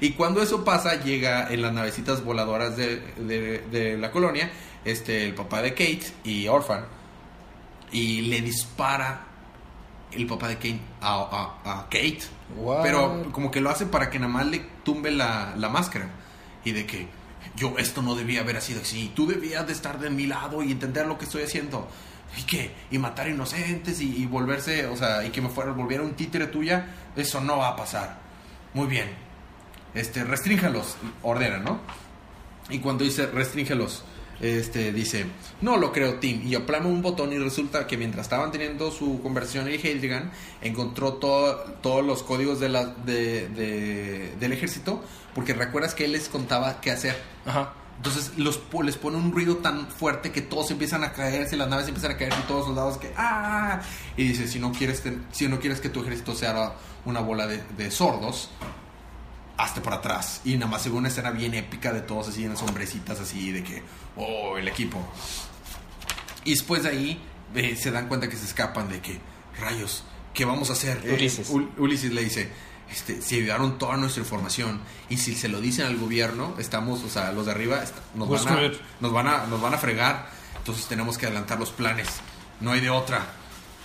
Y 0.00 0.10
cuando 0.12 0.40
eso 0.42 0.64
pasa, 0.64 1.02
llega 1.02 1.52
en 1.52 1.62
las 1.62 1.72
navecitas 1.72 2.22
voladoras 2.24 2.76
de, 2.76 3.00
de- 3.16 3.64
de 3.70 3.98
la 3.98 4.10
colonia, 4.10 4.50
este, 4.84 5.24
el 5.26 5.34
papá 5.34 5.60
de 5.62 5.70
Kate 5.72 6.02
y 6.24 6.46
Orphan, 6.48 6.84
y 7.90 8.20
le 8.22 8.40
dispara 8.42 9.26
el 10.12 10.26
papá 10.26 10.48
de 10.48 10.56
Kate 10.56 10.80
a, 11.00 11.14
a- 11.64 11.72
a 11.80 11.82
Kate. 11.84 12.20
What? 12.56 12.82
Pero 12.82 13.30
como 13.32 13.50
que 13.50 13.60
lo 13.60 13.70
hace 13.70 13.86
para 13.86 14.10
que 14.10 14.18
nada 14.18 14.32
más 14.32 14.46
le 14.46 14.58
tumbe 14.84 15.10
la, 15.10 15.54
la 15.56 15.68
máscara. 15.68 16.08
Y 16.64 16.72
de 16.72 16.86
que 16.86 17.06
yo 17.56 17.74
esto 17.78 18.02
no 18.02 18.14
debía 18.14 18.40
haber 18.40 18.60
sido 18.60 18.80
así. 18.82 19.12
Tú 19.14 19.26
debías 19.26 19.66
de 19.66 19.72
estar 19.72 19.98
de 19.98 20.10
mi 20.10 20.26
lado 20.26 20.62
y 20.62 20.72
entender 20.72 21.06
lo 21.06 21.18
que 21.18 21.24
estoy 21.24 21.42
haciendo. 21.42 21.88
¿Y 22.38 22.42
qué? 22.42 22.72
Y 22.90 22.98
matar 22.98 23.28
inocentes 23.28 24.00
y, 24.00 24.16
y 24.22 24.26
volverse, 24.26 24.86
o 24.86 24.96
sea, 24.96 25.24
y 25.24 25.30
que 25.30 25.40
me 25.40 25.48
fuera, 25.48 25.72
volviera 25.72 26.02
un 26.02 26.12
títere 26.14 26.46
tuya, 26.46 26.86
eso 27.16 27.40
no 27.40 27.58
va 27.58 27.68
a 27.68 27.76
pasar. 27.76 28.18
Muy 28.74 28.86
bien. 28.86 29.08
Este, 29.94 30.22
restrínjalos, 30.24 30.96
ordena, 31.22 31.58
¿no? 31.58 31.78
Y 32.68 32.80
cuando 32.80 33.02
dice 33.04 33.26
restríngelos, 33.26 34.04
este, 34.40 34.92
dice, 34.92 35.26
no 35.60 35.76
lo 35.76 35.92
creo, 35.92 36.14
Tim. 36.14 36.46
Y 36.46 36.54
aplama 36.54 36.86
un 36.88 37.02
botón 37.02 37.32
y 37.32 37.38
resulta 37.38 37.86
que 37.86 37.96
mientras 37.96 38.26
estaban 38.26 38.52
teniendo 38.52 38.90
su 38.90 39.20
conversión 39.22 39.66
en 39.68 39.74
Hildegard, 39.74 40.30
encontró 40.62 41.14
todo- 41.14 41.56
todos 41.82 42.04
los 42.04 42.22
códigos 42.22 42.60
de 42.60 42.68
la, 42.68 42.86
de- 42.86 43.48
de- 43.48 44.34
del 44.38 44.52
ejército, 44.52 45.02
porque 45.34 45.54
recuerdas 45.54 45.94
que 45.94 46.04
él 46.04 46.12
les 46.12 46.28
contaba 46.28 46.80
qué 46.80 46.90
hacer. 46.90 47.16
Ajá. 47.46 47.72
Entonces 47.96 48.30
los, 48.36 48.60
les 48.84 48.96
pone 48.96 49.16
un 49.16 49.32
ruido 49.32 49.56
tan 49.56 49.88
fuerte 49.88 50.30
que 50.30 50.40
todos 50.40 50.70
empiezan 50.70 51.02
a 51.02 51.12
caerse, 51.12 51.56
las 51.56 51.68
naves 51.68 51.88
empiezan 51.88 52.12
a 52.12 52.16
caerse 52.16 52.38
y 52.38 52.42
todos 52.46 52.60
los 52.60 52.66
soldados 52.68 52.96
que 52.96 53.12
¡ah! 53.16 53.80
Y 54.16 54.22
dice, 54.28 54.46
si 54.46 54.60
no 54.60 54.70
quieres, 54.70 55.02
si 55.32 55.48
no 55.48 55.58
quieres 55.58 55.80
que 55.80 55.88
tu 55.88 56.02
ejército 56.02 56.32
sea 56.36 56.74
una 57.04 57.18
bola 57.18 57.48
de, 57.48 57.60
de 57.76 57.90
sordos, 57.90 58.50
hazte 59.58 59.80
para 59.82 59.96
atrás. 59.96 60.40
Y 60.44 60.54
nada 60.56 60.70
más 60.70 60.82
se 60.82 60.88
ve 60.88 60.96
una 60.96 61.08
escena 61.08 61.30
bien 61.30 61.52
épica 61.54 61.92
de 61.92 62.00
todos 62.00 62.28
así 62.28 62.44
en 62.44 62.56
sombrecitas 62.56 63.20
así 63.20 63.52
de 63.52 63.62
que, 63.62 63.82
oh, 64.16 64.56
el 64.56 64.68
equipo. 64.68 64.98
Y 66.44 66.50
después 66.52 66.84
de 66.84 66.88
ahí 66.90 67.22
eh, 67.54 67.76
se 67.76 67.90
dan 67.90 68.08
cuenta 68.08 68.28
que 68.28 68.36
se 68.36 68.46
escapan 68.46 68.88
de 68.88 69.00
que, 69.00 69.20
rayos, 69.60 70.04
¿qué 70.32 70.44
vamos 70.44 70.70
a 70.70 70.72
hacer? 70.74 71.00
Eh, 71.04 71.12
Ulises. 71.14 71.50
Ul- 71.50 71.68
Ulises 71.76 72.12
le 72.12 72.22
dice, 72.24 72.48
este, 72.90 73.20
se 73.20 73.36
llevaron 73.42 73.78
toda 73.78 73.96
nuestra 73.96 74.22
información 74.22 74.80
y 75.10 75.18
si 75.18 75.34
se 75.34 75.48
lo 75.48 75.60
dicen 75.60 75.86
al 75.86 75.96
gobierno, 75.98 76.54
estamos, 76.58 77.02
o 77.04 77.08
sea, 77.08 77.32
los 77.32 77.46
de 77.46 77.52
arriba 77.52 77.82
nos, 78.14 78.28
van 78.44 78.48
a, 78.48 78.60
nos, 79.00 79.12
van 79.12 79.26
a, 79.26 79.46
nos 79.46 79.60
van 79.60 79.74
a 79.74 79.78
fregar. 79.78 80.30
Entonces 80.56 80.86
tenemos 80.86 81.18
que 81.18 81.26
adelantar 81.26 81.58
los 81.58 81.70
planes. 81.70 82.08
No 82.60 82.72
hay 82.72 82.80
de 82.80 82.90
otra. 82.90 83.26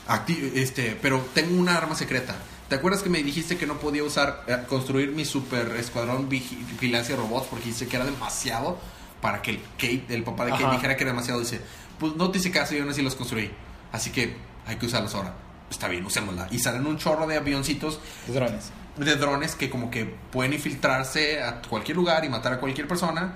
Acti- 0.07 0.51
este, 0.55 0.97
pero 1.01 1.25
tengo 1.33 1.59
una 1.59 1.75
arma 1.77 1.95
secreta. 1.95 2.35
¿Te 2.69 2.75
acuerdas 2.75 3.03
que 3.03 3.09
me 3.09 3.21
dijiste 3.21 3.57
que 3.57 3.67
no 3.67 3.77
podía 3.79 4.03
usar, 4.03 4.43
eh, 4.47 4.57
construir 4.67 5.11
mi 5.11 5.25
super 5.25 5.75
escuadrón 5.77 6.29
vigi- 6.29 6.57
vigilancia 6.71 7.15
de 7.15 7.21
robots 7.21 7.47
porque 7.49 7.65
dice 7.65 7.87
que 7.87 7.95
era 7.97 8.05
demasiado 8.05 8.79
para 9.21 9.41
que 9.41 9.51
el 9.51 9.61
Kate, 9.77 10.05
el 10.09 10.23
papá 10.23 10.45
de 10.45 10.51
Kate 10.51 10.63
Ajá. 10.65 10.73
dijera 10.75 10.95
que 10.97 11.03
era 11.03 11.11
demasiado? 11.11 11.39
Dice, 11.39 11.61
pues 11.99 12.15
no 12.15 12.31
te 12.31 12.39
hice 12.39 12.51
caso, 12.51 12.73
yo 12.73 12.81
aún 12.81 12.89
así 12.91 13.01
los 13.01 13.15
construí. 13.15 13.51
Así 13.91 14.09
que 14.11 14.35
hay 14.65 14.77
que 14.77 14.85
usarlos 14.87 15.13
ahora. 15.13 15.33
Está 15.69 15.87
bien, 15.87 16.05
usémosla. 16.05 16.47
Y 16.51 16.59
salen 16.59 16.85
un 16.87 16.97
chorro 16.97 17.25
de 17.27 17.37
avioncitos 17.37 17.99
Drones. 18.27 18.71
de 18.97 19.15
drones 19.15 19.55
que 19.55 19.69
como 19.69 19.89
que 19.91 20.05
pueden 20.05 20.53
infiltrarse 20.53 21.41
a 21.43 21.61
cualquier 21.61 21.97
lugar 21.97 22.25
y 22.25 22.29
matar 22.29 22.53
a 22.53 22.59
cualquier 22.59 22.87
persona. 22.87 23.35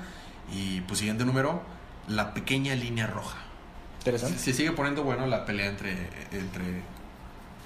Y 0.52 0.82
pues 0.82 1.00
siguiente 1.00 1.26
número, 1.26 1.62
la 2.08 2.34
pequeña 2.34 2.74
línea 2.76 3.08
roja. 3.08 3.38
Interesante. 4.00 4.40
Se 4.40 4.54
sigue 4.54 4.72
poniendo 4.72 5.04
bueno 5.04 5.26
la 5.28 5.46
pelea 5.46 5.68
entre, 5.68 6.10
entre 6.32 6.82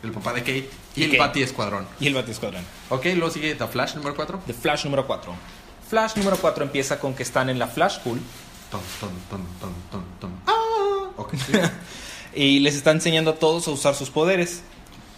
el 0.04 0.12
papá 0.12 0.34
de 0.34 0.42
Kate 0.42 0.70
y, 0.96 1.04
el. 1.04 1.18
Batty 1.18 1.44
Escuadrón. 1.44 1.88
Y 2.00 2.08
el 2.08 2.14
Bati 2.14 2.32
Escuadrón. 2.32 2.64
Ok, 2.90 3.06
luego 3.16 3.30
sigue 3.30 3.56
The 3.56 3.68
Flash 3.68 3.96
número 3.96 4.16
4. 4.16 4.42
The 4.48 4.54
Flash 4.54 4.86
número 4.86 5.06
4. 5.08 5.34
Flash 5.90 6.16
número 6.16 6.38
4 6.38 6.64
empieza 6.64 7.00
con 7.00 7.14
que 7.14 7.24
están 7.24 7.50
en 7.50 7.60
la 7.60 7.68
Flash 7.68 8.00
School 8.00 8.20
Ton, 8.72 8.80
ton, 9.02 9.10
ton, 9.30 9.46
ton, 9.60 9.74
ton, 9.92 10.06
ton. 10.22 10.32
Ah, 10.48 11.10
ok, 11.18 11.34
sí. 11.36 11.52
y 12.34 12.60
les 12.60 12.76
está 12.76 12.92
enseñando 12.92 13.32
a 13.32 13.36
todos 13.36 13.68
a 13.68 13.72
usar 13.72 13.96
sus 13.96 14.10
poderes. 14.10 14.64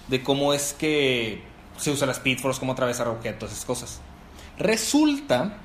De 0.07 0.23
cómo 0.23 0.53
es 0.53 0.73
que 0.73 1.43
se 1.77 1.91
usa 1.91 2.07
la 2.07 2.13
Speed 2.13 2.39
Force, 2.39 2.59
cómo 2.59 2.73
atravesar 2.73 3.07
objetos, 3.07 3.51
esas 3.51 3.63
cosas. 3.63 4.01
Resulta 4.57 5.57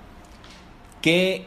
que 1.01 1.47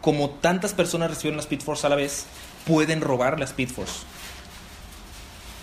como 0.00 0.30
tantas 0.30 0.74
personas 0.74 1.10
recibieron 1.10 1.36
la 1.36 1.42
Speed 1.42 1.62
Force 1.62 1.86
a 1.86 1.90
la 1.90 1.96
vez, 1.96 2.26
pueden 2.66 3.00
robar 3.00 3.38
la 3.38 3.44
Speed 3.44 3.70
Force. 3.70 4.04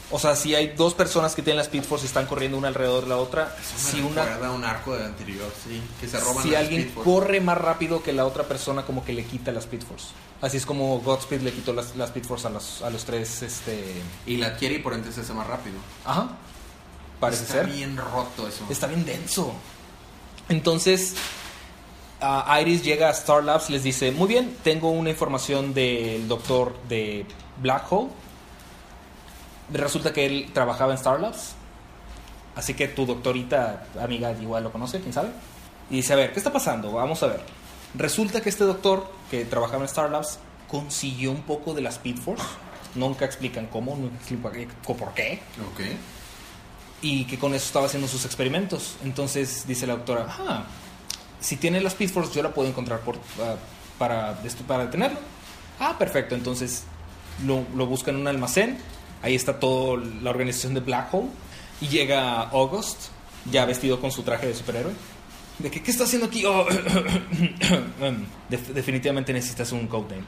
O 0.09 0.19
sea, 0.19 0.37
si 0.37 0.55
hay 0.55 0.69
dos 0.69 0.93
personas 0.93 1.35
que 1.35 1.41
tienen 1.41 1.57
la 1.57 1.63
Speed 1.63 1.83
Force 1.83 2.05
y 2.05 2.07
están 2.07 2.27
corriendo 2.27 2.57
una 2.57 2.69
alrededor 2.69 3.03
de 3.03 3.09
la 3.09 3.17
otra, 3.17 3.53
Eso 3.59 3.91
si 3.91 3.99
una 4.01 4.23
un 4.51 4.63
arco 4.63 4.93
del 4.93 5.03
anterior, 5.05 5.51
sí. 5.67 5.81
Que 5.99 6.07
se 6.07 6.17
roban 6.19 6.43
si 6.43 6.51
la 6.51 6.59
alguien 6.59 6.81
Speed 6.81 6.93
Force. 6.95 7.09
corre 7.11 7.41
más 7.41 7.57
rápido 7.57 8.01
que 8.01 8.13
la 8.13 8.25
otra 8.25 8.43
persona, 8.45 8.83
como 8.85 9.03
que 9.03 9.11
le 9.11 9.25
quita 9.25 9.51
la 9.51 9.59
Speed 9.59 9.81
Force. 9.81 10.07
Así 10.39 10.55
es 10.57 10.65
como 10.65 10.99
Godspeed 11.01 11.41
le 11.41 11.51
quitó 11.51 11.73
las- 11.73 11.95
la, 11.97 12.05
Speed 12.05 12.23
Force 12.23 12.47
a 12.47 12.51
los, 12.51 12.81
a 12.83 12.89
los 12.89 13.03
tres, 13.03 13.41
este... 13.41 14.01
Y 14.25 14.37
la 14.37 14.47
adquiere 14.47 14.75
y 14.75 14.79
por 14.79 14.93
ende 14.93 15.11
se 15.11 15.21
hace 15.21 15.33
más 15.33 15.45
rápido. 15.47 15.75
Ajá. 16.05 16.29
Parece 17.19 17.41
Está 17.43 17.53
ser. 17.55 17.67
bien 17.67 17.97
roto 17.97 18.47
eso. 18.47 18.63
Está 18.69 18.87
bien 18.87 19.03
denso. 19.03 19.51
Entonces, 20.47 21.15
Iris 22.61 22.83
llega 22.83 23.09
a 23.09 23.11
Star 23.11 23.43
Labs, 23.43 23.69
les 23.69 23.83
dice, 23.83 24.11
muy 24.11 24.27
bien, 24.27 24.55
tengo 24.63 24.89
una 24.91 25.09
información 25.09 25.73
del 25.73 26.27
doctor 26.27 26.75
de 26.87 27.25
Black 27.61 27.91
Hole. 27.91 28.09
Resulta 29.71 30.13
que 30.13 30.25
él 30.25 30.49
trabajaba 30.53 30.91
en 30.93 30.97
Star 30.97 31.19
Labs. 31.19 31.53
Así 32.55 32.73
que 32.73 32.87
tu 32.87 33.05
doctorita, 33.05 33.85
amiga, 34.01 34.31
igual 34.31 34.63
lo 34.63 34.71
conoce, 34.71 34.99
quién 34.99 35.13
sabe. 35.13 35.29
Y 35.89 35.97
dice, 35.97 36.13
a 36.13 36.15
ver, 36.15 36.33
¿qué 36.33 36.39
está 36.39 36.51
pasando? 36.51 36.91
Vamos 36.91 37.21
a 37.23 37.27
ver. 37.27 37.41
Resulta 37.95 38.41
que 38.41 38.49
este 38.49 38.63
doctor 38.63 39.11
que 39.29 39.45
trabajaba 39.45 39.79
en 39.79 39.85
Star 39.85 40.09
Labs 40.09 40.39
consiguió 40.67 41.31
un 41.31 41.43
poco 41.43 41.73
de 41.73 41.81
la 41.81 41.89
Speed 41.89 42.17
Force. 42.17 42.43
Nunca 42.95 43.25
explican 43.25 43.67
cómo, 43.67 43.95
nunca 43.95 44.15
explican 44.15 44.67
por 44.83 45.13
qué 45.13 45.39
Ok. 45.71 45.81
y 47.01 47.25
que 47.25 47.37
con 47.37 47.53
eso 47.53 47.65
estaba 47.67 47.85
haciendo 47.85 48.07
sus 48.07 48.25
experimentos. 48.25 48.95
Entonces 49.03 49.65
dice 49.67 49.85
la 49.85 49.93
doctora, 49.97 50.25
ah, 50.29 50.63
si 51.39 51.57
tiene 51.57 51.79
la 51.79 51.89
Speed 51.89 52.09
Force 52.09 52.33
yo 52.33 52.41
la 52.41 52.53
puedo 52.53 52.67
encontrar 52.67 53.01
por, 53.01 53.17
ah, 53.39 53.55
para, 53.99 54.39
para 54.67 54.85
detenerlo. 54.85 55.19
Ah, 55.79 55.95
perfecto, 55.99 56.33
entonces 56.33 56.83
lo, 57.45 57.63
lo 57.75 57.85
busca 57.85 58.09
en 58.09 58.17
un 58.17 58.27
almacén, 58.27 58.79
ahí 59.21 59.35
está 59.35 59.59
toda 59.59 60.01
la 60.21 60.29
organización 60.29 60.73
de 60.73 60.79
Black 60.81 61.13
Hole 61.13 61.27
y 61.81 61.87
llega 61.87 62.41
August, 62.41 63.09
ya 63.51 63.65
vestido 63.65 63.99
con 63.99 64.11
su 64.11 64.23
traje 64.23 64.47
de 64.47 64.53
superhéroe. 64.55 64.93
¿De 65.59 65.71
que, 65.71 65.81
qué 65.81 65.89
está 65.91 66.03
haciendo 66.03 66.27
aquí? 66.27 66.45
Oh, 66.45 66.65
Def- 68.49 68.69
definitivamente 68.73 69.33
necesitas 69.33 69.71
un 69.71 69.87
codename. 69.87 70.23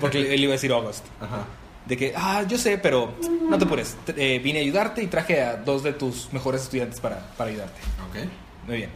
Porque 0.00 0.34
él 0.34 0.42
iba 0.42 0.52
a 0.52 0.54
decir 0.54 0.72
August. 0.72 1.04
Ajá. 1.20 1.44
De 1.86 1.96
que, 1.96 2.12
ah, 2.14 2.44
yo 2.46 2.58
sé, 2.58 2.78
pero 2.78 3.14
no 3.48 3.58
te 3.58 3.64
apures. 3.64 3.96
Eh, 4.16 4.40
vine 4.42 4.60
a 4.60 4.62
ayudarte 4.62 5.02
y 5.02 5.06
traje 5.08 5.42
a 5.42 5.56
dos 5.56 5.82
de 5.82 5.92
tus 5.92 6.32
mejores 6.32 6.62
estudiantes 6.62 7.00
para, 7.00 7.18
para 7.36 7.50
ayudarte. 7.50 7.80
Ok. 8.08 8.28
Muy 8.68 8.76
bien. 8.76 8.90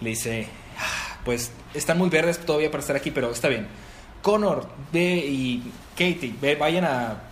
Le 0.00 0.10
dice, 0.10 0.46
"Ah, 0.78 1.18
pues 1.24 1.50
están 1.74 1.98
muy 1.98 2.08
verdes 2.08 2.38
todavía 2.38 2.70
para 2.70 2.80
estar 2.80 2.96
aquí, 2.96 3.10
pero 3.10 3.30
está 3.30 3.48
bien. 3.48 3.66
Connor, 4.22 4.68
ve 4.92 5.16
y 5.26 5.62
Katie, 5.94 6.34
ve, 6.40 6.54
vayan 6.54 6.84
a, 6.84 7.22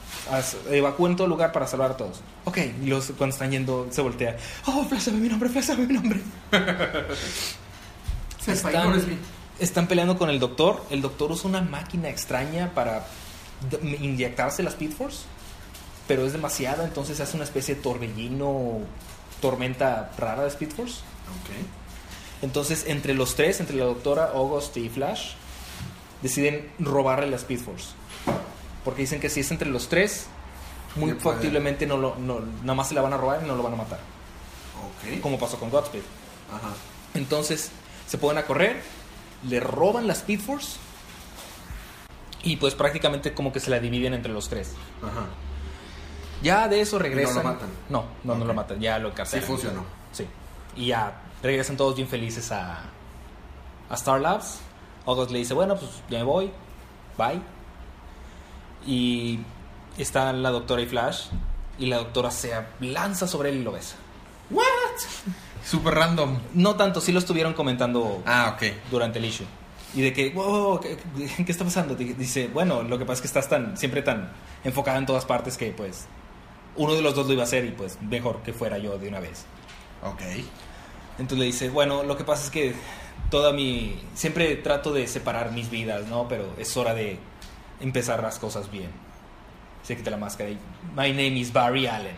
evacúen 0.71 1.17
todo 1.17 1.25
el 1.25 1.31
lugar 1.31 1.53
para 1.53 1.67
salvar 1.67 1.93
a 1.93 1.97
todos. 1.97 2.21
Ok, 2.45 2.59
y 2.83 2.87
los, 2.87 3.13
cuando 3.17 3.35
están 3.35 3.51
yendo 3.51 3.89
se 3.91 4.03
voltea. 4.03 4.37
Oh, 4.67 4.85
Flash, 4.85 5.03
sabe 5.03 5.19
mi 5.19 5.29
nombre, 5.29 5.49
Flash, 5.49 5.65
sabe 5.65 5.87
mi 5.87 5.95
nombre. 5.95 6.21
Están, 8.47 9.19
están 9.59 9.89
peleando 9.89 10.17
con 10.17 10.31
el 10.31 10.39
doctor. 10.39 10.83
El 10.89 11.03
doctor 11.03 11.33
usa 11.33 11.51
una 11.51 11.61
máquina 11.61 12.09
extraña 12.09 12.73
para 12.75 13.05
inyectarse 13.83 14.63
la 14.63 14.71
Speed 14.71 14.93
Force. 14.93 15.25
Pero 16.07 16.25
es 16.25 16.33
demasiada, 16.33 16.85
entonces 16.85 17.21
hace 17.21 17.37
una 17.37 17.45
especie 17.45 17.75
de 17.75 17.83
torbellino, 17.83 18.79
tormenta 19.43 20.13
rara 20.17 20.45
de 20.45 20.49
Speed 20.49 20.71
Force. 20.71 21.01
Ok. 21.43 21.51
Entonces, 22.41 22.85
entre 22.87 23.15
los 23.15 23.35
tres, 23.35 23.61
entre 23.61 23.77
la 23.77 23.85
doctora, 23.85 24.31
August 24.35 24.77
y 24.77 24.89
Flash, 24.89 25.33
deciden 26.23 26.71
robarle 26.79 27.29
la 27.29 27.37
Speed 27.37 27.61
Force. 27.61 27.89
Porque 28.89 29.03
dicen 29.03 29.21
que 29.21 29.29
si 29.29 29.41
es 29.41 29.51
entre 29.51 29.69
los 29.69 29.91
tres, 29.91 30.29
muy 30.97 31.13
factiblemente 31.13 31.87
no 31.87 31.99
lo, 31.99 32.15
no, 32.15 32.41
nada 32.63 32.73
más 32.73 32.89
se 32.89 32.95
la 32.95 33.03
van 33.03 33.13
a 33.13 33.19
robar 33.19 33.43
y 33.45 33.47
no 33.47 33.55
lo 33.55 33.63
van 33.63 33.75
a 33.75 33.77
matar. 33.77 33.99
Ok. 33.99 35.21
Como 35.21 35.39
pasó 35.39 35.61
con 35.61 35.69
Godspeed. 35.69 36.01
Ajá. 36.51 36.73
Entonces 37.13 37.71
se 38.07 38.17
ponen 38.17 38.39
a 38.39 38.47
correr, 38.47 38.83
le 39.47 39.61
roban 39.61 40.07
la 40.07 40.15
Speed 40.15 40.41
Force 40.41 40.79
y 42.43 42.57
pues 42.57 42.75
prácticamente 42.75 43.35
como 43.35 43.53
que 43.53 43.61
se 43.61 43.69
la 43.69 43.79
dividen 43.79 44.15
entre 44.15 44.33
los 44.33 44.49
tres. 44.49 44.73
Ajá. 45.03 45.27
Ya 46.43 46.67
de 46.67 46.81
eso 46.81 46.99
regresan. 46.99 47.35
¿No 47.35 47.43
lo 47.43 47.49
matan? 47.51 47.69
No, 47.91 48.05
no, 48.25 48.37
no 48.37 48.45
lo 48.47 48.55
matan, 48.55 48.81
ya 48.81 48.99
lo 48.99 49.11
encarcelan. 49.11 49.45
Sí 49.45 49.47
funcionó. 49.47 49.85
Sí. 50.13 50.27
Y 50.77 50.87
ya 50.87 51.13
regresan 51.43 51.77
todos 51.77 51.95
bien 51.95 52.09
felices 52.09 52.51
a, 52.53 52.85
a 53.91 53.95
Star 53.97 54.19
Labs. 54.19 54.61
August 55.05 55.31
le 55.31 55.41
dice, 55.41 55.53
bueno, 55.53 55.77
pues 55.77 55.91
ya 56.09 56.17
me 56.21 56.25
voy. 56.25 56.51
Bye. 57.19 57.43
Y 58.87 59.41
está 59.99 60.33
la 60.33 60.51
doctora 60.51 60.83
y 60.83 60.87
Flash. 60.87 61.27
Y 61.79 61.87
la 61.87 61.99
doctora 61.99 62.31
se 62.31 62.53
lanza 62.81 63.27
sobre 63.29 63.51
él 63.51 63.59
y 63.59 63.63
lo 63.63 63.73
besa. 63.73 63.97
¿What? 64.51 64.65
Super 65.65 65.95
random. 65.95 66.39
No 66.55 66.75
tanto, 66.77 67.01
sí 67.01 67.13
lo 67.13 67.19
estuvieron 67.19 67.53
comentando 67.55 68.23
Ah, 68.27 68.55
ok. 68.57 68.73
durante 68.91 69.19
el 69.19 69.27
issue. 69.27 69.47
Y 69.95 70.03
de 70.03 70.13
que, 70.13 70.31
wow, 70.31 70.81
¿qué, 70.81 70.97
qué 71.45 71.53
está 71.53 71.65
pasando? 71.65 71.95
Di- 71.95 72.13
Dice, 72.15 72.49
bueno, 72.49 72.83
lo 72.83 72.99
que 72.99 73.05
pasa 73.05 73.15
es 73.15 73.21
que 73.23 73.27
estás 73.29 73.49
tan, 73.49 73.77
siempre 73.77 74.03
tan 74.03 74.31
enfocada 74.65 74.99
en 74.99 75.07
todas 75.07 75.25
partes 75.25 75.57
que 75.57 75.71
pues 75.71 76.07
uno 76.77 76.95
de 76.95 77.01
los 77.03 77.15
dos 77.15 77.27
lo 77.27 77.33
iba 77.33 77.43
a 77.43 77.47
hacer 77.47 77.65
y 77.65 77.71
pues 77.71 77.99
mejor 78.03 78.43
que 78.43 78.53
fuera 78.53 78.79
yo 78.79 78.99
de 78.99 79.09
una 79.09 79.21
vez. 79.21 79.45
Ok. 80.03 80.21
Entonces 81.19 81.39
le 81.39 81.45
dice, 81.47 81.69
bueno, 81.71 82.03
lo 82.03 82.17
que 82.17 82.25
pasa 82.25 82.45
es 82.45 82.51
que 82.51 82.75
toda 83.31 83.53
mi... 83.53 84.01
Siempre 84.15 84.57
trato 84.57 84.93
de 84.93 85.07
separar 85.07 85.53
mis 85.53 85.71
vidas, 85.71 86.07
¿no? 86.07 86.29
Pero 86.29 86.53
es 86.59 86.77
hora 86.77 86.95
de 86.95 87.19
empezar 87.81 88.23
las 88.23 88.39
cosas 88.39 88.71
bien. 88.71 88.91
Se 89.83 89.97
quita 89.97 90.11
la 90.11 90.17
máscara 90.17 90.51
y 90.51 90.59
My 90.97 91.11
name 91.11 91.39
is 91.39 91.53
Barry 91.53 91.87
Allen 91.87 92.17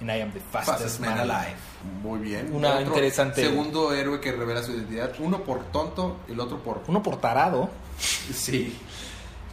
and 0.00 0.10
I 0.10 0.20
am 0.20 0.32
the 0.32 0.40
fastest, 0.40 0.98
man 1.00 1.18
alive. 1.18 1.54
Muy 2.02 2.18
bien. 2.20 2.50
Una 2.52 2.70
Otro 2.78 2.86
interesante- 2.86 3.42
Segundo 3.42 3.92
héroe 3.94 4.20
que 4.20 4.32
revela 4.32 4.62
su 4.62 4.72
identidad. 4.72 5.12
Uno 5.20 5.42
por 5.44 5.64
tonto 5.70 6.16
y 6.28 6.32
el 6.32 6.40
otro 6.40 6.58
por. 6.62 6.82
Uno 6.88 7.02
por 7.02 7.20
tarado 7.20 7.70
Sí. 7.98 8.76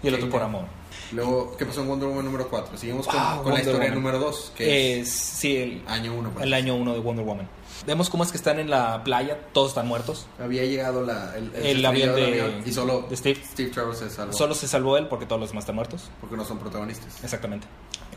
y 0.02 0.08
el 0.08 0.16
otro 0.16 0.30
por 0.30 0.42
amor. 0.42 0.66
Luego, 1.12 1.56
¿qué 1.58 1.66
pasó 1.66 1.82
en 1.82 1.88
Wonder 1.88 2.08
Woman 2.08 2.26
número 2.26 2.48
4? 2.50 2.78
Seguimos 2.78 3.08
con, 3.08 3.16
Wow, 3.20 3.44
con 3.44 3.54
la 3.54 3.60
historia 3.60 3.80
Woman. 3.82 3.94
número 3.96 4.20
2, 4.20 4.54
que 4.56 5.00
es, 5.00 5.08
Es, 5.08 5.14
sí, 5.16 5.56
el, 5.58 5.82
año 5.88 6.14
pues. 6.14 6.36
1. 6.36 6.42
el 6.44 6.54
año 6.54 6.76
1 6.76 6.94
de 6.94 7.00
Wonder 7.00 7.26
Woman. 7.26 7.48
Vemos 7.86 8.10
cómo 8.10 8.24
es 8.24 8.32
que 8.32 8.38
están 8.38 8.60
en 8.60 8.70
la 8.70 9.04
playa, 9.04 9.40
todos 9.54 9.70
están 9.70 9.88
muertos. 9.88 10.28
Había 10.40 10.64
llegado 10.66 11.04
la, 11.06 11.36
el, 11.38 11.54
El 11.56 11.86
avión 11.86 12.16
de- 12.16 12.42
avión 12.42 12.64
y 12.66 12.72
solo 12.72 13.06
de 13.10 13.16
Steve. 13.18 13.42
Steve 13.44 13.70
Trevor 13.72 13.96
se 13.96 14.10
salvó. 14.10 14.34
Solo 14.34 14.54
se 14.54 14.68
salvó 14.68 14.98
él 14.98 15.08
porque 15.08 15.26
todos 15.26 15.40
los 15.40 15.50
demás 15.50 15.64
están 15.64 15.76
muertos. 15.76 16.10
Porque 16.22 16.36
no 16.36 16.46
son 16.46 16.60
protagonistas. 16.60 17.24
Exactamente. 17.24 17.68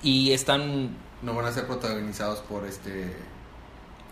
Y 0.03 0.33
están 0.33 0.97
No 1.23 1.35
van 1.35 1.47
a 1.47 1.53
ser 1.53 1.67
protagonizados 1.67 2.41
por 2.41 2.65
este. 2.67 3.15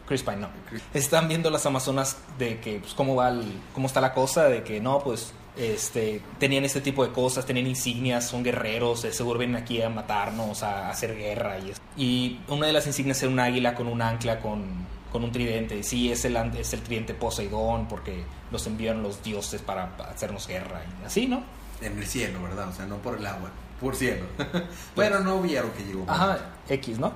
Chris 0.07 0.23
Pine, 0.23 0.39
no. 0.39 0.49
Chris- 0.69 0.83
Están 0.95 1.29
viendo 1.29 1.51
las 1.51 1.67
Amazonas 1.67 2.17
de 2.39 2.61
que, 2.61 2.81
pues, 2.81 2.95
cómo 2.95 3.15
va 3.15 3.29
el- 3.29 3.61
cómo 3.75 3.87
está 3.87 4.01
la 4.01 4.13
cosa, 4.15 4.45
de 4.45 4.63
que 4.65 4.81
no, 4.81 4.99
pues, 5.01 5.33
este, 5.57 6.23
tenían 6.39 6.65
este 6.65 6.81
tipo 6.81 7.05
de 7.05 7.13
cosas, 7.13 7.45
tenían 7.45 7.67
insignias, 7.67 8.29
son 8.29 8.43
guerreros, 8.43 9.01
seguro 9.01 9.39
vienen 9.39 9.57
aquí 9.57 9.83
a 9.83 9.89
matarnos, 9.89 10.63
a, 10.63 10.91
hacer 10.91 11.17
guerra 11.17 11.59
y 11.59 11.71
eso. 11.71 11.81
Y 11.97 12.41
una 12.49 12.67
de 12.67 12.73
las 12.73 12.87
insignias 12.87 13.23
era 13.23 13.33
un 13.33 13.41
águila 13.41 13.75
con 13.75 13.87
un 13.87 14.01
ancla 14.01 14.41
con, 14.41 14.65
con 15.13 15.25
un 15.25 15.33
tridente. 15.33 15.83
Sí, 15.83 16.11
es 16.11 16.25
el, 16.25 16.37
es 16.37 16.73
el 16.73 16.81
tridente 16.83 17.15
Poseidón, 17.15 17.89
porque 17.89 18.25
los 18.51 18.67
enviaron 18.67 19.03
los 19.03 19.23
dioses 19.23 19.61
para, 19.63 19.95
hacernos 20.11 20.47
guerra 20.47 20.83
y 21.03 21.07
así, 21.07 21.27
¿no? 21.27 21.43
En 21.81 21.99
el 21.99 22.07
cielo, 22.07 22.43
¿verdad? 22.43 22.69
O 22.69 22.73
sea, 22.73 22.87
no 22.87 22.99
por 22.99 23.19
el 23.19 23.27
agua, 23.27 23.51
por 23.81 23.97
cielo. 23.97 24.27
Pero 24.95 25.21
no 25.21 25.41
vieron 25.41 25.71
que 25.73 25.85
llegó. 25.85 26.05
Ajá, 26.09 26.39
X, 26.69 26.99
¿no? 26.99 27.13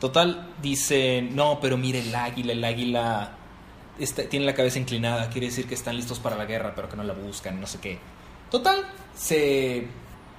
Total, 0.00 0.54
dice, 0.60 1.22
no, 1.22 1.60
pero 1.60 1.78
mire 1.78 2.00
el 2.00 2.14
águila, 2.14 2.52
el 2.52 2.62
águila 2.62 3.38
está- 3.98 4.28
tiene 4.28 4.46
la 4.46 4.54
cabeza 4.54 4.78
inclinada, 4.78 5.28
quiere 5.30 5.46
decir 5.48 5.66
que 5.66 5.74
están 5.74 5.96
listos 5.96 6.18
para 6.20 6.36
la 6.36 6.44
guerra, 6.46 6.72
pero 6.74 6.88
que 6.88 6.96
no 6.96 7.04
la 7.04 7.14
buscan, 7.14 7.60
no 7.60 7.66
sé 7.66 7.78
qué. 7.80 7.98
Total, 8.50 8.84
se, 9.16 9.88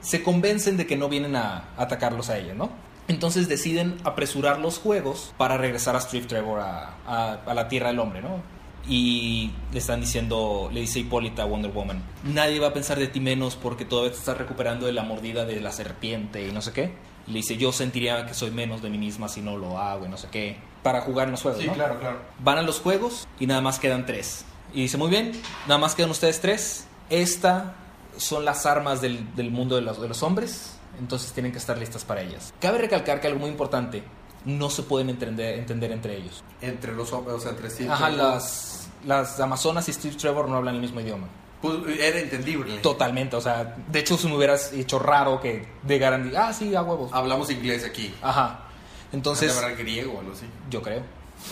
se 0.01 0.23
convencen 0.23 0.77
de 0.77 0.85
que 0.87 0.95
no 0.97 1.09
vienen 1.09 1.35
a 1.35 1.69
atacarlos 1.77 2.29
a 2.29 2.37
ellos, 2.37 2.55
¿no? 2.55 2.69
Entonces 3.07 3.47
deciden 3.47 3.97
apresurar 4.03 4.59
los 4.59 4.79
juegos 4.79 5.33
para 5.37 5.57
regresar 5.57 5.95
a 5.95 6.01
Steve 6.01 6.25
Trevor 6.25 6.59
a, 6.59 6.95
a- 7.05 7.39
a 7.45 7.53
la 7.53 7.67
Tierra 7.67 7.89
del 7.89 7.99
Hombre, 7.99 8.21
¿no? 8.21 8.41
Y 8.87 9.51
le 9.71 9.79
están 9.79 9.99
diciendo, 10.01 10.69
le 10.71 10.81
dice 10.81 10.99
Hipólita 10.99 11.41
a 11.41 11.45
Wonder 11.45 11.71
Woman, 11.71 12.03
nadie 12.23 12.59
va 12.59 12.67
a 12.67 12.73
pensar 12.73 12.99
de 12.99 13.07
ti 13.07 13.19
menos 13.19 13.55
porque 13.55 13.83
todavía 13.83 14.11
te 14.11 14.17
estás 14.19 14.37
recuperando 14.37 14.85
de 14.85 14.93
la 14.93 15.01
mordida 15.03 15.43
de 15.45 15.59
la 15.59 15.71
serpiente 15.71 16.47
y 16.47 16.51
no 16.51 16.61
sé 16.61 16.71
qué. 16.71 16.93
Le 17.25 17.33
dice, 17.33 17.57
yo 17.57 17.71
sentiría 17.71 18.25
que 18.27 18.35
soy 18.35 18.51
menos 18.51 18.83
de 18.83 18.89
mí 18.91 18.99
misma 18.99 19.27
si 19.27 19.41
no 19.41 19.57
lo 19.57 19.79
hago 19.79 20.05
y 20.05 20.09
no 20.09 20.17
sé 20.17 20.27
qué. 20.31 20.57
Para 20.85 21.01
jugar 21.01 21.25
en 21.25 21.31
los 21.31 21.41
juegos, 21.41 21.61
Sí, 21.61 21.67
¿no? 21.67 21.73
claro, 21.73 21.99
claro. 21.99 22.19
Van 22.39 22.59
a 22.59 22.61
los 22.61 22.79
juegos 22.79 23.27
y 23.39 23.47
nada 23.47 23.59
más 23.61 23.79
quedan 23.79 24.05
tres. 24.05 24.45
Y 24.71 24.83
dice, 24.83 24.97
muy 24.97 25.09
bien, 25.09 25.31
nada 25.67 25.79
más 25.79 25.95
quedan 25.95 26.11
ustedes 26.11 26.39
tres. 26.41 26.85
Esta 27.09 27.73
son 28.17 28.45
las 28.45 28.67
armas 28.67 29.01
del, 29.01 29.35
del 29.35 29.49
mundo 29.49 29.75
de 29.75 29.81
los, 29.81 29.99
de 29.99 30.07
los 30.07 30.21
hombres, 30.21 30.77
entonces 30.99 31.31
tienen 31.33 31.51
que 31.51 31.57
estar 31.57 31.75
listas 31.77 32.05
para 32.05 32.21
ellas. 32.21 32.53
Cabe 32.59 32.77
recalcar 32.77 33.19
que 33.19 33.25
algo 33.27 33.39
muy 33.39 33.49
importante, 33.49 34.03
no 34.45 34.69
se 34.69 34.83
pueden 34.83 35.09
entender, 35.09 35.57
entender 35.57 35.91
entre 35.91 36.17
ellos. 36.17 36.43
Entre 36.61 36.93
los 36.93 37.11
hombres, 37.13 37.35
o 37.37 37.39
sea, 37.39 37.49
entre 37.51 37.69
Steve 37.71 37.89
Ajá, 37.91 38.09
las, 38.11 38.87
las 39.05 39.39
Amazonas 39.39 39.89
y 39.89 39.93
Steve 39.93 40.15
Trevor 40.15 40.47
no 40.47 40.55
hablan 40.57 40.75
el 40.75 40.81
mismo 40.81 41.01
idioma. 41.01 41.27
pues, 41.61 41.75
era 41.99 42.19
entendible. 42.19 42.77
Totalmente, 42.77 43.35
o 43.35 43.41
sea, 43.41 43.75
de 43.87 43.99
hecho 43.99 44.17
se 44.17 44.27
me 44.27 44.35
hubieras 44.37 44.71
hecho 44.71 44.99
raro 44.99 45.41
que 45.41 45.67
llegaran 45.87 46.31
y, 46.31 46.35
ah, 46.35 46.53
sí, 46.53 46.75
a 46.75 46.83
huevos. 46.83 47.11
Hablamos 47.11 47.49
inglés 47.49 47.83
aquí. 47.83 48.13
Ajá. 48.21 48.64
Entonces, 49.13 49.55
griego. 49.77 50.21
Yo 50.69 50.81
creo. 50.81 51.01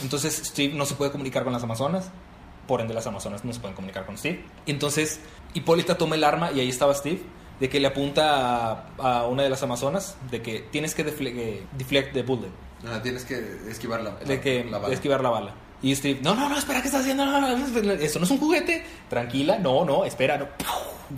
Entonces 0.01 0.41
Steve 0.45 0.73
no 0.73 0.85
se 0.85 0.95
puede 0.95 1.11
comunicar 1.11 1.43
con 1.43 1.53
las 1.53 1.63
Amazonas. 1.63 2.09
Por 2.67 2.79
ende, 2.81 2.93
las 2.93 3.05
Amazonas 3.07 3.43
no 3.43 3.51
se 3.53 3.59
pueden 3.59 3.75
comunicar 3.75 4.05
con 4.05 4.17
Steve. 4.17 4.43
Entonces, 4.65 5.19
Hipólita 5.53 5.97
toma 5.97 6.15
el 6.15 6.23
arma 6.23 6.51
y 6.51 6.59
ahí 6.61 6.69
estaba 6.69 6.93
Steve. 6.95 7.21
De 7.59 7.69
que 7.69 7.79
le 7.79 7.87
apunta 7.87 8.71
a, 8.71 8.85
a 9.19 9.27
una 9.27 9.43
de 9.43 9.49
las 9.49 9.61
Amazonas. 9.63 10.15
De 10.31 10.41
que 10.41 10.59
tienes 10.71 10.95
que 10.95 11.05
defle- 11.05 11.33
eh, 11.35 11.63
deflect 11.77 12.13
the 12.13 12.23
bullet. 12.23 12.49
Ah, 12.85 12.99
tienes 13.01 13.23
que 13.25 13.37
esquivar 13.69 14.01
la, 14.01 14.11
De 14.15 14.41
que 14.41 14.63
la 14.65 14.77
bala. 14.79 14.93
esquivar 14.93 15.21
la 15.21 15.29
bala. 15.29 15.53
Y 15.81 15.93
Steve, 15.95 16.19
no, 16.23 16.33
no, 16.35 16.47
no, 16.49 16.57
espera, 16.57 16.81
¿qué 16.81 16.87
estás 16.87 17.01
haciendo? 17.01 17.25
No, 17.25 17.39
no, 17.41 17.57
no, 17.57 17.65
eso 17.93 18.19
no 18.19 18.25
es 18.25 18.31
un 18.31 18.37
juguete. 18.39 18.85
Tranquila, 19.09 19.59
no, 19.59 19.83
no, 19.85 20.05
espera. 20.05 20.37
No. 20.37 20.47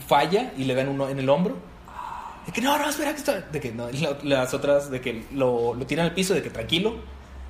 Falla 0.08 0.52
y 0.58 0.64
le 0.66 0.74
dan 0.76 0.90
uno 0.90 1.08
en 1.10 1.20
el 1.20 1.30
hombro. 1.30 1.58
De 2.46 2.52
que 2.52 2.62
no, 2.62 2.78
no, 2.78 2.89
espera, 2.89 3.12
que 3.12 3.18
está. 3.18 3.41
De 3.41 3.60
que 3.60 3.72
no, 3.72 3.89
la- 3.91 4.18
las 4.24 4.54
otras, 4.54 4.89
de 4.91 5.02
que 5.02 5.26
lo, 5.34 5.74
lo 5.74 5.86
tiran 5.86 6.06
al 6.06 6.14
piso, 6.14 6.34
de 6.34 6.41
que 6.43 6.50
tranquilo. 6.50 6.96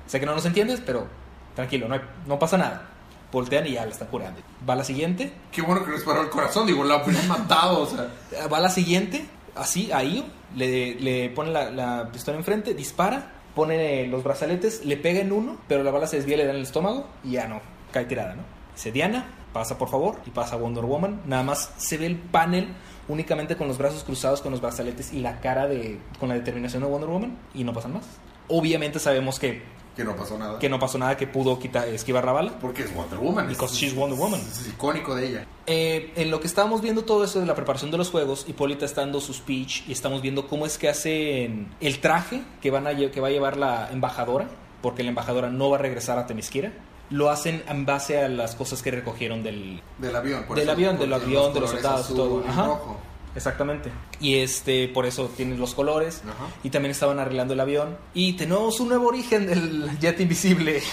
Sé 0.06 0.20
que 0.20 0.26
no 0.26 0.34
nos 0.34 0.46
entiendes, 0.46 0.80
pero 0.84 1.06
tranquilo, 1.54 1.88
no, 1.88 1.94
hay- 1.94 2.00
no 2.26 2.38
pasa 2.38 2.56
nada. 2.56 2.88
Voltean 3.32 3.66
y 3.66 3.72
ya 3.72 3.84
la 3.84 3.90
están 3.92 4.08
curando. 4.08 4.40
Va 4.68 4.74
la 4.76 4.84
siguiente, 4.84 5.32
Qué 5.52 5.60
bueno 5.60 5.84
que 5.84 5.90
les 5.90 6.02
paró 6.04 6.22
el 6.22 6.30
corazón, 6.30 6.66
digo, 6.66 6.84
la 6.84 7.02
hubieran 7.02 7.26
matado, 7.28 7.80
o 7.82 7.86
sea. 7.86 8.08
va 8.46 8.60
la 8.60 8.68
siguiente, 8.70 9.26
así, 9.56 9.90
ahí, 9.92 10.24
le, 10.54 10.94
le 10.94 11.28
pone 11.30 11.50
la, 11.50 11.70
la 11.70 12.08
pistola 12.12 12.38
enfrente, 12.38 12.72
dispara, 12.72 13.32
pone 13.54 14.06
los 14.06 14.22
brazaletes, 14.22 14.84
le 14.86 14.96
pega 14.96 15.20
en 15.20 15.32
uno, 15.32 15.58
pero 15.68 15.82
la 15.82 15.90
bala 15.90 16.06
se 16.06 16.16
desvía, 16.16 16.36
le 16.36 16.44
da 16.44 16.50
en 16.50 16.56
el 16.56 16.62
estómago 16.62 17.08
y 17.24 17.32
ya 17.32 17.46
no, 17.48 17.60
cae 17.92 18.04
tirada, 18.04 18.34
¿no? 18.34 18.42
Dice 18.74 18.92
Diana, 18.92 19.26
pasa 19.52 19.76
por 19.76 19.88
favor, 19.90 20.20
y 20.24 20.30
pasa 20.30 20.56
Wonder 20.56 20.84
Woman. 20.84 21.22
Nada 21.26 21.42
más 21.42 21.72
se 21.78 21.98
ve 21.98 22.06
el 22.06 22.16
panel 22.16 22.68
únicamente 23.08 23.56
con 23.56 23.68
los 23.68 23.78
brazos 23.78 24.04
cruzados, 24.04 24.40
con 24.40 24.52
los 24.52 24.60
brazaletes 24.60 25.12
y 25.12 25.20
la 25.20 25.40
cara 25.40 25.66
de, 25.66 25.98
con 26.20 26.28
la 26.28 26.34
determinación 26.34 26.82
de 26.82 26.88
Wonder 26.88 27.08
Woman, 27.10 27.38
y 27.54 27.64
no 27.64 27.72
pasan 27.72 27.92
más. 27.94 28.04
Obviamente 28.48 28.98
sabemos 28.98 29.38
que, 29.38 29.62
Que 29.96 30.04
no 30.04 30.14
pasó 30.14 30.38
nada. 30.38 30.58
que 30.58 30.68
no 30.68 30.78
pasó 30.78 30.98
nada, 30.98 31.16
que 31.16 31.26
pudo 31.26 31.58
quitar, 31.58 31.88
esquivar 31.88 32.24
la 32.24 32.32
bala. 32.32 32.58
Porque 32.60 32.82
es 32.82 32.94
Wonder 32.94 33.18
Woman. 33.18 33.48
Because 33.48 33.74
es- 33.74 33.80
she's 33.80 33.94
Wonder 33.94 34.18
Woman. 34.18 34.40
Es 34.40 34.68
icónico 34.68 35.14
de 35.14 35.26
ella. 35.28 35.46
Eh, 35.66 36.12
en 36.16 36.30
lo 36.30 36.38
que 36.40 36.46
estábamos 36.46 36.80
viendo 36.82 37.02
todo 37.04 37.24
eso 37.24 37.40
de 37.40 37.46
la 37.46 37.54
preparación 37.54 37.90
de 37.90 37.98
los 37.98 38.10
juegos, 38.10 38.44
Hipólita 38.48 38.84
está 38.84 39.00
dando 39.00 39.20
su 39.20 39.32
speech 39.34 39.82
y 39.88 39.92
estamos 39.92 40.22
viendo 40.22 40.46
cómo 40.46 40.64
es 40.66 40.78
que 40.78 40.88
hacen 40.88 41.68
el 41.80 41.98
traje 42.00 42.42
que, 42.60 42.70
van 42.70 42.86
a, 42.86 42.94
que 42.94 43.20
va 43.20 43.28
a 43.28 43.30
llevar 43.30 43.56
la 43.56 43.88
embajadora, 43.90 44.48
porque 44.82 45.02
la 45.02 45.08
embajadora 45.08 45.50
no 45.50 45.70
va 45.70 45.78
a 45.78 45.80
regresar 45.80 46.18
a 46.18 46.26
Temisquira. 46.26 46.72
Lo 47.10 47.30
hacen 47.30 47.62
en 47.68 47.86
base 47.86 48.18
a 48.22 48.28
las 48.28 48.54
cosas 48.54 48.82
que 48.82 48.90
recogieron 48.90 49.42
del... 49.42 49.80
Del 49.98 50.16
avión. 50.16 50.44
por 50.44 50.56
Del 50.56 50.64
eso- 50.64 50.72
avión, 50.72 50.98
del 50.98 51.12
avión, 51.12 51.54
de 51.54 51.60
los 51.60 51.70
soldados 51.70 52.08
todo. 52.08 52.42
y 52.44 52.48
Ajá. 52.48 52.66
rojo. 52.66 53.00
Exactamente. 53.36 53.90
Y 54.18 54.36
este, 54.36 54.88
por 54.88 55.04
eso 55.06 55.30
tienen 55.36 55.60
los 55.60 55.74
colores. 55.74 56.22
Ajá. 56.24 56.46
Y 56.64 56.70
también 56.70 56.90
estaban 56.92 57.18
arreglando 57.18 57.52
el 57.54 57.60
avión. 57.60 57.96
Y 58.14 58.32
tenemos 58.32 58.80
un 58.80 58.88
nuevo 58.88 59.06
origen 59.08 59.46
del 59.46 59.98
jet 60.00 60.18
invisible. 60.20 60.82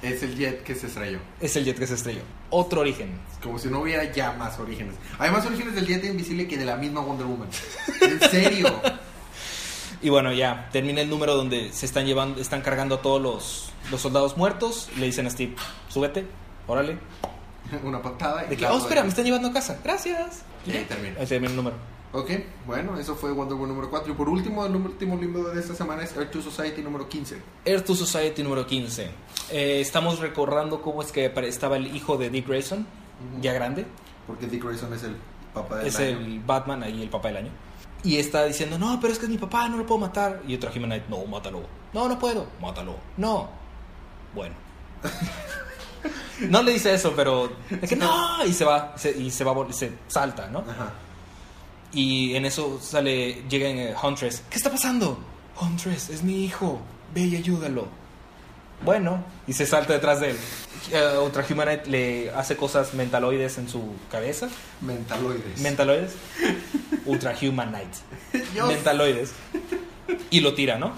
Es 0.00 0.22
el 0.22 0.36
jet 0.36 0.62
que 0.62 0.76
se 0.76 0.86
estrelló. 0.86 1.18
es 1.40 1.56
el 1.56 1.64
jet 1.64 1.76
que 1.76 1.84
se 1.84 1.94
estrelló. 1.94 2.20
Otro 2.50 2.82
origen. 2.82 3.18
Como 3.42 3.58
si 3.58 3.66
no 3.68 3.80
hubiera 3.80 4.04
ya 4.12 4.30
más 4.34 4.56
orígenes. 4.60 4.94
Hay 5.18 5.28
más 5.32 5.44
orígenes 5.44 5.74
del 5.74 5.88
jet 5.88 6.04
invisible 6.04 6.46
que 6.46 6.56
de 6.56 6.64
la 6.64 6.76
misma 6.76 7.00
Wonder 7.00 7.26
Woman. 7.26 7.48
En 8.02 8.20
serio. 8.30 8.80
Y 10.00 10.10
bueno, 10.10 10.32
ya 10.32 10.68
termina 10.70 11.00
el 11.00 11.10
número 11.10 11.34
donde 11.34 11.72
se 11.72 11.86
están 11.86 12.06
llevando, 12.06 12.40
están 12.40 12.62
cargando 12.62 12.96
a 12.96 13.02
todos 13.02 13.20
los, 13.20 13.70
los 13.90 14.00
soldados 14.00 14.36
muertos. 14.36 14.88
Le 14.96 15.06
dicen 15.06 15.26
a 15.26 15.30
Steve, 15.30 15.54
súbete, 15.88 16.26
órale. 16.66 16.98
Una 17.84 18.00
patada. 18.00 18.44
y 18.46 18.50
De 18.50 18.56
que, 18.56 18.66
oh, 18.66 18.78
espera, 18.78 19.02
me 19.02 19.08
están 19.08 19.24
llevando 19.24 19.48
a 19.48 19.52
casa. 19.52 19.78
Gracias. 19.82 20.42
Y 20.66 20.72
ahí 20.72 20.84
termina. 20.84 21.20
Ahí 21.20 21.26
termina 21.26 21.50
el 21.50 21.56
número. 21.56 21.76
Ok, 22.10 22.30
bueno, 22.66 22.98
eso 22.98 23.14
fue 23.14 23.32
Wonder 23.32 23.54
Woman 23.54 23.68
número 23.70 23.90
4. 23.90 24.12
Y 24.12 24.16
por 24.16 24.28
último, 24.30 24.64
el 24.64 24.74
último 24.74 25.16
libro 25.16 25.50
de 25.50 25.60
esta 25.60 25.74
semana 25.74 26.02
es 26.04 26.16
Earth 26.16 26.30
to 26.30 26.40
Society 26.40 26.80
número 26.80 27.06
15. 27.06 27.36
Earth 27.66 27.84
to 27.84 27.94
Society 27.94 28.42
número 28.42 28.66
15. 28.66 29.10
Eh, 29.50 29.80
estamos 29.80 30.18
recordando 30.18 30.80
cómo 30.80 31.02
es 31.02 31.12
que 31.12 31.30
estaba 31.46 31.76
el 31.76 31.94
hijo 31.94 32.16
de 32.16 32.30
Dick 32.30 32.46
Grayson, 32.48 32.86
ya 33.42 33.52
grande. 33.52 33.84
Porque 34.26 34.46
Dick 34.46 34.64
Grayson 34.64 34.94
es 34.94 35.02
el 35.04 35.16
papá 35.52 35.78
del 35.78 35.86
es 35.88 35.96
año. 35.98 36.06
el 36.18 36.40
Batman, 36.40 36.82
ahí 36.82 37.02
el 37.02 37.10
papá 37.10 37.28
del 37.28 37.38
año. 37.38 37.50
Y 38.04 38.16
está 38.18 38.44
diciendo, 38.44 38.78
no, 38.78 38.98
pero 39.00 39.12
es 39.12 39.18
que 39.18 39.26
es 39.26 39.30
mi 39.30 39.38
papá, 39.38 39.68
no 39.68 39.76
lo 39.76 39.84
puedo 39.86 40.00
matar. 40.00 40.40
Y 40.46 40.54
Human 40.56 40.84
Knight, 40.90 41.08
no, 41.08 41.24
mátalo. 41.26 41.62
No, 41.92 42.08
no 42.08 42.18
puedo, 42.18 42.46
mátalo. 42.60 42.96
No. 43.16 43.48
Bueno. 44.34 44.54
no 46.40 46.62
le 46.62 46.72
dice 46.72 46.94
eso, 46.94 47.12
pero 47.16 47.50
es 47.70 47.88
que 47.88 47.96
no, 47.96 48.44
y 48.44 48.52
se 48.52 48.64
va, 48.64 48.94
se- 48.96 49.16
y 49.18 49.30
se 49.30 49.44
va, 49.44 49.54
se 49.72 49.92
salta, 50.06 50.48
¿no? 50.48 50.60
Ajá. 50.60 50.92
Y 51.92 52.34
en 52.36 52.44
eso 52.44 52.78
sale, 52.80 53.42
llega 53.48 53.68
eh, 53.68 53.94
Huntress. 54.00 54.42
¿Qué 54.50 54.56
está 54.56 54.70
pasando? 54.70 55.18
Huntress, 55.60 56.10
es 56.10 56.22
mi 56.22 56.44
hijo. 56.44 56.80
Ve 57.14 57.22
y 57.22 57.36
ayúdalo. 57.36 57.88
Bueno, 58.84 59.24
y 59.46 59.52
se 59.54 59.66
salta 59.66 59.94
detrás 59.94 60.20
de 60.20 60.30
él. 60.30 60.36
Eh, 60.92 61.18
Ultra 61.24 61.44
Humanite 61.50 61.90
le 61.90 62.30
hace 62.30 62.56
cosas 62.56 62.94
mentaloides 62.94 63.58
en 63.58 63.68
su 63.68 63.82
cabeza. 64.10 64.48
Mentaloides. 64.82 65.60
Mentaloides. 65.60 66.12
Ultra 67.08 67.34
Humanite. 67.40 67.98
Yo- 68.54 68.66
Mentaloides. 68.68 69.32
Y 70.30 70.40
lo 70.40 70.54
tira, 70.54 70.78
¿no? 70.78 70.92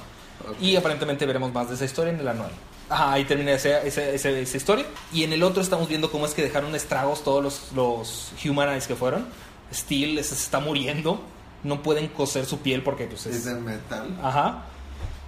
Y 0.61 0.77
aparentemente 0.77 1.25
veremos 1.27 1.53
más 1.53 1.69
de 1.69 1.75
esa 1.77 1.85
historia 1.85 2.13
en 2.13 2.21
el 2.21 2.29
anual. 2.29 2.51
Ajá, 2.89 3.13
ahí 3.13 3.25
termina 3.25 3.53
esa, 3.53 3.83
esa, 3.83 4.03
esa- 4.03 4.31
esa 4.31 4.57
historia. 4.57 4.85
Y 5.13 5.23
en 5.23 5.33
el 5.33 5.43
otro 5.43 5.63
estamos 5.63 5.89
viendo 5.89 6.11
cómo 6.11 6.27
es 6.27 6.35
que 6.35 6.43
dejaron 6.43 6.75
estragos 6.75 7.23
todos 7.25 7.43
los, 7.43 7.73
los 7.75 8.33
Humanites 8.45 8.87
que 8.87 8.97
fueron. 8.97 9.27
Steel 9.73 10.23
se 10.25 10.35
está 10.35 10.61
muriendo. 10.61 11.23
no 11.63 11.83
pueden 11.83 12.09
coser 12.09 12.47
su 12.47 12.59
piel 12.61 12.83
porque 12.83 13.05
pues 13.07 13.27
Es 13.27 13.45
de 13.45 13.55
metal. 13.55 14.19
Ajá. 14.23 14.65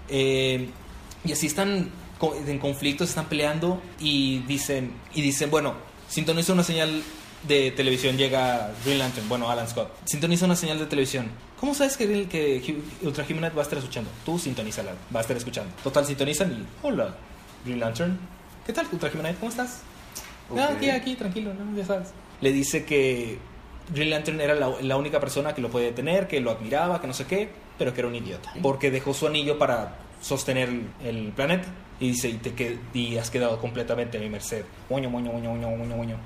Eh, 0.08 0.70
y 1.24 1.32
así 1.32 1.46
están 1.46 1.90
en 2.46 2.58
conflictos, 2.58 3.08
están 3.10 3.26
peleando 3.26 3.80
y 4.00 4.38
dicen, 4.40 4.92
y 5.14 5.22
dicen, 5.22 5.50
bueno, 5.50 5.74
sintoniza 6.08 6.52
una 6.52 6.62
señal 6.64 7.02
de 7.46 7.70
televisión, 7.72 8.16
llega 8.16 8.70
Green 8.84 8.98
Lantern, 8.98 9.28
bueno, 9.28 9.50
Alan 9.50 9.68
Scott. 9.68 9.90
Sintoniza 10.04 10.46
una 10.46 10.56
señal 10.56 10.78
de 10.78 10.86
televisión. 10.86 11.30
¿Cómo 11.58 11.74
sabes 11.74 11.96
que, 11.96 12.06
que 12.28 12.80
Ultra 13.02 13.24
Humanite 13.28 13.54
va 13.54 13.62
a 13.62 13.64
estar 13.64 13.78
escuchando? 13.78 14.10
Tú 14.24 14.38
sintonízala, 14.38 14.92
va 15.14 15.20
a 15.20 15.22
estar 15.22 15.36
escuchando. 15.36 15.72
Total, 15.82 16.04
sintonizan 16.04 16.52
y, 16.52 16.66
hola, 16.86 17.14
Green 17.64 17.80
Lantern. 17.80 18.18
¿Qué 18.66 18.72
tal, 18.72 18.86
Ultra 18.92 19.10
Humanite? 19.12 19.36
¿Cómo 19.38 19.50
estás? 19.50 19.82
Ah, 20.50 20.68
Ok. 20.70 20.76
aquí, 20.76 20.90
aquí, 20.90 21.14
tranquilo, 21.14 21.54
¿no? 21.54 21.76
ya 21.76 21.86
sabes. 21.86 22.08
Le 22.40 22.52
dice 22.52 22.84
que 22.84 23.38
Green 23.94 24.10
Lantern 24.10 24.40
era 24.40 24.54
la, 24.54 24.72
la 24.80 24.96
única 24.96 25.20
persona 25.20 25.54
que 25.54 25.60
lo 25.62 25.70
puede 25.70 25.86
detener, 25.86 26.26
que 26.28 26.40
lo 26.40 26.50
admiraba, 26.50 27.00
que 27.00 27.06
no 27.06 27.14
sé 27.14 27.26
qué, 27.26 27.48
pero 27.78 27.94
que 27.94 28.00
era 28.00 28.08
un 28.08 28.14
idiota. 28.16 28.52
Porque 28.60 28.90
dejó 28.90 29.14
su 29.14 29.26
anillo 29.26 29.58
para 29.58 29.96
sostener 30.20 30.68
el, 31.04 31.32
planeta. 31.34 31.68
Y 32.00 32.08
dice, 32.08 32.28
y, 32.28 32.34
te 32.34 32.54
que, 32.54 32.78
y 32.94 33.16
has 33.18 33.30
quedado 33.30 33.60
completamente 33.60 34.18
a 34.18 34.20
mi 34.20 34.28
merced. 34.28 34.64
Moño, 34.90 35.08
moño, 35.10 35.32
moño, 35.32 35.50
moño, 35.50 35.70
moño, 35.76 35.96
moño. 35.96 36.16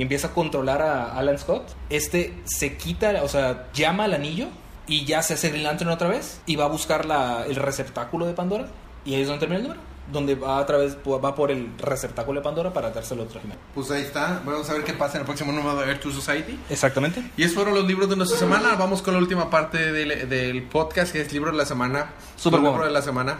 Y 0.00 0.02
empieza 0.02 0.28
a 0.28 0.30
controlar 0.30 0.80
a 0.80 1.12
Alan 1.12 1.38
Scott. 1.38 1.74
Este 1.90 2.32
se 2.46 2.78
quita, 2.78 3.22
o 3.22 3.28
sea, 3.28 3.68
llama 3.74 4.04
al 4.04 4.14
anillo 4.14 4.46
y 4.86 5.04
ya 5.04 5.22
se 5.22 5.34
hace 5.34 5.50
Green 5.50 5.62
Lantern 5.62 5.90
otra 5.90 6.08
vez. 6.08 6.40
Y 6.46 6.56
va 6.56 6.64
a 6.64 6.68
buscar 6.68 7.04
la, 7.04 7.44
el 7.46 7.56
receptáculo 7.56 8.24
de 8.24 8.32
Pandora. 8.32 8.66
Y 9.04 9.12
ahí 9.12 9.20
es 9.20 9.28
donde 9.28 9.40
termina 9.40 9.58
el 9.58 9.64
número. 9.64 9.82
Donde 10.10 10.36
va 10.36 10.58
a 10.58 10.64
través, 10.64 10.96
va 10.96 11.34
por 11.34 11.50
el 11.50 11.76
receptáculo 11.76 12.40
de 12.40 12.44
Pandora 12.44 12.72
para 12.72 12.92
dárselo 12.92 13.24
a 13.24 13.26
otro 13.26 13.42
He-Man. 13.44 13.58
Pues 13.74 13.90
ahí 13.90 14.00
está. 14.00 14.40
Vamos 14.42 14.70
a 14.70 14.72
ver 14.72 14.84
qué 14.84 14.94
pasa 14.94 15.18
en 15.18 15.20
el 15.20 15.26
próximo 15.26 15.52
número 15.52 15.76
de 15.76 15.90
Earth 15.90 16.00
to 16.00 16.10
Society. 16.10 16.58
Exactamente. 16.70 17.22
Y 17.36 17.42
esos 17.42 17.56
fueron 17.56 17.74
los 17.74 17.84
libros 17.84 18.08
de 18.08 18.16
nuestra 18.16 18.38
semana. 18.38 18.76
Vamos 18.76 19.02
con 19.02 19.12
la 19.12 19.20
última 19.20 19.50
parte 19.50 19.92
del, 19.92 20.30
del 20.30 20.62
podcast, 20.62 21.12
que 21.12 21.20
es 21.20 21.30
libro 21.30 21.50
de 21.50 21.58
la 21.58 21.66
semana. 21.66 22.12
Superwoman. 22.36 22.72
libro 22.72 22.86
de 22.86 22.92
la 22.94 23.02
semana. 23.02 23.38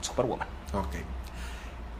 Superwoman. 0.00 0.48
Ok. 0.72 1.21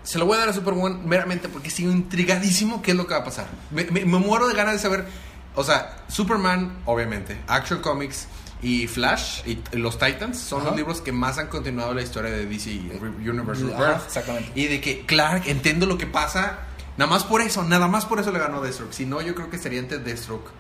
Se 0.03 0.19
lo 0.19 0.27
voy 0.27 0.37
a 0.37 0.41
dar 0.41 0.49
a 0.49 0.53
Superwoman 0.53 1.07
meramente 1.07 1.49
porque 1.49 1.71
sigo 1.71 1.91
intrigadísimo 1.93 2.83
qué 2.83 2.91
es 2.93 2.97
lo 2.97 3.07
que 3.07 3.15
va 3.15 3.21
a 3.21 3.25
pasar. 3.25 3.47
Me, 3.71 3.85
me- 3.85 4.05
me 4.05 4.19
muero 4.19 4.49
de 4.49 4.55
ganas 4.55 4.75
de 4.75 4.79
saber. 4.81 5.07
O 5.55 5.63
sea, 5.65 5.99
Superman, 6.09 6.79
obviamente. 6.87 7.39
Action 7.47 7.81
Comics 7.81 8.27
y 8.63 8.87
Flash 8.87 9.43
y 9.47 9.59
los 9.77 9.99
Titans 9.99 10.39
son 10.39 10.61
Ajá. 10.61 10.69
los 10.71 10.77
libros 10.79 11.01
que 11.01 11.13
más 11.13 11.39
han 11.39 11.49
continuado 11.49 11.95
la 11.95 12.03
historia 12.03 12.31
de 12.31 12.47
DC 12.47 12.71
Universe 13.19 13.63
Rebirth. 13.65 14.07
exactamente. 14.07 14.53
Y 14.55 14.67
de 14.67 14.81
que 14.81 15.05
Clark, 15.07 15.45
entiendo 15.47 15.87
lo 15.87 15.99
que 15.99 16.07
pasa. 16.07 16.61
Nada 16.97 17.11
más 17.11 17.25
por 17.25 17.41
eso, 17.41 17.63
nada 17.65 17.89
más 17.89 18.05
por 18.07 18.21
eso 18.21 18.31
le 18.33 18.39
ganó 18.39 18.61
Deathstroke. 18.61 18.93
Si 18.93 19.07
no, 19.07 19.21
yo 19.23 19.35
creo 19.35 19.49
que 19.51 19.59
sería 19.59 19.79
entre 19.81 19.99
Deathstroke. 19.99 20.51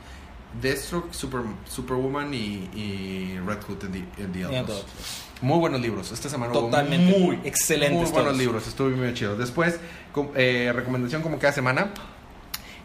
Deathstroke, 0.61 1.13
Super, 1.15 1.41
Superwoman 1.69 2.33
y, 2.35 2.69
y 2.75 3.39
Red 3.47 3.59
Hood 3.67 3.85
en 3.85 3.93
The, 3.93 4.23
en 4.23 4.33
The. 4.33 4.73
Muy 5.43 5.59
buenos 5.59 5.81
libros. 5.81 6.13
Esta 6.13 6.29
semana 6.29 6.53
hubo 6.53 6.67
Totalmente. 6.67 7.19
muy 7.19 7.41
Excelentes 7.45 7.91
Muy 8.01 8.11
buenos 8.11 8.25
todos. 8.33 8.39
libros. 8.39 8.67
Estuvo 8.69 8.89
muy 8.91 9.13
chido. 9.13 9.37
Después, 9.37 9.79
eh, 10.37 10.73
recomendación 10.75 11.21
como 11.21 11.39
cada 11.39 11.53
semana. 11.53 11.91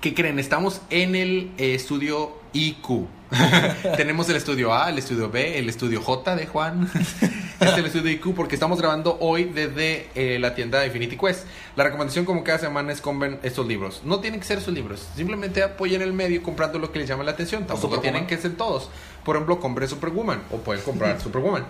¿Qué 0.02 0.14
creen? 0.16 0.40
Estamos 0.40 0.82
en 0.90 1.16
el 1.16 1.52
eh, 1.58 1.76
estudio 1.76 2.34
IQ. 2.54 3.08
Tenemos 3.98 4.28
el 4.30 4.38
estudio 4.38 4.74
A, 4.74 4.90
el 4.90 4.98
estudio 4.98 5.30
B, 5.30 5.60
el 5.60 5.70
estudio 5.70 6.02
J 6.02 6.36
de 6.36 6.48
Juan. 6.48 6.90
este 6.94 7.30
es 7.62 7.78
el 7.78 7.86
estudio 7.86 8.12
IQ 8.12 8.34
porque 8.34 8.56
estamos 8.56 8.80
grabando 8.80 9.18
hoy 9.20 9.44
desde 9.46 10.10
eh, 10.16 10.40
la 10.40 10.56
tienda 10.56 10.80
de 10.80 10.88
Infinity 10.88 11.16
Quest. 11.18 11.46
La 11.76 11.84
recomendación 11.84 12.26
como 12.26 12.44
cada 12.44 12.58
semana 12.58 12.92
es 12.92 13.02
compren 13.02 13.40
estos 13.44 13.68
libros. 13.68 14.02
No 14.04 14.20
tienen 14.20 14.40
que 14.40 14.48
ser 14.48 14.62
sus 14.62 14.74
libros. 14.74 15.08
Simplemente 15.16 15.62
apoyen 15.62 16.02
el 16.02 16.14
medio 16.14 16.42
comprando 16.42 16.80
lo 16.80 16.92
que 16.92 17.00
les 17.00 17.08
llama 17.08 17.24
la 17.24 17.32
atención. 17.32 17.68
Tampoco 17.68 18.00
tienen 18.00 18.26
que 18.26 18.38
ser 18.38 18.56
todos. 18.56 18.90
Por 19.24 19.36
ejemplo, 19.36 19.60
compren 19.60 19.88
Superwoman 19.88 20.42
o 20.52 20.58
pueden 20.58 20.84
comprar 20.84 21.22
Superwoman. 21.24 21.66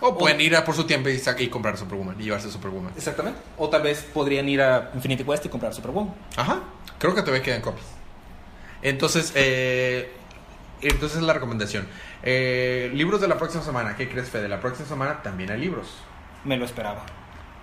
O 0.00 0.18
pueden 0.18 0.40
ir 0.40 0.56
a 0.56 0.64
por 0.64 0.74
su 0.74 0.84
tiempo 0.84 1.08
y, 1.08 1.20
y 1.38 1.48
comprar 1.48 1.76
Superwoman 1.78 2.16
y 2.20 2.24
llevarse 2.24 2.50
Superwoman. 2.50 2.92
Exactamente. 2.96 3.40
O 3.56 3.68
tal 3.68 3.82
vez 3.82 4.06
podrían 4.12 4.48
ir 4.48 4.60
a 4.60 4.90
Infinity 4.94 5.24
Quest 5.24 5.46
y 5.46 5.48
comprar 5.48 5.72
Superwoman. 5.72 6.14
Ajá. 6.36 6.60
Creo 6.98 7.14
que 7.14 7.22
todavía 7.22 7.42
quedan 7.42 7.60
copias. 7.60 7.86
Entonces, 8.82 9.32
eh, 9.34 10.12
entonces 10.82 11.22
la 11.22 11.32
recomendación. 11.32 11.86
Eh, 12.22 12.90
libros 12.94 13.20
de 13.20 13.28
la 13.28 13.38
próxima 13.38 13.62
semana. 13.62 13.96
¿Qué 13.96 14.08
crees, 14.08 14.28
Fede? 14.28 14.48
La 14.48 14.60
próxima 14.60 14.88
semana 14.88 15.22
también 15.22 15.50
hay 15.50 15.60
libros. 15.60 15.88
Me 16.44 16.56
lo 16.56 16.64
esperaba. 16.64 17.04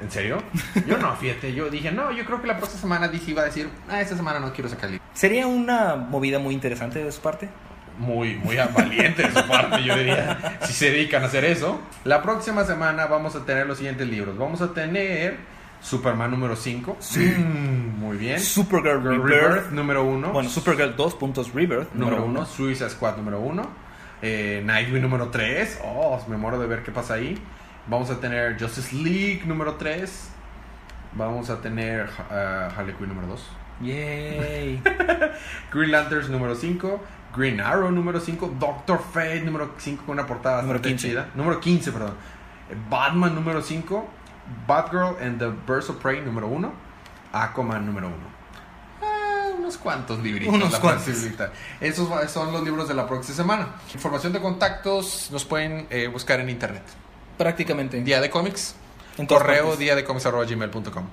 ¿En 0.01 0.09
serio? 0.09 0.41
Yo 0.87 0.97
no, 0.97 1.15
fíjate. 1.15 1.53
Yo 1.53 1.69
dije, 1.69 1.91
no, 1.91 2.11
yo 2.11 2.25
creo 2.25 2.41
que 2.41 2.47
la 2.47 2.57
próxima 2.57 2.81
semana 2.81 3.07
DC 3.07 3.31
iba 3.31 3.43
a 3.43 3.45
decir, 3.45 3.69
ah, 3.87 4.01
esta 4.01 4.15
semana 4.15 4.39
no 4.39 4.51
quiero 4.51 4.67
sacar 4.69 4.89
libros. 4.89 5.07
Sería 5.13 5.45
una 5.45 5.95
movida 5.95 6.39
muy 6.39 6.55
interesante 6.55 7.03
de 7.03 7.11
su 7.11 7.21
parte. 7.21 7.49
Muy, 7.97 8.35
muy 8.35 8.57
valiente 8.73 9.23
de 9.23 9.29
su 9.29 9.47
parte, 9.47 9.83
yo 9.83 9.95
diría. 9.95 10.57
Si 10.61 10.73
se 10.73 10.91
dedican 10.91 11.23
a 11.23 11.27
hacer 11.27 11.45
eso. 11.45 11.79
La 12.03 12.21
próxima 12.21 12.63
semana 12.63 13.05
vamos 13.05 13.35
a 13.35 13.45
tener 13.45 13.67
los 13.67 13.77
siguientes 13.77 14.07
libros. 14.07 14.37
Vamos 14.37 14.61
a 14.61 14.73
tener 14.73 15.37
Superman 15.81 16.31
número 16.31 16.55
5. 16.55 16.97
muy 17.97 18.17
bien. 18.17 18.39
Supergirl 18.39 19.03
Rebirth, 19.03 19.25
Rebirth. 19.25 19.71
número 19.71 20.03
1. 20.03 20.31
Bueno, 20.31 20.49
Supergirl 20.49 20.95
2 20.95 21.15
puntos 21.15 21.53
Rebirth. 21.53 21.93
número 21.93 22.23
1. 22.25 22.45
Suicide 22.45 22.89
Squad 22.89 23.17
número 23.17 23.39
1. 23.39 23.69
Eh, 24.21 24.61
Nightwing 24.65 25.01
número 25.01 25.29
3. 25.29 25.79
Oh, 25.83 26.23
me 26.27 26.37
muero 26.37 26.59
de 26.59 26.67
ver 26.67 26.83
qué 26.83 26.91
pasa 26.91 27.15
ahí. 27.15 27.37
Vamos 27.87 28.09
a 28.11 28.19
tener 28.19 28.59
Justice 28.59 28.95
League 28.95 29.41
número 29.45 29.75
3. 29.75 30.29
Vamos 31.13 31.49
a 31.49 31.59
tener 31.59 32.07
uh, 32.29 32.71
Harley 32.77 32.93
Quinn 32.95 33.09
número 33.09 33.27
2. 33.27 33.47
Yay. 33.81 34.81
Green 35.73 35.91
Lanterns 35.91 36.29
número 36.29 36.55
5, 36.55 37.03
Green 37.35 37.59
Arrow 37.61 37.91
número 37.91 38.19
5, 38.19 38.55
Doctor 38.59 39.01
Fate 39.13 39.41
número 39.41 39.71
5 39.77 40.03
con 40.05 40.13
una 40.13 40.25
portada 40.27 40.61
Número 40.61 40.79
bastante 40.79 40.89
15. 41.03 41.07
chida. 41.09 41.29
Número 41.35 41.59
15, 41.59 41.91
perdón. 41.91 42.13
Eh, 42.69 42.75
Batman 42.89 43.33
número 43.35 43.61
5, 43.61 44.09
Batgirl 44.67 45.17
and 45.21 45.39
the 45.39 45.47
Birds 45.47 45.89
of 45.89 45.97
Prey 45.97 46.21
número 46.21 46.47
1, 46.47 46.71
Aquaman 47.33 47.85
número 47.85 48.07
1. 48.07 48.15
Ah, 49.01 49.49
unos 49.57 49.77
cuantos 49.77 50.19
libritos. 50.19 50.53
Unos 50.53 50.77
cuantos. 50.79 51.07
Esos 51.79 52.31
son 52.31 52.51
los 52.51 52.63
libros 52.63 52.87
de 52.87 52.93
la 52.93 53.07
próxima 53.07 53.35
semana. 53.35 53.67
Información 53.93 54.33
de 54.33 54.41
contactos 54.41 55.29
nos 55.31 55.45
pueden 55.45 55.87
eh, 55.89 56.07
buscar 56.07 56.39
en 56.39 56.49
internet. 56.49 56.83
Prácticamente. 57.37 58.01
Día 58.01 58.19
de 58.19 58.29
cómics. 58.29 58.75
Correo 59.27 59.75
día 59.75 59.95
de 59.95 60.03
cómics 60.03 60.25
arroba 60.25 60.45
gmail.com. 60.45 61.05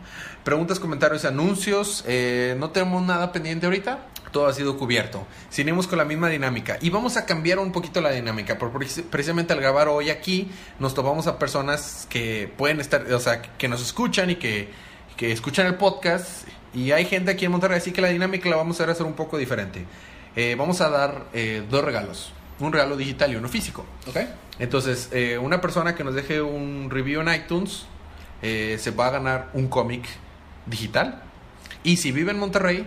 Preguntas, 0.44 0.78
comentarios, 0.78 1.24
anuncios. 1.24 2.04
eh, 2.06 2.56
no 2.58 2.70
tenemos 2.70 3.02
nada 3.02 3.32
pendiente 3.32 3.66
ahorita. 3.66 3.98
Todo 4.32 4.46
ha 4.46 4.52
sido 4.52 4.76
cubierto. 4.76 5.26
Seguimos 5.48 5.86
con 5.86 5.98
la 5.98 6.04
misma 6.04 6.28
dinámica. 6.28 6.78
Y 6.80 6.90
vamos 6.90 7.16
a 7.16 7.24
cambiar 7.24 7.58
un 7.58 7.72
poquito 7.72 8.00
la 8.00 8.10
dinámica. 8.10 8.58
Porque 8.58 8.78
precis- 8.78 9.04
precisamente 9.10 9.52
al 9.54 9.60
grabar 9.60 9.88
hoy 9.88 10.10
aquí, 10.10 10.50
nos 10.78 10.94
topamos 10.94 11.26
a 11.26 11.38
personas 11.38 12.06
que 12.10 12.52
pueden 12.56 12.80
estar, 12.80 13.10
o 13.12 13.20
sea, 13.20 13.40
que 13.42 13.68
nos 13.68 13.82
escuchan 13.82 14.30
y 14.30 14.36
que, 14.36 14.68
que 15.16 15.32
escuchan 15.32 15.66
el 15.66 15.76
podcast. 15.76 16.46
Y 16.74 16.92
hay 16.92 17.06
gente 17.06 17.30
aquí 17.30 17.46
en 17.46 17.52
Monterrey, 17.52 17.78
así 17.78 17.92
que 17.92 18.02
la 18.02 18.08
dinámica 18.08 18.48
la 18.50 18.56
vamos 18.56 18.78
a 18.80 18.84
hacer 18.84 19.06
un 19.06 19.14
poco 19.14 19.38
diferente. 19.38 19.86
Eh, 20.36 20.54
vamos 20.58 20.80
a 20.82 20.90
dar 20.90 21.24
eh, 21.32 21.62
dos 21.70 21.82
regalos: 21.82 22.30
un 22.60 22.72
regalo 22.72 22.96
digital 22.96 23.32
y 23.32 23.36
uno 23.36 23.48
físico. 23.48 23.86
¿Ok? 24.06 24.18
Entonces, 24.58 25.08
eh, 25.12 25.38
una 25.38 25.60
persona 25.62 25.94
que 25.94 26.04
nos 26.04 26.14
deje 26.14 26.42
un 26.42 26.90
review 26.90 27.22
en 27.22 27.32
iTunes 27.32 27.86
se 28.42 28.90
va 28.92 29.06
a 29.06 29.10
ganar 29.10 29.48
un 29.54 29.68
cómic 29.68 30.04
digital. 30.66 31.22
Y 31.82 31.96
si 31.96 32.12
vive 32.12 32.30
en 32.32 32.38
Monterrey, 32.38 32.86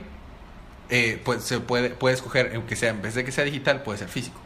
eh, 0.91 1.19
pues 1.26 1.43
se 1.43 1.59
puede, 1.59 1.89
puede 1.89 2.13
escoger, 2.15 2.51
aunque 2.55 2.76
sea, 2.76 2.89
en 2.91 3.01
vez 3.01 3.15
de 3.15 3.23
que 3.26 3.31
sea 3.31 3.43
digital, 3.43 3.81
puede 3.81 3.97
ser 3.97 4.07
físico. 4.09 4.39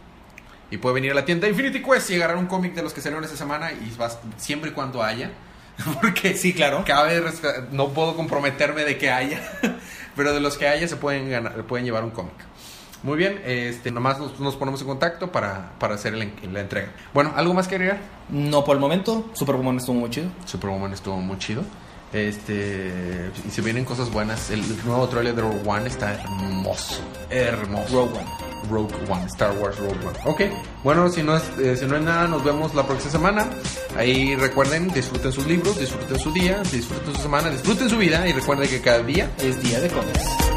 Y 0.71 0.77
puede 0.77 0.95
venir 0.95 1.11
a 1.11 1.15
la 1.15 1.25
tienda 1.25 1.47
Infinity 1.47 1.81
Quest 1.83 2.09
y 2.11 2.15
agarrar 2.15 2.37
un 2.37 2.47
cómic 2.47 2.73
de 2.73 2.81
los 2.81 2.93
que 2.93 3.01
salieron 3.01 3.23
esta 3.23 3.35
semana 3.37 3.71
y 3.73 3.93
vas 3.97 4.17
siempre 4.37 4.71
y 4.71 4.73
cuando 4.73 5.03
haya. 5.03 5.31
Porque 6.01 6.35
Sí, 6.35 6.53
claro. 6.53 6.83
cabe 6.87 7.21
no 7.71 7.89
puedo 7.89 8.15
comprometerme 8.15 8.83
de 8.85 8.97
que 8.97 9.09
haya, 9.11 9.41
pero 10.15 10.33
de 10.33 10.39
los 10.39 10.57
que 10.57 10.67
haya 10.67 10.87
se 10.87 10.95
pueden 10.95 11.29
ganar, 11.29 11.53
pueden 11.65 11.85
llevar 11.85 12.03
un 12.03 12.11
cómic. 12.11 12.33
Muy 13.03 13.17
bien, 13.17 13.39
este, 13.45 13.91
nomás 13.91 14.17
nos, 14.17 14.39
nos 14.39 14.55
ponemos 14.55 14.81
en 14.81 14.87
contacto 14.87 15.31
para, 15.31 15.73
para 15.77 15.93
hacer 15.95 16.15
el- 16.15 16.31
la 16.51 16.61
entrega. 16.61 16.87
Bueno, 17.13 17.33
¿algo 17.35 17.53
más 17.53 17.67
que 17.67 17.75
agregar? 17.75 17.99
No 18.29 18.63
por 18.63 18.75
el 18.75 18.79
momento. 18.79 19.29
Superwoman 19.33 19.77
estuvo 19.77 19.95
muy 19.99 20.09
chido. 20.09 20.29
Superwoman 20.45 20.91
estuvo 20.93 21.17
muy 21.17 21.37
chido. 21.37 21.63
Este, 22.15 23.29
y 23.45 23.51
se 23.51 23.61
vienen 23.61 23.83
cosas 23.83 24.09
buenas. 24.09 24.49
El 24.49 24.61
nuevo 24.85 25.05
trailer 25.09 25.35
de 25.35 25.41
Rogue 25.41 25.61
One 25.65 25.87
está 25.87 26.13
hermoso. 26.13 27.01
Hermoso. 27.29 28.07
Rogue 28.07 28.19
One. 28.19 28.45
Rogue 28.69 28.95
One, 29.09 29.25
Star 29.25 29.51
Wars 29.57 29.77
Rogue 29.77 29.99
One. 30.05 30.17
Ok, 30.23 30.41
bueno, 30.81 31.09
si 31.09 31.21
no, 31.23 31.35
es, 31.35 31.43
eh, 31.59 31.75
si 31.75 31.85
no 31.85 31.97
es 31.97 32.01
nada, 32.01 32.25
nos 32.27 32.41
vemos 32.43 32.73
la 32.73 32.87
próxima 32.87 33.11
semana. 33.11 33.49
Ahí 33.97 34.33
recuerden, 34.37 34.87
disfruten 34.93 35.33
sus 35.33 35.45
libros, 35.45 35.77
disfruten 35.77 36.17
su 36.17 36.31
día, 36.31 36.63
disfruten 36.71 37.15
su 37.15 37.21
semana, 37.21 37.49
disfruten 37.49 37.89
su 37.89 37.97
vida 37.97 38.25
y 38.27 38.31
recuerden 38.31 38.69
que 38.69 38.79
cada 38.79 39.03
día 39.03 39.29
Es 39.37 39.61
día 39.61 39.81
de 39.81 39.89
cómics. 39.89 40.54